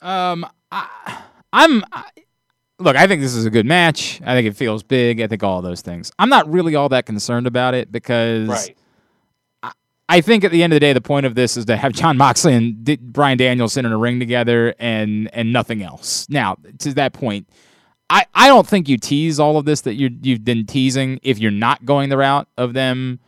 Um, 0.00 0.46
I, 0.70 1.22
I'm. 1.52 1.84
I, 1.92 2.04
look, 2.82 2.96
I 2.96 3.06
think 3.06 3.22
this 3.22 3.34
is 3.34 3.46
a 3.46 3.50
good 3.50 3.66
match. 3.66 4.20
I 4.24 4.34
think 4.34 4.46
it 4.46 4.56
feels 4.56 4.82
big. 4.82 5.20
I 5.20 5.26
think 5.26 5.42
all 5.42 5.62
those 5.62 5.80
things. 5.80 6.12
I'm 6.18 6.28
not 6.28 6.50
really 6.50 6.74
all 6.74 6.88
that 6.90 7.06
concerned 7.06 7.46
about 7.46 7.74
it 7.74 7.90
because 7.90 8.48
I 10.08 10.20
think 10.20 10.44
at 10.44 10.50
the 10.50 10.62
end 10.62 10.72
of 10.72 10.76
the 10.76 10.80
day, 10.80 10.92
the 10.92 11.00
point 11.00 11.24
of 11.24 11.34
this 11.34 11.56
is 11.56 11.64
to 11.66 11.76
have 11.76 11.92
Jon 11.92 12.18
Moxley 12.18 12.54
and 12.54 12.84
D- 12.84 12.96
Bryan 12.96 13.38
Danielson 13.38 13.86
in 13.86 13.92
a 13.92 13.96
ring 13.98 14.20
together 14.20 14.74
and 14.78 15.30
and 15.32 15.52
nothing 15.52 15.82
else. 15.82 16.28
Now, 16.28 16.56
to 16.80 16.92
that 16.94 17.14
point, 17.14 17.48
I, 18.10 18.26
I 18.34 18.48
don't 18.48 18.66
think 18.66 18.90
you 18.90 18.98
tease 18.98 19.40
all 19.40 19.56
of 19.56 19.64
this 19.64 19.80
that 19.82 19.94
you 19.94 20.10
you've 20.20 20.44
been 20.44 20.66
teasing 20.66 21.18
if 21.22 21.38
you're 21.38 21.50
not 21.50 21.86
going 21.86 22.10
the 22.10 22.18
route 22.18 22.46
of 22.58 22.74
them 22.74 23.20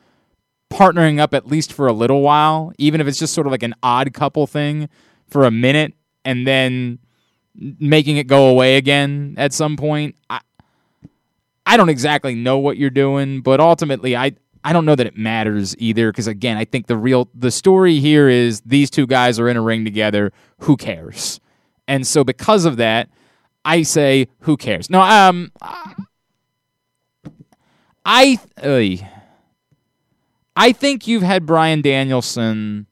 partnering 0.71 1.21
up 1.21 1.33
at 1.33 1.47
least 1.47 1.73
for 1.73 1.87
a 1.87 1.93
little 1.93 2.21
while, 2.21 2.73
even 2.77 3.01
if 3.01 3.07
it's 3.07 3.19
just 3.19 3.33
sort 3.33 3.47
of 3.47 3.51
like 3.51 3.63
an 3.63 3.75
odd 3.83 4.13
couple 4.13 4.47
thing 4.47 4.89
for 5.27 5.45
a 5.45 5.51
minute 5.51 5.95
and 6.25 6.47
then 6.47 6.99
making 7.57 8.17
it 8.17 8.27
go 8.27 8.49
away 8.49 8.77
again 8.77 9.35
at 9.39 9.53
some 9.53 9.77
point. 9.77 10.17
I 10.29 10.41
I 11.67 11.77
don't 11.77 11.89
exactly 11.89 12.35
know 12.35 12.59
what 12.59 12.77
you're 12.77 12.91
doing, 12.91 13.41
but 13.41 13.61
ultimately 13.61 14.17
I 14.17 14.33
I 14.63 14.73
don't 14.73 14.85
know 14.87 14.95
that 14.95 15.07
it 15.07 15.17
matters 15.17 15.77
either 15.79 16.11
because 16.11 16.27
again, 16.27 16.57
I 16.57 16.65
think 16.65 16.87
the 16.87 16.97
real 16.97 17.29
the 17.35 17.51
story 17.51 18.01
here 18.01 18.29
is 18.29 18.61
these 18.63 18.91
two 18.91 19.07
guys 19.07 19.39
are 19.39 19.49
in 19.49 19.57
a 19.57 19.63
ring 19.63 19.85
together, 19.85 20.33
who 20.61 20.77
cares? 20.77 21.41
And 21.87 22.07
so 22.07 22.25
because 22.25 22.65
of 22.65 22.79
that, 22.79 23.09
I 23.65 23.83
say 23.83 24.29
who 24.41 24.57
cares? 24.57 24.91
No, 24.91 25.01
um 25.01 25.53
I 28.05 28.39
I 30.57 30.73
think 30.73 31.07
you've 31.07 31.23
had 31.23 31.47
Bryan 31.47 31.83
Danielson 31.83 32.87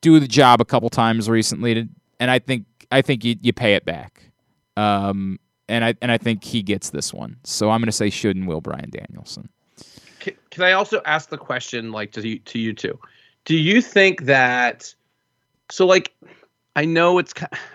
do 0.00 0.20
the 0.20 0.28
job 0.28 0.60
a 0.60 0.64
couple 0.64 0.90
times 0.90 1.28
recently, 1.28 1.74
to, 1.74 1.88
and 2.20 2.30
I 2.30 2.38
think 2.38 2.66
I 2.94 3.02
think 3.02 3.24
you, 3.24 3.34
you 3.42 3.52
pay 3.52 3.74
it 3.74 3.84
back. 3.84 4.30
Um, 4.76 5.40
and 5.68 5.84
I 5.84 5.94
and 6.00 6.12
I 6.12 6.18
think 6.18 6.44
he 6.44 6.62
gets 6.62 6.90
this 6.90 7.12
one. 7.12 7.38
So 7.42 7.70
I'm 7.70 7.80
going 7.80 7.86
to 7.86 7.92
say 7.92 8.08
should 8.08 8.36
and 8.36 8.46
will 8.46 8.60
Bryan 8.60 8.90
Danielson. 8.90 9.48
Can, 10.20 10.34
can 10.50 10.62
I 10.62 10.72
also 10.72 11.02
ask 11.04 11.28
the 11.28 11.38
question, 11.38 11.90
like 11.90 12.12
to 12.12 12.26
you, 12.26 12.38
to 12.38 12.58
you 12.58 12.72
two? 12.72 12.98
Do 13.46 13.56
you 13.56 13.82
think 13.82 14.26
that? 14.26 14.94
So, 15.72 15.86
like, 15.86 16.14
I 16.76 16.84
know 16.84 17.18
it's. 17.18 17.34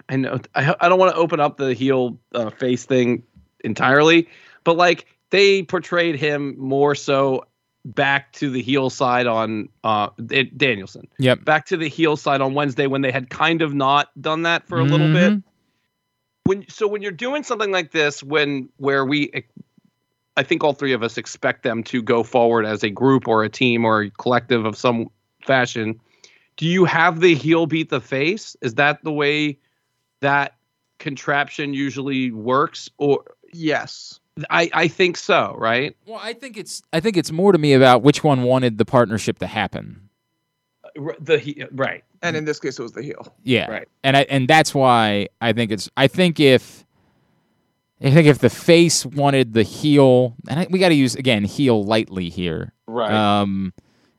I 0.09 0.15
know 0.15 0.39
I, 0.55 0.73
I 0.79 0.87
don't 0.87 0.99
want 0.99 1.13
to 1.13 1.19
open 1.19 1.41
up 1.41 1.57
the 1.57 1.73
heel 1.73 2.17
uh, 2.33 2.49
face 2.49 2.85
thing 2.85 3.23
entirely, 3.65 4.29
but 4.63 4.77
like 4.77 5.05
they 5.31 5.63
portrayed 5.63 6.15
him 6.15 6.55
more 6.57 6.95
so 6.95 7.45
back 7.85 8.33
to 8.33 8.49
the 8.49 8.61
heel 8.61 8.89
side 8.89 9.27
on 9.27 9.69
uh 9.83 10.09
Da- 10.25 10.51
Danielson, 10.55 11.07
Yep. 11.17 11.45
back 11.45 11.65
to 11.67 11.77
the 11.77 11.87
heel 11.87 12.17
side 12.17 12.41
on 12.41 12.53
Wednesday 12.53 12.87
when 12.87 13.01
they 13.01 13.11
had 13.11 13.29
kind 13.29 13.61
of 13.61 13.73
not 13.73 14.09
done 14.21 14.43
that 14.43 14.67
for 14.67 14.79
a 14.79 14.83
little 14.83 15.11
bit. 15.13 15.41
When 16.43 16.65
so 16.69 16.87
when 16.87 17.01
you're 17.01 17.11
doing 17.11 17.43
something 17.43 17.71
like 17.71 17.91
this 17.91 18.23
when 18.23 18.69
where 18.77 19.05
we 19.05 19.45
i 20.35 20.43
think 20.43 20.63
all 20.63 20.73
three 20.73 20.93
of 20.93 21.03
us 21.03 21.17
expect 21.17 21.63
them 21.63 21.83
to 21.83 22.01
go 22.01 22.23
forward 22.23 22.65
as 22.65 22.83
a 22.83 22.89
group 22.89 23.27
or 23.27 23.43
a 23.43 23.49
team 23.49 23.85
or 23.85 24.01
a 24.01 24.09
collective 24.09 24.65
of 24.65 24.75
some 24.75 25.09
fashion 25.45 25.99
do 26.59 26.65
you 26.65 26.83
have 26.83 27.21
the 27.21 27.35
heel 27.35 27.67
beat 27.67 27.89
the 27.89 28.01
face? 28.01 28.57
Is 28.61 28.75
that 28.75 29.01
the 29.01 29.13
way 29.13 29.59
that 30.19 30.57
contraption 30.97 31.73
usually 31.73 32.31
works 32.31 32.89
or? 32.97 33.23
Yes. 33.53 34.18
I 34.49 34.69
i 34.73 34.87
think 34.87 35.17
so 35.17 35.55
right 35.57 35.95
Well, 36.05 36.19
I 36.21 36.33
think 36.33 36.57
it's 36.57 36.81
I 36.93 36.99
think 36.99 37.17
it's 37.17 37.31
more 37.31 37.51
to 37.51 37.57
me 37.57 37.73
about 37.73 38.01
which 38.03 38.23
one 38.23 38.43
wanted 38.43 38.77
the 38.77 38.85
partnership 38.85 39.39
to 39.39 39.47
happen. 39.47 40.09
R- 40.99 41.15
the 41.19 41.37
he- 41.39 41.63
right 41.71 42.03
And 42.21 42.35
in 42.35 42.45
this 42.45 42.59
case, 42.59 42.79
it 42.79 42.81
was 42.83 42.91
the 42.93 43.03
heel. 43.03 43.33
Yeah. 43.43 43.69
Right. 43.69 43.87
And 44.03 44.17
I 44.17 44.21
and 44.29 44.47
that's 44.47 44.73
why 44.73 45.27
I 45.41 45.53
think 45.53 45.71
it's 45.71 45.89
I 45.97 46.07
think 46.07 46.39
if 46.39 46.85
I 48.01 48.11
think 48.11 48.27
if 48.27 48.39
the 48.39 48.49
face 48.49 49.05
wanted 49.05 49.53
the 49.53 49.63
heel, 49.63 50.35
and 50.47 50.61
I, 50.61 50.67
we 50.69 50.79
got 50.79 50.89
to 50.89 50.95
use 50.95 51.15
again 51.15 51.43
heel 51.43 51.83
lightly 51.83 52.29
here. 52.29 52.73
right 52.87 53.11
Um, 53.11 53.73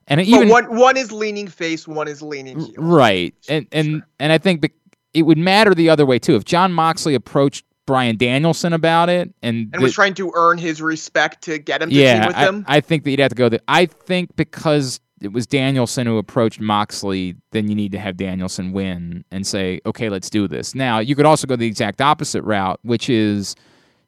and 0.06 0.18
But 0.18 0.26
even 0.28 0.48
one 0.48 0.76
one 0.76 0.96
is 0.96 1.10
leaning 1.12 1.48
face, 1.48 1.88
one 1.88 2.06
is 2.08 2.20
leaning 2.22 2.58
heel. 2.60 2.74
right, 2.76 3.34
and 3.48 3.66
and 3.72 3.86
Sure. 3.86 4.06
and 4.18 4.32
I 4.32 4.38
think 4.38 4.70
it 5.14 5.22
would 5.22 5.38
matter 5.38 5.74
the 5.74 5.88
other 5.88 6.04
way 6.06 6.18
too. 6.18 6.36
If 6.36 6.44
Jon 6.44 6.72
Moxley 6.72 7.14
approached 7.14 7.64
Bryan 7.90 8.16
Danielson 8.16 8.72
about 8.72 9.08
it, 9.08 9.34
and, 9.42 9.68
And 9.72 9.72
the- 9.72 9.80
was 9.80 9.94
trying 9.94 10.14
to 10.14 10.30
earn 10.36 10.58
his 10.58 10.80
respect 10.80 11.42
to 11.42 11.58
get 11.58 11.82
him 11.82 11.90
to 11.90 11.94
yeah, 11.96 12.20
team 12.20 12.26
with 12.28 12.36
I, 12.36 12.44
them. 12.44 12.64
I 12.68 12.80
think 12.80 13.02
that 13.02 13.10
you'd 13.10 13.18
have 13.18 13.30
to 13.30 13.34
go. 13.34 13.48
The, 13.48 13.60
I 13.66 13.86
think 13.86 14.36
because 14.36 15.00
it 15.20 15.32
was 15.32 15.44
Danielson 15.44 16.06
who 16.06 16.16
approached 16.16 16.60
Moxley, 16.60 17.34
then 17.50 17.66
you 17.66 17.74
need 17.74 17.90
to 17.90 17.98
have 17.98 18.16
Danielson 18.16 18.70
win 18.70 19.24
and 19.32 19.44
say, 19.44 19.80
okay, 19.86 20.08
let's 20.08 20.30
do 20.30 20.46
this. 20.46 20.72
Now 20.72 21.00
you 21.00 21.16
could 21.16 21.26
also 21.26 21.48
go 21.48 21.56
the 21.56 21.66
exact 21.66 22.00
opposite 22.00 22.44
route, 22.44 22.78
which 22.82 23.10
is, 23.10 23.56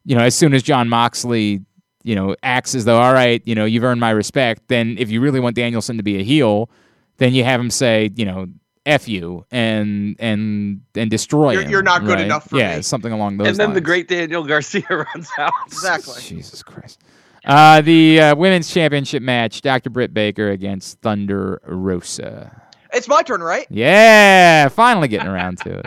you 0.04 0.14
know, 0.14 0.22
as 0.22 0.36
soon 0.36 0.54
as 0.54 0.62
Jon 0.62 0.88
Moxley, 0.88 1.60
you 2.04 2.14
know, 2.14 2.36
acts 2.44 2.76
as 2.76 2.84
though, 2.84 3.00
all 3.00 3.12
right, 3.12 3.42
you 3.44 3.56
know, 3.56 3.64
you've 3.64 3.82
earned 3.82 4.00
my 4.00 4.10
respect. 4.10 4.62
Then 4.68 4.96
if 4.96 5.10
you 5.10 5.20
really 5.20 5.40
want 5.40 5.56
Danielson 5.56 5.96
to 5.96 6.04
be 6.04 6.20
a 6.20 6.22
heel, 6.22 6.70
then 7.16 7.34
you 7.34 7.42
have 7.42 7.60
him 7.60 7.70
say, 7.70 8.10
you 8.14 8.24
know. 8.24 8.46
F 8.84 9.06
you 9.08 9.46
and 9.50 10.16
and 10.18 10.80
and 10.96 11.10
destroy 11.10 11.52
You're- 11.52 11.64
him. 11.64 11.70
you're 11.70 11.82
not 11.82 12.00
good 12.04 12.14
right? 12.16 12.24
enough 12.24 12.48
for 12.48 12.56
yeah, 12.58 12.76
me. 12.76 12.82
something 12.82 13.12
along 13.12 13.36
those 13.36 13.46
and 13.48 13.56
then 13.56 13.74
the 13.74 13.80
great 13.80 14.08
daniel 14.08 14.42
garcia 14.44 14.82
runs 14.90 15.28
out 15.38 15.52
Exactly. 15.66 16.20
Jesus 16.20 16.62
Christ. 16.62 17.00
Uh, 17.44 17.80
the 17.80 18.20
uh, 18.20 18.36
women's 18.36 18.72
championship 18.72 19.20
match: 19.22 19.62
Dr. 19.62 19.90
Britt 19.90 20.14
Baker 20.14 20.50
against 20.50 21.00
Thunder 21.00 21.60
Rosa. 21.64 22.62
It's 22.92 23.08
my 23.08 23.22
turn, 23.22 23.40
right? 23.42 23.66
Yeah, 23.70 24.68
finally 24.68 25.08
getting 25.08 25.26
around 25.32 25.58
to 25.58 25.78
it. 25.78 25.86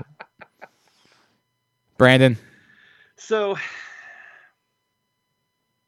Brandon, 1.98 2.38
So 3.16 3.56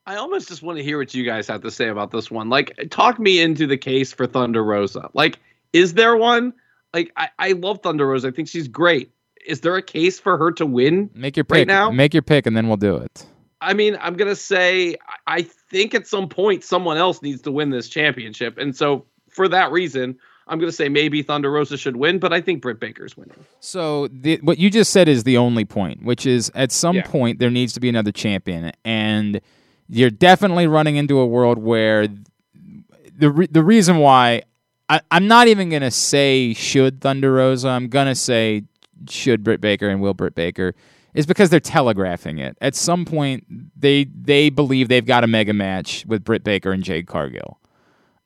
I 0.05 0.15
almost 0.15 0.47
just 0.47 0.63
want 0.63 0.77
to 0.77 0.83
hear 0.85 0.97
what 0.97 1.13
you 1.13 1.25
guys 1.25 1.47
have 1.47 1.61
to 1.63 1.71
say 1.71 1.89
about 1.89 2.11
this 2.11 2.31
one. 2.31 2.47
Like, 2.49 2.77
talk 2.89 3.19
me 3.19 3.41
into 3.41 3.67
the 3.67 3.77
case 3.77 4.13
for 4.13 4.25
Thunder 4.25 4.63
Rosa. 4.63 5.09
Like, 5.13 5.37
is 5.73 5.95
there 5.95 6.15
one? 6.15 6.53
Like, 6.93 7.11
I, 7.17 7.29
I 7.37 7.51
love 7.53 7.81
Thunder 7.83 8.07
Rosa. 8.07 8.29
I 8.29 8.31
think 8.31 8.47
she's 8.47 8.67
great. 8.67 9.11
Is 9.45 9.61
there 9.61 9.75
a 9.75 9.81
case 9.81 10.19
for 10.19 10.37
her 10.37 10.51
to 10.53 10.65
win? 10.65 11.09
make 11.13 11.37
your 11.37 11.45
Right 11.49 11.59
pick. 11.61 11.67
now? 11.67 11.89
Make 11.91 12.13
your 12.13 12.23
pick, 12.23 12.45
and 12.45 12.55
then 12.57 12.67
we'll 12.67 12.77
do 12.77 12.97
it. 12.97 13.25
I 13.61 13.73
mean, 13.73 13.97
I'm 14.01 14.15
gonna 14.15 14.35
say 14.35 14.95
I- 15.25 15.41
think 15.69 15.93
at 15.95 16.07
some 16.07 16.29
point 16.29 16.63
someone 16.63 16.95
else 16.97 17.21
needs 17.21 17.41
to 17.41 17.51
win 17.51 17.71
this 17.71 17.89
championship, 17.89 18.57
and 18.57 18.75
so 18.75 19.05
for 19.29 19.47
that 19.49 19.71
reason, 19.71 20.17
I'm 20.47 20.59
gonna 20.59 20.71
say 20.71 20.87
maybe 20.89 21.21
Thunder 21.23 21.51
Rosa 21.51 21.75
should 21.77 21.97
win, 21.97 22.19
but 22.19 22.31
I 22.31 22.39
think 22.39 22.61
Britt 22.61 22.79
Baker's 22.79 23.17
winning. 23.17 23.35
So 23.59 24.07
the, 24.09 24.37
what 24.43 24.59
you 24.59 24.69
just 24.69 24.91
said 24.93 25.09
is 25.09 25.23
the 25.25 25.35
only 25.37 25.65
point, 25.65 26.03
which 26.03 26.25
is 26.25 26.49
at 26.55 26.71
some 26.71 26.95
Yeah. 26.97 27.01
point 27.07 27.39
there 27.39 27.49
needs 27.49 27.73
to 27.73 27.79
be 27.81 27.89
another 27.89 28.11
champion, 28.13 28.71
and 28.85 29.41
you're 29.89 30.09
definitely 30.09 30.67
running 30.67 30.95
into 30.95 31.19
a 31.19 31.25
world 31.25 31.57
where 31.57 32.07
the 33.17 33.29
re- 33.31 33.47
the 33.47 33.63
reason 33.63 33.97
why 33.97 34.43
I, 34.89 35.01
I'm 35.11 35.27
not 35.27 35.47
even 35.47 35.69
gonna 35.69 35.91
say 35.91 36.53
should 36.53 37.01
Thunder 37.01 37.33
Rosa, 37.33 37.69
I'm 37.69 37.87
gonna 37.87 38.15
say 38.15 38.63
should 39.09 39.43
Britt 39.43 39.61
Baker 39.61 39.87
and 39.89 40.01
will 40.01 40.13
Britt 40.13 40.35
Baker 40.35 40.73
is 41.13 41.25
because 41.25 41.49
they're 41.49 41.59
telegraphing 41.59 42.37
it. 42.37 42.57
At 42.61 42.75
some 42.75 43.03
point, 43.03 43.45
they 43.75 44.05
they 44.05 44.49
believe 44.49 44.87
they've 44.87 45.05
got 45.05 45.23
a 45.23 45.27
mega 45.27 45.53
match 45.53 46.05
with 46.05 46.23
Britt 46.23 46.43
Baker 46.43 46.71
and 46.71 46.83
Jade 46.83 47.07
Cargill. 47.07 47.59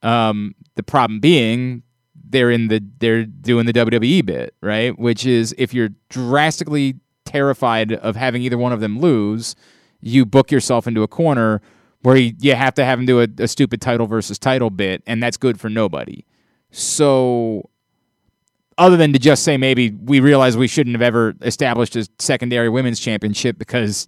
Um, 0.02 0.56
the 0.76 0.84
problem 0.84 1.20
being 1.20 1.84
they're 2.32 2.52
in 2.52 2.68
the 2.68 2.84
they're 3.00 3.26
doing 3.26 3.66
the 3.66 3.74
WWE 3.74 4.26
bit, 4.26 4.56
right? 4.62 4.98
Which 4.98 5.26
is 5.26 5.56
if 5.58 5.74
you're 5.74 5.90
drastically 6.10 6.96
terrified 7.26 7.94
of 7.94 8.16
having 8.16 8.42
either 8.42 8.58
one 8.58 8.74
of 8.74 8.80
them 8.80 9.00
lose, 9.00 9.56
you 10.02 10.26
book 10.26 10.52
yourself 10.52 10.88
into 10.88 11.04
a 11.04 11.08
corner 11.08 11.62
where 12.02 12.18
you, 12.18 12.34
you 12.40 12.56
have 12.56 12.74
to 12.74 12.84
have 12.84 13.00
them 13.00 13.06
do 13.06 13.22
a, 13.22 13.28
a 13.40 13.48
stupid 13.48 13.82
title 13.82 14.08
versus 14.08 14.40
title 14.40 14.70
bit, 14.70 15.04
and 15.06 15.22
that's 15.22 15.38
good 15.38 15.60
for 15.60 15.70
nobody. 15.70 16.26
So, 16.72 17.70
other 18.78 18.98
than 18.98 19.14
to 19.14 19.20
just 19.20 19.44
say 19.44 19.58
maybe 19.58 19.92
we 19.92 20.20
realize 20.20 20.58
we 20.58 20.68
shouldn't 20.68 20.96
have 20.96 21.02
ever 21.02 21.36
established 21.42 21.96
a 21.96 22.08
secondary 22.20 22.70
women's 22.70 23.00
championship 23.00 23.58
because 23.58 24.08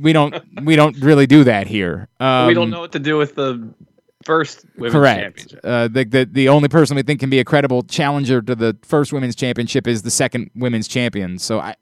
we 0.00 0.12
don't 0.12 0.34
we 0.62 0.76
don't 0.76 0.96
really 0.98 1.26
do 1.26 1.44
that 1.44 1.66
here. 1.66 2.08
Um, 2.20 2.46
we 2.46 2.54
don't 2.54 2.70
know 2.70 2.80
what 2.80 2.92
to 2.92 2.98
do 2.98 3.16
with 3.16 3.34
the 3.34 3.74
first 4.24 4.64
women's 4.76 4.92
Correct. 4.92 5.20
championship. 5.38 5.60
Uh, 5.64 5.88
the, 5.88 6.04
the 6.04 6.24
the 6.30 6.48
only 6.48 6.68
person 6.68 6.96
we 6.96 7.02
think 7.02 7.20
can 7.20 7.30
be 7.30 7.40
a 7.40 7.44
credible 7.44 7.82
challenger 7.82 8.40
to 8.40 8.54
the 8.54 8.76
first 8.82 9.12
women's 9.12 9.34
championship 9.34 9.86
is 9.86 10.02
the 10.02 10.10
second 10.10 10.50
women's 10.54 10.88
champion. 10.88 11.38
So 11.38 11.60
I. 11.60 11.76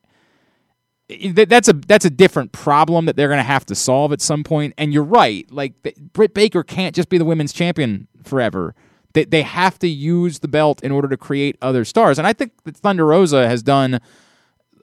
That's 1.32 1.66
a 1.66 1.72
that's 1.72 2.04
a 2.04 2.10
different 2.10 2.52
problem 2.52 3.06
that 3.06 3.16
they're 3.16 3.26
going 3.26 3.38
to 3.38 3.42
have 3.42 3.66
to 3.66 3.74
solve 3.74 4.12
at 4.12 4.20
some 4.20 4.44
point. 4.44 4.74
And 4.78 4.92
you're 4.92 5.02
right, 5.02 5.44
like 5.50 5.74
Britt 6.12 6.34
Baker 6.34 6.62
can't 6.62 6.94
just 6.94 7.08
be 7.08 7.18
the 7.18 7.24
women's 7.24 7.52
champion 7.52 8.06
forever. 8.22 8.76
They 9.12 9.24
they 9.24 9.42
have 9.42 9.78
to 9.80 9.88
use 9.88 10.38
the 10.40 10.48
belt 10.48 10.82
in 10.82 10.92
order 10.92 11.08
to 11.08 11.16
create 11.16 11.56
other 11.62 11.84
stars. 11.84 12.18
And 12.18 12.26
I 12.26 12.32
think 12.32 12.52
that 12.64 12.76
Thunder 12.76 13.06
Rosa 13.06 13.48
has 13.48 13.62
done 13.62 14.00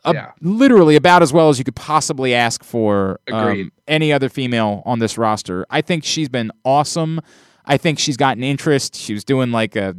a, 0.05 0.13
Yeah. 0.13 0.31
literally 0.41 0.95
about 0.95 1.21
as 1.23 1.33
well 1.33 1.49
as 1.49 1.57
you 1.57 1.63
could 1.65 1.75
possibly 1.75 2.33
ask 2.33 2.63
for 2.63 3.19
um, 3.31 3.71
any 3.87 4.11
other 4.13 4.29
female 4.29 4.83
on 4.85 4.99
this 4.99 5.17
roster. 5.17 5.65
I 5.69 5.81
think 5.81 6.03
she's 6.03 6.29
been 6.29 6.51
awesome. 6.63 7.19
I 7.65 7.77
think 7.77 7.99
she's 7.99 8.15
gotten 8.17 8.43
interest. 8.43 8.95
She 8.95 9.13
was 9.13 9.23
doing 9.23 9.51
like 9.51 9.75
a 9.75 9.95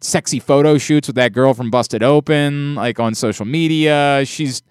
sexy 0.00 0.40
photo 0.40 0.78
shoots 0.78 1.06
with 1.08 1.16
that 1.16 1.32
girl 1.32 1.54
from 1.54 1.70
Busted 1.70 2.02
Open, 2.02 2.74
like 2.74 2.98
on 2.98 3.14
social 3.14 3.46
media. 3.46 4.22
She's, 4.26 4.62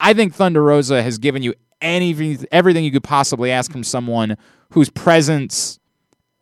I- 0.00 0.14
think 0.14 0.34
Thunder 0.34 0.62
Rosa 0.62 1.02
has 1.02 1.18
given 1.18 1.42
you 1.42 1.54
any 1.80 2.38
everything 2.50 2.82
you 2.84 2.90
could 2.90 3.04
possibly 3.04 3.50
ask 3.50 3.70
from 3.70 3.84
someone 3.84 4.36
whose 4.70 4.88
presence, 4.88 5.78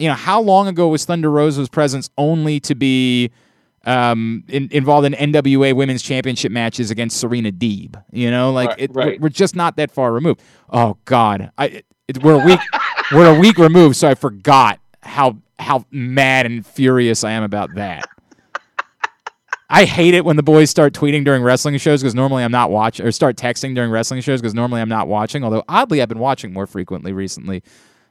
you 0.02 0.08
know, 0.08 0.14
how 0.14 0.40
long 0.40 0.66
ago 0.66 0.88
was 0.88 1.04
Thunder 1.04 1.30
Rosa's 1.30 1.68
presence 1.68 2.10
only 2.18 2.58
to 2.60 2.74
be 2.74 3.30
um, 3.84 4.42
in, 4.48 4.68
involved 4.72 5.06
in 5.06 5.12
NWA 5.12 5.76
Women's 5.76 6.02
Championship 6.02 6.50
matches 6.50 6.90
against 6.90 7.20
Serena 7.20 7.52
Deeb? 7.52 8.02
You 8.10 8.28
know, 8.32 8.50
like 8.50 8.70
Right, 8.70 8.80
it, 8.80 8.90
right. 8.94 9.20
we're 9.20 9.28
just 9.28 9.54
not 9.54 9.76
that 9.76 9.92
far 9.92 10.12
removed. 10.12 10.40
Oh 10.70 10.98
God, 11.04 11.52
I 11.56 11.84
it, 12.08 12.20
we're 12.20 12.42
a 12.42 12.44
week 12.44 12.58
we're 13.12 13.32
a 13.32 13.38
week 13.38 13.58
removed, 13.58 13.94
so 13.94 14.08
I 14.08 14.14
forgot 14.16 14.80
how 15.04 15.36
how 15.60 15.84
mad 15.92 16.46
and 16.46 16.66
furious 16.66 17.22
I 17.22 17.30
am 17.30 17.44
about 17.44 17.72
that. 17.76 18.04
I 19.70 19.84
hate 19.84 20.14
it 20.14 20.24
when 20.24 20.34
the 20.34 20.42
boys 20.42 20.68
start 20.68 20.94
tweeting 20.94 21.24
during 21.24 21.44
wrestling 21.44 21.78
shows 21.78 22.02
because 22.02 22.14
normally 22.14 22.42
I'm 22.42 22.50
not 22.50 22.72
watching, 22.72 23.06
or 23.06 23.12
start 23.12 23.36
texting 23.36 23.74
during 23.74 23.92
wrestling 23.92 24.20
shows 24.20 24.40
because 24.40 24.52
normally 24.52 24.80
I'm 24.80 24.88
not 24.88 25.06
watching. 25.06 25.44
Although 25.44 25.62
oddly, 25.68 26.02
I've 26.02 26.08
been 26.08 26.18
watching 26.18 26.52
more 26.52 26.66
frequently 26.66 27.12
recently. 27.12 27.62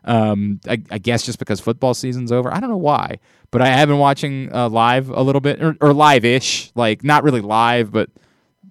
Um, 0.03 0.60
I, 0.68 0.82
I 0.90 0.98
guess 0.98 1.23
just 1.23 1.38
because 1.38 1.60
football 1.60 1.94
season's 1.94 2.32
over. 2.32 2.52
I 2.53 2.60
don't 2.60 2.69
know 2.69 2.78
why, 2.78 3.19
but 3.52 3.61
I 3.61 3.68
have 3.68 3.88
been 3.88 3.99
watching 3.99 4.53
uh, 4.53 4.69
live 4.69 5.10
a 5.10 5.22
little 5.22 5.41
bit 5.41 5.61
or, 5.61 5.76
or 5.80 5.94
live-ish, 5.94 6.72
like 6.76 7.03
not 7.03 7.23
really 7.23 7.41
live, 7.41 7.91
but 7.91 8.10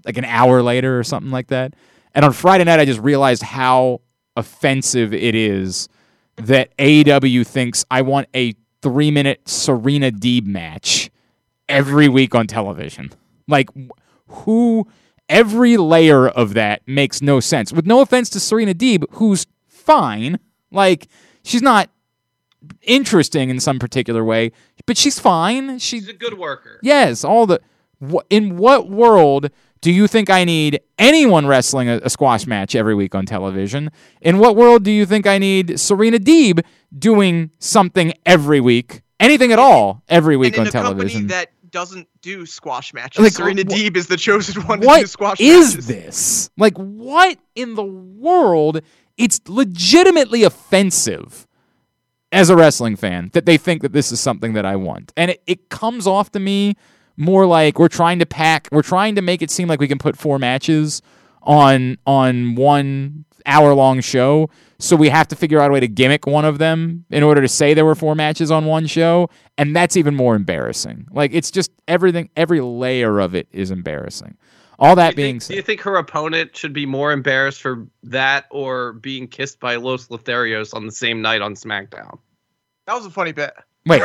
like 0.04 0.16
an 0.16 0.24
hour 0.24 0.62
later 0.62 0.98
or 0.98 1.04
something 1.04 1.30
like 1.30 1.48
that. 1.48 1.74
And 2.14 2.24
on 2.24 2.32
Friday 2.32 2.64
night, 2.64 2.80
I 2.80 2.84
just 2.84 3.00
realized 3.00 3.42
how 3.42 4.00
offensive 4.36 5.14
it 5.14 5.34
is 5.34 5.88
that 6.36 6.76
AEW 6.78 7.46
thinks 7.46 7.84
I 7.90 8.02
want 8.02 8.28
a 8.34 8.54
three-minute 8.82 9.48
Serena 9.48 10.10
Deeb 10.10 10.46
match 10.46 11.10
every 11.68 12.08
week 12.08 12.34
on 12.34 12.46
television. 12.46 13.10
Like, 13.46 13.68
who? 14.26 14.88
Every 15.28 15.76
layer 15.76 16.26
of 16.26 16.54
that 16.54 16.82
makes 16.88 17.22
no 17.22 17.38
sense. 17.38 17.72
With 17.72 17.86
no 17.86 18.00
offense 18.00 18.28
to 18.30 18.40
Serena 18.40 18.74
Deeb, 18.74 19.04
who's 19.12 19.46
fine. 19.68 20.40
Like, 20.70 21.08
she's 21.44 21.62
not 21.62 21.90
interesting 22.82 23.50
in 23.50 23.60
some 23.60 23.78
particular 23.78 24.24
way, 24.24 24.52
but 24.86 24.96
she's 24.96 25.18
fine. 25.18 25.78
She's 25.78 26.00
She's 26.04 26.08
a 26.08 26.12
good 26.12 26.38
worker. 26.38 26.78
Yes, 26.82 27.24
all 27.24 27.46
the. 27.46 27.60
wh- 28.06 28.24
In 28.30 28.56
what 28.56 28.88
world 28.90 29.50
do 29.80 29.90
you 29.90 30.06
think 30.06 30.28
I 30.30 30.44
need 30.44 30.80
anyone 30.98 31.46
wrestling 31.46 31.88
a, 31.88 32.00
a 32.02 32.10
squash 32.10 32.46
match 32.46 32.74
every 32.74 32.94
week 32.94 33.14
on 33.14 33.26
television? 33.26 33.90
In 34.20 34.38
what 34.38 34.56
world 34.56 34.82
do 34.84 34.90
you 34.90 35.06
think 35.06 35.26
I 35.26 35.38
need 35.38 35.80
Serena 35.80 36.18
Deeb 36.18 36.60
doing 36.96 37.50
something 37.58 38.12
every 38.26 38.60
week, 38.60 39.02
anything 39.18 39.52
at 39.52 39.58
all, 39.58 40.02
every 40.08 40.36
week 40.36 40.58
on 40.58 40.66
a 40.66 40.70
television? 40.70 41.22
company 41.22 41.26
that 41.28 41.48
doesn't 41.70 42.08
do 42.20 42.44
squash 42.46 42.92
matches, 42.92 43.22
Like, 43.22 43.32
Serena 43.32 43.62
wh- 43.62 43.66
Deeb 43.74 43.96
is 43.96 44.06
the 44.08 44.16
chosen 44.16 44.60
one 44.66 44.80
to 44.80 44.86
do 44.86 45.06
squash 45.06 45.40
is 45.40 45.74
matches. 45.76 45.86
this? 45.86 46.50
Like, 46.58 46.76
what 46.76 47.38
in 47.54 47.74
the 47.74 47.84
world? 47.84 48.80
It's 49.20 49.40
legitimately 49.46 50.44
offensive 50.44 51.46
as 52.32 52.48
a 52.48 52.56
wrestling 52.56 52.96
fan 52.96 53.28
that 53.34 53.44
they 53.44 53.58
think 53.58 53.82
that 53.82 53.92
this 53.92 54.10
is 54.10 54.18
something 54.18 54.54
that 54.54 54.64
I 54.64 54.76
want. 54.76 55.12
And 55.14 55.32
it, 55.32 55.42
it 55.46 55.68
comes 55.68 56.06
off 56.06 56.32
to 56.32 56.40
me 56.40 56.74
more 57.18 57.44
like 57.44 57.78
we're 57.78 57.88
trying 57.88 58.18
to 58.20 58.26
pack, 58.26 58.68
we're 58.72 58.80
trying 58.80 59.14
to 59.16 59.22
make 59.22 59.42
it 59.42 59.50
seem 59.50 59.68
like 59.68 59.78
we 59.78 59.88
can 59.88 59.98
put 59.98 60.16
four 60.16 60.38
matches 60.38 61.02
on 61.42 61.98
on 62.06 62.54
one 62.54 63.26
hour 63.44 63.74
long 63.74 64.00
show. 64.00 64.48
So 64.78 64.96
we 64.96 65.10
have 65.10 65.28
to 65.28 65.36
figure 65.36 65.60
out 65.60 65.70
a 65.70 65.74
way 65.74 65.80
to 65.80 65.88
gimmick 65.88 66.26
one 66.26 66.46
of 66.46 66.56
them 66.56 67.04
in 67.10 67.22
order 67.22 67.42
to 67.42 67.48
say 67.48 67.74
there 67.74 67.84
were 67.84 67.94
four 67.94 68.14
matches 68.14 68.50
on 68.50 68.64
one 68.64 68.86
show. 68.86 69.28
And 69.58 69.76
that's 69.76 69.98
even 69.98 70.16
more 70.16 70.34
embarrassing. 70.34 71.08
Like 71.10 71.34
it's 71.34 71.50
just 71.50 71.70
everything, 71.86 72.30
every 72.36 72.62
layer 72.62 73.18
of 73.18 73.34
it 73.34 73.48
is 73.52 73.70
embarrassing. 73.70 74.38
All 74.80 74.96
that 74.96 75.14
being 75.14 75.38
think, 75.40 75.48
do 75.48 75.54
you 75.56 75.62
think 75.62 75.80
her 75.82 75.96
opponent 75.96 76.56
should 76.56 76.72
be 76.72 76.86
more 76.86 77.12
embarrassed 77.12 77.60
for 77.60 77.86
that 78.04 78.46
or 78.50 78.94
being 78.94 79.28
kissed 79.28 79.60
by 79.60 79.76
Los 79.76 80.08
Lotharios 80.08 80.72
on 80.74 80.86
the 80.86 80.92
same 80.92 81.20
night 81.22 81.42
on 81.42 81.54
SmackDown? 81.54 82.18
That 82.86 82.94
was 82.94 83.04
a 83.06 83.10
funny 83.10 83.32
bit. 83.32 83.52
wait, 83.86 84.02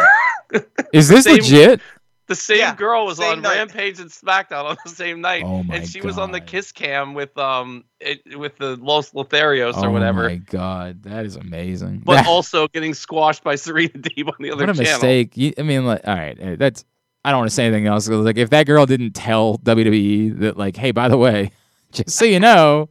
is 0.93 1.07
this 1.09 1.23
Same- 1.23 1.37
legit? 1.37 1.81
The 2.27 2.35
same 2.35 2.57
Yeah, 2.57 2.73
girl 2.75 3.05
was 3.05 3.19
same 3.19 3.33
on 3.33 3.41
night. 3.43 3.55
Rampage 3.57 3.99
and 3.99 4.09
SmackDown 4.09 4.65
on 4.65 4.77
the 4.83 4.89
same 4.89 5.21
night, 5.21 5.43
Oh 5.45 5.63
and 5.71 5.87
she 5.87 6.01
was 6.01 6.17
on 6.17 6.31
the 6.31 6.41
kiss 6.41 6.71
cam 6.71 7.13
with 7.13 7.37
um 7.37 7.83
it, 7.99 8.19
with 8.39 8.57
the 8.57 8.77
Los 8.77 9.11
Lotharios 9.11 9.75
or 9.77 9.89
oh 9.89 9.91
whatever, 9.91 10.27
my 10.27 10.37
god, 10.37 11.03
that 11.03 11.23
is 11.23 11.35
amazing. 11.35 12.01
but 12.03 12.25
also 12.27 12.67
getting 12.69 12.95
squashed 12.95 13.43
by 13.43 13.53
Serena 13.53 13.89
Deeb 13.89 14.27
on 14.27 14.33
the 14.39 14.51
other 14.51 14.65
what 14.65 14.71
a 14.71 14.83
channel. 14.83 14.93
mistake. 14.93 15.37
You, 15.37 15.53
I 15.59 15.61
mean, 15.61 15.85
like, 15.85 16.01
all 16.07 16.15
right, 16.15 16.57
that's. 16.57 16.83
I 17.25 17.31
don't 17.31 17.39
want 17.39 17.49
to 17.49 17.55
say 17.55 17.65
anything 17.65 17.87
else. 17.87 18.07
Like, 18.07 18.37
if 18.37 18.51
that 18.51 18.67
girl 18.67 18.85
didn't 18.85 19.13
tell 19.13 19.57
WWE 19.57 20.39
that, 20.41 20.57
like, 20.57 20.77
hey, 20.77 20.91
by 20.91 21.07
the 21.07 21.17
way, 21.17 21.49
just 21.91 22.11
so 22.11 22.23
you 22.23 22.39
know, 22.39 22.89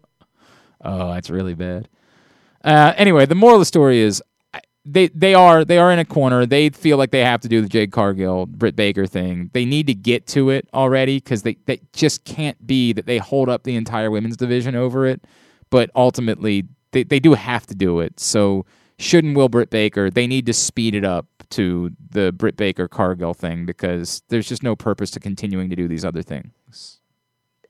oh, 0.85 1.12
that's 1.12 1.31
really 1.31 1.55
bad. 1.55 1.89
Uh, 2.65 2.93
anyway, 2.97 3.27
the 3.27 3.36
moral 3.36 3.56
of 3.56 3.61
the 3.61 3.66
story 3.66 4.01
is 4.01 4.20
they 4.85 5.06
they 5.09 5.35
are 5.35 5.65
they 5.65 5.78
are 5.78 5.93
in 5.93 6.01
a 6.01 6.05
corner. 6.05 6.47
They 6.47 6.70
feel 6.70 6.97
like 6.97 7.12
they 7.12 7.20
have 7.20 7.43
to 7.43 7.48
do 7.48 7.61
the 7.61 7.69
Jade 7.69 7.93
Cargill, 7.93 8.47
Britt 8.47 8.74
Baker 8.74 9.06
thing. 9.06 9.51
They 9.52 9.65
need 9.65 9.86
to 9.86 9.94
get 9.94 10.27
to 10.28 10.51
it 10.51 10.69
already 10.74 11.19
because 11.19 11.43
they 11.43 11.56
they 11.66 11.81
just 11.93 12.24
can't 12.24 12.66
be 12.66 12.93
that 12.93 13.06
they 13.06 13.19
hold 13.19 13.48
up 13.48 13.62
the 13.62 13.77
entire 13.77 14.11
women's 14.11 14.36
division 14.36 14.74
over 14.74 15.06
it. 15.06 15.24
But 15.70 15.90
ultimately, 15.94 16.65
they 16.90 17.05
they 17.05 17.20
do 17.20 17.35
have 17.35 17.66
to 17.69 17.74
do 17.77 18.01
it. 18.01 18.19
So 18.19 18.66
shouldn't 18.98 19.36
will 19.36 19.48
Britt 19.48 19.70
Baker? 19.70 20.11
They 20.11 20.27
need 20.27 20.47
to 20.47 20.52
speed 20.52 20.97
it 20.97 21.05
up 21.05 21.27
to 21.55 21.90
the 22.10 22.32
Britt 22.32 22.56
Baker 22.56 22.86
Cargill 22.89 23.35
thing 23.35 23.66
because 23.66 24.22
there's 24.28 24.48
just 24.48 24.62
no 24.62 24.76
purpose 24.76 25.10
to 25.12 25.20
continuing 25.20 25.70
to 25.70 25.76
do 25.76 25.89
these 25.89 26.05
other 26.05 26.22
things. 26.22 27.01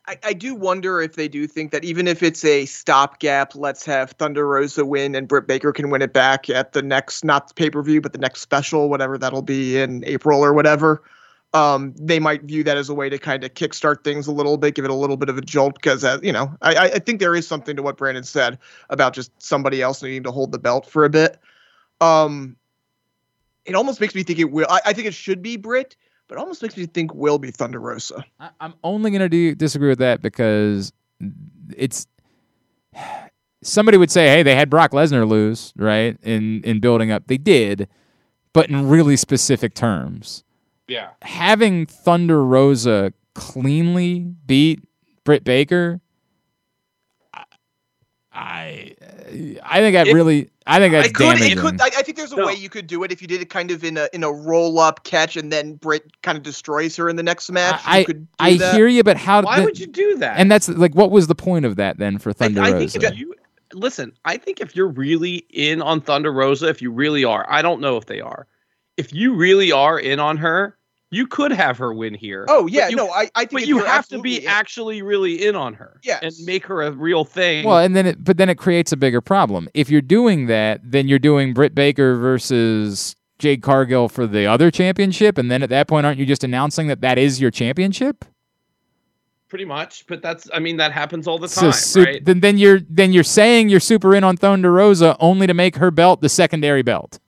I, 0.06 0.18
I 0.22 0.32
do 0.34 0.54
wonder 0.54 1.00
if 1.00 1.14
they 1.14 1.28
do 1.28 1.46
think 1.46 1.72
that 1.72 1.82
even 1.82 2.06
if 2.06 2.22
it's 2.22 2.44
a 2.44 2.66
stopgap, 2.66 3.54
let's 3.54 3.86
have 3.86 4.10
Thunder 4.10 4.46
Rosa 4.46 4.84
win 4.84 5.14
and 5.14 5.26
Britt 5.26 5.46
Baker 5.46 5.72
can 5.72 5.88
win 5.88 6.02
it 6.02 6.12
back 6.12 6.50
at 6.50 6.72
the 6.72 6.82
next, 6.82 7.24
not 7.24 7.56
pay 7.56 7.70
per 7.70 7.82
view, 7.82 8.02
but 8.02 8.12
the 8.12 8.18
next 8.18 8.42
special, 8.42 8.90
whatever 8.90 9.16
that'll 9.16 9.40
be 9.40 9.78
in 9.78 10.04
April 10.04 10.44
or 10.44 10.52
whatever. 10.52 11.02
um, 11.54 11.94
they 11.96 12.18
might 12.18 12.42
view 12.42 12.64
that 12.64 12.76
as 12.76 12.88
a 12.88 12.94
way 12.94 13.08
to 13.08 13.16
kind 13.16 13.44
of 13.44 13.54
kickstart 13.54 14.02
things 14.02 14.26
a 14.26 14.32
little 14.32 14.56
bit, 14.56 14.74
give 14.74 14.84
it 14.84 14.90
a 14.90 14.94
little 14.94 15.16
bit 15.16 15.28
of 15.28 15.38
a 15.38 15.40
jolt. 15.40 15.74
Because 15.74 16.04
uh, 16.04 16.18
you 16.22 16.32
know, 16.32 16.54
I, 16.60 16.76
I 16.76 16.98
think 16.98 17.20
there 17.20 17.34
is 17.34 17.46
something 17.46 17.76
to 17.76 17.82
what 17.82 17.96
Brandon 17.96 18.24
said 18.24 18.58
about 18.90 19.14
just 19.14 19.30
somebody 19.40 19.80
else 19.80 20.02
needing 20.02 20.24
to 20.24 20.32
hold 20.32 20.50
the 20.50 20.58
belt 20.58 20.84
for 20.84 21.04
a 21.04 21.10
bit. 21.10 21.38
Um, 22.00 22.56
it 23.64 23.74
almost 23.74 24.00
makes 24.00 24.14
me 24.14 24.22
think 24.22 24.38
it 24.38 24.50
will. 24.50 24.66
I, 24.68 24.80
I 24.86 24.92
think 24.92 25.06
it 25.06 25.14
should 25.14 25.42
be 25.42 25.56
Britt, 25.56 25.96
but 26.28 26.36
it 26.36 26.40
almost 26.40 26.62
makes 26.62 26.76
me 26.76 26.86
think 26.86 27.14
will 27.14 27.38
be 27.38 27.50
Thunder 27.50 27.80
Rosa. 27.80 28.24
I, 28.40 28.50
I'm 28.60 28.74
only 28.82 29.10
going 29.10 29.20
to 29.20 29.28
do, 29.28 29.54
disagree 29.54 29.88
with 29.88 29.98
that 29.98 30.22
because 30.22 30.92
it's 31.76 32.06
somebody 33.62 33.96
would 33.98 34.10
say, 34.10 34.28
"Hey, 34.28 34.42
they 34.42 34.54
had 34.54 34.70
Brock 34.70 34.92
Lesnar 34.92 35.26
lose, 35.28 35.72
right?" 35.76 36.16
In 36.22 36.62
in 36.64 36.80
building 36.80 37.10
up, 37.10 37.26
they 37.26 37.38
did, 37.38 37.88
but 38.52 38.68
in 38.68 38.88
really 38.88 39.16
specific 39.16 39.74
terms. 39.74 40.44
Yeah. 40.86 41.10
Having 41.22 41.86
Thunder 41.86 42.44
Rosa 42.44 43.14
cleanly 43.34 44.20
beat 44.46 44.80
Britt 45.24 45.44
Baker, 45.44 46.00
I 48.32 48.94
I 49.62 49.78
think 49.80 49.94
that 49.94 50.08
It- 50.08 50.14
really 50.14 50.50
I 50.66 50.78
think 50.78 50.92
that's 50.92 51.08
It 51.08 51.14
could, 51.14 51.24
damaging. 51.24 51.58
it 51.58 51.60
could. 51.60 51.80
I, 51.80 51.86
I 51.86 52.02
think 52.02 52.16
there's 52.16 52.32
a 52.32 52.36
No. 52.36 52.46
way 52.46 52.54
you 52.54 52.70
could 52.70 52.86
do 52.86 53.02
it 53.04 53.12
if 53.12 53.20
you 53.20 53.28
did 53.28 53.42
it 53.42 53.50
kind 53.50 53.70
of 53.70 53.84
in 53.84 53.96
a 53.98 54.08
in 54.14 54.24
a 54.24 54.32
roll 54.32 54.78
up 54.78 55.04
catch, 55.04 55.36
and 55.36 55.52
then 55.52 55.74
Britt 55.74 56.10
kind 56.22 56.38
of 56.38 56.42
destroys 56.42 56.96
her 56.96 57.08
in 57.10 57.16
the 57.16 57.22
next 57.22 57.50
match. 57.50 57.82
I 57.84 57.98
you 57.98 58.04
could 58.06 58.20
do 58.22 58.28
I 58.38 58.56
that. 58.56 58.74
hear 58.74 58.86
you, 58.88 59.02
but 59.02 59.16
how? 59.18 59.42
Why 59.42 59.58
the- 59.60 59.64
would 59.66 59.78
you 59.78 59.86
do 59.86 60.16
that? 60.18 60.38
And 60.38 60.50
that's 60.50 60.68
like, 60.68 60.94
what 60.94 61.10
was 61.10 61.26
the 61.26 61.34
point 61.34 61.66
of 61.66 61.76
that 61.76 61.98
then 61.98 62.18
for 62.18 62.30
I, 62.30 62.32
Thunder 62.32 62.60
I 62.62 62.70
Rosa? 62.72 62.98
think 62.98 63.12
if 63.12 63.18
you 63.18 63.34
listen, 63.74 64.12
I 64.24 64.36
think 64.38 64.60
if 64.60 64.74
you're 64.74 64.88
really 64.88 65.44
in 65.50 65.82
on 65.82 66.00
Thunder 66.00 66.32
Rosa, 66.32 66.68
if 66.68 66.80
you 66.80 66.90
really 66.90 67.24
are, 67.24 67.44
I 67.48 67.60
don't 67.60 67.80
know 67.80 67.96
if 67.98 68.06
they 68.06 68.20
are. 68.20 68.46
If 68.96 69.12
you 69.12 69.34
really 69.34 69.70
are 69.72 69.98
in 69.98 70.18
on 70.20 70.36
her, 70.38 70.78
you 71.14 71.26
could 71.26 71.52
have 71.52 71.78
her 71.78 71.92
win 71.94 72.14
here. 72.14 72.44
Oh 72.48 72.66
yeah, 72.66 72.88
you- 72.88 72.96
no, 72.96 73.10
I 73.10 73.30
I 73.34 73.40
think 73.46 73.52
but 73.52 73.66
you 73.66 73.84
have 73.84 74.08
to 74.08 74.20
be 74.20 74.42
in- 74.42 74.48
actually 74.48 75.02
really 75.02 75.46
in 75.46 75.54
on 75.56 75.74
her. 75.74 76.00
Yes. 76.02 76.22
And 76.22 76.46
make 76.46 76.66
her 76.66 76.82
a 76.82 76.90
real 76.90 77.24
thing. 77.24 77.64
Well, 77.66 77.78
and 77.78 77.94
then 77.94 78.06
it, 78.06 78.24
but 78.24 78.36
then 78.36 78.48
it 78.48 78.58
creates 78.58 78.92
a 78.92 78.96
bigger 78.96 79.20
problem. 79.20 79.68
If 79.74 79.90
you're 79.90 80.00
doing 80.00 80.46
that, 80.46 80.80
then 80.82 81.08
you're 81.08 81.18
doing 81.18 81.54
Britt 81.54 81.74
Baker 81.74 82.16
versus 82.16 83.14
Jade 83.38 83.62
Cargill 83.62 84.08
for 84.08 84.26
the 84.26 84.46
other 84.46 84.70
championship, 84.70 85.38
and 85.38 85.50
then 85.50 85.62
at 85.62 85.70
that 85.70 85.88
point, 85.88 86.06
aren't 86.06 86.18
you 86.18 86.26
just 86.26 86.44
announcing 86.44 86.86
that 86.88 87.00
that 87.02 87.18
is 87.18 87.40
your 87.40 87.50
championship? 87.50 88.24
pretty 89.48 89.64
much. 89.64 90.04
But 90.08 90.20
that's 90.20 90.48
I 90.52 90.58
mean, 90.58 90.78
that 90.78 90.90
happens 90.90 91.28
all 91.28 91.38
the 91.38 91.48
So 91.48 91.60
time, 91.62 91.72
sup- 91.72 92.06
right? 92.06 92.24
then 92.24 92.40
then 92.40 92.58
you're 92.58 92.80
then 92.88 93.12
you're 93.12 93.22
saying 93.22 93.68
you're 93.68 93.78
super 93.78 94.14
in 94.14 94.24
on 94.24 94.36
Thunder 94.36 94.72
Rosa 94.72 95.16
only 95.20 95.46
to 95.46 95.54
make 95.54 95.76
her 95.76 95.92
belt 95.92 96.20
the 96.22 96.28
secondary 96.28 96.82
belt. 96.82 97.20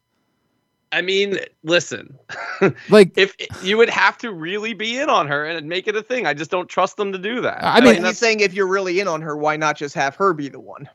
I 0.92 1.02
mean, 1.02 1.38
listen. 1.62 2.18
Like 2.88 3.16
if 3.18 3.34
you 3.62 3.76
would 3.76 3.90
have 3.90 4.18
to 4.18 4.32
really 4.32 4.74
be 4.74 4.98
in 4.98 5.10
on 5.10 5.28
her 5.28 5.44
and 5.44 5.68
make 5.68 5.88
it 5.88 5.96
a 5.96 6.02
thing. 6.02 6.26
I 6.26 6.34
just 6.34 6.50
don't 6.50 6.68
trust 6.68 6.96
them 6.96 7.12
to 7.12 7.18
do 7.18 7.40
that. 7.42 7.62
I 7.62 7.80
But 7.80 7.96
mean, 7.96 8.04
he's 8.04 8.18
saying 8.18 8.40
if 8.40 8.54
you're 8.54 8.66
really 8.66 9.00
in 9.00 9.08
on 9.08 9.20
her, 9.22 9.36
why 9.36 9.56
not 9.56 9.76
just 9.76 9.94
have 9.94 10.16
her 10.16 10.32
be 10.32 10.48
the 10.48 10.60
one? 10.60 10.88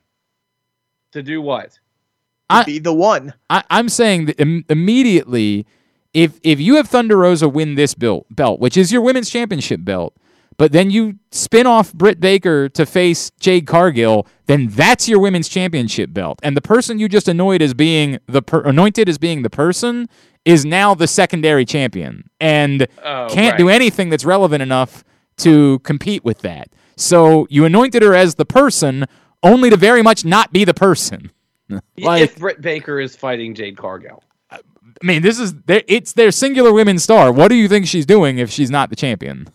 to 1.11 1.21
do 1.21 1.41
what? 1.41 1.77
I- 2.49 2.63
be 2.63 2.79
the 2.79 2.93
one. 2.93 3.33
I, 3.49 3.63
I'm 3.69 3.89
saying 3.89 4.25
that 4.25 4.39
Im- 4.41 4.65
immediately, 4.69 5.65
if 6.13 6.39
if 6.43 6.59
you 6.59 6.75
have 6.75 6.87
Thunder 6.87 7.17
Rosa 7.17 7.47
win 7.47 7.75
this 7.75 7.93
belt, 7.93 8.25
belt, 8.29 8.59
which 8.59 8.77
is 8.77 8.91
your 8.91 9.01
women's 9.01 9.29
championship 9.29 9.83
belt, 9.85 10.13
but 10.57 10.71
then 10.71 10.91
you 10.91 11.15
spin 11.31 11.65
off 11.65 11.93
Britt 11.93 12.19
Baker 12.19 12.69
to 12.69 12.85
face 12.85 13.31
Jade 13.39 13.65
Cargill, 13.67 14.27
then 14.45 14.67
that's 14.67 15.07
your 15.09 15.19
women's 15.19 15.47
championship 15.49 16.13
belt, 16.13 16.39
and 16.43 16.55
the 16.55 16.61
person 16.61 16.99
you 16.99 17.07
just 17.09 17.27
annoyed 17.27 17.61
as 17.61 17.73
being 17.73 18.19
the 18.27 18.41
per- 18.41 18.61
anointed 18.61 19.09
as 19.09 19.17
being 19.17 19.41
the 19.41 19.49
person 19.49 20.07
is 20.45 20.65
now 20.65 20.93
the 20.95 21.07
secondary 21.07 21.65
champion 21.65 22.29
and 22.39 22.87
Oh, 23.03 23.27
can't 23.29 23.57
do 23.57 23.69
anything 23.69 24.09
that's 24.09 24.25
relevant 24.25 24.61
enough 24.63 25.03
to 25.37 25.79
compete 25.79 26.23
with 26.25 26.39
that. 26.39 26.69
So 26.97 27.47
you 27.49 27.65
anointed 27.65 28.01
her 28.03 28.13
as 28.15 28.35
the 28.35 28.45
person, 28.45 29.05
only 29.43 29.69
to 29.69 29.77
very 29.77 30.01
much 30.01 30.25
not 30.25 30.51
be 30.51 30.63
the 30.65 30.73
person. 30.73 31.31
like 31.99 32.23
if 32.23 32.37
Britt 32.37 32.61
Baker 32.61 32.99
is 32.99 33.15
fighting 33.15 33.53
Jade 33.55 33.77
Cargill. 33.77 34.23
I 34.51 34.59
mean, 35.03 35.21
this 35.21 35.39
is 35.39 35.53
their, 35.63 35.83
it's 35.87 36.13
their 36.13 36.31
singular 36.31 36.73
women's 36.73 37.03
star. 37.03 37.31
What 37.31 37.47
do 37.47 37.55
you 37.55 37.67
think 37.67 37.87
she's 37.87 38.05
doing 38.05 38.37
if 38.37 38.51
she's 38.51 38.69
not 38.69 38.89
the 38.89 38.95
champion? 38.95 39.47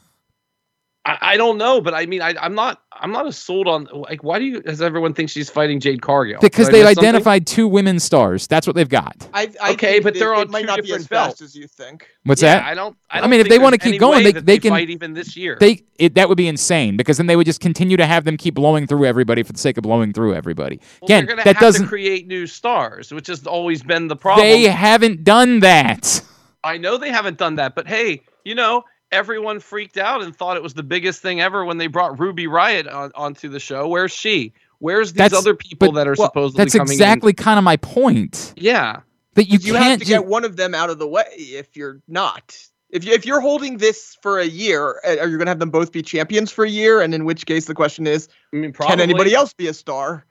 I, 1.08 1.18
I 1.20 1.36
don't 1.36 1.56
know, 1.56 1.80
but 1.80 1.94
I 1.94 2.04
mean, 2.06 2.20
I, 2.20 2.34
I'm 2.40 2.54
not. 2.56 2.82
I'm 2.90 3.12
not 3.12 3.26
as 3.26 3.36
sold 3.38 3.68
on. 3.68 3.86
Like, 3.92 4.24
why 4.24 4.40
do 4.40 4.44
you? 4.44 4.60
Does 4.60 4.82
everyone 4.82 5.14
think 5.14 5.30
she's 5.30 5.48
fighting 5.48 5.78
Jade 5.78 6.02
Cargill? 6.02 6.40
Because 6.40 6.66
they've 6.68 6.82
miss 6.84 6.94
something? 6.94 7.04
identified 7.08 7.46
two 7.46 7.68
women 7.68 8.00
stars. 8.00 8.48
That's 8.48 8.66
what 8.66 8.74
they've 8.74 8.88
got. 8.88 9.14
I, 9.32 9.52
I 9.62 9.72
Okay, 9.74 10.00
but 10.00 10.14
they're 10.14 10.32
it 10.34 10.38
on 10.38 10.50
might 10.50 10.62
two 10.62 10.66
not 10.66 10.76
be 10.82 10.92
as 10.92 11.02
different 11.04 11.10
belts. 11.10 11.28
fast 11.34 11.42
as 11.42 11.54
you 11.54 11.68
think. 11.68 12.08
What's 12.24 12.42
yeah, 12.42 12.56
that? 12.58 12.64
I 12.64 12.74
don't. 12.74 12.96
I, 13.08 13.18
I 13.18 13.20
don't 13.20 13.30
mean, 13.30 13.38
if 13.40 13.48
they 13.48 13.60
wanna 13.60 13.78
keep 13.78 14.00
going, 14.00 14.24
way 14.24 14.32
they- 14.32 14.40
they 14.40 14.58
can- 14.58 14.70
fight 14.70 14.90
even 14.90 15.12
this 15.14 15.36
year. 15.36 15.56
They 15.60 15.82
it, 15.98 16.14
that 16.16 16.28
would 16.28 16.36
be 16.38 16.48
insane 16.48 16.96
because 16.96 17.18
then 17.18 17.26
they 17.28 17.36
would 17.36 17.46
just 17.46 17.60
continue 17.60 17.96
to 17.98 18.06
have 18.06 18.24
them 18.24 18.36
keep 18.36 18.54
blowing 18.56 18.88
through 18.88 19.04
everybody 19.04 19.44
for 19.44 19.52
the 19.52 19.58
sake 19.60 19.76
of 19.78 19.82
blowing 19.84 20.12
through 20.12 20.34
everybody. 20.34 20.80
well, 21.00 21.06
Again, 21.06 21.26
they're 21.26 21.36
that 21.36 21.46
have 21.46 21.58
doesn't. 21.60 21.82
to 21.82 21.88
create 21.88 22.26
new 22.26 22.48
stars, 22.48 23.12
which 23.14 23.28
has 23.28 23.46
always 23.46 23.82
been 23.84 24.08
the 24.08 24.16
problem. 24.16 24.44
They 24.46 24.62
haven't 24.64 25.22
done 25.22 25.60
that. 25.60 26.20
I 26.64 26.78
know 26.78 26.96
they 26.96 27.10
haven't 27.12 27.38
done 27.38 27.54
that, 27.56 27.76
but 27.76 27.86
hey, 27.86 28.22
you 28.44 28.56
know, 28.56 28.82
everyone 29.16 29.58
freaked 29.60 29.96
out 29.96 30.22
and 30.22 30.36
thought 30.36 30.56
it 30.56 30.62
was 30.62 30.74
the 30.74 30.82
biggest 30.82 31.22
thing 31.22 31.40
ever 31.40 31.64
when 31.64 31.78
they 31.78 31.86
brought 31.86 32.18
Ruby 32.20 32.46
Riott 32.46 32.92
on, 32.92 33.10
onto 33.14 33.48
the 33.48 33.58
show. 33.58 33.88
Where's 33.88 34.12
she? 34.12 34.52
Where's 34.78 35.12
these 35.14 35.18
That's- 35.18 35.38
other 35.40 35.54
people 35.54 35.92
but- 35.92 35.94
that 35.96 36.06
are 36.08 36.14
well, 36.18 36.28
supposedly 36.28 36.64
That's 36.64 36.74
coming 36.76 36.92
exactly 36.92 37.32
kind 37.32 37.58
of 37.58 37.64
my 37.64 37.76
point. 37.78 38.52
Yeah. 38.56 39.00
That 39.34 39.48
you, 39.48 39.58
You, 39.60 39.72
can't 39.72 39.84
have 39.84 39.98
to 40.00 40.04
ju- 40.04 40.12
get 40.12 40.26
one 40.26 40.44
of 40.44 40.56
them 40.56 40.74
out 40.74 40.90
of 40.90 40.98
the 40.98 41.08
way 41.08 41.24
if 41.36 41.76
you're 41.76 42.00
not. 42.08 42.56
If 42.88 43.04
you 43.04 43.12
if 43.12 43.26
you're 43.26 43.40
holding 43.40 43.78
this 43.78 44.16
for 44.22 44.38
a 44.38 44.46
year, 44.46 45.00
uh, 45.04 45.16
are 45.20 45.28
you 45.28 45.36
going 45.36 45.46
to 45.46 45.50
have 45.50 45.58
them 45.58 45.70
both 45.70 45.92
be 45.92 46.02
champions 46.02 46.50
for 46.52 46.64
a 46.64 46.70
year? 46.70 47.00
And 47.00 47.12
in 47.14 47.24
which 47.24 47.44
case, 47.44 47.66
the 47.66 47.74
question 47.74 48.06
is, 48.06 48.28
I 48.52 48.56
mean, 48.56 48.72
probably. 48.72 48.92
can 48.94 49.00
anybody 49.00 49.34
else 49.34 49.52
be 49.52 49.66
a 49.66 49.74
star? 49.74 50.24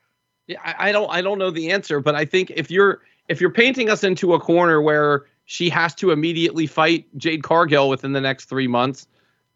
Yeah, 0.48 0.58
I, 0.64 0.90
I 0.90 0.92
don't 0.92 1.10
I 1.12 1.22
don't 1.22 1.38
know 1.38 1.52
the 1.52 1.70
answer, 1.72 2.00
but 2.00 2.16
I 2.16 2.24
think 2.26 2.52
if 2.56 2.72
you're 2.72 3.02
if 3.28 3.42
you're 3.42 3.52
painting 3.52 3.90
us 3.90 4.04
into 4.04 4.34
a 4.34 4.40
corner 4.40 4.82
where 4.82 5.26
she 5.46 5.70
has 5.70 5.94
to 5.96 6.12
immediately 6.12 6.68
fight 6.68 7.06
Jade 7.18 7.44
Cargill 7.44 7.90
within 7.90 8.12
the 8.14 8.22
next 8.22 8.46
three 8.46 8.68
months, 8.68 9.08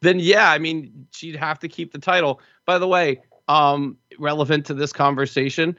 then 0.01 0.19
yeah, 0.19 0.51
I 0.51 0.57
mean 0.59 1.07
she'd 1.11 1.35
have 1.35 1.59
to 1.59 1.67
keep 1.67 1.91
the 1.91 1.99
title. 1.99 2.39
By 2.65 2.77
the 2.77 2.87
way, 2.87 3.21
um, 3.47 3.97
relevant 4.19 4.65
to 4.67 4.73
this 4.73 4.93
conversation, 4.93 5.75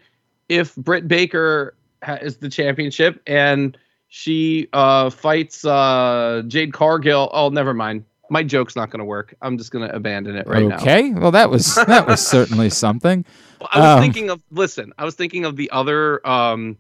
if 0.49 0.74
Britt 0.77 1.07
Baker 1.09 1.74
ha- 2.03 2.19
is 2.20 2.37
the 2.39 2.49
championship 2.49 3.23
and 3.27 3.78
she 4.09 4.69
uh, 4.73 5.09
fights 5.11 5.65
uh, 5.65 6.43
Jade 6.49 6.73
Cargill, 6.73 7.31
oh 7.32 7.49
never 7.49 7.73
mind. 7.73 8.05
My 8.32 8.45
joke's 8.45 8.77
not 8.77 8.91
going 8.91 9.01
to 9.01 9.05
work. 9.05 9.35
I'm 9.43 9.59
just 9.59 9.73
going 9.73 9.89
to 9.89 9.95
abandon 9.95 10.37
it 10.37 10.47
right 10.47 10.65
now. 10.65 10.77
okay. 10.77 11.11
Well, 11.12 11.32
that 11.32 11.51
was 11.51 11.74
that 11.74 12.07
was 12.07 12.24
certainly 12.27 12.70
something. 12.70 13.24
I 13.73 13.78
was 13.81 13.89
Um, 13.97 14.01
thinking 14.01 14.31
of 14.31 14.41
listen. 14.53 14.93
I 14.99 15.05
was 15.05 15.15
thinking 15.16 15.45
of 15.45 15.57
the 15.57 15.69
other 15.70 16.24
um 16.27 16.77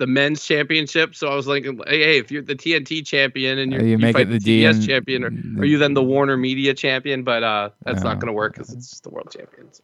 the 0.00 0.06
men's 0.06 0.42
championship. 0.44 1.14
So 1.14 1.28
I 1.28 1.34
was 1.36 1.46
like, 1.46 1.62
hey, 1.64 1.72
hey 1.86 2.18
if 2.18 2.32
you're 2.32 2.40
the 2.42 2.56
TNT 2.56 3.06
champion 3.06 3.58
and 3.58 3.70
you're, 3.70 3.82
Uh, 3.82 3.84
you 3.84 3.90
you, 3.92 3.98
make 3.98 4.14
fight 4.16 4.28
it 4.30 4.40
the 4.42 4.62
TBS 4.62 4.80
DN 4.80 4.86
champion, 4.86 5.24
or 5.24 5.28
are 5.60 5.64
you 5.66 5.76
then 5.78 5.92
the 5.94 6.02
Warner 6.02 6.36
Media 6.38 6.72
champion? 6.74 7.22
But 7.22 7.42
uh, 7.44 7.68
that's 7.84 8.02
not 8.02 8.14
going 8.18 8.26
to 8.28 8.32
work 8.32 8.54
because 8.54 8.72
it's 8.72 8.88
just 8.90 9.04
the 9.04 9.10
world 9.10 9.30
champions. 9.30 9.80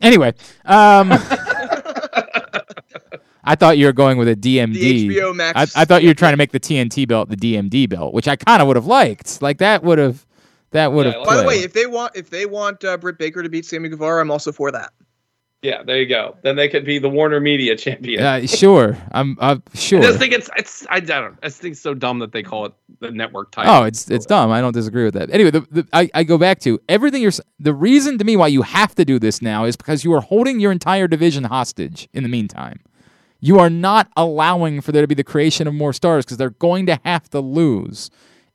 Anyway, 0.00 0.32
um, 0.64 1.12
I 3.48 3.54
thought 3.54 3.78
you 3.78 3.86
were 3.86 3.92
going 3.92 4.18
with 4.18 4.28
a 4.28 4.34
DMD. 4.34 4.72
The 4.74 5.08
HBO 5.08 5.34
Max. 5.36 5.76
I, 5.76 5.82
I 5.82 5.84
thought 5.84 6.02
you 6.02 6.08
were 6.08 6.14
trying 6.14 6.32
to 6.32 6.36
make 6.36 6.52
the 6.52 6.60
TNT 6.60 7.06
belt 7.06 7.28
the 7.28 7.36
DMD 7.36 7.88
belt, 7.88 8.12
which 8.12 8.26
I 8.26 8.36
kind 8.36 8.60
of 8.60 8.66
would 8.68 8.76
have 8.76 8.86
liked. 8.86 9.40
Like 9.40 9.58
that 9.58 9.82
would 9.84 9.98
have, 9.98 10.26
that 10.72 10.92
would 10.92 11.06
have. 11.06 11.14
I 11.14 11.18
like- 11.18 11.26
By 11.26 11.36
the 11.36 11.44
way, 11.46 11.54
if 11.62 11.72
they 11.72 11.86
want 11.86 12.16
if 12.16 12.30
they 12.30 12.46
want 12.46 12.84
uh, 12.84 12.96
Britt 12.96 13.18
Baker 13.18 13.42
to 13.42 13.48
beat 13.48 13.64
Sammy 13.64 13.88
Guevara, 13.88 14.20
I'm 14.22 14.30
also 14.30 14.50
for 14.50 14.72
that. 14.72 14.92
Yeah, 15.66 15.82
there 15.82 15.98
you 15.98 16.06
go. 16.06 16.36
Then 16.42 16.54
they 16.54 16.68
could 16.68 16.84
be 16.84 17.00
the 17.00 17.08
Warner 17.08 17.40
Media 17.40 17.76
champion. 17.76 18.22
uh, 18.22 18.46
sure, 18.46 18.96
I'm 19.10 19.36
uh, 19.40 19.56
sure. 19.74 19.98
I 19.98 20.02
just 20.02 20.20
think 20.20 20.32
it's 20.32 20.48
it's 20.56 20.86
I 20.88 21.00
don't 21.00 21.36
I 21.42 21.48
think 21.48 21.72
it's 21.72 21.80
so 21.80 21.92
dumb 21.92 22.20
that 22.20 22.30
they 22.30 22.44
call 22.44 22.66
it 22.66 22.72
the 23.00 23.10
network 23.10 23.50
title. 23.50 23.74
Oh, 23.74 23.82
it's 23.82 24.08
it's 24.08 24.26
dumb. 24.26 24.52
I 24.52 24.60
don't 24.60 24.74
disagree 24.74 25.02
with 25.02 25.14
that. 25.14 25.28
Anyway, 25.32 25.50
the, 25.50 25.62
the, 25.62 25.88
I, 25.92 26.08
I 26.14 26.22
go 26.22 26.38
back 26.38 26.60
to 26.60 26.78
everything 26.88 27.20
you're. 27.20 27.32
The 27.58 27.74
reason 27.74 28.16
to 28.18 28.24
me 28.24 28.36
why 28.36 28.46
you 28.46 28.62
have 28.62 28.94
to 28.94 29.04
do 29.04 29.18
this 29.18 29.42
now 29.42 29.64
is 29.64 29.76
because 29.76 30.04
you 30.04 30.12
are 30.12 30.20
holding 30.20 30.60
your 30.60 30.70
entire 30.70 31.08
division 31.08 31.42
hostage. 31.42 32.08
In 32.12 32.22
the 32.22 32.28
meantime, 32.28 32.78
you 33.40 33.58
are 33.58 33.68
not 33.68 34.08
allowing 34.16 34.80
for 34.80 34.92
there 34.92 35.02
to 35.02 35.08
be 35.08 35.16
the 35.16 35.24
creation 35.24 35.66
of 35.66 35.74
more 35.74 35.92
stars 35.92 36.24
because 36.24 36.36
they're 36.36 36.50
going 36.50 36.86
to 36.86 37.00
have 37.04 37.28
to 37.30 37.40
lose. 37.40 38.08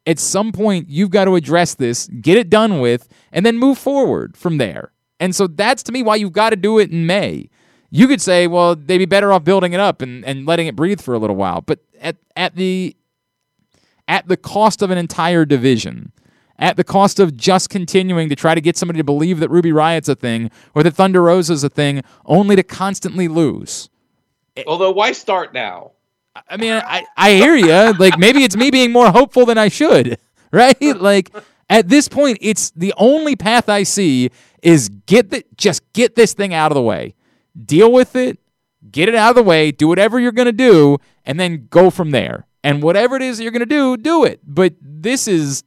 At 0.08 0.18
some 0.18 0.54
point, 0.54 0.88
you've 0.88 1.12
got 1.12 1.26
to 1.26 1.36
address 1.36 1.76
this, 1.76 2.08
get 2.22 2.38
it 2.38 2.50
done 2.50 2.80
with, 2.80 3.10
and 3.34 3.46
then 3.46 3.58
move 3.58 3.78
forward 3.78 4.38
from 4.38 4.60
there. 4.60 4.94
And 5.22 5.36
so 5.36 5.46
that's 5.46 5.84
to 5.84 5.92
me 5.92 6.02
why 6.02 6.16
you've 6.16 6.34
got 6.34 6.50
to 6.50 6.56
do 6.56 6.80
it 6.80 6.92
in 6.92 7.06
May. 7.06 7.48
You 7.92 8.08
could 8.08 8.22
say, 8.22 8.48
well, 8.48 8.76
they'd 8.76 8.98
be 8.98 9.06
better 9.06 9.32
off 9.32 9.44
building 9.44 9.74
it 9.74 9.80
up 9.80 10.02
and, 10.02 10.26
and 10.26 10.48
letting 10.48 10.66
it 10.66 10.76
breathe 10.76 11.00
for 11.00 11.14
a 11.14 11.20
little 11.20 11.36
while. 11.36 11.62
But 11.62 11.80
at, 12.02 12.18
at 12.36 12.56
the 12.56 12.98
at 14.08 14.28
the 14.28 14.36
cost 14.36 14.82
of 14.82 14.90
an 14.90 14.98
entire 14.98 15.46
division, 15.46 16.12
at 16.58 16.76
the 16.76 16.84
cost 16.84 17.20
of 17.20 17.38
just 17.38 17.70
continuing 17.70 18.30
to 18.30 18.36
try 18.36 18.56
to 18.56 18.62
get 18.62 18.76
somebody 18.76 18.98
to 18.98 19.04
believe 19.04 19.40
that 19.40 19.50
Ruby 19.50 19.72
Riott's 19.72 20.10
a 20.10 20.16
thing 20.16 20.50
or 20.74 20.84
that 20.84 20.96
Thunder 20.96 21.22
Rosa's 21.22 21.64
a 21.64 21.70
thing, 21.70 22.02
only 22.26 22.56
to 22.56 22.64
constantly 22.64 23.28
lose. 23.28 23.90
Although 24.66 24.92
why 24.92 25.12
start 25.12 25.54
now? 25.54 25.92
I 26.50 26.58
mean, 26.58 26.74
I, 26.74 27.06
I 27.16 27.34
hear 27.34 27.56
you. 27.56 27.94
Like 27.94 28.18
maybe 28.18 28.44
it's 28.44 28.56
me 28.56 28.72
being 28.72 28.92
more 28.92 29.12
hopeful 29.12 29.46
than 29.46 29.58
I 29.58 29.68
should, 29.68 30.18
right? 30.52 30.82
Like 30.82 31.32
At 31.72 31.88
this 31.88 32.10
point, 32.10 32.38
it's 32.42 32.70
the 32.72 32.94
only 32.98 33.38
path 33.38 33.70
I 33.70 33.84
see 33.84 34.30
is 34.62 34.90
get 34.90 35.30
the 35.30 35.46
just 35.56 35.82
get 35.94 36.16
this 36.16 36.34
thing 36.34 36.54
out 36.54 36.70
of 36.70 36.76
the 36.76 36.82
way. 36.82 37.16
Deal 37.66 37.90
with 37.90 38.14
it, 38.18 38.40
get 38.92 39.08
it 39.08 39.16
out 39.16 39.30
of 39.30 39.36
the 39.38 39.44
way, 39.44 39.72
do 39.72 39.88
whatever 39.88 40.20
you're 40.20 40.34
going 40.34 40.48
to 40.48 40.52
do 40.52 40.98
and 41.26 41.40
then 41.40 41.68
go 41.70 41.90
from 41.90 42.12
there. 42.12 42.46
And 42.62 42.84
whatever 42.84 43.16
it 43.16 43.22
is 43.22 43.38
that 43.38 43.44
you're 43.44 43.54
going 43.54 43.62
to 43.62 43.66
do, 43.66 43.96
do 43.96 44.26
it. 44.26 44.42
But 44.46 44.76
this 44.82 45.30
is 45.30 45.64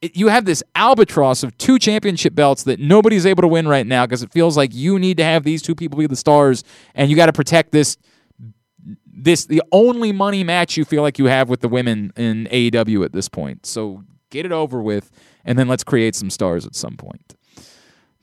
you 0.00 0.28
have 0.28 0.46
this 0.46 0.62
albatross 0.74 1.42
of 1.42 1.56
two 1.58 1.78
championship 1.78 2.34
belts 2.34 2.62
that 2.62 2.80
nobody's 2.80 3.26
able 3.26 3.42
to 3.42 3.48
win 3.48 3.68
right 3.68 3.86
now 3.86 4.06
because 4.06 4.22
it 4.22 4.32
feels 4.32 4.56
like 4.56 4.74
you 4.74 4.98
need 4.98 5.18
to 5.18 5.24
have 5.24 5.44
these 5.44 5.60
two 5.60 5.74
people 5.74 5.98
be 5.98 6.06
the 6.06 6.16
stars 6.16 6.64
and 6.94 7.10
you 7.10 7.16
got 7.16 7.26
to 7.26 7.32
protect 7.34 7.72
this 7.72 7.98
this 9.04 9.44
the 9.44 9.60
only 9.72 10.10
money 10.12 10.42
match 10.42 10.78
you 10.78 10.86
feel 10.86 11.02
like 11.02 11.18
you 11.18 11.26
have 11.26 11.50
with 11.50 11.60
the 11.60 11.68
women 11.68 12.14
in 12.16 12.46
AEW 12.50 13.04
at 13.04 13.12
this 13.12 13.28
point. 13.28 13.66
So 13.66 14.04
get 14.30 14.46
it 14.46 14.52
over 14.52 14.82
with 14.82 15.10
and 15.44 15.58
then 15.58 15.68
let's 15.68 15.84
create 15.84 16.14
some 16.14 16.30
stars 16.30 16.66
at 16.66 16.74
some 16.74 16.96
point. 16.96 17.34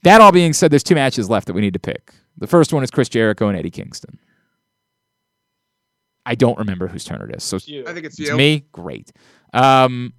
That 0.03 0.21
all 0.21 0.31
being 0.31 0.53
said, 0.53 0.71
there's 0.71 0.83
two 0.83 0.95
matches 0.95 1.29
left 1.29 1.47
that 1.47 1.53
we 1.53 1.61
need 1.61 1.73
to 1.73 1.79
pick. 1.79 2.13
The 2.37 2.47
first 2.47 2.71
one 2.73 2.83
is 2.83 2.91
Chris 2.91 3.09
Jericho 3.09 3.47
and 3.47 3.57
Eddie 3.57 3.71
Kingston. 3.71 4.19
I 6.25 6.35
don't 6.35 6.57
remember 6.57 6.87
whose 6.87 7.03
turn 7.03 7.21
it 7.21 7.35
is. 7.35 7.43
So 7.43 7.57
I 7.57 7.93
think 7.93 8.05
it's 8.05 8.19
it's 8.19 8.29
you. 8.29 8.35
me. 8.35 8.65
Great. 8.71 9.11
Um, 9.53 10.13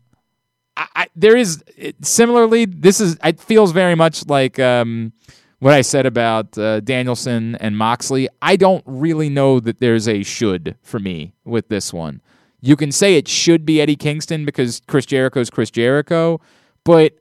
I, 0.76 0.86
I, 0.94 1.06
there 1.16 1.36
is 1.36 1.62
it, 1.76 2.04
similarly. 2.04 2.64
This 2.64 3.00
is. 3.00 3.16
It 3.24 3.40
feels 3.40 3.72
very 3.72 3.94
much 3.94 4.26
like 4.26 4.58
um, 4.58 5.12
what 5.58 5.72
I 5.72 5.80
said 5.80 6.06
about 6.06 6.56
uh, 6.58 6.80
Danielson 6.80 7.56
and 7.56 7.76
Moxley. 7.76 8.28
I 8.40 8.56
don't 8.56 8.84
really 8.86 9.28
know 9.28 9.58
that 9.60 9.80
there's 9.80 10.06
a 10.06 10.22
should 10.22 10.76
for 10.82 10.98
me 10.98 11.34
with 11.44 11.68
this 11.68 11.92
one. 11.92 12.20
You 12.66 12.74
can 12.74 12.90
say 12.90 13.14
it 13.14 13.28
should 13.28 13.64
be 13.64 13.80
Eddie 13.80 13.94
Kingston 13.94 14.44
because 14.44 14.82
Chris 14.88 15.06
Jericho's 15.06 15.51
Chris 15.51 15.70
Jericho, 15.70 16.40
but 16.84 17.12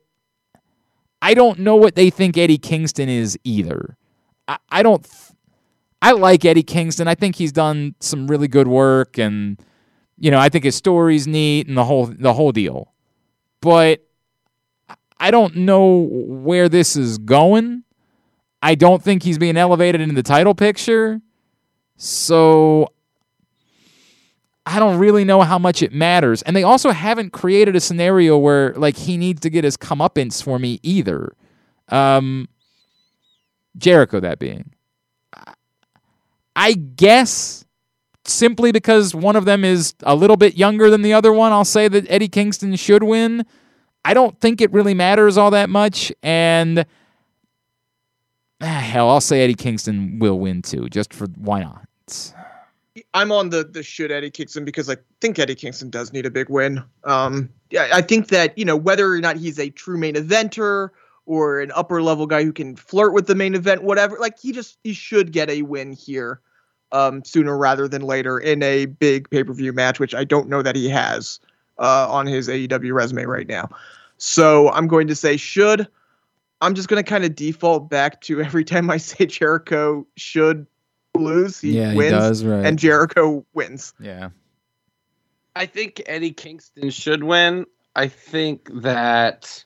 I 1.21 1.35
don't 1.35 1.59
know 1.59 1.75
what 1.75 1.93
they 1.93 2.09
think 2.09 2.35
Eddie 2.35 2.57
Kingston 2.57 3.09
is 3.09 3.37
either. 3.43 3.95
I, 4.47 4.57
I 4.69 4.81
don't. 4.81 5.03
th- 5.03 5.37
I 6.01 6.13
like 6.13 6.45
Eddie 6.45 6.63
Kingston. 6.63 7.07
I 7.07 7.13
think 7.13 7.35
he's 7.35 7.51
done 7.51 7.93
some 7.99 8.25
really 8.25 8.47
good 8.47 8.67
work, 8.67 9.19
and 9.19 9.61
you 10.17 10.31
know, 10.31 10.39
I 10.39 10.49
think 10.49 10.63
his 10.63 10.75
story's 10.75 11.27
neat 11.27 11.67
and 11.67 11.77
the 11.77 11.83
whole 11.83 12.07
the 12.07 12.33
whole 12.33 12.51
deal. 12.51 12.93
But 13.61 14.03
I 15.19 15.29
don't 15.29 15.57
know 15.57 16.07
where 16.09 16.69
this 16.69 16.95
is 16.95 17.19
going. 17.19 17.83
I 18.63 18.73
don't 18.73 19.03
think 19.03 19.21
he's 19.21 19.37
being 19.37 19.57
elevated 19.57 20.01
into 20.01 20.15
the 20.15 20.23
title 20.23 20.55
picture. 20.55 21.21
So 21.97 22.89
I 24.65 24.79
don't 24.79 24.97
really 24.97 25.23
know 25.23 25.41
how 25.41 25.59
much 25.59 25.83
it 25.83 25.93
matters. 25.93 26.41
And 26.41 26.55
they 26.55 26.63
also 26.63 26.91
haven't 26.91 27.31
created 27.31 27.75
a 27.75 27.79
scenario 27.79 28.37
where 28.37 28.73
like 28.73 28.97
he 28.97 29.17
needs 29.17 29.41
to 29.41 29.49
get 29.49 29.63
his 29.63 29.77
comeuppance 29.77 30.43
for 30.43 30.57
me 30.59 30.79
either. 30.81 31.35
Um 31.89 32.47
Jericho 33.77 34.19
that 34.19 34.39
being. 34.39 34.71
I 36.55 36.73
guess 36.73 37.65
simply 38.27 38.71
because 38.71 39.13
one 39.13 39.35
of 39.35 39.45
them 39.45 39.63
is 39.63 39.93
a 40.03 40.15
little 40.15 40.37
bit 40.37 40.57
younger 40.57 40.89
than 40.89 41.01
the 41.01 41.13
other 41.13 41.31
one, 41.31 41.51
I'll 41.51 41.65
say 41.65 41.87
that 41.87 42.09
Eddie 42.09 42.27
Kingston 42.27 42.75
should 42.75 43.03
win. 43.03 43.45
I 44.03 44.13
don't 44.13 44.39
think 44.39 44.61
it 44.61 44.71
really 44.71 44.93
matters 44.93 45.37
all 45.37 45.51
that 45.51 45.69
much. 45.69 46.11
And 46.23 46.85
ah, 48.61 48.65
hell, 48.65 49.09
I'll 49.09 49.21
say 49.21 49.43
Eddie 49.43 49.55
Kingston 49.55 50.19
will 50.19 50.39
win 50.39 50.61
too, 50.61 50.89
just 50.89 51.13
for 51.13 51.27
why 51.37 51.61
not? 51.61 52.33
I'm 53.13 53.31
on 53.31 53.49
the 53.49 53.63
the 53.63 53.83
should 53.83 54.11
Eddie 54.11 54.31
Kingston 54.31 54.63
because 54.63 54.89
I 54.89 54.97
think 55.19 55.37
Eddie 55.37 55.55
Kingston 55.55 55.89
does 55.89 56.13
need 56.13 56.25
a 56.25 56.31
big 56.31 56.49
win. 56.49 56.83
Um, 57.03 57.49
yeah, 57.69 57.89
I 57.93 58.01
think 58.01 58.29
that 58.29 58.57
you 58.57 58.65
know 58.65 58.77
whether 58.77 59.11
or 59.11 59.19
not 59.19 59.37
he's 59.37 59.59
a 59.59 59.69
true 59.69 59.97
main 59.97 60.15
eventer 60.15 60.89
or 61.25 61.59
an 61.59 61.71
upper 61.75 62.01
level 62.01 62.27
guy 62.27 62.43
who 62.43 62.53
can 62.53 62.75
flirt 62.75 63.13
with 63.13 63.27
the 63.27 63.35
main 63.35 63.55
event, 63.55 63.83
whatever. 63.83 64.17
Like 64.19 64.39
he 64.39 64.51
just 64.51 64.77
he 64.83 64.93
should 64.93 65.31
get 65.31 65.49
a 65.49 65.63
win 65.63 65.91
here, 65.91 66.39
um, 66.91 67.23
sooner 67.25 67.57
rather 67.57 67.87
than 67.87 68.01
later 68.01 68.39
in 68.39 68.63
a 68.63 68.85
big 68.85 69.29
pay 69.29 69.43
per 69.43 69.53
view 69.53 69.73
match, 69.73 69.99
which 69.99 70.15
I 70.15 70.23
don't 70.23 70.47
know 70.47 70.61
that 70.61 70.75
he 70.75 70.87
has 70.89 71.39
uh, 71.77 72.07
on 72.09 72.27
his 72.27 72.47
AEW 72.47 72.93
resume 72.93 73.25
right 73.25 73.47
now. 73.47 73.69
So 74.17 74.71
I'm 74.71 74.87
going 74.87 75.07
to 75.07 75.15
say 75.15 75.35
should. 75.35 75.87
I'm 76.61 76.73
just 76.73 76.87
going 76.87 77.03
to 77.03 77.07
kind 77.07 77.25
of 77.25 77.35
default 77.35 77.89
back 77.89 78.21
to 78.21 78.41
every 78.41 78.63
time 78.63 78.89
I 78.89 78.97
say 78.97 79.25
Jericho 79.25 80.07
should 80.15 80.65
lose, 81.17 81.59
he 81.61 81.79
wins 81.95 82.43
right. 82.45 82.65
and 82.65 82.77
Jericho 82.79 83.45
wins. 83.53 83.93
yeah. 83.99 84.29
I 85.57 85.65
think 85.65 86.01
Eddie 86.05 86.33
Kingston 86.33 86.89
should 86.89 87.23
win. 87.23 87.65
I 87.95 88.07
think 88.09 88.69
that 88.81 89.63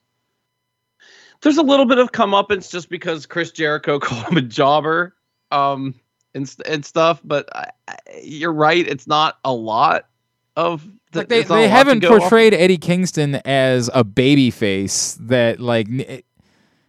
there's 1.42 1.58
a 1.58 1.64
little 1.64 1.86
bit 1.86 1.98
of 1.98 2.12
comeuppance 2.12 2.70
just 2.72 2.90
because 2.90 3.26
Chris 3.26 3.52
Jericho 3.52 4.00
called 4.00 4.26
him 4.28 4.38
a 4.38 4.42
jobber, 4.42 5.16
um, 5.52 5.96
and 6.36 6.54
and 6.68 6.86
stuff. 6.86 7.22
But 7.24 7.50
I, 7.56 7.72
I, 7.88 7.96
you're 8.22 8.54
right; 8.54 8.88
it's 8.88 9.08
not 9.08 9.40
a 9.44 9.52
lot 9.54 10.08
of. 10.56 10.84
th- 10.84 10.92
Like 11.16 11.30
they, 11.30 11.40
it's 11.40 11.50
not 11.50 11.58
a 11.58 11.62
they 11.62 11.68
haven't 11.70 12.00
go 12.00 12.14
off. 12.14 12.20
portrayed 12.22 12.54
Eddie 12.54 12.78
Kingston 12.78 13.36
as 13.46 13.90
a 13.94 14.04
baby 14.04 14.52
face 14.52 15.18
that 15.22 15.60
like 15.60 15.88
n- 15.90 16.22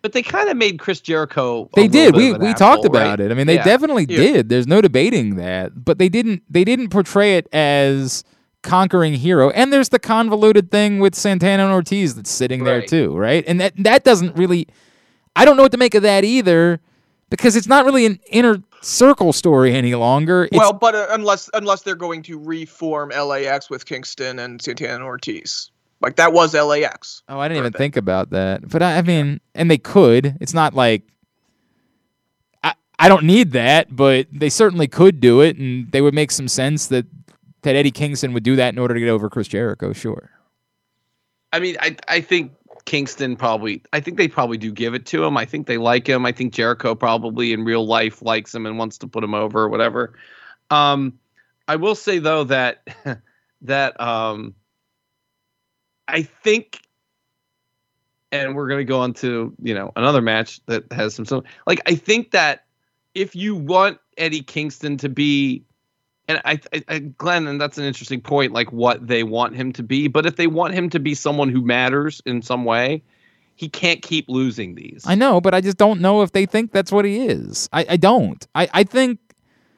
but 0.03 0.13
they 0.13 0.23
kind 0.23 0.49
of 0.49 0.57
made 0.57 0.79
Chris 0.79 1.01
Jericho. 1.01 1.69
They 1.75 1.89
did. 1.89 2.15
We 2.17 2.33
we 2.33 2.55
talked 2.55 2.85
about 2.85 3.19
right? 3.19 3.21
it. 3.21 3.31
I 3.31 3.35
mean, 3.35 3.47
they 3.47 3.57
Yeah. 3.57 3.65
definitely 3.65 4.07
Yeah. 4.09 4.17
did. 4.17 4.49
There's 4.49 4.67
no 4.67 4.81
debating 4.81 5.37
that. 5.37 5.85
But 5.85 5.99
they 5.99 6.09
didn't. 6.09 6.43
They 6.49 6.65
didn't 6.65 6.89
portray 6.89 7.37
it 7.37 7.49
as 7.53 8.25
conquering 8.63 9.15
hero. 9.15 9.51
And 9.51 9.73
there's 9.73 9.89
the 9.89 9.99
convoluted 9.99 10.71
thing 10.71 10.99
with 11.01 11.15
Santana 11.15 11.65
and 11.65 11.73
Ortiz 11.73 12.15
that's 12.15 12.31
sitting 12.31 12.65
there 12.65 12.83
too, 12.83 13.17
right? 13.17 13.45
And 13.47 13.61
that 13.61 13.73
that 13.79 14.05
doesn't 14.05 14.37
really. 14.37 14.67
I 15.37 15.45
don't 15.45 15.57
know 15.57 15.63
what 15.63 15.73
to 15.73 15.79
make 15.79 15.95
of 15.95 16.03
that 16.03 16.25
either, 16.25 16.81
because 17.31 17.55
it's 17.57 17.69
not 17.69 17.85
really 17.85 18.05
an 18.05 18.19
inner 18.31 18.63
circle 18.83 19.33
story 19.33 19.75
any 19.75 19.95
longer. 19.95 20.45
It's, 20.45 20.57
well, 20.57 20.73
but 20.73 20.95
uh, 20.95 21.07
unless 21.11 21.49
unless 21.55 21.83
they're 21.83 21.95
going 21.95 22.23
to 22.25 22.39
reform 22.39 23.11
LAX 23.11 23.71
with 23.71 23.87
Kingston 23.87 24.39
and 24.39 24.61
Santana 24.61 24.95
and 24.95 25.05
Ortiz, 25.05 25.71
like 26.01 26.17
that 26.17 26.33
was 26.33 26.55
LAX. 26.55 27.23
Oh, 27.29 27.39
I 27.39 27.49
didn't 27.49 27.59
even 27.59 27.73
think 27.73 27.97
about 27.97 28.31
that. 28.31 28.69
But 28.69 28.83
I, 28.83 28.99
I 28.99 29.03
mean, 29.03 29.41
and 29.55 29.71
they 29.71 29.79
could. 29.79 30.37
It's 30.41 30.55
not 30.55 30.75
like 30.75 31.03
I 32.63 32.75
I 32.99 33.09
don't 33.09 33.25
need 33.25 33.53
that, 33.53 33.95
but 33.95 34.27
they 34.33 34.49
certainly 34.49 34.89
could 34.89 35.21
do 35.21 35.41
it, 35.41 35.57
and 35.57 35.91
they 35.93 36.01
would 36.01 36.15
make 36.15 36.31
some 36.31 36.49
sense 36.49 36.87
that 36.87 37.07
that 37.63 37.77
Eddie 37.77 37.91
Kingston 37.91 38.33
would 38.33 38.43
do 38.43 38.57
that 38.57 38.73
in 38.73 38.79
order 38.79 38.95
to 38.95 39.01
get 39.01 39.09
over 39.09 39.29
Chris 39.29 39.49
Jericho. 39.49 39.93
Sure. 39.93 40.31
I 41.53 41.61
mean, 41.61 41.77
I 41.81 41.97
I 42.09 42.21
think 42.21 42.53
Kingston 42.87 43.37
probably. 43.37 43.83
I 43.93 44.01
think 44.01 44.17
they 44.17 44.29
probably 44.29 44.57
do 44.57 44.73
give 44.73 44.95
it 44.95 45.05
to 45.07 45.23
him. 45.25 45.37
I 45.37 45.45
think 45.45 45.67
they 45.67 45.79
like 45.79 46.09
him. 46.09 46.25
I 46.25 46.33
think 46.33 46.55
Jericho 46.55 46.95
probably 46.95 47.53
in 47.53 47.65
real 47.65 47.87
life 47.87 48.23
likes 48.23 48.55
him 48.55 48.65
and 48.65 48.79
wants 48.79 48.99
to 48.99 49.07
put 49.07 49.23
him 49.23 49.35
over 49.35 49.61
or 49.63 49.69
whatever. 49.69 50.15
Um, 50.71 51.19
I 51.69 51.77
will 51.77 51.95
say 51.95 52.19
though 52.19 52.45
that 52.45 52.87
that 53.63 54.01
um, 54.01 54.55
I 56.11 56.23
think, 56.23 56.81
and 58.33 58.55
we're 58.55 58.69
gonna 58.69 58.85
go 58.85 59.01
on 59.01 59.15
to 59.15 59.55
you 59.63 59.75
know 59.75 59.93
another 59.97 60.21
match 60.21 60.61
that 60.67 60.91
has 60.93 61.15
some 61.15 61.25
some 61.25 61.43
like 61.67 61.81
I 61.87 61.95
think 61.95 62.33
that 62.33 62.65
if 63.15 63.35
you 63.35 63.57
want 63.57 63.99
Eddie 64.17 64.43
Kingston 64.43 64.97
to 64.99 65.09
be 65.09 65.65
and 66.31 66.41
I, 66.45 66.61
I, 66.73 66.85
I 66.89 66.99
Glenn, 67.01 67.47
and 67.49 67.61
that's 67.61 67.77
an 67.77 67.85
interesting 67.85 68.21
point, 68.21 68.53
like 68.53 68.73
what 68.73 69.07
they 69.07 69.25
want 69.25 69.57
him 69.57 69.73
to 69.73 69.83
be. 69.83 70.07
But 70.07 70.27
if 70.27 70.37
they 70.37 70.47
want 70.47 70.75
him 70.75 70.89
to 70.91 71.01
be 71.01 71.15
someone 71.15 71.49
who 71.49 71.61
matters 71.61 72.23
in 72.25 72.41
some 72.41 72.65
way, 72.65 73.03
he 73.57 73.69
can't 73.69 74.01
keep 74.01 74.29
losing 74.29 74.75
these. 74.75 75.03
I 75.07 75.17
know, 75.17 75.41
but 75.41 75.55
I 75.55 75.61
just 75.61 75.77
don't 75.77 76.01
know 76.01 76.23
if 76.23 76.33
they 76.33 76.47
think 76.47 76.73
that's 76.73 76.93
what 76.93 77.05
he 77.05 77.27
is. 77.27 77.69
I, 77.73 77.85
I 77.91 77.97
don't. 77.97 78.47
I, 78.55 78.69
I 78.73 78.85
think 78.85 79.19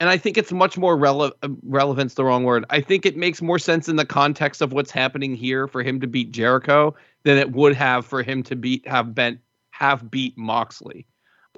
and 0.03 0.11
I 0.11 0.19
think 0.19 0.37
it's 0.37 0.51
much 0.51 0.77
more 0.77 0.97
rele- 0.97 1.31
uh, 1.45 1.49
relevance 1.63 2.15
the 2.15 2.25
wrong 2.25 2.43
word. 2.43 2.65
I 2.71 2.81
think 2.81 3.07
it 3.07 3.17
makes 3.17 3.41
more 3.41 3.61
sense 3.61 3.89
in 3.89 3.95
the 3.95 4.05
context 4.05 4.61
of 4.61 4.73
what's 4.73 4.91
happening 4.91 5.37
here 5.37 5.69
for 5.69 5.81
him 5.81 6.01
to 6.01 6.09
beat 6.09 6.33
Jericho 6.33 6.97
than 7.23 7.39
it 7.39 7.53
would 7.53 7.77
have 7.77 8.05
for 8.05 8.21
him 8.21 8.43
to 8.43 8.57
beat 8.57 8.87
have 8.89 9.15
been 9.15 9.39
have 9.71 10.11
beat 10.11 10.37
Moxley. 10.37 11.07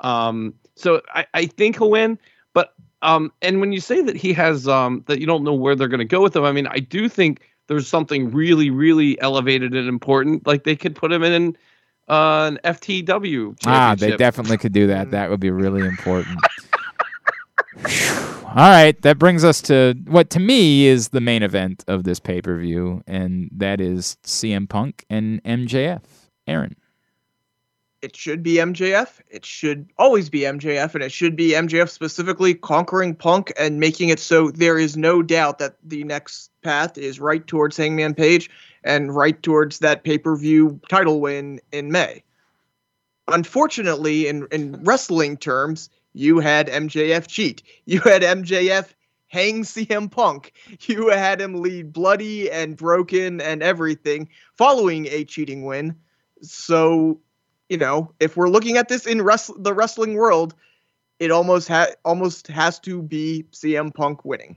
Um, 0.00 0.52
so 0.76 1.00
I, 1.14 1.24
I 1.32 1.46
think 1.46 1.78
he'll 1.78 1.90
win, 1.90 2.18
but 2.52 2.74
um, 3.00 3.32
and 3.40 3.60
when 3.60 3.72
you 3.72 3.80
say 3.80 4.02
that 4.02 4.14
he 4.14 4.34
has 4.34 4.68
um 4.68 5.02
that 5.06 5.20
you 5.20 5.26
don't 5.26 5.42
know 5.42 5.54
where 5.54 5.74
they're 5.74 5.88
going 5.88 6.00
to 6.00 6.04
go 6.04 6.22
with 6.22 6.36
him, 6.36 6.44
I 6.44 6.52
mean 6.52 6.66
I 6.66 6.80
do 6.80 7.08
think 7.08 7.40
there's 7.68 7.88
something 7.88 8.30
really 8.30 8.68
really 8.68 9.18
elevated 9.22 9.72
and 9.72 9.88
important. 9.88 10.46
Like 10.46 10.64
they 10.64 10.76
could 10.76 10.94
put 10.94 11.10
him 11.10 11.22
in 11.22 11.56
uh, 12.10 12.52
an 12.52 12.60
FTW. 12.62 13.56
ah, 13.64 13.94
they 13.98 14.14
definitely 14.18 14.58
could 14.58 14.74
do 14.74 14.88
that. 14.88 15.12
That 15.12 15.30
would 15.30 15.40
be 15.40 15.50
really 15.50 15.86
important. 15.86 16.38
All 18.56 18.70
right, 18.70 19.00
that 19.02 19.18
brings 19.18 19.42
us 19.42 19.60
to 19.62 19.94
what 20.06 20.30
to 20.30 20.38
me 20.38 20.86
is 20.86 21.08
the 21.08 21.20
main 21.20 21.42
event 21.42 21.82
of 21.88 22.04
this 22.04 22.20
pay 22.20 22.40
per 22.40 22.56
view, 22.56 23.02
and 23.04 23.50
that 23.52 23.80
is 23.80 24.16
CM 24.22 24.68
Punk 24.68 25.04
and 25.10 25.42
MJF. 25.42 26.02
Aaron. 26.46 26.76
It 28.00 28.14
should 28.14 28.44
be 28.44 28.56
MJF. 28.58 29.20
It 29.28 29.44
should 29.44 29.90
always 29.98 30.30
be 30.30 30.42
MJF, 30.42 30.94
and 30.94 31.02
it 31.02 31.10
should 31.10 31.34
be 31.34 31.48
MJF 31.48 31.90
specifically 31.90 32.54
conquering 32.54 33.16
Punk 33.16 33.52
and 33.58 33.80
making 33.80 34.10
it 34.10 34.20
so 34.20 34.52
there 34.52 34.78
is 34.78 34.96
no 34.96 35.20
doubt 35.20 35.58
that 35.58 35.74
the 35.82 36.04
next 36.04 36.52
path 36.62 36.96
is 36.96 37.18
right 37.18 37.44
towards 37.44 37.76
Hangman 37.76 38.14
Page. 38.14 38.48
and 38.84 39.16
right 39.16 39.42
towards 39.42 39.80
that 39.80 40.04
pay 40.04 40.18
per 40.18 40.36
view 40.36 40.78
title 40.88 41.20
win 41.20 41.60
in 41.72 41.90
May. 41.90 42.22
Unfortunately, 43.26 44.28
in, 44.28 44.46
in 44.52 44.78
wrestling 44.84 45.38
terms, 45.38 45.90
you 46.14 46.38
had 46.40 46.68
MJF 46.68 47.26
cheat. 47.26 47.62
You 47.84 48.00
had 48.00 48.22
MJF 48.22 48.94
hang 49.26 49.62
CM 49.64 50.10
Punk. 50.10 50.52
You 50.82 51.08
had 51.08 51.40
him 51.40 51.60
lead 51.60 51.92
bloody 51.92 52.50
and 52.50 52.76
broken 52.76 53.40
and 53.40 53.62
everything 53.62 54.28
following 54.56 55.06
a 55.06 55.24
cheating 55.24 55.64
win. 55.64 55.96
So, 56.40 57.20
you 57.68 57.76
know, 57.76 58.12
if 58.20 58.36
we're 58.36 58.48
looking 58.48 58.76
at 58.76 58.88
this 58.88 59.06
in 59.06 59.22
wrest- 59.22 59.50
the 59.62 59.74
wrestling 59.74 60.14
world, 60.14 60.54
it 61.18 61.30
almost 61.30 61.68
ha- 61.68 61.88
almost 62.04 62.46
has 62.48 62.78
to 62.80 63.02
be 63.02 63.44
CM 63.52 63.92
Punk 63.92 64.24
winning. 64.24 64.56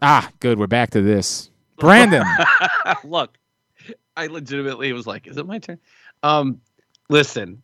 Ah, 0.00 0.28
good. 0.40 0.58
We're 0.58 0.66
back 0.66 0.90
to 0.90 1.00
this. 1.00 1.50
Brandon. 1.78 2.24
Look, 3.04 3.38
I 4.16 4.26
legitimately 4.26 4.92
was 4.92 5.06
like, 5.06 5.26
"Is 5.26 5.36
it 5.36 5.46
my 5.46 5.58
turn?" 5.58 5.78
Um, 6.22 6.60
listen, 7.08 7.62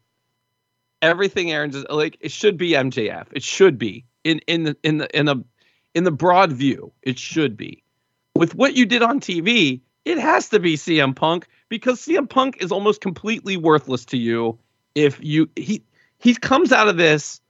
everything 1.03 1.51
Aaron 1.51 1.71
just 1.71 1.89
like 1.91 2.17
it 2.21 2.33
should 2.33 2.57
be 2.57 2.73
MJF. 2.73 3.27
It 3.33 3.43
should 3.43 3.79
be 3.79 4.05
in 4.25 4.41
in 4.47 4.65
the 4.65 4.77
in 4.83 4.99
the 4.99 5.19
in 5.19 5.29
a 5.29 5.43
in 5.95 6.05
the 6.05 6.11
broad 6.11 6.53
view. 6.53 6.93
It 7.03 7.19
should 7.19 7.57
be. 7.57 7.83
With 8.35 8.55
what 8.55 8.75
you 8.75 8.87
did 8.87 9.03
on 9.03 9.21
TV, 9.21 9.81
it 10.05 10.19
has 10.19 10.49
to 10.51 10.61
be 10.61 10.77
CM 10.77 11.15
Punk 11.15 11.49
because 11.69 12.01
CM 12.01 12.29
Punk 12.29 12.59
is 12.61 12.73
almost 12.73 13.01
completely 13.01 13.57
worthless 13.57 14.05
to 14.07 14.17
you 14.17 14.59
if 14.95 15.23
you 15.23 15.49
he 15.57 15.83
he 16.19 16.35
comes 16.35 16.73
out 16.73 16.89
of 16.89 16.97
this 16.97 17.41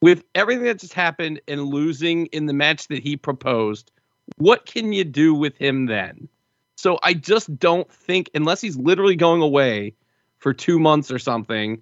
with 0.00 0.22
everything 0.34 0.64
that 0.64 0.78
just 0.78 0.94
happened 0.94 1.40
and 1.48 1.64
losing 1.64 2.26
in 2.26 2.46
the 2.46 2.52
match 2.52 2.88
that 2.88 3.02
he 3.02 3.16
proposed. 3.16 3.90
What 4.36 4.66
can 4.66 4.92
you 4.92 5.04
do 5.04 5.34
with 5.34 5.56
him 5.56 5.86
then? 5.86 6.28
So 6.76 6.98
I 7.02 7.14
just 7.14 7.58
don't 7.58 7.90
think 7.90 8.30
unless 8.34 8.60
he's 8.60 8.76
literally 8.76 9.16
going 9.16 9.42
away 9.42 9.94
for 10.38 10.52
two 10.52 10.78
months 10.78 11.10
or 11.10 11.18
something. 11.18 11.80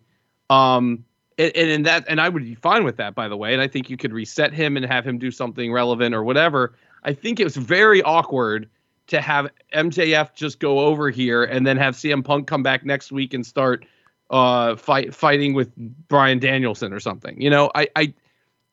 Um, 0.50 1.04
and, 1.38 1.54
and 1.54 1.86
that, 1.86 2.04
and 2.08 2.20
I 2.20 2.28
would 2.28 2.44
be 2.44 2.54
fine 2.54 2.84
with 2.84 2.96
that, 2.96 3.14
by 3.14 3.28
the 3.28 3.36
way. 3.36 3.52
And 3.52 3.62
I 3.62 3.68
think 3.68 3.90
you 3.90 3.96
could 3.96 4.12
reset 4.12 4.52
him 4.52 4.76
and 4.76 4.86
have 4.86 5.06
him 5.06 5.18
do 5.18 5.30
something 5.30 5.72
relevant 5.72 6.14
or 6.14 6.24
whatever. 6.24 6.74
I 7.04 7.12
think 7.12 7.40
it 7.40 7.44
was 7.44 7.56
very 7.56 8.02
awkward 8.02 8.68
to 9.08 9.20
have 9.20 9.50
MJF 9.74 10.34
just 10.34 10.58
go 10.58 10.80
over 10.80 11.10
here 11.10 11.44
and 11.44 11.66
then 11.66 11.76
have 11.76 11.94
CM 11.94 12.24
Punk 12.24 12.46
come 12.46 12.62
back 12.62 12.84
next 12.84 13.12
week 13.12 13.34
and 13.34 13.46
start 13.46 13.84
uh 14.30 14.76
fight 14.76 15.14
fighting 15.14 15.52
with 15.52 15.74
Bryan 16.08 16.38
Danielson 16.38 16.92
or 16.92 17.00
something. 17.00 17.40
You 17.40 17.50
know, 17.50 17.70
I 17.74 17.88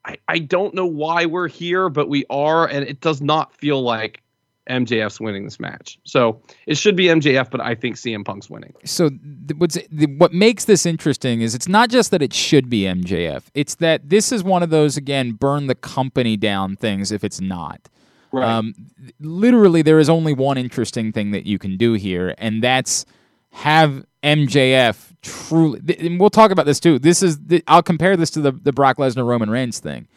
I, 0.06 0.18
I 0.28 0.40
don't 0.40 0.74
know 0.74 0.86
why 0.86 1.26
we're 1.26 1.48
here, 1.48 1.90
but 1.90 2.08
we 2.08 2.26
are, 2.30 2.68
and 2.68 2.88
it 2.88 3.02
does 3.02 3.22
not 3.22 3.54
feel 3.54 3.82
like 3.82 4.22
MJF's 4.70 5.20
winning 5.20 5.44
this 5.46 5.60
match. 5.60 5.98
So 6.04 6.42
it 6.68 6.78
should 6.78 6.96
be 6.96 7.06
MJF, 7.06 7.50
but 7.50 7.60
I 7.60 7.76
think 7.76 7.96
CM 7.96 8.24
Punk's 8.24 8.50
winning. 8.50 8.74
so 8.86 9.10
th- 9.10 9.20
what's 9.58 9.78
the, 9.92 10.06
what 10.18 10.34
makes 10.34 10.66
this 10.66 10.86
interesting 10.86 11.42
is 11.42 11.56
it's 11.56 11.68
not 11.68 11.90
just 11.90 12.12
that 12.12 12.22
it 12.22 12.34
should 12.34 12.70
be 12.70 12.82
MJF. 12.84 13.44
It's 13.54 13.76
that 13.76 14.10
this 14.10 14.32
is 14.32 14.44
one 14.44 14.62
of 14.64 14.70
those 14.70 14.96
again 14.98 15.32
burn 15.32 15.68
the 15.68 15.76
company 15.76 16.38
down 16.38 16.76
things 16.76 17.12
if 17.12 17.24
it's 17.24 17.42
not. 17.42 17.90
Um, 18.32 18.76
literally, 19.20 19.82
there 19.82 19.98
is 20.00 20.08
only 20.08 20.34
one 20.34 20.58
interesting 20.58 21.12
thing 21.12 21.32
that 21.32 21.48
you 21.48 21.58
can 21.58 21.78
do 21.78 21.94
here, 21.94 22.36
and 22.38 22.64
that's 22.64 23.06
have 23.52 24.06
MJF 24.22 25.16
truly. 25.24 25.82
th- 25.82 26.00
and 26.00 26.20
we'll 26.20 26.30
talk 26.30 26.52
about 26.52 26.68
this 26.68 26.80
too. 26.80 27.00
This 27.00 27.24
is 27.24 27.40
the, 27.40 27.64
I'll 27.68 27.82
compare 27.82 28.16
this 28.16 28.30
to 28.32 28.42
the 28.42 28.52
the 28.52 28.72
Brock 28.72 28.98
Lesnar 28.98 29.26
Roman 29.26 29.50
Reigns 29.50 29.80
thing. 29.80 30.08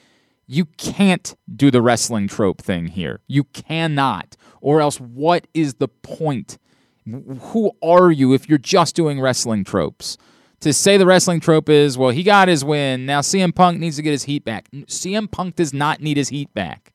You 0.47 0.67
can't 0.77 1.35
do 1.57 1.71
the 1.71 1.81
wrestling 1.81 2.29
trope 2.29 2.61
thing 2.61 2.89
here. 2.89 3.21
You 3.29 3.45
cannot, 3.45 4.37
or 4.63 4.81
else 4.81 4.99
what 4.99 5.47
is 5.53 5.75
the 5.75 5.89
point? 5.89 6.57
Who 7.05 7.73
are 7.83 8.11
you 8.11 8.33
if 8.33 8.49
you're 8.49 8.59
just 8.59 8.97
doing 8.97 9.21
wrestling 9.21 9.65
tropes? 9.65 10.17
To 10.61 10.73
say 10.73 10.97
the 10.97 11.05
wrestling 11.05 11.41
trope 11.41 11.69
is, 11.69 11.99
well, 11.99 12.11
he 12.11 12.23
got 12.23 12.47
his 12.47 12.65
win. 12.65 13.05
Now 13.05 13.21
CM 13.21 13.55
Punk 13.55 13.81
needs 13.81 13.97
to 13.97 14.03
get 14.03 14.13
his 14.13 14.23
heat 14.25 14.45
back. 14.45 14.71
CM 14.73 15.31
Punk 15.31 15.57
does 15.57 15.75
not 15.75 16.01
need 16.01 16.17
his 16.17 16.29
heat 16.29 16.55
back. 16.55 16.93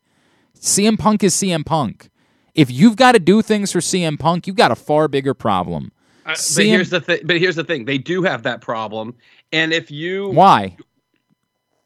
CM 0.57 0.97
Punk 0.97 1.23
is 1.23 1.35
CM 1.35 1.65
Punk. 1.65 2.09
If 2.55 2.71
you've 2.71 2.95
got 2.95 3.11
to 3.11 3.19
do 3.19 3.41
things 3.41 3.71
for 3.71 3.79
CM 3.79 4.17
Punk, 4.17 4.47
you've 4.47 4.55
got 4.55 4.71
a 4.71 4.75
far 4.75 5.07
bigger 5.07 5.33
problem. 5.33 5.91
Uh, 6.25 6.35
but 6.55 6.65
here's 6.65 6.89
the 6.89 6.99
thing. 6.99 7.19
But 7.25 7.37
here's 7.37 7.55
the 7.55 7.63
thing. 7.63 7.85
They 7.85 7.97
do 7.97 8.23
have 8.23 8.43
that 8.43 8.61
problem, 8.61 9.15
and 9.51 9.71
if 9.71 9.91
you 9.91 10.29
Why? 10.29 10.75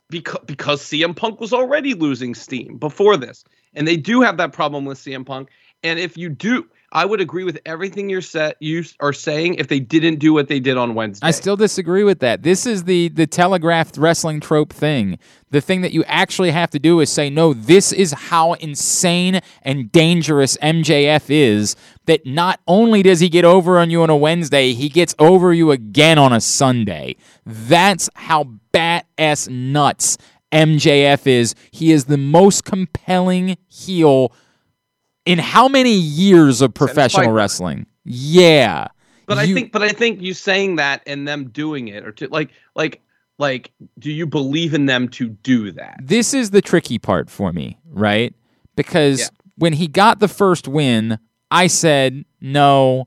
because 0.09 0.41
because 0.45 0.81
CM 0.81 1.15
Punk 1.15 1.39
was 1.39 1.53
already 1.53 1.95
losing 1.95 2.35
steam 2.35 2.77
before 2.77 3.17
this, 3.17 3.43
and 3.73 3.87
they 3.87 3.97
do 3.97 4.21
have 4.21 4.37
that 4.37 4.53
problem 4.53 4.85
with 4.85 4.99
CM 4.99 5.25
Punk. 5.25 5.49
And 5.83 5.99
if 5.99 6.17
you 6.17 6.29
do, 6.29 6.67
I 6.93 7.05
would 7.05 7.21
agree 7.21 7.45
with 7.45 7.59
everything 7.65 8.09
you're 8.09 8.21
set 8.21 8.57
you 8.59 8.83
are 8.99 9.13
saying. 9.13 9.55
If 9.55 9.69
they 9.69 9.79
didn't 9.79 10.19
do 10.19 10.33
what 10.33 10.49
they 10.49 10.59
did 10.59 10.77
on 10.77 10.93
Wednesday, 10.93 11.25
I 11.25 11.31
still 11.31 11.55
disagree 11.55 12.03
with 12.03 12.19
that. 12.19 12.43
This 12.43 12.65
is 12.65 12.83
the 12.83 13.07
the 13.09 13.25
telegraphed 13.25 13.97
wrestling 13.97 14.41
trope 14.41 14.73
thing. 14.73 15.17
The 15.51 15.61
thing 15.61 15.81
that 15.81 15.93
you 15.93 16.03
actually 16.05 16.51
have 16.51 16.69
to 16.71 16.79
do 16.79 16.99
is 16.99 17.09
say, 17.09 17.29
no, 17.29 17.53
this 17.53 17.93
is 17.93 18.11
how 18.11 18.53
insane 18.53 19.39
and 19.61 19.91
dangerous 19.91 20.57
MJF 20.57 21.25
is. 21.29 21.75
That 22.05 22.25
not 22.25 22.59
only 22.67 23.03
does 23.03 23.21
he 23.21 23.29
get 23.29 23.45
over 23.45 23.79
on 23.79 23.89
you 23.89 24.03
on 24.03 24.09
a 24.09 24.17
Wednesday, 24.17 24.73
he 24.73 24.89
gets 24.89 25.15
over 25.17 25.53
you 25.53 25.71
again 25.71 26.17
on 26.17 26.33
a 26.33 26.41
Sunday. 26.41 27.15
That's 27.45 28.09
how 28.15 28.43
bat 28.71 29.07
ass 29.17 29.47
nuts 29.47 30.17
MJF 30.51 31.25
is. 31.25 31.55
He 31.71 31.93
is 31.93 32.05
the 32.05 32.17
most 32.17 32.65
compelling 32.65 33.57
heel 33.69 34.33
in 35.25 35.39
how 35.39 35.67
many 35.67 35.93
years 35.93 36.61
of 36.61 36.73
professional 36.73 37.31
wrestling? 37.31 37.85
Yeah. 38.03 38.87
But 39.27 39.37
I 39.37 39.45
think, 39.53 39.71
but 39.71 39.81
I 39.81 39.89
think 39.89 40.21
you 40.21 40.33
saying 40.33 40.75
that 40.77 41.03
and 41.07 41.27
them 41.27 41.49
doing 41.49 41.87
it, 41.87 42.05
or 42.05 42.11
to 42.13 42.27
like, 42.27 42.49
like, 42.75 43.01
like, 43.37 43.71
do 43.97 44.11
you 44.11 44.27
believe 44.27 44.73
in 44.73 44.85
them 44.87 45.07
to 45.09 45.29
do 45.29 45.71
that? 45.71 45.99
this 46.03 46.33
is 46.33 46.51
the 46.51 46.61
tricky 46.61 46.99
part 46.99 47.29
for 47.29 47.51
me, 47.53 47.79
right? 47.89 48.33
Because 48.75 49.19
Yeah. 49.21 49.27
when 49.57 49.73
he 49.73 49.87
got 49.87 50.19
the 50.19 50.27
first 50.27 50.67
win, 50.67 51.17
I 51.49 51.67
said, 51.67 52.25
no, 52.41 53.05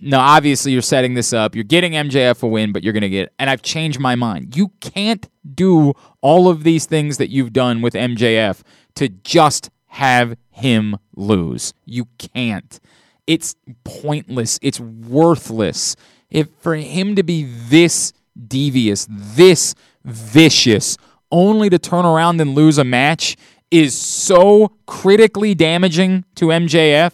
no, 0.00 0.18
obviously 0.18 0.72
you're 0.72 0.80
setting 0.82 1.14
this 1.14 1.32
up. 1.32 1.54
You're 1.54 1.64
getting 1.64 1.92
MJF 1.92 2.42
a 2.42 2.46
win, 2.46 2.72
but 2.72 2.82
you're 2.82 2.92
going 2.94 3.02
to 3.02 3.08
get, 3.10 3.32
and 3.38 3.50
I've 3.50 3.62
changed 3.62 4.00
my 4.00 4.14
mind. 4.14 4.56
You 4.56 4.72
can't 4.80 5.28
do 5.54 5.92
all 6.22 6.48
of 6.48 6.64
these 6.64 6.86
things 6.86 7.18
that 7.18 7.28
you've 7.30 7.52
done 7.52 7.82
with 7.82 7.92
MJF 7.94 8.62
to 8.96 9.08
just 9.08 9.70
have 9.90 10.36
him 10.50 10.96
lose. 11.16 11.74
You 11.84 12.06
can't. 12.18 12.78
It's 13.26 13.56
pointless. 13.84 14.58
It's 14.62 14.78
worthless. 14.78 15.96
If 16.30 16.48
for 16.60 16.76
him 16.76 17.16
to 17.16 17.22
be 17.22 17.44
this 17.44 18.12
devious, 18.46 19.06
this 19.10 19.74
vicious, 20.04 20.96
only 21.32 21.68
to 21.70 21.78
turn 21.78 22.04
around 22.04 22.40
and 22.40 22.54
lose 22.54 22.78
a 22.78 22.84
match 22.84 23.36
is 23.70 23.96
so 23.96 24.72
critically 24.86 25.54
damaging 25.54 26.24
to 26.36 26.46
MJF 26.46 27.12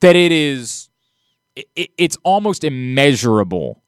that 0.00 0.16
it 0.16 0.32
is 0.32 0.88
it, 1.56 1.90
it's 1.98 2.16
almost 2.22 2.64
immeasurable. 2.64 3.82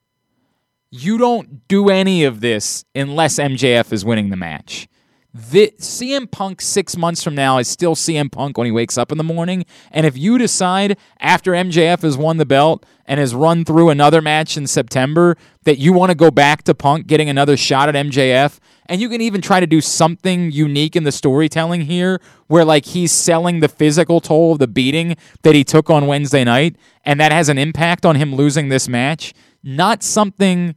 You 0.91 1.19
don't 1.19 1.67
do 1.69 1.89
any 1.89 2.25
of 2.25 2.41
this 2.41 2.85
unless 2.95 3.39
MJF 3.39 3.93
is 3.93 4.05
winning 4.05 4.31
the 4.31 4.37
match. 4.37 4.89
The, 5.33 5.73
CM 5.79 6.29
Punk 6.29 6.61
six 6.61 6.97
months 6.97 7.23
from 7.23 7.37
now 7.37 7.59
is 7.59 7.69
still 7.69 7.95
CM 7.95 8.33
Punk 8.33 8.59
when 8.59 8.65
he 8.65 8.73
wakes 8.73 8.99
up 8.99 9.13
in 9.13 9.19
the 9.19 9.25
morning. 9.25 9.65
And 9.93 10.05
if 10.05 10.19
you 10.19 10.39
decide 10.39 10.99
after 11.21 11.53
MJF 11.53 12.03
has 12.03 12.19
won 12.19 12.39
the 12.39 12.47
belt 12.47 12.85
and 13.07 13.21
has 13.21 13.33
run 13.33 13.65
through 13.65 13.91
another 13.91 14.21
match 14.21 14.57
in 14.57 14.67
September 14.67 15.37
that 15.63 15.79
you 15.79 15.93
want 15.93 16.11
to 16.11 16.17
go 16.17 16.33
back 16.33 16.65
to 16.65 16.75
Punk 16.75 17.07
getting 17.07 17.29
another 17.29 17.57
shot 17.57 17.89
at 17.89 17.95
MJF, 17.95 18.59
and 18.87 19.01
you 19.01 19.09
can 19.09 19.21
even 19.21 19.41
try 19.41 19.61
to 19.61 19.69
do 19.69 19.81
something 19.81 20.51
unique 20.51 20.97
in 20.97 21.05
the 21.05 21.13
storytelling 21.13 21.83
here 21.83 22.21
where 22.49 22.65
like 22.65 22.87
he's 22.87 23.13
selling 23.13 23.61
the 23.61 23.69
physical 23.69 24.21
toll 24.21 24.53
of 24.53 24.59
the 24.59 24.67
beating 24.67 25.17
that 25.43 25.55
he 25.55 25.63
took 25.63 25.89
on 25.91 26.09
Wednesday 26.09 26.43
night, 26.43 26.75
and 27.05 27.21
that 27.21 27.31
has 27.31 27.49
an 27.49 27.57
impact 27.57 28.05
on 28.05 28.17
him 28.17 28.35
losing 28.35 28.69
this 28.69 28.89
match, 28.89 29.33
not 29.63 30.03
something 30.03 30.75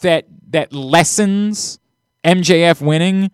that 0.00 0.26
that 0.48 0.72
lessens 0.72 1.78
MJF 2.24 2.80
winning 2.80 3.30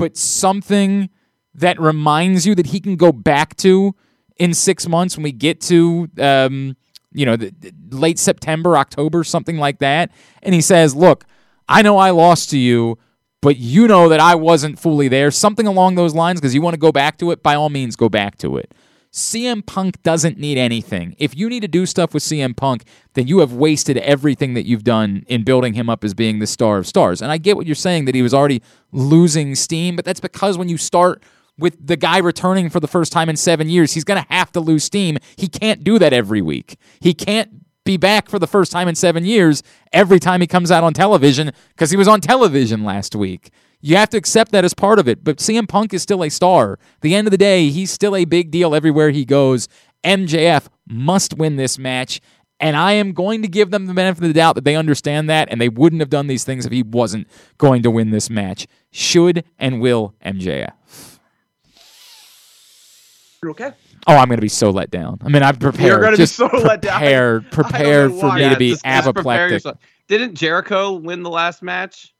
but 0.00 0.16
something 0.16 1.10
that 1.54 1.78
reminds 1.78 2.46
you 2.46 2.54
that 2.54 2.68
he 2.68 2.80
can 2.80 2.96
go 2.96 3.12
back 3.12 3.54
to 3.58 3.94
in 4.38 4.54
six 4.54 4.88
months 4.88 5.14
when 5.14 5.24
we 5.24 5.30
get 5.30 5.60
to 5.60 6.08
um, 6.18 6.74
you 7.12 7.26
know 7.26 7.36
the, 7.36 7.52
the 7.60 7.96
late 7.96 8.18
September, 8.18 8.78
October, 8.78 9.22
something 9.24 9.58
like 9.58 9.78
that, 9.80 10.10
and 10.42 10.54
he 10.54 10.62
says, 10.62 10.94
"Look, 10.96 11.26
I 11.68 11.82
know 11.82 11.98
I 11.98 12.10
lost 12.10 12.48
to 12.50 12.58
you." 12.58 12.98
But 13.42 13.56
you 13.56 13.88
know 13.88 14.10
that 14.10 14.20
I 14.20 14.34
wasn't 14.34 14.78
fully 14.78 15.08
there. 15.08 15.30
Something 15.30 15.66
along 15.66 15.94
those 15.94 16.14
lines, 16.14 16.40
because 16.40 16.54
you 16.54 16.60
want 16.60 16.74
to 16.74 16.78
go 16.78 16.92
back 16.92 17.16
to 17.18 17.30
it, 17.30 17.42
by 17.42 17.54
all 17.54 17.70
means, 17.70 17.96
go 17.96 18.10
back 18.10 18.36
to 18.38 18.58
it. 18.58 18.74
CM 19.12 19.64
Punk 19.64 20.02
doesn't 20.02 20.38
need 20.38 20.56
anything. 20.56 21.16
If 21.18 21.36
you 21.36 21.48
need 21.48 21.60
to 21.60 21.68
do 21.68 21.84
stuff 21.84 22.14
with 22.14 22.22
CM 22.22 22.56
Punk, 22.56 22.84
then 23.14 23.26
you 23.26 23.40
have 23.40 23.52
wasted 23.52 23.96
everything 23.98 24.54
that 24.54 24.66
you've 24.66 24.84
done 24.84 25.24
in 25.26 25.42
building 25.42 25.74
him 25.74 25.90
up 25.90 26.04
as 26.04 26.14
being 26.14 26.38
the 26.38 26.46
star 26.46 26.78
of 26.78 26.86
stars. 26.86 27.20
And 27.20 27.32
I 27.32 27.38
get 27.38 27.56
what 27.56 27.66
you're 27.66 27.74
saying 27.74 28.04
that 28.04 28.14
he 28.14 28.22
was 28.22 28.32
already 28.32 28.62
losing 28.92 29.54
steam, 29.56 29.96
but 29.96 30.04
that's 30.04 30.20
because 30.20 30.56
when 30.56 30.68
you 30.68 30.76
start 30.76 31.22
with 31.60 31.86
the 31.86 31.96
guy 31.96 32.18
returning 32.18 32.70
for 32.70 32.80
the 32.80 32.88
first 32.88 33.12
time 33.12 33.28
in 33.28 33.36
seven 33.36 33.68
years. 33.68 33.92
He's 33.92 34.04
going 34.04 34.22
to 34.22 34.32
have 34.32 34.50
to 34.52 34.60
lose 34.60 34.82
steam. 34.82 35.18
He 35.36 35.46
can't 35.46 35.84
do 35.84 35.98
that 35.98 36.12
every 36.12 36.42
week. 36.42 36.76
He 37.00 37.12
can't 37.14 37.50
be 37.84 37.96
back 37.96 38.28
for 38.28 38.38
the 38.38 38.46
first 38.46 38.72
time 38.72 38.88
in 38.88 38.94
seven 38.94 39.24
years 39.24 39.62
every 39.92 40.18
time 40.18 40.40
he 40.40 40.46
comes 40.46 40.70
out 40.70 40.82
on 40.82 40.94
television 40.94 41.52
because 41.68 41.90
he 41.90 41.96
was 41.96 42.08
on 42.08 42.20
television 42.20 42.84
last 42.84 43.14
week. 43.14 43.50
You 43.80 43.96
have 43.96 44.10
to 44.10 44.16
accept 44.18 44.52
that 44.52 44.64
as 44.64 44.74
part 44.74 44.98
of 44.98 45.08
it. 45.08 45.24
But 45.24 45.38
CM 45.38 45.66
Punk 45.68 45.94
is 45.94 46.02
still 46.02 46.22
a 46.22 46.28
star. 46.28 46.72
At 46.74 47.00
the 47.00 47.14
end 47.14 47.26
of 47.26 47.30
the 47.30 47.38
day, 47.38 47.70
he's 47.70 47.90
still 47.90 48.14
a 48.14 48.24
big 48.24 48.50
deal 48.50 48.74
everywhere 48.74 49.10
he 49.10 49.24
goes. 49.24 49.68
MJF 50.04 50.66
must 50.88 51.34
win 51.38 51.56
this 51.56 51.78
match. 51.78 52.20
And 52.62 52.76
I 52.76 52.92
am 52.92 53.12
going 53.12 53.40
to 53.40 53.48
give 53.48 53.70
them 53.70 53.86
the 53.86 53.94
benefit 53.94 54.22
of 54.22 54.28
the 54.28 54.34
doubt 54.34 54.54
that 54.56 54.64
they 54.64 54.76
understand 54.76 55.30
that 55.30 55.48
and 55.50 55.58
they 55.58 55.70
wouldn't 55.70 56.00
have 56.00 56.10
done 56.10 56.26
these 56.26 56.44
things 56.44 56.66
if 56.66 56.72
he 56.72 56.82
wasn't 56.82 57.26
going 57.56 57.82
to 57.84 57.90
win 57.90 58.10
this 58.10 58.28
match. 58.28 58.66
Should 58.90 59.44
and 59.58 59.80
will 59.80 60.14
MJF. 60.22 60.70
You 63.42 63.50
okay? 63.52 63.72
Oh, 64.06 64.14
I'm 64.16 64.28
going 64.28 64.36
to 64.36 64.42
be 64.42 64.48
so 64.48 64.68
let 64.70 64.90
down. 64.90 65.18
I 65.24 65.28
mean, 65.30 65.42
I'm 65.42 65.56
prepared. 65.56 65.88
You're 65.88 66.00
gonna 66.00 66.12
be 66.12 66.16
just 66.18 66.36
so 66.36 66.46
let 66.52 66.82
down. 66.82 67.00
prepared, 67.00 67.44
I 67.46 67.48
don't 67.48 67.50
prepared 67.50 68.10
for 68.12 68.32
me 68.34 68.40
Yeah, 68.42 68.48
to 68.50 68.56
be 68.58 68.70
just- 68.70 68.84
just 68.84 69.06
apoplectic. 69.06 69.52
yourself. 69.52 69.78
Didn't 70.08 70.34
Jericho 70.34 70.92
win 70.92 71.22
the 71.22 71.30
last 71.30 71.62
match 71.62 72.12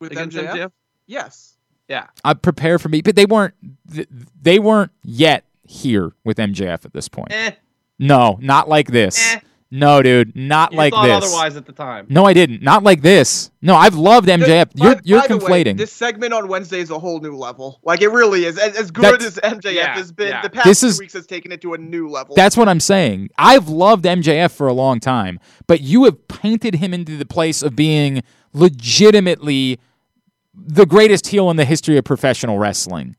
With 0.00 0.10
against 0.12 0.36
MJF? 0.36 0.54
MJF? 0.54 0.70
Yes. 1.08 1.54
Yeah. 1.88 2.06
I 2.22 2.34
prepare 2.34 2.78
for 2.78 2.88
me, 2.88 3.00
but 3.02 3.16
they 3.16 3.26
weren't. 3.26 3.54
They 4.40 4.58
weren't 4.60 4.92
yet 5.02 5.44
here 5.64 6.12
with 6.24 6.36
MJF 6.36 6.84
at 6.84 6.92
this 6.92 7.08
point. 7.08 7.32
Eh, 7.32 7.52
No, 7.98 8.38
not 8.40 8.68
like 8.68 8.88
this. 8.92 9.34
Eh. 9.34 9.40
No, 9.70 10.00
dude, 10.00 10.34
not 10.34 10.72
you 10.72 10.78
like 10.78 10.94
thought 10.94 11.06
this. 11.20 11.24
otherwise 11.26 11.54
at 11.56 11.66
the 11.66 11.72
time. 11.72 12.06
No, 12.08 12.24
I 12.24 12.32
didn't. 12.32 12.62
Not 12.62 12.84
like 12.84 13.02
this. 13.02 13.50
No, 13.60 13.74
I've 13.76 13.96
loved 13.96 14.26
MJF. 14.26 14.74
By- 14.74 14.84
You're 14.86 14.94
by 14.94 15.00
you're 15.04 15.28
the 15.28 15.36
way, 15.36 15.62
conflating. 15.64 15.76
this 15.76 15.92
segment 15.92 16.32
on 16.32 16.48
Wednesday 16.48 16.80
is 16.80 16.90
a 16.90 16.98
whole 16.98 17.20
new 17.20 17.36
level. 17.36 17.78
Like 17.82 18.00
it 18.00 18.08
really 18.08 18.46
is. 18.46 18.56
As, 18.58 18.78
as 18.78 18.90
good 18.90 19.04
That's- 19.04 19.36
as 19.38 19.52
MJF 19.58 19.74
Yeah, 19.74 19.94
has 19.94 20.10
been, 20.10 20.28
yeah. 20.28 20.40
the 20.40 20.48
past 20.48 20.64
This 20.66 20.80
two 20.80 20.86
is- 20.86 20.98
weeks 20.98 21.12
has 21.12 21.26
taken 21.26 21.52
it 21.52 21.60
to 21.62 21.74
a 21.74 21.78
new 21.78 22.08
level. 22.08 22.34
That's 22.34 22.56
what 22.56 22.66
I'm 22.66 22.80
saying. 22.80 23.28
I've 23.36 23.68
loved 23.68 24.06
MJF 24.06 24.52
for 24.52 24.68
a 24.68 24.72
long 24.72 25.00
time, 25.00 25.38
but 25.66 25.82
you 25.82 26.04
have 26.04 26.28
painted 26.28 26.76
him 26.76 26.94
into 26.94 27.18
the 27.18 27.26
place 27.26 27.62
of 27.62 27.76
being 27.76 28.22
legitimately 28.54 29.78
the 30.66 30.86
greatest 30.86 31.26
heel 31.28 31.50
in 31.50 31.56
the 31.56 31.64
history 31.64 31.96
of 31.96 32.04
professional 32.04 32.58
wrestling. 32.58 33.16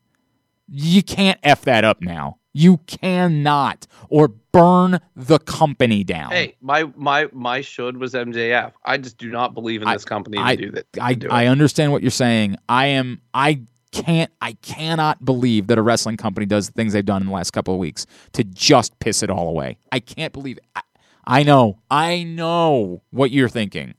You 0.68 1.02
can't 1.02 1.38
F 1.42 1.62
that 1.62 1.84
up 1.84 2.00
now. 2.00 2.38
You 2.52 2.78
cannot, 2.86 3.86
or 4.08 4.28
burn 4.28 4.98
the 5.14 5.38
company 5.38 6.02
down. 6.02 6.32
Hey, 6.32 6.56
my 6.60 6.84
my 6.96 7.28
my 7.32 7.60
should 7.60 7.96
was 7.98 8.14
MJF. 8.14 8.72
I 8.84 8.98
just 8.98 9.18
do 9.18 9.30
not 9.30 9.54
believe 9.54 9.82
in 9.82 9.88
I- 9.88 9.94
this 9.94 10.04
company 10.04 10.38
I- 10.38 10.56
to 10.56 10.62
do 10.66 10.70
that. 10.72 10.86
I, 11.00 11.14
do. 11.14 11.28
I 11.30 11.46
understand 11.46 11.92
what 11.92 12.02
you're 12.02 12.10
saying. 12.10 12.56
I 12.68 12.86
am 12.86 13.20
I 13.34 13.62
can't 13.92 14.30
I 14.40 14.52
cannot 14.62 15.24
believe 15.24 15.68
that 15.68 15.78
a 15.78 15.82
wrestling 15.82 16.16
company 16.16 16.46
does 16.46 16.66
the 16.68 16.72
things 16.72 16.92
they've 16.92 17.04
done 17.04 17.22
in 17.22 17.28
the 17.28 17.34
last 17.34 17.52
couple 17.52 17.74
of 17.74 17.78
weeks 17.80 18.06
to 18.32 18.42
just 18.44 18.98
piss 19.00 19.22
it 19.22 19.30
all 19.30 19.48
away. 19.48 19.78
I 19.92 20.00
can't 20.00 20.32
believe 20.32 20.58
it. 20.58 20.64
I, 20.74 20.82
I 21.26 21.42
know. 21.44 21.78
I 21.90 22.24
know 22.24 23.02
what 23.10 23.30
you're 23.30 23.48
thinking. 23.48 23.94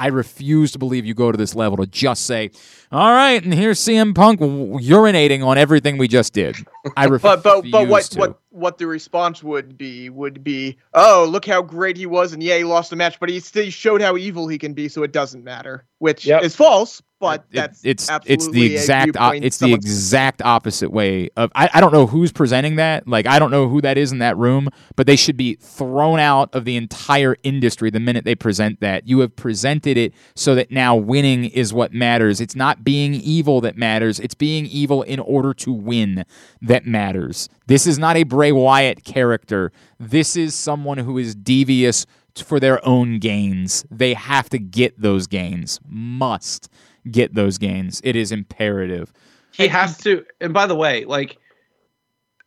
I 0.00 0.06
refuse 0.06 0.72
to 0.72 0.78
believe 0.78 1.04
you 1.04 1.12
go 1.12 1.30
to 1.30 1.36
this 1.36 1.54
level 1.54 1.76
to 1.76 1.86
just 1.86 2.24
say, 2.24 2.50
"All 2.90 3.12
right, 3.12 3.42
and 3.44 3.52
here's 3.52 3.78
CM 3.78 4.14
Punk 4.14 4.40
urinating 4.40 5.44
on 5.46 5.58
everything 5.58 5.98
we 5.98 6.08
just 6.08 6.32
did." 6.32 6.56
I 6.96 7.04
refuse. 7.04 7.22
but 7.42 7.42
but 7.42 7.70
but 7.70 7.86
what 7.86 8.04
to. 8.04 8.18
what 8.18 8.38
what 8.48 8.78
the 8.78 8.86
response 8.86 9.42
would 9.42 9.76
be 9.76 10.08
would 10.08 10.42
be, 10.42 10.78
oh 10.94 11.26
look 11.28 11.44
how 11.44 11.60
great 11.60 11.98
he 11.98 12.06
was, 12.06 12.32
and 12.32 12.42
yeah 12.42 12.56
he 12.56 12.64
lost 12.64 12.88
the 12.88 12.96
match, 12.96 13.20
but 13.20 13.28
he 13.28 13.40
still 13.40 13.68
showed 13.68 14.00
how 14.00 14.16
evil 14.16 14.48
he 14.48 14.56
can 14.56 14.72
be, 14.72 14.88
so 14.88 15.02
it 15.02 15.12
doesn't 15.12 15.44
matter, 15.44 15.84
which 15.98 16.24
Yep. 16.24 16.44
is 16.44 16.56
false. 16.56 17.02
But 17.20 17.44
It- 17.52 17.76
it's 17.84 18.10
absolutely 18.10 18.36
it's 18.36 18.46
the 18.48 18.72
exact 18.72 19.16
o- 19.20 19.30
it's 19.30 19.58
the 19.58 19.72
exact 19.74 20.42
opposite 20.42 20.90
way 20.90 21.28
of 21.36 21.50
I, 21.54 21.68
I 21.74 21.80
don't 21.80 21.92
know 21.92 22.06
who's 22.06 22.32
presenting 22.32 22.76
that. 22.76 23.06
Like 23.06 23.26
I 23.26 23.38
don't 23.38 23.50
know 23.50 23.68
who 23.68 23.80
that 23.82 23.98
is 23.98 24.10
in 24.12 24.18
that 24.18 24.36
room 24.36 24.68
but 24.96 25.06
they 25.06 25.16
should 25.16 25.36
be 25.36 25.54
thrown 25.56 26.18
out 26.18 26.54
of 26.54 26.64
the 26.64 26.76
entire 26.76 27.36
industry 27.42 27.90
the 27.90 28.00
minute 28.00 28.24
they 28.24 28.34
present 28.34 28.80
that. 28.80 29.06
You 29.06 29.20
have 29.20 29.36
presented 29.36 29.96
it 29.96 30.12
so 30.34 30.54
that 30.54 30.70
now 30.70 30.96
winning 30.96 31.44
is 31.44 31.72
what 31.72 31.92
matters. 31.92 32.40
It's 32.40 32.56
not 32.56 32.84
being 32.84 33.14
evil 33.14 33.60
that 33.60 33.76
matters. 33.76 34.18
It's 34.18 34.34
being 34.34 34.66
evil 34.66 35.02
in 35.02 35.20
order 35.20 35.52
to 35.54 35.72
win 35.72 36.24
that 36.62 36.86
matters. 36.86 37.48
This 37.66 37.86
is 37.86 37.98
not 37.98 38.16
a 38.16 38.24
Bray 38.24 38.52
Wyatt 38.52 39.04
character. 39.04 39.72
This 39.98 40.36
is 40.36 40.54
someone 40.54 40.98
who 40.98 41.18
is 41.18 41.34
devious 41.34 42.06
for 42.44 42.60
their 42.60 42.84
own 42.86 43.18
gains. 43.18 43.84
They 43.90 44.14
have 44.14 44.48
to 44.50 44.58
get 44.58 45.00
those 45.00 45.26
gains. 45.26 45.80
Must 45.86 46.68
get 47.10 47.34
those 47.34 47.58
gains. 47.58 48.00
It 48.04 48.16
is 48.16 48.32
imperative. 48.32 49.12
he 49.52 49.68
has 49.68 49.98
to. 49.98 50.24
And 50.40 50.52
by 50.52 50.66
the 50.66 50.74
way, 50.74 51.04
like 51.04 51.38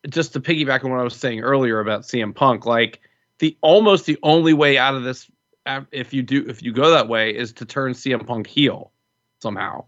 just 0.09 0.33
to 0.33 0.39
piggyback 0.39 0.83
on 0.83 0.91
what 0.91 0.99
I 0.99 1.03
was 1.03 1.15
saying 1.15 1.41
earlier 1.41 1.79
about 1.79 2.01
CM 2.01 2.35
Punk, 2.35 2.65
like 2.65 2.99
the 3.39 3.57
almost 3.61 4.05
the 4.05 4.17
only 4.23 4.53
way 4.53 4.77
out 4.77 4.95
of 4.95 5.03
this, 5.03 5.29
uh, 5.65 5.81
if 5.91 6.13
you 6.13 6.21
do 6.21 6.45
if 6.47 6.61
you 6.61 6.73
go 6.73 6.91
that 6.91 7.07
way, 7.07 7.35
is 7.35 7.53
to 7.53 7.65
turn 7.65 7.93
CM 7.93 8.25
Punk 8.25 8.47
heel 8.47 8.91
somehow. 9.39 9.85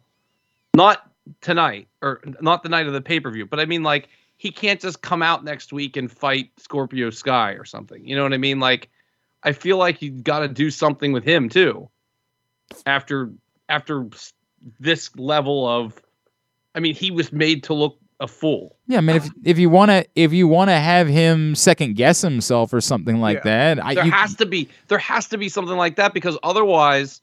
Not 0.74 1.10
tonight 1.42 1.88
or 2.02 2.22
not 2.42 2.64
the 2.64 2.70
night 2.70 2.88
of 2.88 2.94
the 2.94 3.02
pay 3.02 3.20
per 3.20 3.32
view, 3.32 3.46
but 3.46 3.60
I 3.60 3.66
mean 3.66 3.84
like 3.84 4.10
he 4.38 4.52
can't 4.52 4.80
just 4.80 5.02
come 5.02 5.22
out 5.22 5.44
next 5.44 5.72
week 5.72 5.98
and 5.98 6.12
fight 6.12 6.52
Scorpio 6.58 7.10
Sky 7.10 7.52
or 7.52 7.66
something. 7.66 8.06
You 8.06 8.16
know 8.16 8.24
what 8.24 8.34
I 8.34 8.38
mean? 8.38 8.60
Like 8.60 8.90
I 9.44 9.52
feel 9.52 9.78
like 9.78 10.02
you 10.02 10.12
got 10.12 10.40
to 10.40 10.48
do 10.48 10.72
something 10.72 11.14
with 11.14 11.24
him 11.24 11.50
too. 11.50 11.90
After 12.86 13.32
after 13.70 14.08
this 14.80 15.16
level 15.16 15.68
of 15.68 16.02
I 16.74 16.82
mean, 16.82 16.94
he 16.94 17.10
was 17.10 17.32
made 17.32 17.64
to 17.64 17.74
look 17.74 17.98
a 18.20 18.28
fool. 18.28 18.78
Yeah, 18.88 19.00
I 19.00 19.02
mean, 19.02 19.18
if 19.18 19.30
if 19.44 19.60
you 19.60 19.70
want 19.70 19.92
to 19.92 20.06
if 20.16 20.34
you 20.34 20.48
want 20.48 20.70
to 20.70 20.76
have 20.76 21.08
him 21.08 21.56
second 21.56 21.96
guess 21.96 22.22
himself 22.22 22.74
or 22.74 22.82
something 22.82 23.20
like 23.20 23.44
that, 23.44 23.84
I, 23.84 23.96
There 23.96 24.06
you, 24.06 24.12
has 24.12 24.36
to 24.36 24.46
be 24.46 24.70
there 24.88 24.98
has 24.98 25.28
to 25.30 25.38
be 25.38 25.50
something 25.50 25.76
like 25.76 25.96
that 25.98 26.14
because 26.14 26.38
otherwise, 26.44 27.22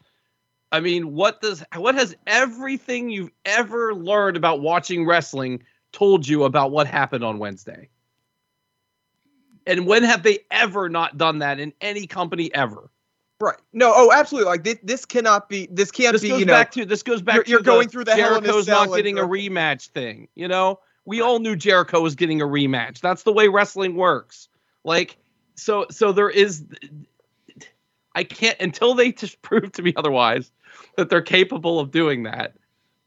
I 0.70 0.80
mean, 0.80 1.12
what 1.12 1.40
does 1.40 1.64
what 1.76 1.94
has 1.94 2.14
everything 2.26 3.10
you've 3.10 3.30
ever 3.44 3.94
learned 3.94 4.36
about 4.36 4.60
watching 4.60 5.06
wrestling 5.06 5.62
told 5.92 6.26
you 6.26 6.44
about 6.44 6.72
what 6.72 6.86
happened 6.86 7.24
on 7.24 7.38
Wednesday? 7.38 7.88
And 9.66 9.86
when 9.86 10.02
have 10.02 10.22
they 10.22 10.40
ever 10.50 10.88
not 10.88 11.16
done 11.16 11.38
that 11.38 11.60
in 11.60 11.72
any 11.80 12.06
company 12.06 12.52
ever? 12.52 12.90
Right. 13.42 13.58
No, 13.72 13.92
oh 13.94 14.12
absolutely. 14.12 14.48
Like 14.48 14.64
this, 14.64 14.78
this 14.82 15.04
cannot 15.04 15.48
be. 15.48 15.68
This 15.70 15.90
can't 15.90 16.12
This 16.12 16.22
be. 16.22 16.28
goes 16.30 16.40
You 16.40 16.46
know, 16.46 16.52
back 16.54 16.70
to 16.72 16.86
this 16.86 17.02
goes 17.02 17.20
back 17.22 17.34
you're- 17.34 17.44
to 17.44 17.50
you're 17.50 17.60
the 17.60 17.64
going 17.64 17.88
through 17.88 18.04
the 18.04 18.14
Hell 18.14 18.36
in 18.36 18.44
a 18.44 18.46
Jericho's 18.46 18.68
not 18.68 18.94
getting 18.96 19.18
a 19.18 19.22
rematch 19.22 19.88
thing. 19.88 20.28
You 20.34 20.48
know, 20.48 20.80
we 21.04 21.20
all 21.20 21.38
knew 21.40 21.56
Jericho 21.56 22.00
was 22.00 22.14
getting 22.14 22.40
a 22.40 22.46
rematch. 22.46 23.00
That's 23.00 23.24
the 23.24 23.32
way 23.32 23.48
wrestling 23.48 23.96
works. 23.96 24.48
Like 24.84 25.16
so 25.56 25.86
so 25.90 26.12
there 26.12 26.30
is 26.30 26.64
I 28.14 28.24
can't 28.24 28.58
until 28.60 28.94
they 28.94 29.12
just 29.12 29.40
prove 29.42 29.72
to 29.72 29.82
me 29.82 29.92
otherwise 29.96 30.50
that 30.96 31.08
they're 31.10 31.22
capable 31.22 31.80
of 31.80 31.90
doing 31.90 32.24
that. 32.24 32.54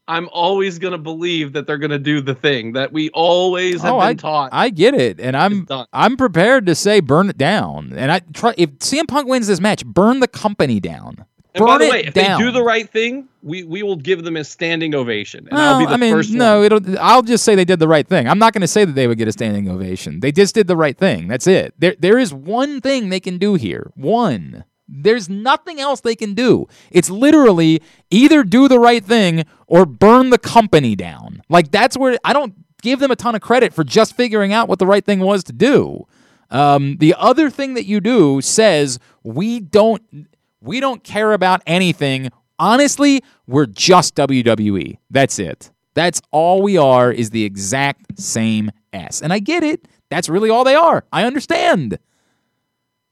I'm 0.08 0.28
always 0.32 0.78
going 0.78 0.92
to 0.92 0.98
believe 0.98 1.52
that 1.54 1.66
they're 1.66 1.78
going 1.78 1.90
to 1.90 1.98
do 1.98 2.20
the 2.20 2.34
thing 2.34 2.72
that 2.74 2.92
we 2.92 3.10
always 3.10 3.82
have 3.82 3.92
Oh, 3.94 3.98
been 3.98 4.06
I- 4.08 4.14
taught. 4.14 4.50
I 4.52 4.70
get 4.70 4.94
it, 4.94 5.20
and 5.20 5.36
I'm 5.36 5.66
I'm 5.92 6.16
prepared 6.16 6.66
to 6.66 6.74
say 6.74 7.00
burn 7.00 7.28
it 7.28 7.38
down. 7.38 7.92
And 7.96 8.12
I 8.12 8.20
try 8.32 8.54
if 8.56 8.70
CM 8.78 9.08
Punk 9.08 9.28
wins 9.28 9.46
this 9.48 9.60
match, 9.60 9.84
burn 9.84 10.20
the 10.20 10.28
company 10.28 10.78
down. 10.80 11.24
and 11.54 11.64
burn 11.64 11.66
by 11.66 11.78
the 11.78 11.84
it 11.86 11.90
way, 11.90 12.04
if 12.04 12.14
down. 12.14 12.38
they 12.40 12.46
do 12.46 12.52
the 12.52 12.62
right 12.62 12.88
thing, 12.88 13.28
we, 13.42 13.64
we 13.64 13.82
will 13.82 13.96
give 13.96 14.22
them 14.24 14.36
a 14.36 14.44
standing 14.44 14.94
ovation. 14.94 15.48
And 15.50 15.58
I'll 15.58 15.78
be 15.80 15.86
the 15.86 15.92
I 15.92 15.96
mean, 15.96 16.12
first 16.14 16.30
no, 16.30 16.58
one. 16.58 16.64
it'll. 16.66 16.98
I'll 17.00 17.22
just 17.22 17.44
say 17.44 17.54
they 17.56 17.64
did 17.64 17.78
the 17.80 17.88
right 17.88 18.06
thing. 18.06 18.28
I'm 18.28 18.38
not 18.38 18.52
going 18.52 18.60
to 18.62 18.68
say 18.68 18.84
that 18.84 18.92
they 18.92 19.06
would 19.08 19.18
get 19.18 19.26
a 19.28 19.32
standing 19.32 19.68
ovation. 19.68 20.20
They 20.20 20.30
just 20.32 20.54
did 20.54 20.66
the 20.68 20.76
right 20.76 20.96
thing. 20.96 21.26
That's 21.28 21.46
it. 21.48 21.74
There, 21.78 21.96
there 21.98 22.18
is 22.18 22.32
one 22.32 22.80
thing 22.80 23.08
they 23.08 23.20
can 23.20 23.38
do 23.38 23.54
here. 23.54 23.90
One. 23.96 24.64
There's 24.88 25.28
nothing 25.28 25.80
else 25.80 26.00
they 26.00 26.14
can 26.14 26.34
do. 26.34 26.68
It's 26.90 27.10
literally 27.10 27.82
either 28.10 28.44
do 28.44 28.68
the 28.68 28.78
right 28.78 29.04
thing 29.04 29.44
or 29.66 29.84
burn 29.84 30.30
the 30.30 30.38
company 30.38 30.94
down. 30.94 31.42
Like 31.48 31.70
that's 31.70 31.96
where 31.96 32.18
I 32.24 32.32
don't 32.32 32.54
give 32.82 33.00
them 33.00 33.10
a 33.10 33.16
ton 33.16 33.34
of 33.34 33.40
credit 33.40 33.72
for 33.72 33.84
just 33.84 34.16
figuring 34.16 34.52
out 34.52 34.68
what 34.68 34.78
the 34.78 34.86
right 34.86 35.04
thing 35.04 35.20
was 35.20 35.42
to 35.44 35.52
do. 35.52 36.06
Um, 36.50 36.96
the 36.98 37.14
other 37.18 37.50
thing 37.50 37.74
that 37.74 37.86
you 37.86 38.00
do 38.00 38.40
says 38.40 38.98
we 39.24 39.60
don't 39.60 40.28
we 40.60 40.80
don't 40.80 41.02
care 41.02 41.32
about 41.32 41.62
anything. 41.66 42.30
Honestly, 42.58 43.22
we're 43.46 43.66
just 43.66 44.14
WWE. 44.14 44.98
That's 45.10 45.38
it. 45.38 45.70
That's 45.94 46.20
all 46.30 46.62
we 46.62 46.76
are 46.76 47.10
is 47.10 47.30
the 47.30 47.44
exact 47.44 48.18
same 48.20 48.70
S. 48.92 49.22
And 49.22 49.32
I 49.32 49.38
get 49.38 49.62
it. 49.62 49.88
That's 50.10 50.28
really 50.28 50.50
all 50.50 50.64
they 50.64 50.74
are. 50.74 51.04
I 51.12 51.24
understand. 51.24 51.98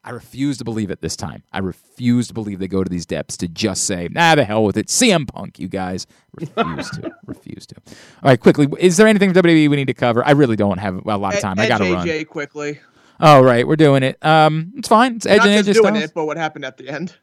I 0.06 0.10
refuse 0.10 0.59
to 0.59 0.64
believe 0.64 0.90
it 0.90 1.01
this 1.01 1.16
time. 1.16 1.43
I 1.52 1.59
refuse 1.60 2.28
to 2.28 2.35
believe 2.35 2.59
they 2.59 2.68
go 2.68 2.85
to 2.85 2.90
these 2.90 3.06
depths 3.06 3.36
to 3.39 3.48
just 3.48 3.85
say, 3.85 4.09
nah, 4.10 4.35
the 4.35 4.44
hell 4.44 4.62
with 4.64 4.76
it. 4.76 4.89
CM 4.89 5.26
Punk, 5.26 5.59
you 5.59 5.66
guys. 5.68 6.06
Refuse 6.39 6.90
to. 6.90 7.10
refuse 7.26 7.66
to. 7.68 7.76
All 8.22 8.28
right, 8.31 8.39
quickly. 8.40 8.68
Is 8.78 8.97
there 8.98 9.06
anything 9.06 9.32
for 9.32 9.40
WWE 9.40 9.70
we 9.70 9.76
need 9.76 9.86
to 9.86 9.94
cover? 9.94 10.24
I 10.26 10.32
really 10.32 10.56
don't 10.56 10.78
have 10.78 11.06
a 11.06 11.16
lot 11.16 11.35
of 11.35 11.40
time. 11.40 11.59
I 11.59 11.66
got 11.68 11.78
to 11.78 11.93
run. 11.93 12.06
AJ 12.06 12.28
quickly. 12.28 12.81
Oh, 13.20 13.40
right. 13.43 13.66
We're 13.66 13.76
doing 13.76 14.02
it. 14.02 14.22
Um, 14.24 14.72
It's 14.76 14.89
fine. 14.89 15.16
It's 15.16 15.24
Edge 15.26 15.39
Not 15.39 15.48
and 15.48 15.64
just 15.64 15.78
AJ 15.78 15.82
doing 15.82 15.94
Styles. 15.94 16.10
it, 16.10 16.14
but 16.14 16.26
what 16.26 16.36
happened 16.36 16.64
at 16.66 16.76
the 16.76 16.89
end. 16.89 17.14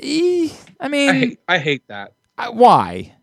I 0.00 0.88
mean, 0.88 1.08
I 1.10 1.12
hate, 1.14 1.40
I 1.48 1.58
hate 1.58 1.88
that 1.88 2.14
I- 2.36 2.50
why? 2.50 3.14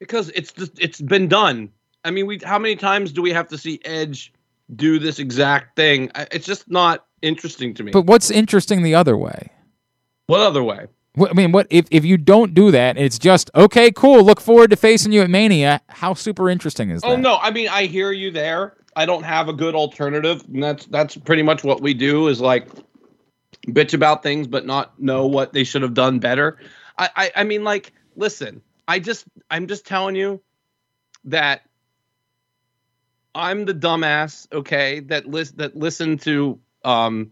because 0.00 0.30
it's 0.30 0.52
just, 0.52 0.72
it's 0.80 1.00
been 1.00 1.26
done. 1.28 1.70
I 2.04 2.10
mean, 2.12 2.26
we 2.26 2.38
how 2.44 2.58
many 2.58 2.76
times 2.76 3.12
do 3.12 3.20
we 3.22 3.32
have 3.32 3.48
to 3.48 3.58
see 3.58 3.80
Edge 3.84 4.32
do 4.76 4.98
this 5.00 5.18
exact 5.18 5.74
thing? 5.76 6.10
It's 6.30 6.46
just 6.46 6.70
not 6.70 7.06
interesting 7.22 7.74
to 7.74 7.82
me. 7.82 7.92
But 7.92 8.06
what's 8.06 8.30
interesting 8.30 8.82
the 8.82 8.94
other 8.94 9.16
way? 9.16 9.50
what 10.28 10.40
other 10.40 10.62
way? 10.62 10.86
What- 11.14 11.30
I 11.30 11.34
mean, 11.34 11.52
what 11.52 11.66
if 11.70 11.86
if 11.90 12.04
you 12.04 12.16
don't 12.16 12.54
do 12.54 12.70
that? 12.70 12.96
It's 12.96 13.18
just 13.18 13.50
okay, 13.54 13.90
cool. 13.90 14.22
Look 14.22 14.40
forward 14.40 14.70
to 14.70 14.76
facing 14.76 15.10
you 15.10 15.22
at 15.22 15.30
Mania. 15.30 15.80
How 15.88 16.14
super 16.14 16.48
interesting 16.48 16.90
is 16.90 17.02
oh, 17.02 17.08
that? 17.08 17.14
Oh 17.14 17.20
no, 17.20 17.38
I 17.38 17.50
mean 17.50 17.68
I 17.68 17.86
hear 17.86 18.12
you 18.12 18.30
there. 18.30 18.74
I 18.94 19.06
don't 19.06 19.24
have 19.24 19.48
a 19.48 19.52
good 19.52 19.74
alternative. 19.74 20.44
And 20.52 20.62
that's 20.62 20.86
that's 20.86 21.16
pretty 21.16 21.42
much 21.42 21.64
what 21.64 21.80
we 21.80 21.94
do 21.94 22.28
is 22.28 22.40
like 22.40 22.68
bitch 23.66 23.94
about 23.94 24.22
things 24.22 24.46
but 24.46 24.64
not 24.64 25.00
know 25.00 25.26
what 25.26 25.52
they 25.52 25.64
should 25.64 25.82
have 25.82 25.94
done 25.94 26.20
better. 26.20 26.58
I 26.96 27.10
I, 27.16 27.32
I 27.36 27.44
mean 27.44 27.64
like 27.64 27.92
listen, 28.14 28.60
I 28.86 29.00
just 29.00 29.24
I'm 29.50 29.66
just 29.66 29.86
telling 29.86 30.14
you 30.14 30.40
that 31.24 31.62
I'm 33.34 33.64
the 33.64 33.74
dumbass, 33.74 34.46
okay, 34.52 35.00
that 35.00 35.26
list 35.26 35.56
that 35.56 35.74
listened 35.74 36.20
to 36.22 36.60
um 36.84 37.30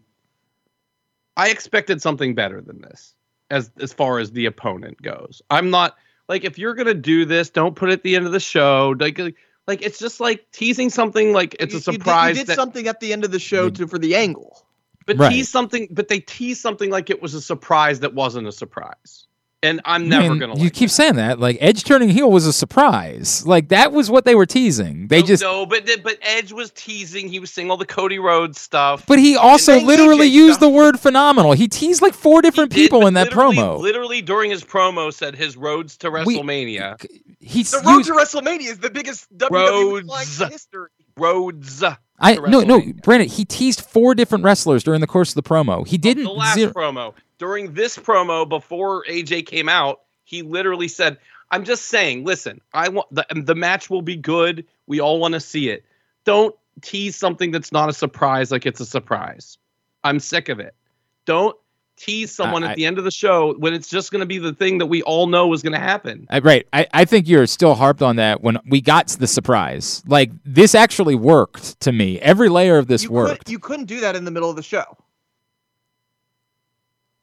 I 1.35 1.49
expected 1.49 2.01
something 2.01 2.33
better 2.35 2.61
than 2.61 2.81
this 2.81 3.15
as 3.49 3.71
as 3.79 3.93
far 3.93 4.19
as 4.19 4.31
the 4.31 4.45
opponent 4.47 5.01
goes. 5.01 5.41
I'm 5.49 5.69
not 5.69 5.95
like 6.27 6.43
if 6.43 6.57
you're 6.57 6.73
gonna 6.73 6.93
do 6.93 7.25
this, 7.25 7.49
don't 7.49 7.75
put 7.75 7.89
it 7.89 7.93
at 7.93 8.03
the 8.03 8.15
end 8.15 8.25
of 8.25 8.31
the 8.31 8.39
show. 8.39 8.95
Like 8.99 9.19
like 9.67 9.81
it's 9.81 9.99
just 9.99 10.19
like 10.19 10.49
teasing 10.51 10.89
something 10.89 11.33
like 11.33 11.55
it's 11.59 11.73
You- 11.73 11.79
a 11.79 11.81
you 11.93 11.97
did- 11.97 12.01
surprise 12.03 12.29
You 12.29 12.41
did, 12.41 12.47
that, 12.47 12.55
something 12.55 12.87
at 12.87 12.99
the 12.99 13.13
end 13.13 13.23
of 13.25 13.31
the 13.31 13.39
show 13.39 13.69
to 13.69 13.87
for 13.87 13.99
the 13.99 14.15
angle. 14.15 14.63
but 15.05 15.17
Right. 15.17 15.29
tease 15.31 15.49
something 15.49 15.87
but 15.91 16.07
they 16.09 16.19
tease 16.19 16.59
something 16.59 16.89
like 16.89 17.09
it 17.09 17.21
was 17.21 17.33
a 17.33 17.41
surprise 17.41 17.99
that 18.01 18.13
wasn't 18.13 18.47
a 18.47 18.51
surprise. 18.51 19.26
And 19.63 19.81
I'm 19.85 20.03
I 20.03 20.05
never 20.05 20.29
mean, 20.29 20.39
gonna 20.39 20.55
You 20.57 20.65
like 20.65 20.73
keep 20.73 20.91
saying 20.91 21.15
that. 21.15 21.39
Like 21.39 21.57
Edge 21.59 21.83
turning 21.83 22.09
heel 22.09 22.29
was 22.31 22.45
a 22.45 22.53
surprise. 22.53 23.45
Like 23.45 23.69
that 23.69 23.91
was 23.91 24.09
what 24.11 24.23
they 24.23 24.35
were 24.35 24.45
teasing. 24.45 25.07
They 25.07 25.21
no, 25.21 25.25
just. 25.25 25.41
no, 25.43 25.65
but 25.65 25.89
but 26.03 26.19
Edge 26.21 26.51
was 26.53 26.69
teasing. 26.71 27.27
He 27.27 27.39
was 27.39 27.51
saying 27.51 27.71
all 27.71 27.77
the 27.77 27.85
Cody 27.85 28.19
Rhodes 28.19 28.61
stuff. 28.61 29.05
But 29.07 29.17
he 29.17 29.35
also 29.35 29.79
literally 29.79 30.29
AJ 30.29 30.33
used 30.33 30.53
stuff. 30.59 30.69
the 30.69 30.69
word 30.69 30.99
phenomenal. 30.99 31.53
He 31.53 31.67
teased 31.67 32.03
like 32.03 32.13
four 32.13 32.43
different 32.43 32.69
did, 32.71 32.75
people 32.77 33.01
but 33.01 33.07
in 33.07 33.13
that 33.15 33.29
promo. 33.31 33.79
Literally 33.79 34.21
during 34.21 34.51
his 34.51 34.63
promo 34.63 35.11
said 35.11 35.35
his 35.35 35.57
roads 35.57 35.97
to 35.97 36.11
We- 36.11 36.37
WrestleMania. 36.37 37.03
He's 37.39 37.71
The 37.71 37.79
road 37.79 37.97
used- 37.97 38.09
to 38.09 38.13
WrestleMania 38.15 38.69
is 38.69 38.77
the 38.77 38.89
biggest 38.91 39.25
WWE 39.35 39.49
Roads. 39.49 40.07
flag 40.07 40.27
in 40.47 40.51
history. 40.51 40.89
roads. 41.17 41.83
I 42.19 42.35
no 42.35 42.61
no 42.61 42.81
Brandon. 43.03 43.29
He 43.29 43.45
teased 43.45 43.81
four 43.81 44.15
different 44.15 44.43
wrestlers 44.43 44.83
during 44.83 45.01
the 45.01 45.07
course 45.07 45.29
of 45.29 45.35
the 45.35 45.47
promo. 45.47 45.87
He 45.87 45.97
didn't. 45.97 46.23
the 46.23 46.31
last 46.31 46.55
zero- 46.55 46.71
promo 46.71 47.13
during 47.37 47.73
this 47.73 47.97
promo 47.97 48.47
before 48.47 49.03
AJ 49.05 49.45
came 49.45 49.69
out, 49.69 50.01
he 50.23 50.41
literally 50.41 50.87
said, 50.87 51.17
"I'm 51.51 51.63
just 51.63 51.85
saying, 51.85 52.25
listen, 52.25 52.61
I 52.73 52.89
want 52.89 53.07
the 53.13 53.25
the 53.35 53.55
match 53.55 53.89
will 53.89 54.01
be 54.01 54.15
good. 54.15 54.65
We 54.87 54.99
all 54.99 55.19
want 55.19 55.33
to 55.33 55.39
see 55.39 55.69
it. 55.69 55.85
Don't 56.25 56.55
tease 56.81 57.15
something 57.15 57.51
that's 57.51 57.71
not 57.71 57.89
a 57.89 57.93
surprise 57.93 58.51
like 58.51 58.65
it's 58.65 58.79
a 58.79 58.85
surprise. 58.85 59.57
I'm 60.03 60.19
sick 60.19 60.49
of 60.49 60.59
it. 60.59 60.75
Don't 61.25 61.55
tease 61.97 62.31
someone 62.33 62.63
I- 62.63 62.71
at 62.71 62.75
the 62.77 62.85
end 62.85 62.97
of 62.97 63.03
the 63.03 63.11
show 63.11 63.53
when 63.55 63.73
it's 63.73 63.89
just 63.89 64.11
going 64.11 64.19
to 64.21 64.25
be 64.25 64.37
the 64.37 64.53
thing 64.53 64.77
that 64.77 64.85
we 64.85 65.01
all 65.03 65.27
know 65.27 65.51
is 65.53 65.61
going 65.61 65.73
to 65.73 65.79
happen. 65.79 66.27
I, 66.29 66.39
right. 66.39 66.67
I, 66.71 66.87
I 66.93 67.05
think 67.05 67.27
you're 67.27 67.47
still 67.47 67.73
harped 67.75 68.01
on 68.01 68.15
that 68.17 68.41
when 68.41 68.57
we 68.69 68.79
got 68.81 69.07
to 69.09 69.19
the 69.19 69.27
surprise. 69.27 70.03
Like 70.07 70.31
this 70.45 70.75
actually 70.75 71.15
worked 71.15 71.79
to 71.81 71.91
me. 71.91 72.19
Every 72.19 72.49
layer 72.49 72.77
of 72.77 72.87
this 72.87 73.03
You, 73.03 73.11
worked. 73.11 73.45
could, 73.45 73.51
you 73.51 73.59
couldn't 73.59 73.85
do 73.85 73.99
that 74.01 74.15
in 74.15 74.23
the 74.25 74.31
middle 74.31 74.49
of 74.49 74.55
the 74.55 74.63
show. 74.63 74.83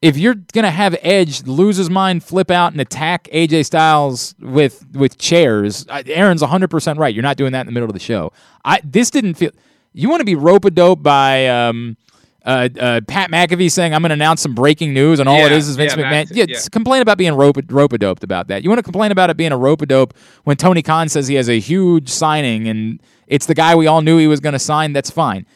if 0.03 0.19
you're 0.19 0.35
gonna 0.35 0.71
have 0.71 0.95
Edge 1.01 1.45
lose 1.47 1.77
his 1.79 1.89
mind, 1.89 2.23
flip 2.23 2.51
out, 2.51 2.73
and 2.73 2.81
attack 2.81 3.25
AJ 3.33 3.65
Styles 3.65 4.35
with 4.39 4.85
with 4.93 5.17
chairs, 5.19 5.87
Aaron's 5.89 6.43
100 6.43 6.69
percent 6.69 6.99
right. 6.99 7.15
You're 7.15 7.23
not 7.23 7.37
doing 7.39 7.53
that 7.53 7.61
in 7.61 7.67
the 7.67 7.73
middle 7.73 7.89
of 7.89 7.95
the 7.95 8.01
show. 8.01 8.33
I 8.65 8.81
this 8.85 9.11
didn't 9.11 9.35
feel. 9.35 9.51
You 9.95 10.11
want 10.11 10.21
to 10.21 10.25
be 10.27 10.35
rope 10.35 10.65
a 10.65 10.71
dope 10.71 11.03
by 11.03 11.47
um, 11.49 11.97
uh, 12.45 12.69
uh, 12.79 13.01
Pat 13.09 13.31
McAfee 13.31 13.71
saying 13.73 13.95
I'm 13.95 14.03
going 14.03 14.11
to 14.11 14.15
announce 14.15 14.43
some 14.43 14.55
breaking 14.55 14.93
news, 14.93 15.19
and 15.19 15.29
all 15.29 15.37
it 15.37 15.51
Yeah, 15.51 15.57
is 15.57 15.69
is 15.69 15.77
Vince 15.77 15.97
yeah, 15.97 16.03
McMahon. 16.03 16.29
Yeah, 16.31 16.45
yeah. 16.49 16.59
complain 16.71 17.01
about 17.01 17.16
being 17.16 17.35
rope 17.35 17.57
a 17.57 17.62
doped 17.62 18.23
about 18.23 18.49
that. 18.49 18.62
You 18.62 18.69
want 18.69 18.79
to 18.79 18.83
complain 18.83 19.12
about 19.12 19.31
it 19.31 19.37
being 19.37 19.53
a 19.53 19.57
rope 19.57 19.81
a 19.83 19.87
dope 19.87 20.15
when 20.45 20.57
Tony 20.57 20.83
Khan 20.83 21.09
says 21.09 21.27
he 21.29 21.37
has 21.37 21.49
a 21.49 21.59
huge 21.59 22.09
signing 22.09 22.69
and 22.69 23.01
it's 23.27 23.47
the 23.47 23.55
guy 23.55 23.75
we 23.75 23.87
all 23.87 24.03
knew 24.03 24.19
he 24.19 24.27
was 24.27 24.41
going 24.41 24.53
to 24.53 24.59
sign. 24.59 24.93
That's 24.93 25.11
fine. 25.11 25.47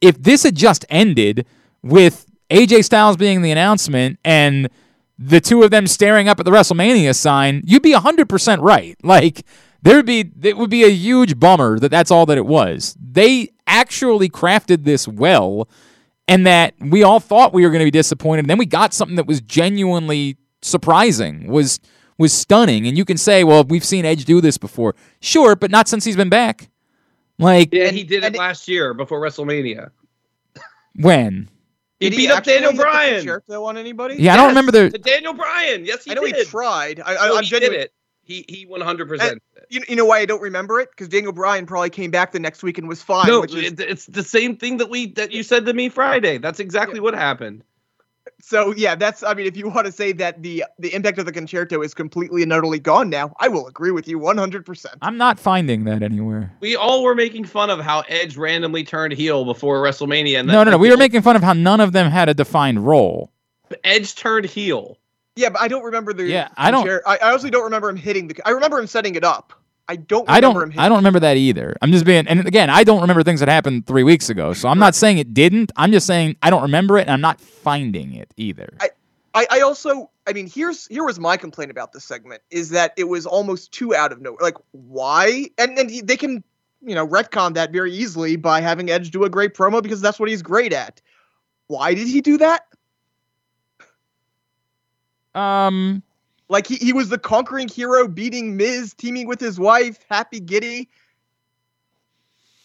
If 0.00 0.22
this 0.22 0.42
had 0.42 0.54
just 0.54 0.84
ended 0.90 1.46
with 1.82 2.26
AJ 2.50 2.84
Styles 2.84 3.16
being 3.16 3.42
the 3.42 3.50
announcement 3.50 4.18
and 4.24 4.68
the 5.18 5.40
two 5.40 5.62
of 5.62 5.70
them 5.70 5.86
staring 5.86 6.28
up 6.28 6.38
at 6.38 6.44
the 6.44 6.50
WrestleMania 6.50 7.14
sign, 7.14 7.62
you'd 7.64 7.82
be 7.82 7.94
100% 7.94 8.60
right. 8.60 8.96
Like 9.04 9.44
there 9.82 9.96
would 9.96 10.06
be 10.06 10.30
it 10.42 10.56
would 10.56 10.70
be 10.70 10.84
a 10.84 10.90
huge 10.90 11.38
bummer 11.38 11.78
that 11.78 11.90
that's 11.90 12.10
all 12.10 12.26
that 12.26 12.38
it 12.38 12.46
was. 12.46 12.96
They 13.00 13.50
actually 13.66 14.28
crafted 14.28 14.84
this 14.84 15.06
well 15.08 15.68
and 16.28 16.46
that 16.46 16.74
we 16.80 17.02
all 17.02 17.20
thought 17.20 17.52
we 17.52 17.62
were 17.64 17.70
going 17.70 17.80
to 17.80 17.84
be 17.86 17.90
disappointed 17.90 18.40
and 18.40 18.50
then 18.50 18.58
we 18.58 18.66
got 18.66 18.94
something 18.94 19.16
that 19.16 19.26
was 19.26 19.40
genuinely 19.40 20.36
surprising. 20.62 21.46
Was 21.48 21.80
was 22.18 22.32
stunning 22.32 22.86
and 22.86 22.96
you 22.96 23.04
can 23.04 23.16
say, 23.18 23.44
"Well, 23.44 23.64
we've 23.64 23.84
seen 23.84 24.04
Edge 24.04 24.24
do 24.24 24.40
this 24.40 24.56
before." 24.58 24.94
Sure, 25.20 25.56
but 25.56 25.70
not 25.70 25.88
since 25.88 26.04
he's 26.04 26.16
been 26.16 26.28
back. 26.28 26.70
Like 27.38 27.70
Yeah, 27.72 27.86
And- 27.88 27.96
he 27.96 28.04
did 28.04 28.22
it 28.22 28.26
and- 28.28 28.36
last 28.36 28.68
year 28.68 28.94
before 28.94 29.20
WrestleMania. 29.20 29.90
when? 30.96 31.48
He 32.00 32.10
Did 32.10 32.16
beat 32.16 32.30
up 32.30 32.44
Daniel 32.44 32.70
hit 32.72 32.76
the 32.76 32.82
Bryan. 32.82 33.14
Con-Chair-To 33.16 33.64
on 33.64 33.76
anybody? 33.78 34.16
Yeah, 34.18 34.34
I 34.34 34.36
don't 34.36 34.48
remember 34.48 34.72
the 34.72 34.90
to 34.90 34.98
Daniel 34.98 35.32
Bryan. 35.32 35.84
Yes, 35.86 36.04
he 36.04 36.10
I 36.10 36.14
know 36.14 36.22
did. 36.26 36.36
he 36.36 36.44
tried. 36.44 37.00
I, 37.04 37.14
I, 37.16 37.28
No, 37.28 37.36
I'm 37.38 37.44
he 37.44 37.58
did 37.58 37.72
it. 37.72 37.92
He 38.24 38.44
he 38.48 38.66
100. 38.66 39.08
percent 39.08 39.42
You, 39.74 39.82
you 39.88 39.96
know 39.96 40.04
why 40.04 40.20
I 40.20 40.24
don't 40.26 40.40
remember 40.40 40.78
it? 40.80 40.90
Because 40.90 41.08
Daniel 41.08 41.32
Bryan 41.32 41.66
probably 41.66 41.90
came 41.90 42.10
back 42.10 42.32
the 42.32 42.38
next 42.40 42.62
week 42.62 42.78
and 42.78 42.88
was 42.88 43.02
fine. 43.02 43.26
No, 43.26 43.40
which 43.40 43.54
is, 43.54 43.72
it, 43.72 43.80
it's 43.80 44.06
the 44.06 44.22
same 44.22 44.56
thing 44.56 44.76
that 44.78 44.88
we 44.88 45.06
that 45.14 45.32
you 45.32 45.42
said 45.42 45.66
to 45.66 45.72
me 45.74 45.88
Friday. 45.88 46.38
That's 46.38 46.60
exactly 46.60 47.00
what 47.00 47.14
happened. 47.14 47.64
so 48.40 48.72
yeah, 48.74 48.94
that's. 48.94 49.22
I 49.22 49.34
mean, 49.34 49.46
if 49.46 49.56
you 49.56 49.68
want 49.68 49.86
to 49.86 49.92
say 49.92 50.12
that 50.12 50.42
the 50.42 50.64
the 50.78 50.94
impact 50.94 51.18
of 51.18 51.26
the 51.26 51.32
Con-Chair-To 51.32 51.82
is 51.82 51.92
completely 51.94 52.42
and 52.42 52.52
utterly 52.52 52.78
gone 52.78 53.10
now, 53.10 53.34
I 53.40 53.48
will 53.48 53.66
agree 53.66 53.90
with 53.90 54.06
you 54.06 54.18
100. 54.18 54.64
percent 54.64 54.94
I'm 55.02 55.16
not 55.16 55.38
finding 55.40 55.84
that 55.84 56.02
anywhere. 56.02 56.52
We 56.60 56.76
all 56.76 57.02
were 57.02 57.14
making 57.14 57.44
fun 57.44 57.68
of 57.70 57.80
how 57.80 58.04
Edge 58.08 58.36
randomly 58.36 58.84
turned 58.84 59.12
heel 59.12 59.44
before 59.44 59.82
WrestleMania. 59.82 60.38
And 60.40 60.48
No, 60.48 60.62
no, 60.64 60.70
no. 60.72 60.78
We 60.78 60.90
were 60.90 60.96
making 60.96 61.22
fun 61.22 61.36
of 61.36 61.42
how 61.42 61.52
none 61.52 61.80
of 61.80 61.92
them 61.92 62.10
had 62.10 62.28
a 62.28 62.34
defined 62.34 62.86
role. 62.86 63.30
Edge 63.82 64.14
turned 64.14 64.46
heel. 64.46 64.98
Yeah, 65.36 65.48
but 65.48 65.60
I 65.60 65.66
don't 65.68 65.82
remember 65.82 66.12
the. 66.12 66.24
Yeah, 66.24 66.48
I 66.56 66.70
don't- 66.70 66.82
concer- 66.84 67.02
I, 67.06 67.16
I 67.20 67.30
honestly 67.30 67.50
don't 67.50 67.64
remember 67.64 67.88
him 67.88 67.96
hitting 67.96 68.28
the. 68.28 68.36
I 68.46 68.50
remember 68.50 68.78
him 68.78 68.86
setting 68.86 69.16
it 69.16 69.24
up. 69.24 69.52
I 69.88 69.96
don't. 69.96 70.26
Remember 70.26 70.32
I 70.32 70.40
don't. 70.40 70.56
hitting 70.56 70.78
I 70.80 70.88
don't 70.88 70.98
remember 70.98 71.20
that 71.20 71.36
either. 71.36 71.76
I'm 71.82 71.92
just 71.92 72.04
being. 72.04 72.26
And 72.26 72.46
again, 72.46 72.70
I 72.70 72.84
don't 72.84 73.00
remember 73.02 73.22
things 73.22 73.40
that 73.40 73.48
happened 73.48 73.86
three 73.86 74.02
weeks 74.02 74.30
ago. 74.30 74.52
So 74.52 74.68
I'm 74.68 74.78
not 74.78 74.94
saying 74.94 75.18
it 75.18 75.34
didn't. 75.34 75.72
I'm 75.76 75.92
just 75.92 76.06
saying 76.06 76.36
I 76.42 76.50
don't 76.50 76.62
remember 76.62 76.96
it, 76.98 77.02
and 77.02 77.10
I'm 77.10 77.20
not 77.20 77.40
finding 77.40 78.14
it 78.14 78.32
either. 78.36 78.68
I- 78.80 78.90
I, 79.36 79.46
I 79.50 79.60
also 79.62 80.10
I 80.28 80.32
mean 80.32 80.46
here's 80.46 80.86
here 80.86 81.04
was 81.04 81.18
my 81.18 81.36
complaint 81.36 81.72
about 81.72 81.92
this 81.92 82.04
segment 82.04 82.40
is 82.52 82.70
that 82.70 82.94
it 82.96 83.08
was 83.08 83.26
almost 83.26 83.72
too 83.72 83.92
out 83.92 84.12
of 84.12 84.20
nowhere. 84.22 84.38
Like 84.40 84.56
why? 84.70 85.50
And 85.58 85.76
and 85.76 85.90
he, 85.90 86.00
they 86.02 86.16
can 86.16 86.44
you 86.80 86.94
know 86.94 87.04
retcon 87.04 87.54
that 87.54 87.72
very 87.72 87.92
easily 87.92 88.36
by 88.36 88.60
having 88.60 88.90
Edge 88.90 89.10
do 89.10 89.24
a 89.24 89.28
great 89.28 89.54
promo 89.54 89.82
because 89.82 90.00
that's 90.00 90.20
what 90.20 90.28
he's 90.28 90.40
great 90.42 90.72
at. 90.72 91.02
Why 91.66 91.94
did 91.94 92.06
he 92.06 92.20
do 92.20 92.38
that? 92.38 92.66
um. 95.34 96.02
Like 96.48 96.66
he, 96.66 96.76
he 96.76 96.92
was 96.92 97.08
the 97.08 97.18
conquering 97.18 97.68
hero 97.68 98.06
beating 98.06 98.56
Miz, 98.56 98.94
teaming 98.94 99.26
with 99.26 99.40
his 99.40 99.58
wife, 99.58 99.98
happy 100.10 100.40
giddy. 100.40 100.88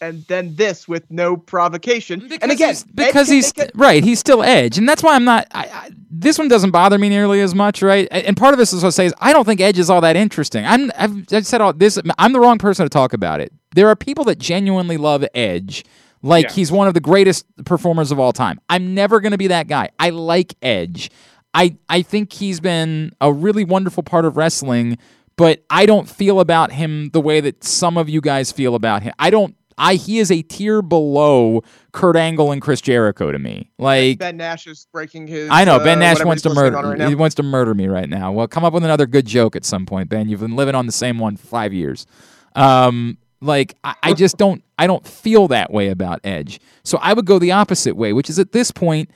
And 0.02 0.24
then 0.28 0.54
this 0.56 0.88
with 0.88 1.10
no 1.10 1.36
provocation. 1.36 2.20
Because 2.20 2.38
and 2.40 2.50
again, 2.50 2.68
he's, 2.70 2.84
because 2.84 3.28
he's 3.28 3.54
make 3.56 3.68
it- 3.68 3.72
right, 3.74 4.02
he's 4.02 4.18
still 4.18 4.42
Edge, 4.42 4.78
and 4.78 4.88
that's 4.88 5.02
why 5.02 5.14
I'm 5.14 5.24
not. 5.26 5.46
I, 5.52 5.66
I, 5.66 5.90
this 6.10 6.38
one 6.38 6.48
doesn't 6.48 6.70
bother 6.70 6.96
me 6.96 7.10
nearly 7.10 7.42
as 7.42 7.54
much, 7.54 7.82
right? 7.82 8.08
And 8.10 8.34
part 8.34 8.54
of 8.54 8.58
this 8.58 8.72
is 8.72 8.82
what 8.82 8.88
I 8.88 8.90
say 8.92 9.06
is 9.06 9.14
I 9.20 9.34
don't 9.34 9.44
think 9.44 9.60
Edge 9.60 9.78
is 9.78 9.90
all 9.90 10.00
that 10.00 10.16
interesting. 10.16 10.64
I'm. 10.64 10.90
I've, 10.96 11.30
I've 11.34 11.46
said 11.46 11.60
all 11.60 11.74
this. 11.74 11.98
I'm 12.16 12.32
the 12.32 12.40
wrong 12.40 12.56
person 12.56 12.86
to 12.86 12.88
talk 12.88 13.12
about 13.12 13.40
it. 13.40 13.52
There 13.74 13.88
are 13.88 13.96
people 13.96 14.24
that 14.24 14.38
genuinely 14.38 14.96
love 14.96 15.22
Edge, 15.34 15.84
like 16.22 16.46
Yeah. 16.46 16.52
he's 16.52 16.72
one 16.72 16.88
of 16.88 16.94
the 16.94 17.00
greatest 17.00 17.44
performers 17.66 18.10
of 18.10 18.18
all 18.18 18.32
time. 18.32 18.58
I'm 18.70 18.94
never 18.94 19.20
going 19.20 19.32
to 19.32 19.38
be 19.38 19.48
that 19.48 19.68
guy. 19.68 19.90
I 19.98 20.08
like 20.10 20.54
Edge. 20.62 21.10
I 21.54 21.76
I 21.88 22.02
think 22.02 22.32
he's 22.32 22.60
been 22.60 23.12
a 23.20 23.32
really 23.32 23.64
wonderful 23.64 24.02
part 24.02 24.24
of 24.24 24.36
wrestling, 24.36 24.98
but 25.36 25.64
I 25.70 25.86
don't 25.86 26.08
feel 26.08 26.40
about 26.40 26.72
him 26.72 27.10
the 27.12 27.20
way 27.20 27.40
that 27.40 27.64
some 27.64 27.96
of 27.96 28.08
you 28.08 28.20
guys 28.20 28.52
feel 28.52 28.74
about 28.74 29.02
him. 29.02 29.12
I 29.18 29.30
don't. 29.30 29.56
I 29.78 29.94
he 29.94 30.18
is 30.18 30.30
a 30.30 30.42
tier 30.42 30.82
below 30.82 31.62
Kurt 31.92 32.14
Angle 32.14 32.52
and 32.52 32.60
Chris 32.60 32.82
Jericho 32.82 33.32
to 33.32 33.38
me. 33.38 33.70
Like 33.78 34.18
Ben 34.18 34.36
Nash 34.36 34.66
is 34.66 34.86
breaking 34.92 35.26
his. 35.26 35.48
I 35.50 35.64
know 35.64 35.76
uh, 35.76 35.84
Ben 35.84 35.98
Nash 35.98 36.16
whatever 36.16 36.28
wants 36.28 36.42
to 36.42 36.54
murder. 36.54 36.76
right 36.76 37.08
he 37.08 37.14
wants 37.14 37.34
to 37.36 37.42
murder 37.42 37.74
me 37.74 37.88
right 37.88 38.08
now. 38.08 38.30
Well, 38.30 38.46
come 38.46 38.64
up 38.64 38.74
with 38.74 38.84
another 38.84 39.06
good 39.06 39.26
joke 39.26 39.56
at 39.56 39.64
some 39.64 39.86
point, 39.86 40.10
Ben. 40.10 40.28
You've 40.28 40.40
been 40.40 40.56
living 40.56 40.74
on 40.74 40.86
the 40.86 40.92
same 40.92 41.18
one 41.18 41.36
for 41.36 41.46
five 41.46 41.72
years. 41.72 42.06
Um, 42.54 43.16
like 43.40 43.74
I, 43.82 43.94
I 44.02 44.12
just 44.12 44.36
don't. 44.36 44.62
I 44.78 44.86
don't 44.86 45.06
feel 45.06 45.48
that 45.48 45.72
way 45.72 45.88
about 45.88 46.20
Edge. 46.24 46.60
So 46.84 46.98
I 46.98 47.14
would 47.14 47.24
go 47.24 47.38
the 47.38 47.52
opposite 47.52 47.96
way, 47.96 48.12
which 48.12 48.28
is 48.28 48.38
at 48.38 48.52
this 48.52 48.70
point. 48.70 49.10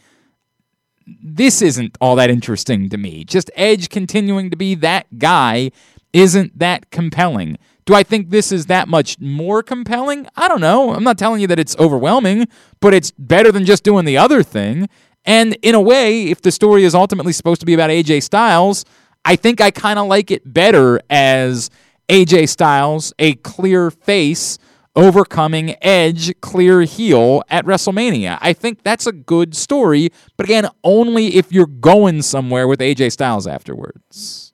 This 1.07 1.61
isn't 1.63 1.97
all 2.01 2.17
that 2.17 2.31
interesting 2.31 2.89
to 2.89 2.97
me. 2.97 3.25
Just 3.25 3.51
Edge 3.55 3.89
continuing 3.89 4.51
to 4.51 4.57
be 4.57 4.75
that 4.77 5.19
guy 5.19 5.71
isn't 6.13 6.59
that 6.59 6.91
compelling. 6.91 7.59
Do 7.85 7.95
I 7.95 8.03
think 8.03 8.31
this 8.31 8.51
is 8.51 8.67
that 8.67 8.89
much 8.89 9.21
more 9.21 9.63
compelling? 9.63 10.27
I 10.37 10.49
don't 10.49 10.61
know. 10.61 10.95
I'm 10.95 11.05
not 11.05 11.19
telling 11.19 11.41
you 11.41 11.47
that 11.49 11.59
it's 11.59 11.77
overwhelming, 11.77 12.49
but 12.81 12.95
it's 12.95 13.11
better 13.19 13.53
than 13.53 13.67
just 13.67 13.85
doing 13.85 14.07
the 14.07 14.17
other 14.17 14.43
thing. 14.43 14.89
And 15.27 15.57
in 15.63 15.75
a 15.75 15.81
way, 15.81 16.25
if 16.31 16.41
the 16.41 16.53
story 16.53 16.85
is 16.85 16.95
ultimately 16.95 17.33
supposed 17.33 17.61
to 17.61 17.67
be 17.67 17.75
about 17.75 17.91
AJ 17.91 18.23
Styles, 18.23 18.85
I 19.25 19.37
think 19.37 19.61
I 19.61 19.71
kind 19.71 19.99
of 19.99 20.07
like 20.07 20.31
it 20.31 20.51
better 20.51 21.01
as 21.11 21.71
AJ 22.09 22.49
Styles, 22.49 23.13
a 23.19 23.35
clear 23.37 23.91
face, 23.91 24.59
overcoming 24.97 25.77
Edge, 25.83 26.39
clear 26.41 26.83
heel 26.83 27.43
at 27.49 27.65
WrestleMania. 27.65 28.39
I 28.41 28.53
think 28.53 28.83
that's 28.83 29.07
a 29.07 29.13
good 29.13 29.55
story, 29.55 30.11
but 30.37 30.45
again, 30.47 30.69
only 30.85 31.35
if 31.37 31.53
you're 31.53 31.67
going 31.67 32.23
somewhere 32.23 32.69
with 32.69 32.81
AJ 32.81 33.13
Styles 33.13 33.47
afterwards. 33.47 34.53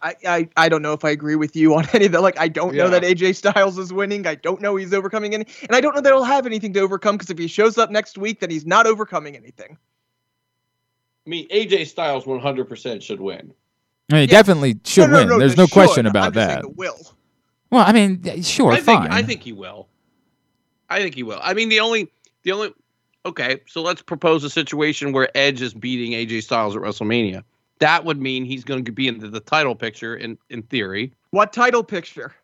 I, 0.00 0.14
I, 0.26 0.48
I 0.56 0.68
don't 0.70 0.80
know 0.80 0.94
if 0.94 1.04
I 1.04 1.10
agree 1.10 1.36
with 1.36 1.54
you 1.54 1.74
on 1.74 1.86
any 1.92 2.06
of 2.06 2.12
that. 2.12 2.22
Like, 2.22 2.38
I 2.38 2.48
don't 2.48 2.74
know 2.74 2.88
that 2.88 3.02
AJ 3.02 3.36
Styles 3.36 3.78
is 3.78 3.92
winning. 3.92 4.26
I 4.26 4.36
don't 4.36 4.60
know 4.60 4.76
he's 4.76 4.94
overcoming 4.94 5.34
any, 5.34 5.46
and 5.62 5.76
I 5.76 5.80
don't 5.80 5.94
know 5.94 6.00
that 6.00 6.08
he'll 6.12 6.24
have 6.24 6.46
anything 6.46 6.72
to 6.74 6.80
overcome 6.80 7.16
because 7.16 7.30
if 7.30 7.38
he 7.38 7.46
shows 7.46 7.76
up 7.78 7.90
next 7.90 8.16
week, 8.16 8.40
then 8.40 8.50
he's 8.50 8.64
not 8.64 8.86
overcoming 8.86 9.36
anything. 9.36 9.76
I 11.26 11.30
mean, 11.30 11.46
AJ 11.50 11.86
Styles 11.88 12.24
100% 12.24 13.02
should 13.02 13.20
win. 13.20 13.52
I 14.10 14.14
mean, 14.14 14.28
he 14.28 14.32
Yeah. 14.32 14.38
definitely 14.38 14.80
should 14.84 15.08
No, 15.10 15.12
no, 15.12 15.18
win. 15.18 15.28
no, 15.28 15.38
There's 15.38 15.54
the 15.56 15.62
no 15.62 15.66
question 15.68 16.04
should. 16.04 16.10
about 16.10 16.28
I'm 16.28 16.32
just 16.32 16.46
saying 16.46 16.56
that. 16.62 16.62
The 16.62 16.68
will. 16.70 16.96
Well, 17.72 17.84
I 17.86 17.92
mean, 17.92 18.42
sure, 18.42 18.70
I 18.70 18.80
think. 18.80 19.00
I 19.10 19.22
think 19.22 19.42
he 19.42 19.52
will. 19.52 19.88
I 20.90 21.00
think 21.00 21.14
he 21.14 21.22
will. 21.22 21.40
I 21.42 21.54
mean, 21.54 21.70
the 21.70 21.80
only 21.80 22.12
the 22.42 22.52
only 22.52 22.74
okay. 23.24 23.62
So 23.66 23.80
let's 23.80 24.02
propose 24.02 24.44
a 24.44 24.50
situation 24.50 25.12
where 25.12 25.30
Edge 25.34 25.62
is 25.62 25.72
beating 25.72 26.12
AJ 26.12 26.42
Styles 26.42 26.76
at 26.76 26.82
WrestleMania. 26.82 27.42
That 27.78 28.04
would 28.04 28.20
mean 28.20 28.44
he's 28.44 28.62
going 28.62 28.84
to 28.84 28.92
be 28.92 29.08
in 29.08 29.20
the, 29.20 29.28
the 29.28 29.40
title 29.40 29.74
picture 29.74 30.14
in 30.14 30.36
in 30.50 30.62
theory. 30.64 31.14
What 31.30 31.54
title 31.54 31.82
picture? 31.82 32.34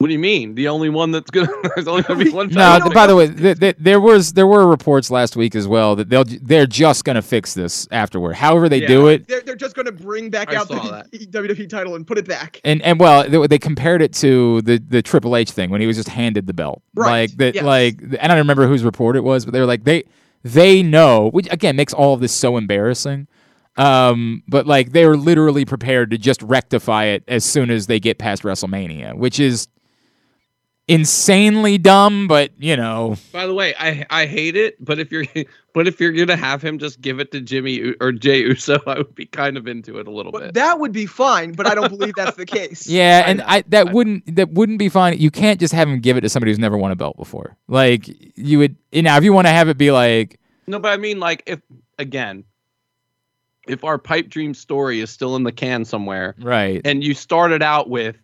What 0.00 0.06
do 0.06 0.14
you 0.14 0.18
mean? 0.18 0.54
The 0.54 0.66
only 0.68 0.88
one 0.88 1.10
that's 1.10 1.30
gonna 1.30 1.52
there's 1.76 1.86
only 1.86 2.02
gonna 2.04 2.24
be 2.24 2.30
one. 2.32 2.48
No, 2.48 2.54
title 2.54 2.90
by 2.90 3.06
the 3.06 3.14
way, 3.14 3.30
th- 3.30 3.58
th- 3.60 3.76
there 3.78 4.00
was 4.00 4.32
there 4.32 4.46
were 4.46 4.66
reports 4.66 5.10
last 5.10 5.36
week 5.36 5.54
as 5.54 5.68
well 5.68 5.94
that 5.96 6.08
they'll 6.08 6.24
they're 6.24 6.66
just 6.66 7.04
going 7.04 7.16
to 7.16 7.22
fix 7.22 7.52
this 7.52 7.86
afterward. 7.90 8.34
However 8.36 8.70
they 8.70 8.80
do 8.80 9.08
it, 9.08 9.28
They're, 9.28 9.42
they're 9.42 9.56
just 9.56 9.76
going 9.76 9.84
to 9.84 9.92
bring 9.92 10.30
back 10.30 10.52
I 10.52 10.56
out 10.56 10.68
the 10.68 10.78
saw 10.78 10.90
that. 10.90 11.10
WWE 11.12 11.68
title 11.68 11.96
and 11.96 12.06
put 12.06 12.16
it 12.16 12.26
back. 12.26 12.62
and 12.64 12.80
and 12.80 12.98
well, 12.98 13.28
they, 13.28 13.46
they 13.46 13.58
compared 13.58 14.00
it 14.00 14.14
to 14.14 14.62
the 14.62 14.78
the 14.78 15.02
Triple 15.02 15.36
H 15.36 15.50
thing 15.50 15.68
when 15.68 15.82
he 15.82 15.86
was 15.86 15.96
just 15.98 16.08
handed 16.08 16.46
the 16.46 16.54
belt, 16.54 16.80
Right, 16.94 17.28
like 17.28 17.36
that, 17.36 17.54
yes. 17.56 17.62
like 17.64 18.00
and 18.00 18.18
I 18.22 18.28
don't 18.28 18.38
remember 18.38 18.66
whose 18.66 18.82
report 18.82 19.16
it 19.16 19.22
was, 19.22 19.44
but 19.44 19.52
they 19.52 19.60
were 19.60 19.66
like 19.66 19.84
they 19.84 20.04
they 20.42 20.82
know, 20.82 21.28
which 21.28 21.46
again 21.52 21.76
makes 21.76 21.92
all 21.92 22.14
of 22.14 22.20
this 22.20 22.32
so 22.32 22.56
embarrassing. 22.56 23.28
Um, 23.76 24.44
but 24.48 24.66
like 24.66 24.92
they're 24.92 25.16
literally 25.18 25.66
prepared 25.66 26.10
to 26.12 26.16
just 26.18 26.40
rectify 26.40 27.04
it 27.04 27.22
as 27.28 27.44
soon 27.44 27.70
as 27.70 27.86
they 27.86 28.00
get 28.00 28.16
past 28.18 28.44
WrestleMania, 28.44 29.14
which 29.14 29.38
is 29.38 29.68
insanely 30.90 31.78
dumb, 31.78 32.26
but 32.28 32.50
you 32.58 32.76
know, 32.76 33.16
By 33.32 33.46
the 33.46 33.54
way, 33.54 33.74
I 33.78 34.04
I 34.10 34.26
hate 34.26 34.56
it, 34.56 34.82
but 34.84 34.98
if 34.98 35.10
you're 35.12 35.24
but 35.74 35.86
if 35.86 36.00
you're 36.00 36.12
gonna 36.12 36.36
have 36.36 36.60
him 36.62 36.78
just 36.78 37.00
give 37.00 37.20
it 37.20 37.30
to 37.32 37.40
Jimmy 37.40 37.72
U- 37.72 37.96
or 38.00 38.12
Jay 38.12 38.40
Uso, 38.40 38.78
I 38.86 38.98
would 38.98 39.14
be 39.14 39.26
kind 39.26 39.56
of 39.56 39.66
into 39.68 39.98
it 39.98 40.06
a 40.06 40.10
little 40.10 40.32
But 40.32 40.42
bit. 40.42 40.54
that 40.54 40.78
would 40.80 40.92
be 40.92 41.06
fine, 41.06 41.52
but 41.52 41.66
I 41.66 41.74
don't 41.74 41.88
believe 41.88 42.14
that's 42.16 42.36
the 42.36 42.46
case. 42.46 42.86
Yeah, 42.90 43.22
and 43.26 43.38
know, 43.38 43.44
I 43.46 43.62
that 43.68 43.88
I 43.88 43.92
wouldn't 43.92 44.34
that 44.36 44.50
wouldn't 44.50 44.78
be 44.78 44.88
fine. 44.88 45.16
You 45.18 45.30
can't 45.30 45.60
just 45.60 45.72
have 45.72 45.88
him 45.88 46.00
give 46.00 46.16
it 46.16 46.22
to 46.22 46.28
somebody 46.28 46.50
who's 46.50 46.58
never 46.58 46.76
won 46.76 46.90
a 46.90 46.96
belt 46.96 47.16
before. 47.16 47.56
Like 47.68 48.08
you 48.36 48.58
would 48.58 48.76
you 48.92 49.02
know, 49.02 49.16
if 49.16 49.24
you 49.24 49.32
want 49.32 49.46
to 49.46 49.52
have 49.52 49.68
it 49.68 49.78
be 49.78 49.90
like 49.92 50.38
No, 50.66 50.78
but 50.80 50.92
I 50.92 50.96
mean, 50.96 51.20
like, 51.20 51.42
if 51.46 51.60
again, 51.98 52.44
if 53.68 53.84
our 53.84 53.98
pipe 53.98 54.28
dream 54.28 54.54
story 54.54 55.00
is 55.00 55.10
still 55.10 55.36
in 55.36 55.44
the 55.44 55.52
can 55.52 55.84
somewhere, 55.84 56.34
right. 56.40 56.80
and 56.84 57.04
you 57.04 57.14
started 57.14 57.62
out 57.62 57.88
with 57.88 58.16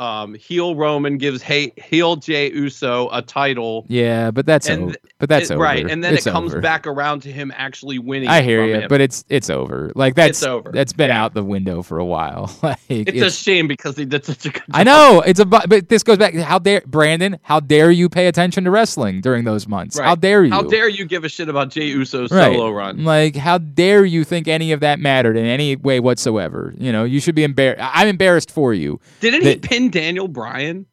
um, 0.00 0.34
heel 0.34 0.76
Roman 0.76 1.18
gives 1.18 1.42
hey, 1.42 1.72
heel 1.76 2.16
Jay 2.16 2.52
Uso 2.52 3.08
a 3.12 3.20
title, 3.22 3.84
Yeah, 3.88 4.30
but 4.30 4.46
that's 4.46 4.68
And 4.68 4.82
over. 4.84 4.94
But 5.18 5.28
that's 5.28 5.50
it- 5.50 5.54
over. 5.54 5.62
right, 5.62 5.90
and 5.90 6.04
then 6.04 6.14
It's 6.14 6.26
it 6.26 6.30
comes 6.30 6.52
over. 6.52 6.60
back 6.60 6.86
around 6.86 7.20
to 7.22 7.32
him 7.32 7.52
actually 7.56 7.98
winning. 7.98 8.28
I 8.28 8.42
hear 8.42 8.64
you, 8.64 8.74
him. 8.82 8.88
but 8.88 9.00
it's 9.00 9.24
it's 9.28 9.50
over. 9.50 9.90
Like 9.96 10.14
that's 10.14 10.38
It's 10.38 10.42
over. 10.46 10.70
That's 10.72 10.92
been 10.92 11.08
Yeah. 11.08 11.24
out 11.24 11.34
the 11.34 11.42
window 11.42 11.82
for 11.82 11.98
a 11.98 12.04
while. 12.04 12.56
like 12.62 12.78
it's, 12.88 13.10
it's, 13.10 13.22
a 13.26 13.30
shame 13.30 13.66
because 13.66 13.96
they 13.96 14.04
did 14.04 14.24
such 14.24 14.46
a 14.46 14.50
good. 14.50 14.62
I 14.72 14.84
know 14.84 15.22
it's 15.26 15.40
a 15.40 15.44
bu- 15.46 15.66
but 15.68 15.88
this 15.88 16.02
goes 16.04 16.18
back. 16.18 16.34
How 16.34 16.58
dare 16.60 16.82
Brandon? 16.86 17.38
How 17.42 17.58
dare 17.58 17.90
you 17.90 18.08
pay 18.08 18.28
attention 18.28 18.62
to 18.64 18.70
wrestling 18.70 19.20
during 19.20 19.44
those 19.44 19.66
months? 19.66 19.98
How 19.98 20.14
dare 20.14 20.44
you? 20.44 20.50
How 20.52 20.62
dare 20.62 20.88
you 20.88 21.04
give 21.04 21.24
a 21.24 21.28
shit 21.28 21.48
about 21.48 21.70
Jay 21.70 21.86
Uso's 21.86 22.30
Right. 22.30 22.54
solo 22.54 22.70
run? 22.70 23.02
Like, 23.04 23.34
how 23.34 23.58
dare 23.58 24.04
you 24.04 24.22
think 24.22 24.46
any 24.46 24.70
of 24.72 24.78
that 24.80 25.00
mattered 25.00 25.36
in 25.36 25.44
any 25.46 25.74
way 25.74 25.98
whatsoever? 25.98 26.72
You 26.78 26.92
know, 26.92 27.02
you 27.04 27.18
should 27.20 27.34
be 27.34 27.42
embarrassed. 27.42 27.82
I'm 27.82 28.06
embarrassed 28.06 28.50
for 28.52 28.72
you. 28.72 29.00
Didn't 29.20 29.42
he 29.42 29.54
that- 29.54 29.62
pin 29.90 30.02
Daniel 30.02 30.28
Bryan? 30.28 30.86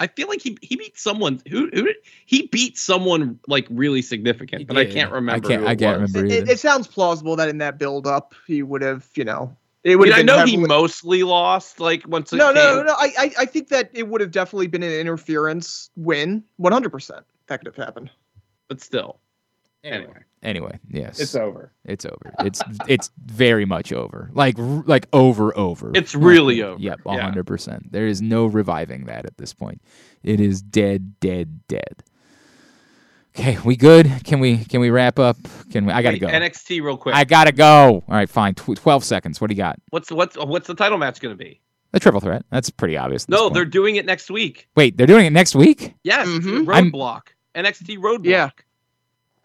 I 0.00 0.08
feel 0.08 0.26
like 0.28 0.40
he 0.42 0.58
he 0.62 0.74
beat 0.76 0.98
someone 0.98 1.40
who 1.48 1.70
who 1.72 1.88
he 2.26 2.48
beat 2.48 2.76
someone 2.76 3.38
like 3.46 3.66
really 3.70 4.02
significant, 4.02 4.66
but 4.66 4.76
I 4.76 4.84
can't 4.84 5.12
I 5.12 5.14
remember. 5.14 5.48
can't- 5.48 5.62
who 5.62 5.68
I 5.68 5.72
it 5.72 5.78
can't 5.78 6.00
was. 6.00 6.12
remember. 6.12 6.34
It, 6.34 6.42
it, 6.44 6.48
it 6.50 6.58
sounds 6.58 6.88
plausible 6.88 7.36
that 7.36 7.48
in 7.48 7.58
that 7.58 7.78
build 7.78 8.06
up 8.08 8.34
he 8.46 8.62
would 8.64 8.82
have, 8.82 9.06
you 9.14 9.24
know, 9.24 9.56
it 9.84 9.92
I, 9.92 9.96
would 9.96 10.06
mean, 10.06 10.12
I 10.14 10.16
been 10.18 10.26
know 10.26 10.44
he 10.44 10.56
mostly 10.56 11.22
lost. 11.22 11.78
Like 11.78 12.06
once 12.08 12.32
it 12.32 12.36
No, 12.36 12.50
no, 12.52 12.78
came- 12.78 12.86
no. 12.86 12.94
I, 12.98 13.12
I, 13.18 13.32
I 13.40 13.44
think 13.46 13.68
that 13.68 13.90
it 13.92 14.08
would 14.08 14.20
have 14.20 14.32
definitely 14.32 14.66
been 14.66 14.82
an 14.82 14.92
interference 14.92 15.90
win. 15.94 16.42
One 16.56 16.72
hundred 16.72 16.90
percent. 16.90 17.24
That 17.46 17.58
could 17.60 17.66
have 17.68 17.76
happened. 17.76 18.10
but 18.68 18.80
still. 18.80 19.20
Anyway, 19.84 20.18
Anyway, 20.44 20.78
yes, 20.88 21.20
it's 21.20 21.34
over. 21.36 21.72
It's 21.84 22.04
over. 22.04 22.34
It's 22.40 22.60
it's 22.88 23.10
very 23.24 23.64
much 23.64 23.92
over. 23.92 24.28
Like 24.32 24.58
r- 24.58 24.82
like 24.86 25.06
over 25.12 25.56
over. 25.56 25.92
It's 25.94 26.14
really 26.16 26.62
over. 26.62 26.80
Yep, 26.80 27.00
hundred 27.06 27.46
percent. 27.46 27.92
There 27.92 28.06
is 28.06 28.20
no 28.20 28.46
reviving 28.46 29.04
that 29.06 29.24
at 29.24 29.38
this 29.38 29.52
point. 29.54 29.80
It 30.24 30.40
is 30.40 30.60
dead, 30.62 31.18
dead, 31.20 31.60
dead. 31.68 32.02
Okay, 33.38 33.56
we 33.64 33.76
good? 33.76 34.10
Can 34.24 34.40
we 34.40 34.58
can 34.58 34.80
we 34.80 34.90
wrap 34.90 35.18
up? 35.18 35.36
Can 35.70 35.86
we? 35.86 35.92
I 35.92 36.02
gotta 36.02 36.14
Wait, 36.16 36.20
go. 36.20 36.26
NXT 36.28 36.82
real 36.82 36.96
quick. 36.96 37.14
I 37.14 37.24
gotta 37.24 37.52
go. 37.52 38.02
All 38.06 38.14
right, 38.14 38.28
fine. 38.28 38.54
Tw- 38.54 38.76
Twelve 38.76 39.04
seconds. 39.04 39.40
What 39.40 39.48
do 39.48 39.54
you 39.54 39.62
got? 39.62 39.78
what's 39.90 40.10
what's 40.10 40.36
what's 40.36 40.66
the 40.66 40.74
title 40.74 40.98
match 40.98 41.20
going 41.20 41.36
to 41.36 41.42
be? 41.42 41.60
The 41.92 42.00
triple 42.00 42.20
threat. 42.20 42.44
That's 42.50 42.68
pretty 42.70 42.96
obvious. 42.96 43.28
No, 43.28 43.42
point. 43.44 43.54
they're 43.54 43.64
doing 43.64 43.96
it 43.96 44.06
next 44.06 44.30
week. 44.30 44.68
wait. 44.76 44.96
They're 44.96 45.06
doing 45.06 45.24
it 45.26 45.32
next 45.32 45.54
week. 45.54 45.94
Yes, 46.04 46.26
Mhm. 46.28 46.68
I'm- 46.72 46.90
Roadblock. 46.90 47.20
NXT 47.54 47.98
Roadblock. 47.98 48.24
Yeah. 48.26 48.50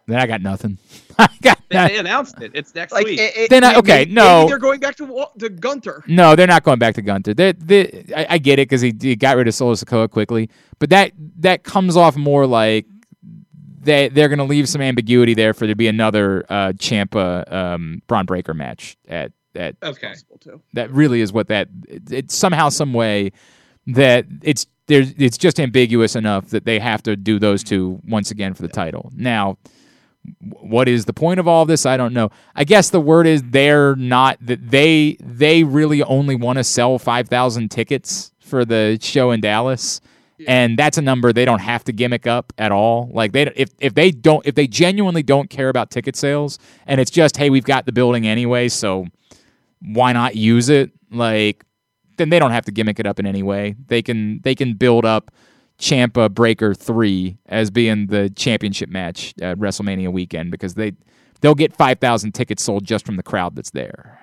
Then 0.08 0.20
I 0.20 0.26
got 0.28 0.42
nothing. 0.42 0.78
I 1.20 1.28
got 1.42 1.60
They, 1.70 1.76
they 1.88 1.98
announced 1.98 2.40
it. 2.42 2.52
It's 2.54 2.74
next 2.74 2.94
Like, 2.94 3.06
week. 3.06 3.20
it, 3.20 3.36
it, 3.36 3.50
Then 3.50 3.64
I- 3.64 3.76
okay, 3.76 4.00
maybe 4.00 4.14
no. 4.14 4.48
they're 4.48 4.58
going 4.60 4.80
back 4.80 4.96
to 4.98 5.06
Wa- 5.06 5.30
to 5.40 5.50
Gunther. 5.50 6.04
No, 6.08 6.36
they're 6.36 6.48
not 6.48 6.64
going 6.64 6.80
back 6.80 6.96
to 6.96 7.02
Gunther. 7.02 7.34
They, 7.34 7.52
they, 7.54 8.06
I, 8.16 8.26
I 8.32 8.38
get 8.38 8.60
it 8.60 8.70
because 8.70 8.82
he, 8.82 8.94
he 9.00 9.16
got 9.16 9.36
rid 9.36 9.48
of 9.48 9.54
Solo 9.54 9.74
Sikoa 9.74 10.10
quickly, 10.10 10.50
but 10.80 10.90
that 10.92 11.12
that 11.40 11.64
comes 11.64 11.98
off 11.98 12.16
more 12.16 12.46
like 12.48 12.86
they 13.82 14.10
they're 14.10 14.30
going 14.30 14.38
to 14.40 14.44
leave 14.46 14.70
some 14.70 14.82
ambiguity 14.82 15.34
there 15.34 15.54
for 15.54 15.62
there 15.66 15.74
to 15.74 15.76
be 15.76 15.88
another 15.88 16.46
uh, 16.50 16.72
Ciampa 16.74 17.52
um, 17.52 18.02
Bron 18.08 18.26
Breakker 18.26 18.54
match 18.54 18.98
at 19.08 19.32
at 19.56 19.76
okay. 19.84 20.14
Too. 20.40 20.62
that 20.74 20.92
really 20.92 21.20
is 21.22 21.34
what 21.34 21.48
that 21.48 21.68
it, 21.88 22.12
it's 22.12 22.36
somehow 22.36 22.70
some 22.70 22.94
way 22.94 23.32
that 23.88 24.26
it's 24.44 24.68
there's 24.88 25.12
it's 25.18 25.38
just 25.38 25.60
ambiguous 25.60 26.16
enough 26.16 26.48
that 26.50 26.64
they 26.66 26.80
have 26.80 27.02
to 27.04 27.16
do 27.16 27.40
those 27.40 27.64
two 27.64 28.00
once 28.08 28.30
again 28.32 28.54
for 28.54 28.62
the 28.62 28.68
title. 28.70 29.12
Now, 29.16 29.58
w- 29.58 29.77
what 30.40 30.88
is 30.88 31.06
the 31.06 31.14
point 31.14 31.40
of 31.40 31.48
all 31.48 31.66
this? 31.66 31.86
I 31.86 31.98
don't 31.98 32.14
know. 32.14 32.30
I 32.56 32.64
guess 32.64 32.90
the 32.90 33.00
word 33.00 33.28
is 33.28 33.44
they're 33.44 33.96
not 33.96 34.38
that 34.42 34.70
they 34.70 35.18
they 35.20 35.64
really 35.64 36.04
only 36.04 36.36
want 36.36 36.58
to 36.58 36.64
sell 36.64 37.00
5,000 37.00 37.70
tickets 37.70 38.32
for 38.40 38.66
the 38.66 38.98
show 39.02 39.32
in 39.32 39.42
Dallas. 39.42 40.02
And 40.48 40.78
that's 40.78 41.00
a 41.00 41.02
number 41.02 41.34
they 41.34 41.46
don't 41.46 41.62
have 41.62 41.84
to 41.86 41.92
gimmick 41.92 42.28
up 42.28 42.54
at 42.60 42.72
all. 42.72 43.10
Like 43.12 43.32
they, 43.32 43.52
if 43.56 43.70
if 43.80 43.96
they 43.96 44.12
don't, 44.12 44.46
if 44.46 44.54
they 44.54 44.68
genuinely 44.68 45.24
don't 45.24 45.50
care 45.50 45.70
about 45.70 45.90
ticket 45.90 46.16
sales, 46.16 46.60
and 46.86 47.02
it's 47.02 47.10
just, 47.10 47.38
hey, 47.38 47.50
we've 47.50 47.64
got 47.64 47.88
the 47.88 47.92
building 47.92 48.28
anyway, 48.28 48.70
so 48.70 49.08
why 49.82 50.14
not 50.14 50.36
use 50.36 50.70
it? 50.70 50.92
Like, 51.12 51.66
then 52.18 52.30
they 52.30 52.38
don't 52.38 52.52
have 52.52 52.66
to 52.66 52.72
gimmick 52.72 53.00
it 53.00 53.08
up 53.08 53.20
in 53.20 53.26
any 53.26 53.42
way. 53.42 53.76
They 53.88 54.04
can 54.04 54.40
they 54.44 54.54
can 54.54 54.76
build 54.76 55.06
up 55.06 55.32
Ciampa 55.80 56.32
Breakker 56.34 56.74
three 56.74 57.38
as 57.46 57.70
being 57.70 58.08
the 58.08 58.30
championship 58.32 58.90
match 58.90 59.34
at 59.42 59.58
WrestleMania 59.58 60.12
weekend 60.12 60.52
because 60.52 60.74
they 60.74 60.94
they'll 61.42 61.56
get 61.56 61.76
five 61.76 62.00
thousand 62.00 62.32
tickets 62.34 62.64
sold 62.64 62.84
just 62.84 63.06
from 63.06 63.16
the 63.16 63.24
crowd 63.24 63.56
that's 63.56 63.72
there. 63.72 64.20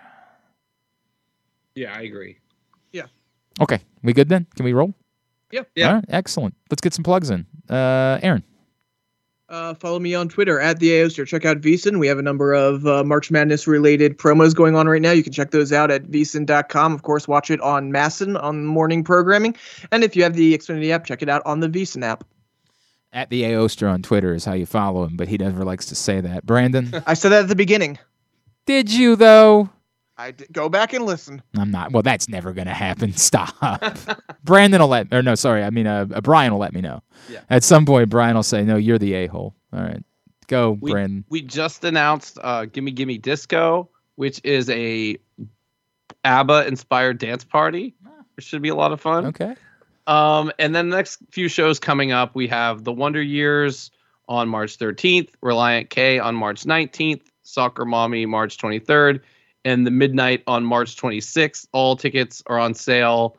Yeah, 1.75 1.95
I 1.95 2.03
agree. 2.03 2.39
Yeah. 2.93 3.07
Okay, 3.61 3.81
we 4.03 4.13
good 4.13 4.29
then? 4.29 4.47
Can 4.57 4.65
we 4.65 4.73
roll? 4.73 4.95
Yeah. 5.51 5.63
Yeah. 5.75 5.89
All 5.89 5.95
right, 5.95 6.05
excellent. 6.09 6.55
Let's 6.71 6.81
get 6.81 6.95
some 6.95 7.05
plugs 7.05 7.31
in. 7.31 7.47
Uh, 7.69 8.19
Aaron. 8.23 8.43
Uh, 9.55 9.73
follow 9.73 10.01
me 10.01 10.17
on 10.17 10.29
Twitter 10.29 10.59
at 10.59 10.81
the 10.81 10.91
Aoster. 10.91 11.25
Check 11.25 11.45
out 11.45 11.61
VSiN. 11.61 12.01
We 12.01 12.09
have 12.09 12.19
a 12.19 12.23
number 12.23 12.53
of 12.55 12.85
uh, 12.89 13.05
March 13.05 13.31
Madness 13.31 13.69
related 13.69 14.19
promos 14.19 14.53
going 14.53 14.75
on 14.75 14.89
right 14.89 15.01
now. 15.01 15.13
You 15.13 15.23
can 15.23 15.33
check 15.33 15.53
those 15.53 15.73
out 15.73 15.93
at 15.93 16.07
VSiN.com. 16.07 16.93
Of 16.93 17.03
course, 17.03 17.29
watch 17.29 17.53
it 17.53 17.61
on 17.61 17.93
MASN 17.93 18.43
on 18.43 18.65
morning 18.65 19.05
programming. 19.05 19.55
And 19.93 20.03
if 20.03 20.17
you 20.17 20.25
have 20.25 20.35
the 20.35 20.59
Xfinity 20.59 20.91
app, 20.91 21.05
check 21.05 21.23
it 21.23 21.29
out 21.29 21.41
on 21.47 21.61
the 21.61 21.69
VSiN 21.69 22.03
app. 22.03 22.25
At 23.13 23.31
the 23.31 23.45
Aoster 23.45 23.89
on 23.89 24.03
Twitter 24.03 24.35
is 24.35 24.45
how 24.45 24.55
you 24.55 24.67
follow 24.67 25.05
him, 25.05 25.17
but 25.17 25.29
he 25.29 25.37
never 25.37 25.65
likes 25.65 25.87
to 25.87 25.95
say 25.95 26.21
that. 26.21 26.45
Brandon, 26.45 26.93
I 27.07 27.15
said 27.15 27.29
that 27.29 27.45
at 27.45 27.49
the 27.49 27.55
beginning. 27.55 27.97
did 28.67 28.93
you 28.93 29.15
though? 29.15 29.71
I 30.17 30.31
d- 30.31 30.47
go 30.53 30.69
back 30.69 30.93
and 30.93 31.05
listen. 31.05 31.43
I'm 31.59 31.71
not. 31.71 31.93
Well, 31.93 32.03
that's 32.03 32.29
never 32.29 32.53
going 32.53 32.67
to 32.69 32.75
happen. 32.75 33.13
Stop. 33.17 33.55
Brandon 34.45 34.81
will 34.81 34.89
let. 34.89 35.13
Or 35.13 35.23
no, 35.23 35.35
sorry. 35.35 35.63
I 35.65 35.71
mean, 35.71 35.87
uh, 35.87 36.07
uh, 36.15 36.21
Brian 36.21 36.53
will 36.53 36.61
let 36.61 36.73
me 36.73 36.81
know. 36.81 37.03
Yeah. 37.29 37.41
At 37.51 37.65
some 37.65 37.85
point, 37.85 38.09
Brian 38.11 38.37
will 38.37 38.43
say, 38.43 38.63
"No, 38.63 38.77
you're 38.77 38.99
the 38.99 39.15
a 39.15 39.27
hole." 39.27 39.55
All 39.73 39.81
right, 39.81 40.05
go, 40.47 40.79
We, 40.81 40.93
Brandon. 40.93 41.25
we 41.31 41.43
just 41.43 41.85
announced 41.85 42.39
uh, 42.43 42.67
"Gimme 42.67 42.93
Gimme 42.93 43.19
Disco," 43.19 43.89
which 44.15 44.41
is 44.45 44.71
a 44.71 45.17
ABBA 46.25 46.67
inspired 46.69 47.19
dance 47.19 47.45
party. 47.45 47.95
It 48.37 48.45
should 48.45 48.63
be 48.63 48.69
a 48.69 48.75
lot 48.75 48.93
of 48.93 49.01
fun. 49.01 49.27
Okay. 49.27 49.55
Um, 50.07 50.53
and 50.59 50.75
then 50.75 50.91
the 50.91 50.97
next 50.97 51.19
few 51.31 51.49
shows 51.49 51.79
coming 51.81 52.13
up, 52.13 52.35
we 52.35 52.47
have 52.49 52.85
the 52.85 52.93
Wonder 52.93 53.23
Years 53.23 53.91
on 54.29 54.49
March 54.49 54.79
13th, 54.79 55.31
Relient 55.43 55.89
K 55.89 56.19
on 56.19 56.35
March 56.35 56.65
19th, 56.65 57.23
Soccer 57.43 57.85
Mommy 57.85 58.27
March 58.27 58.59
23rd, 58.59 59.21
and 59.65 59.87
the 59.87 59.91
Midnight 59.91 60.43
on 60.47 60.65
March 60.65 60.97
26th. 60.97 61.67
All 61.73 61.97
tickets 61.97 62.43
are 62.47 62.59
on 62.59 62.75
sale 62.75 63.37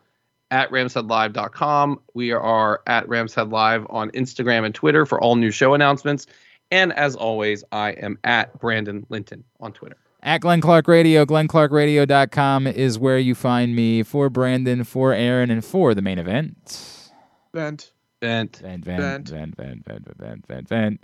at 0.52 0.70
ramsheadlive.com. 0.72 2.00
We 2.14 2.32
are 2.32 2.82
at 2.88 3.08
Ramshead 3.08 3.52
Live 3.52 3.86
on 3.90 4.12
Instagram 4.12 4.66
and 4.66 4.74
Twitter 4.74 5.06
for 5.06 5.20
all 5.22 5.36
new 5.36 5.52
show 5.52 5.74
announcements. 5.74 6.28
And 6.72 6.94
as 6.94 7.16
always, 7.16 7.64
I 7.72 7.92
am 7.92 8.18
at 8.24 8.58
Brandon 8.60 9.06
Linton 9.10 9.44
on 9.60 9.74
Twitter. 9.74 9.98
At 10.24 10.42
Glenn 10.42 10.60
Clark 10.60 10.88
Radio, 10.88 11.24
glennclarkradio.com 11.24 12.66
is 12.66 12.98
where 12.98 13.20
you 13.20 13.36
find 13.36 13.76
me 13.76 14.02
for 14.02 14.30
Brandon, 14.30 14.84
for 14.84 15.14
Aaron, 15.14 15.52
and 15.52 15.64
for 15.64 15.94
the 15.94 16.02
main 16.02 16.18
event. 16.18 17.12
Bent. 17.54 17.92
Bent. 18.20 18.58
Vent, 18.58 18.84
vent, 18.84 19.02
Vent. 19.02 19.30
vent, 19.30 19.56
vent, 19.56 19.86
vent, 19.86 20.18
vent, 20.18 20.48
vent, 20.48 20.68
vent. 20.68 21.04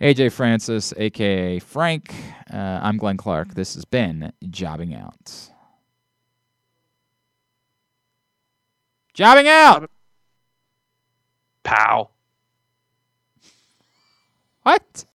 AJ 0.00 0.30
Francis, 0.32 0.94
aka 0.96 1.58
Frank. 1.58 2.14
Uh, 2.52 2.78
I'm 2.82 2.98
Glenn 2.98 3.16
Clark. 3.16 3.54
This 3.54 3.74
has 3.74 3.84
been 3.84 4.32
Jobbing 4.48 4.94
Out. 4.94 5.50
Jobbing 9.12 9.48
Out! 9.48 9.90
Pow. 11.64 12.10
What? 14.62 15.04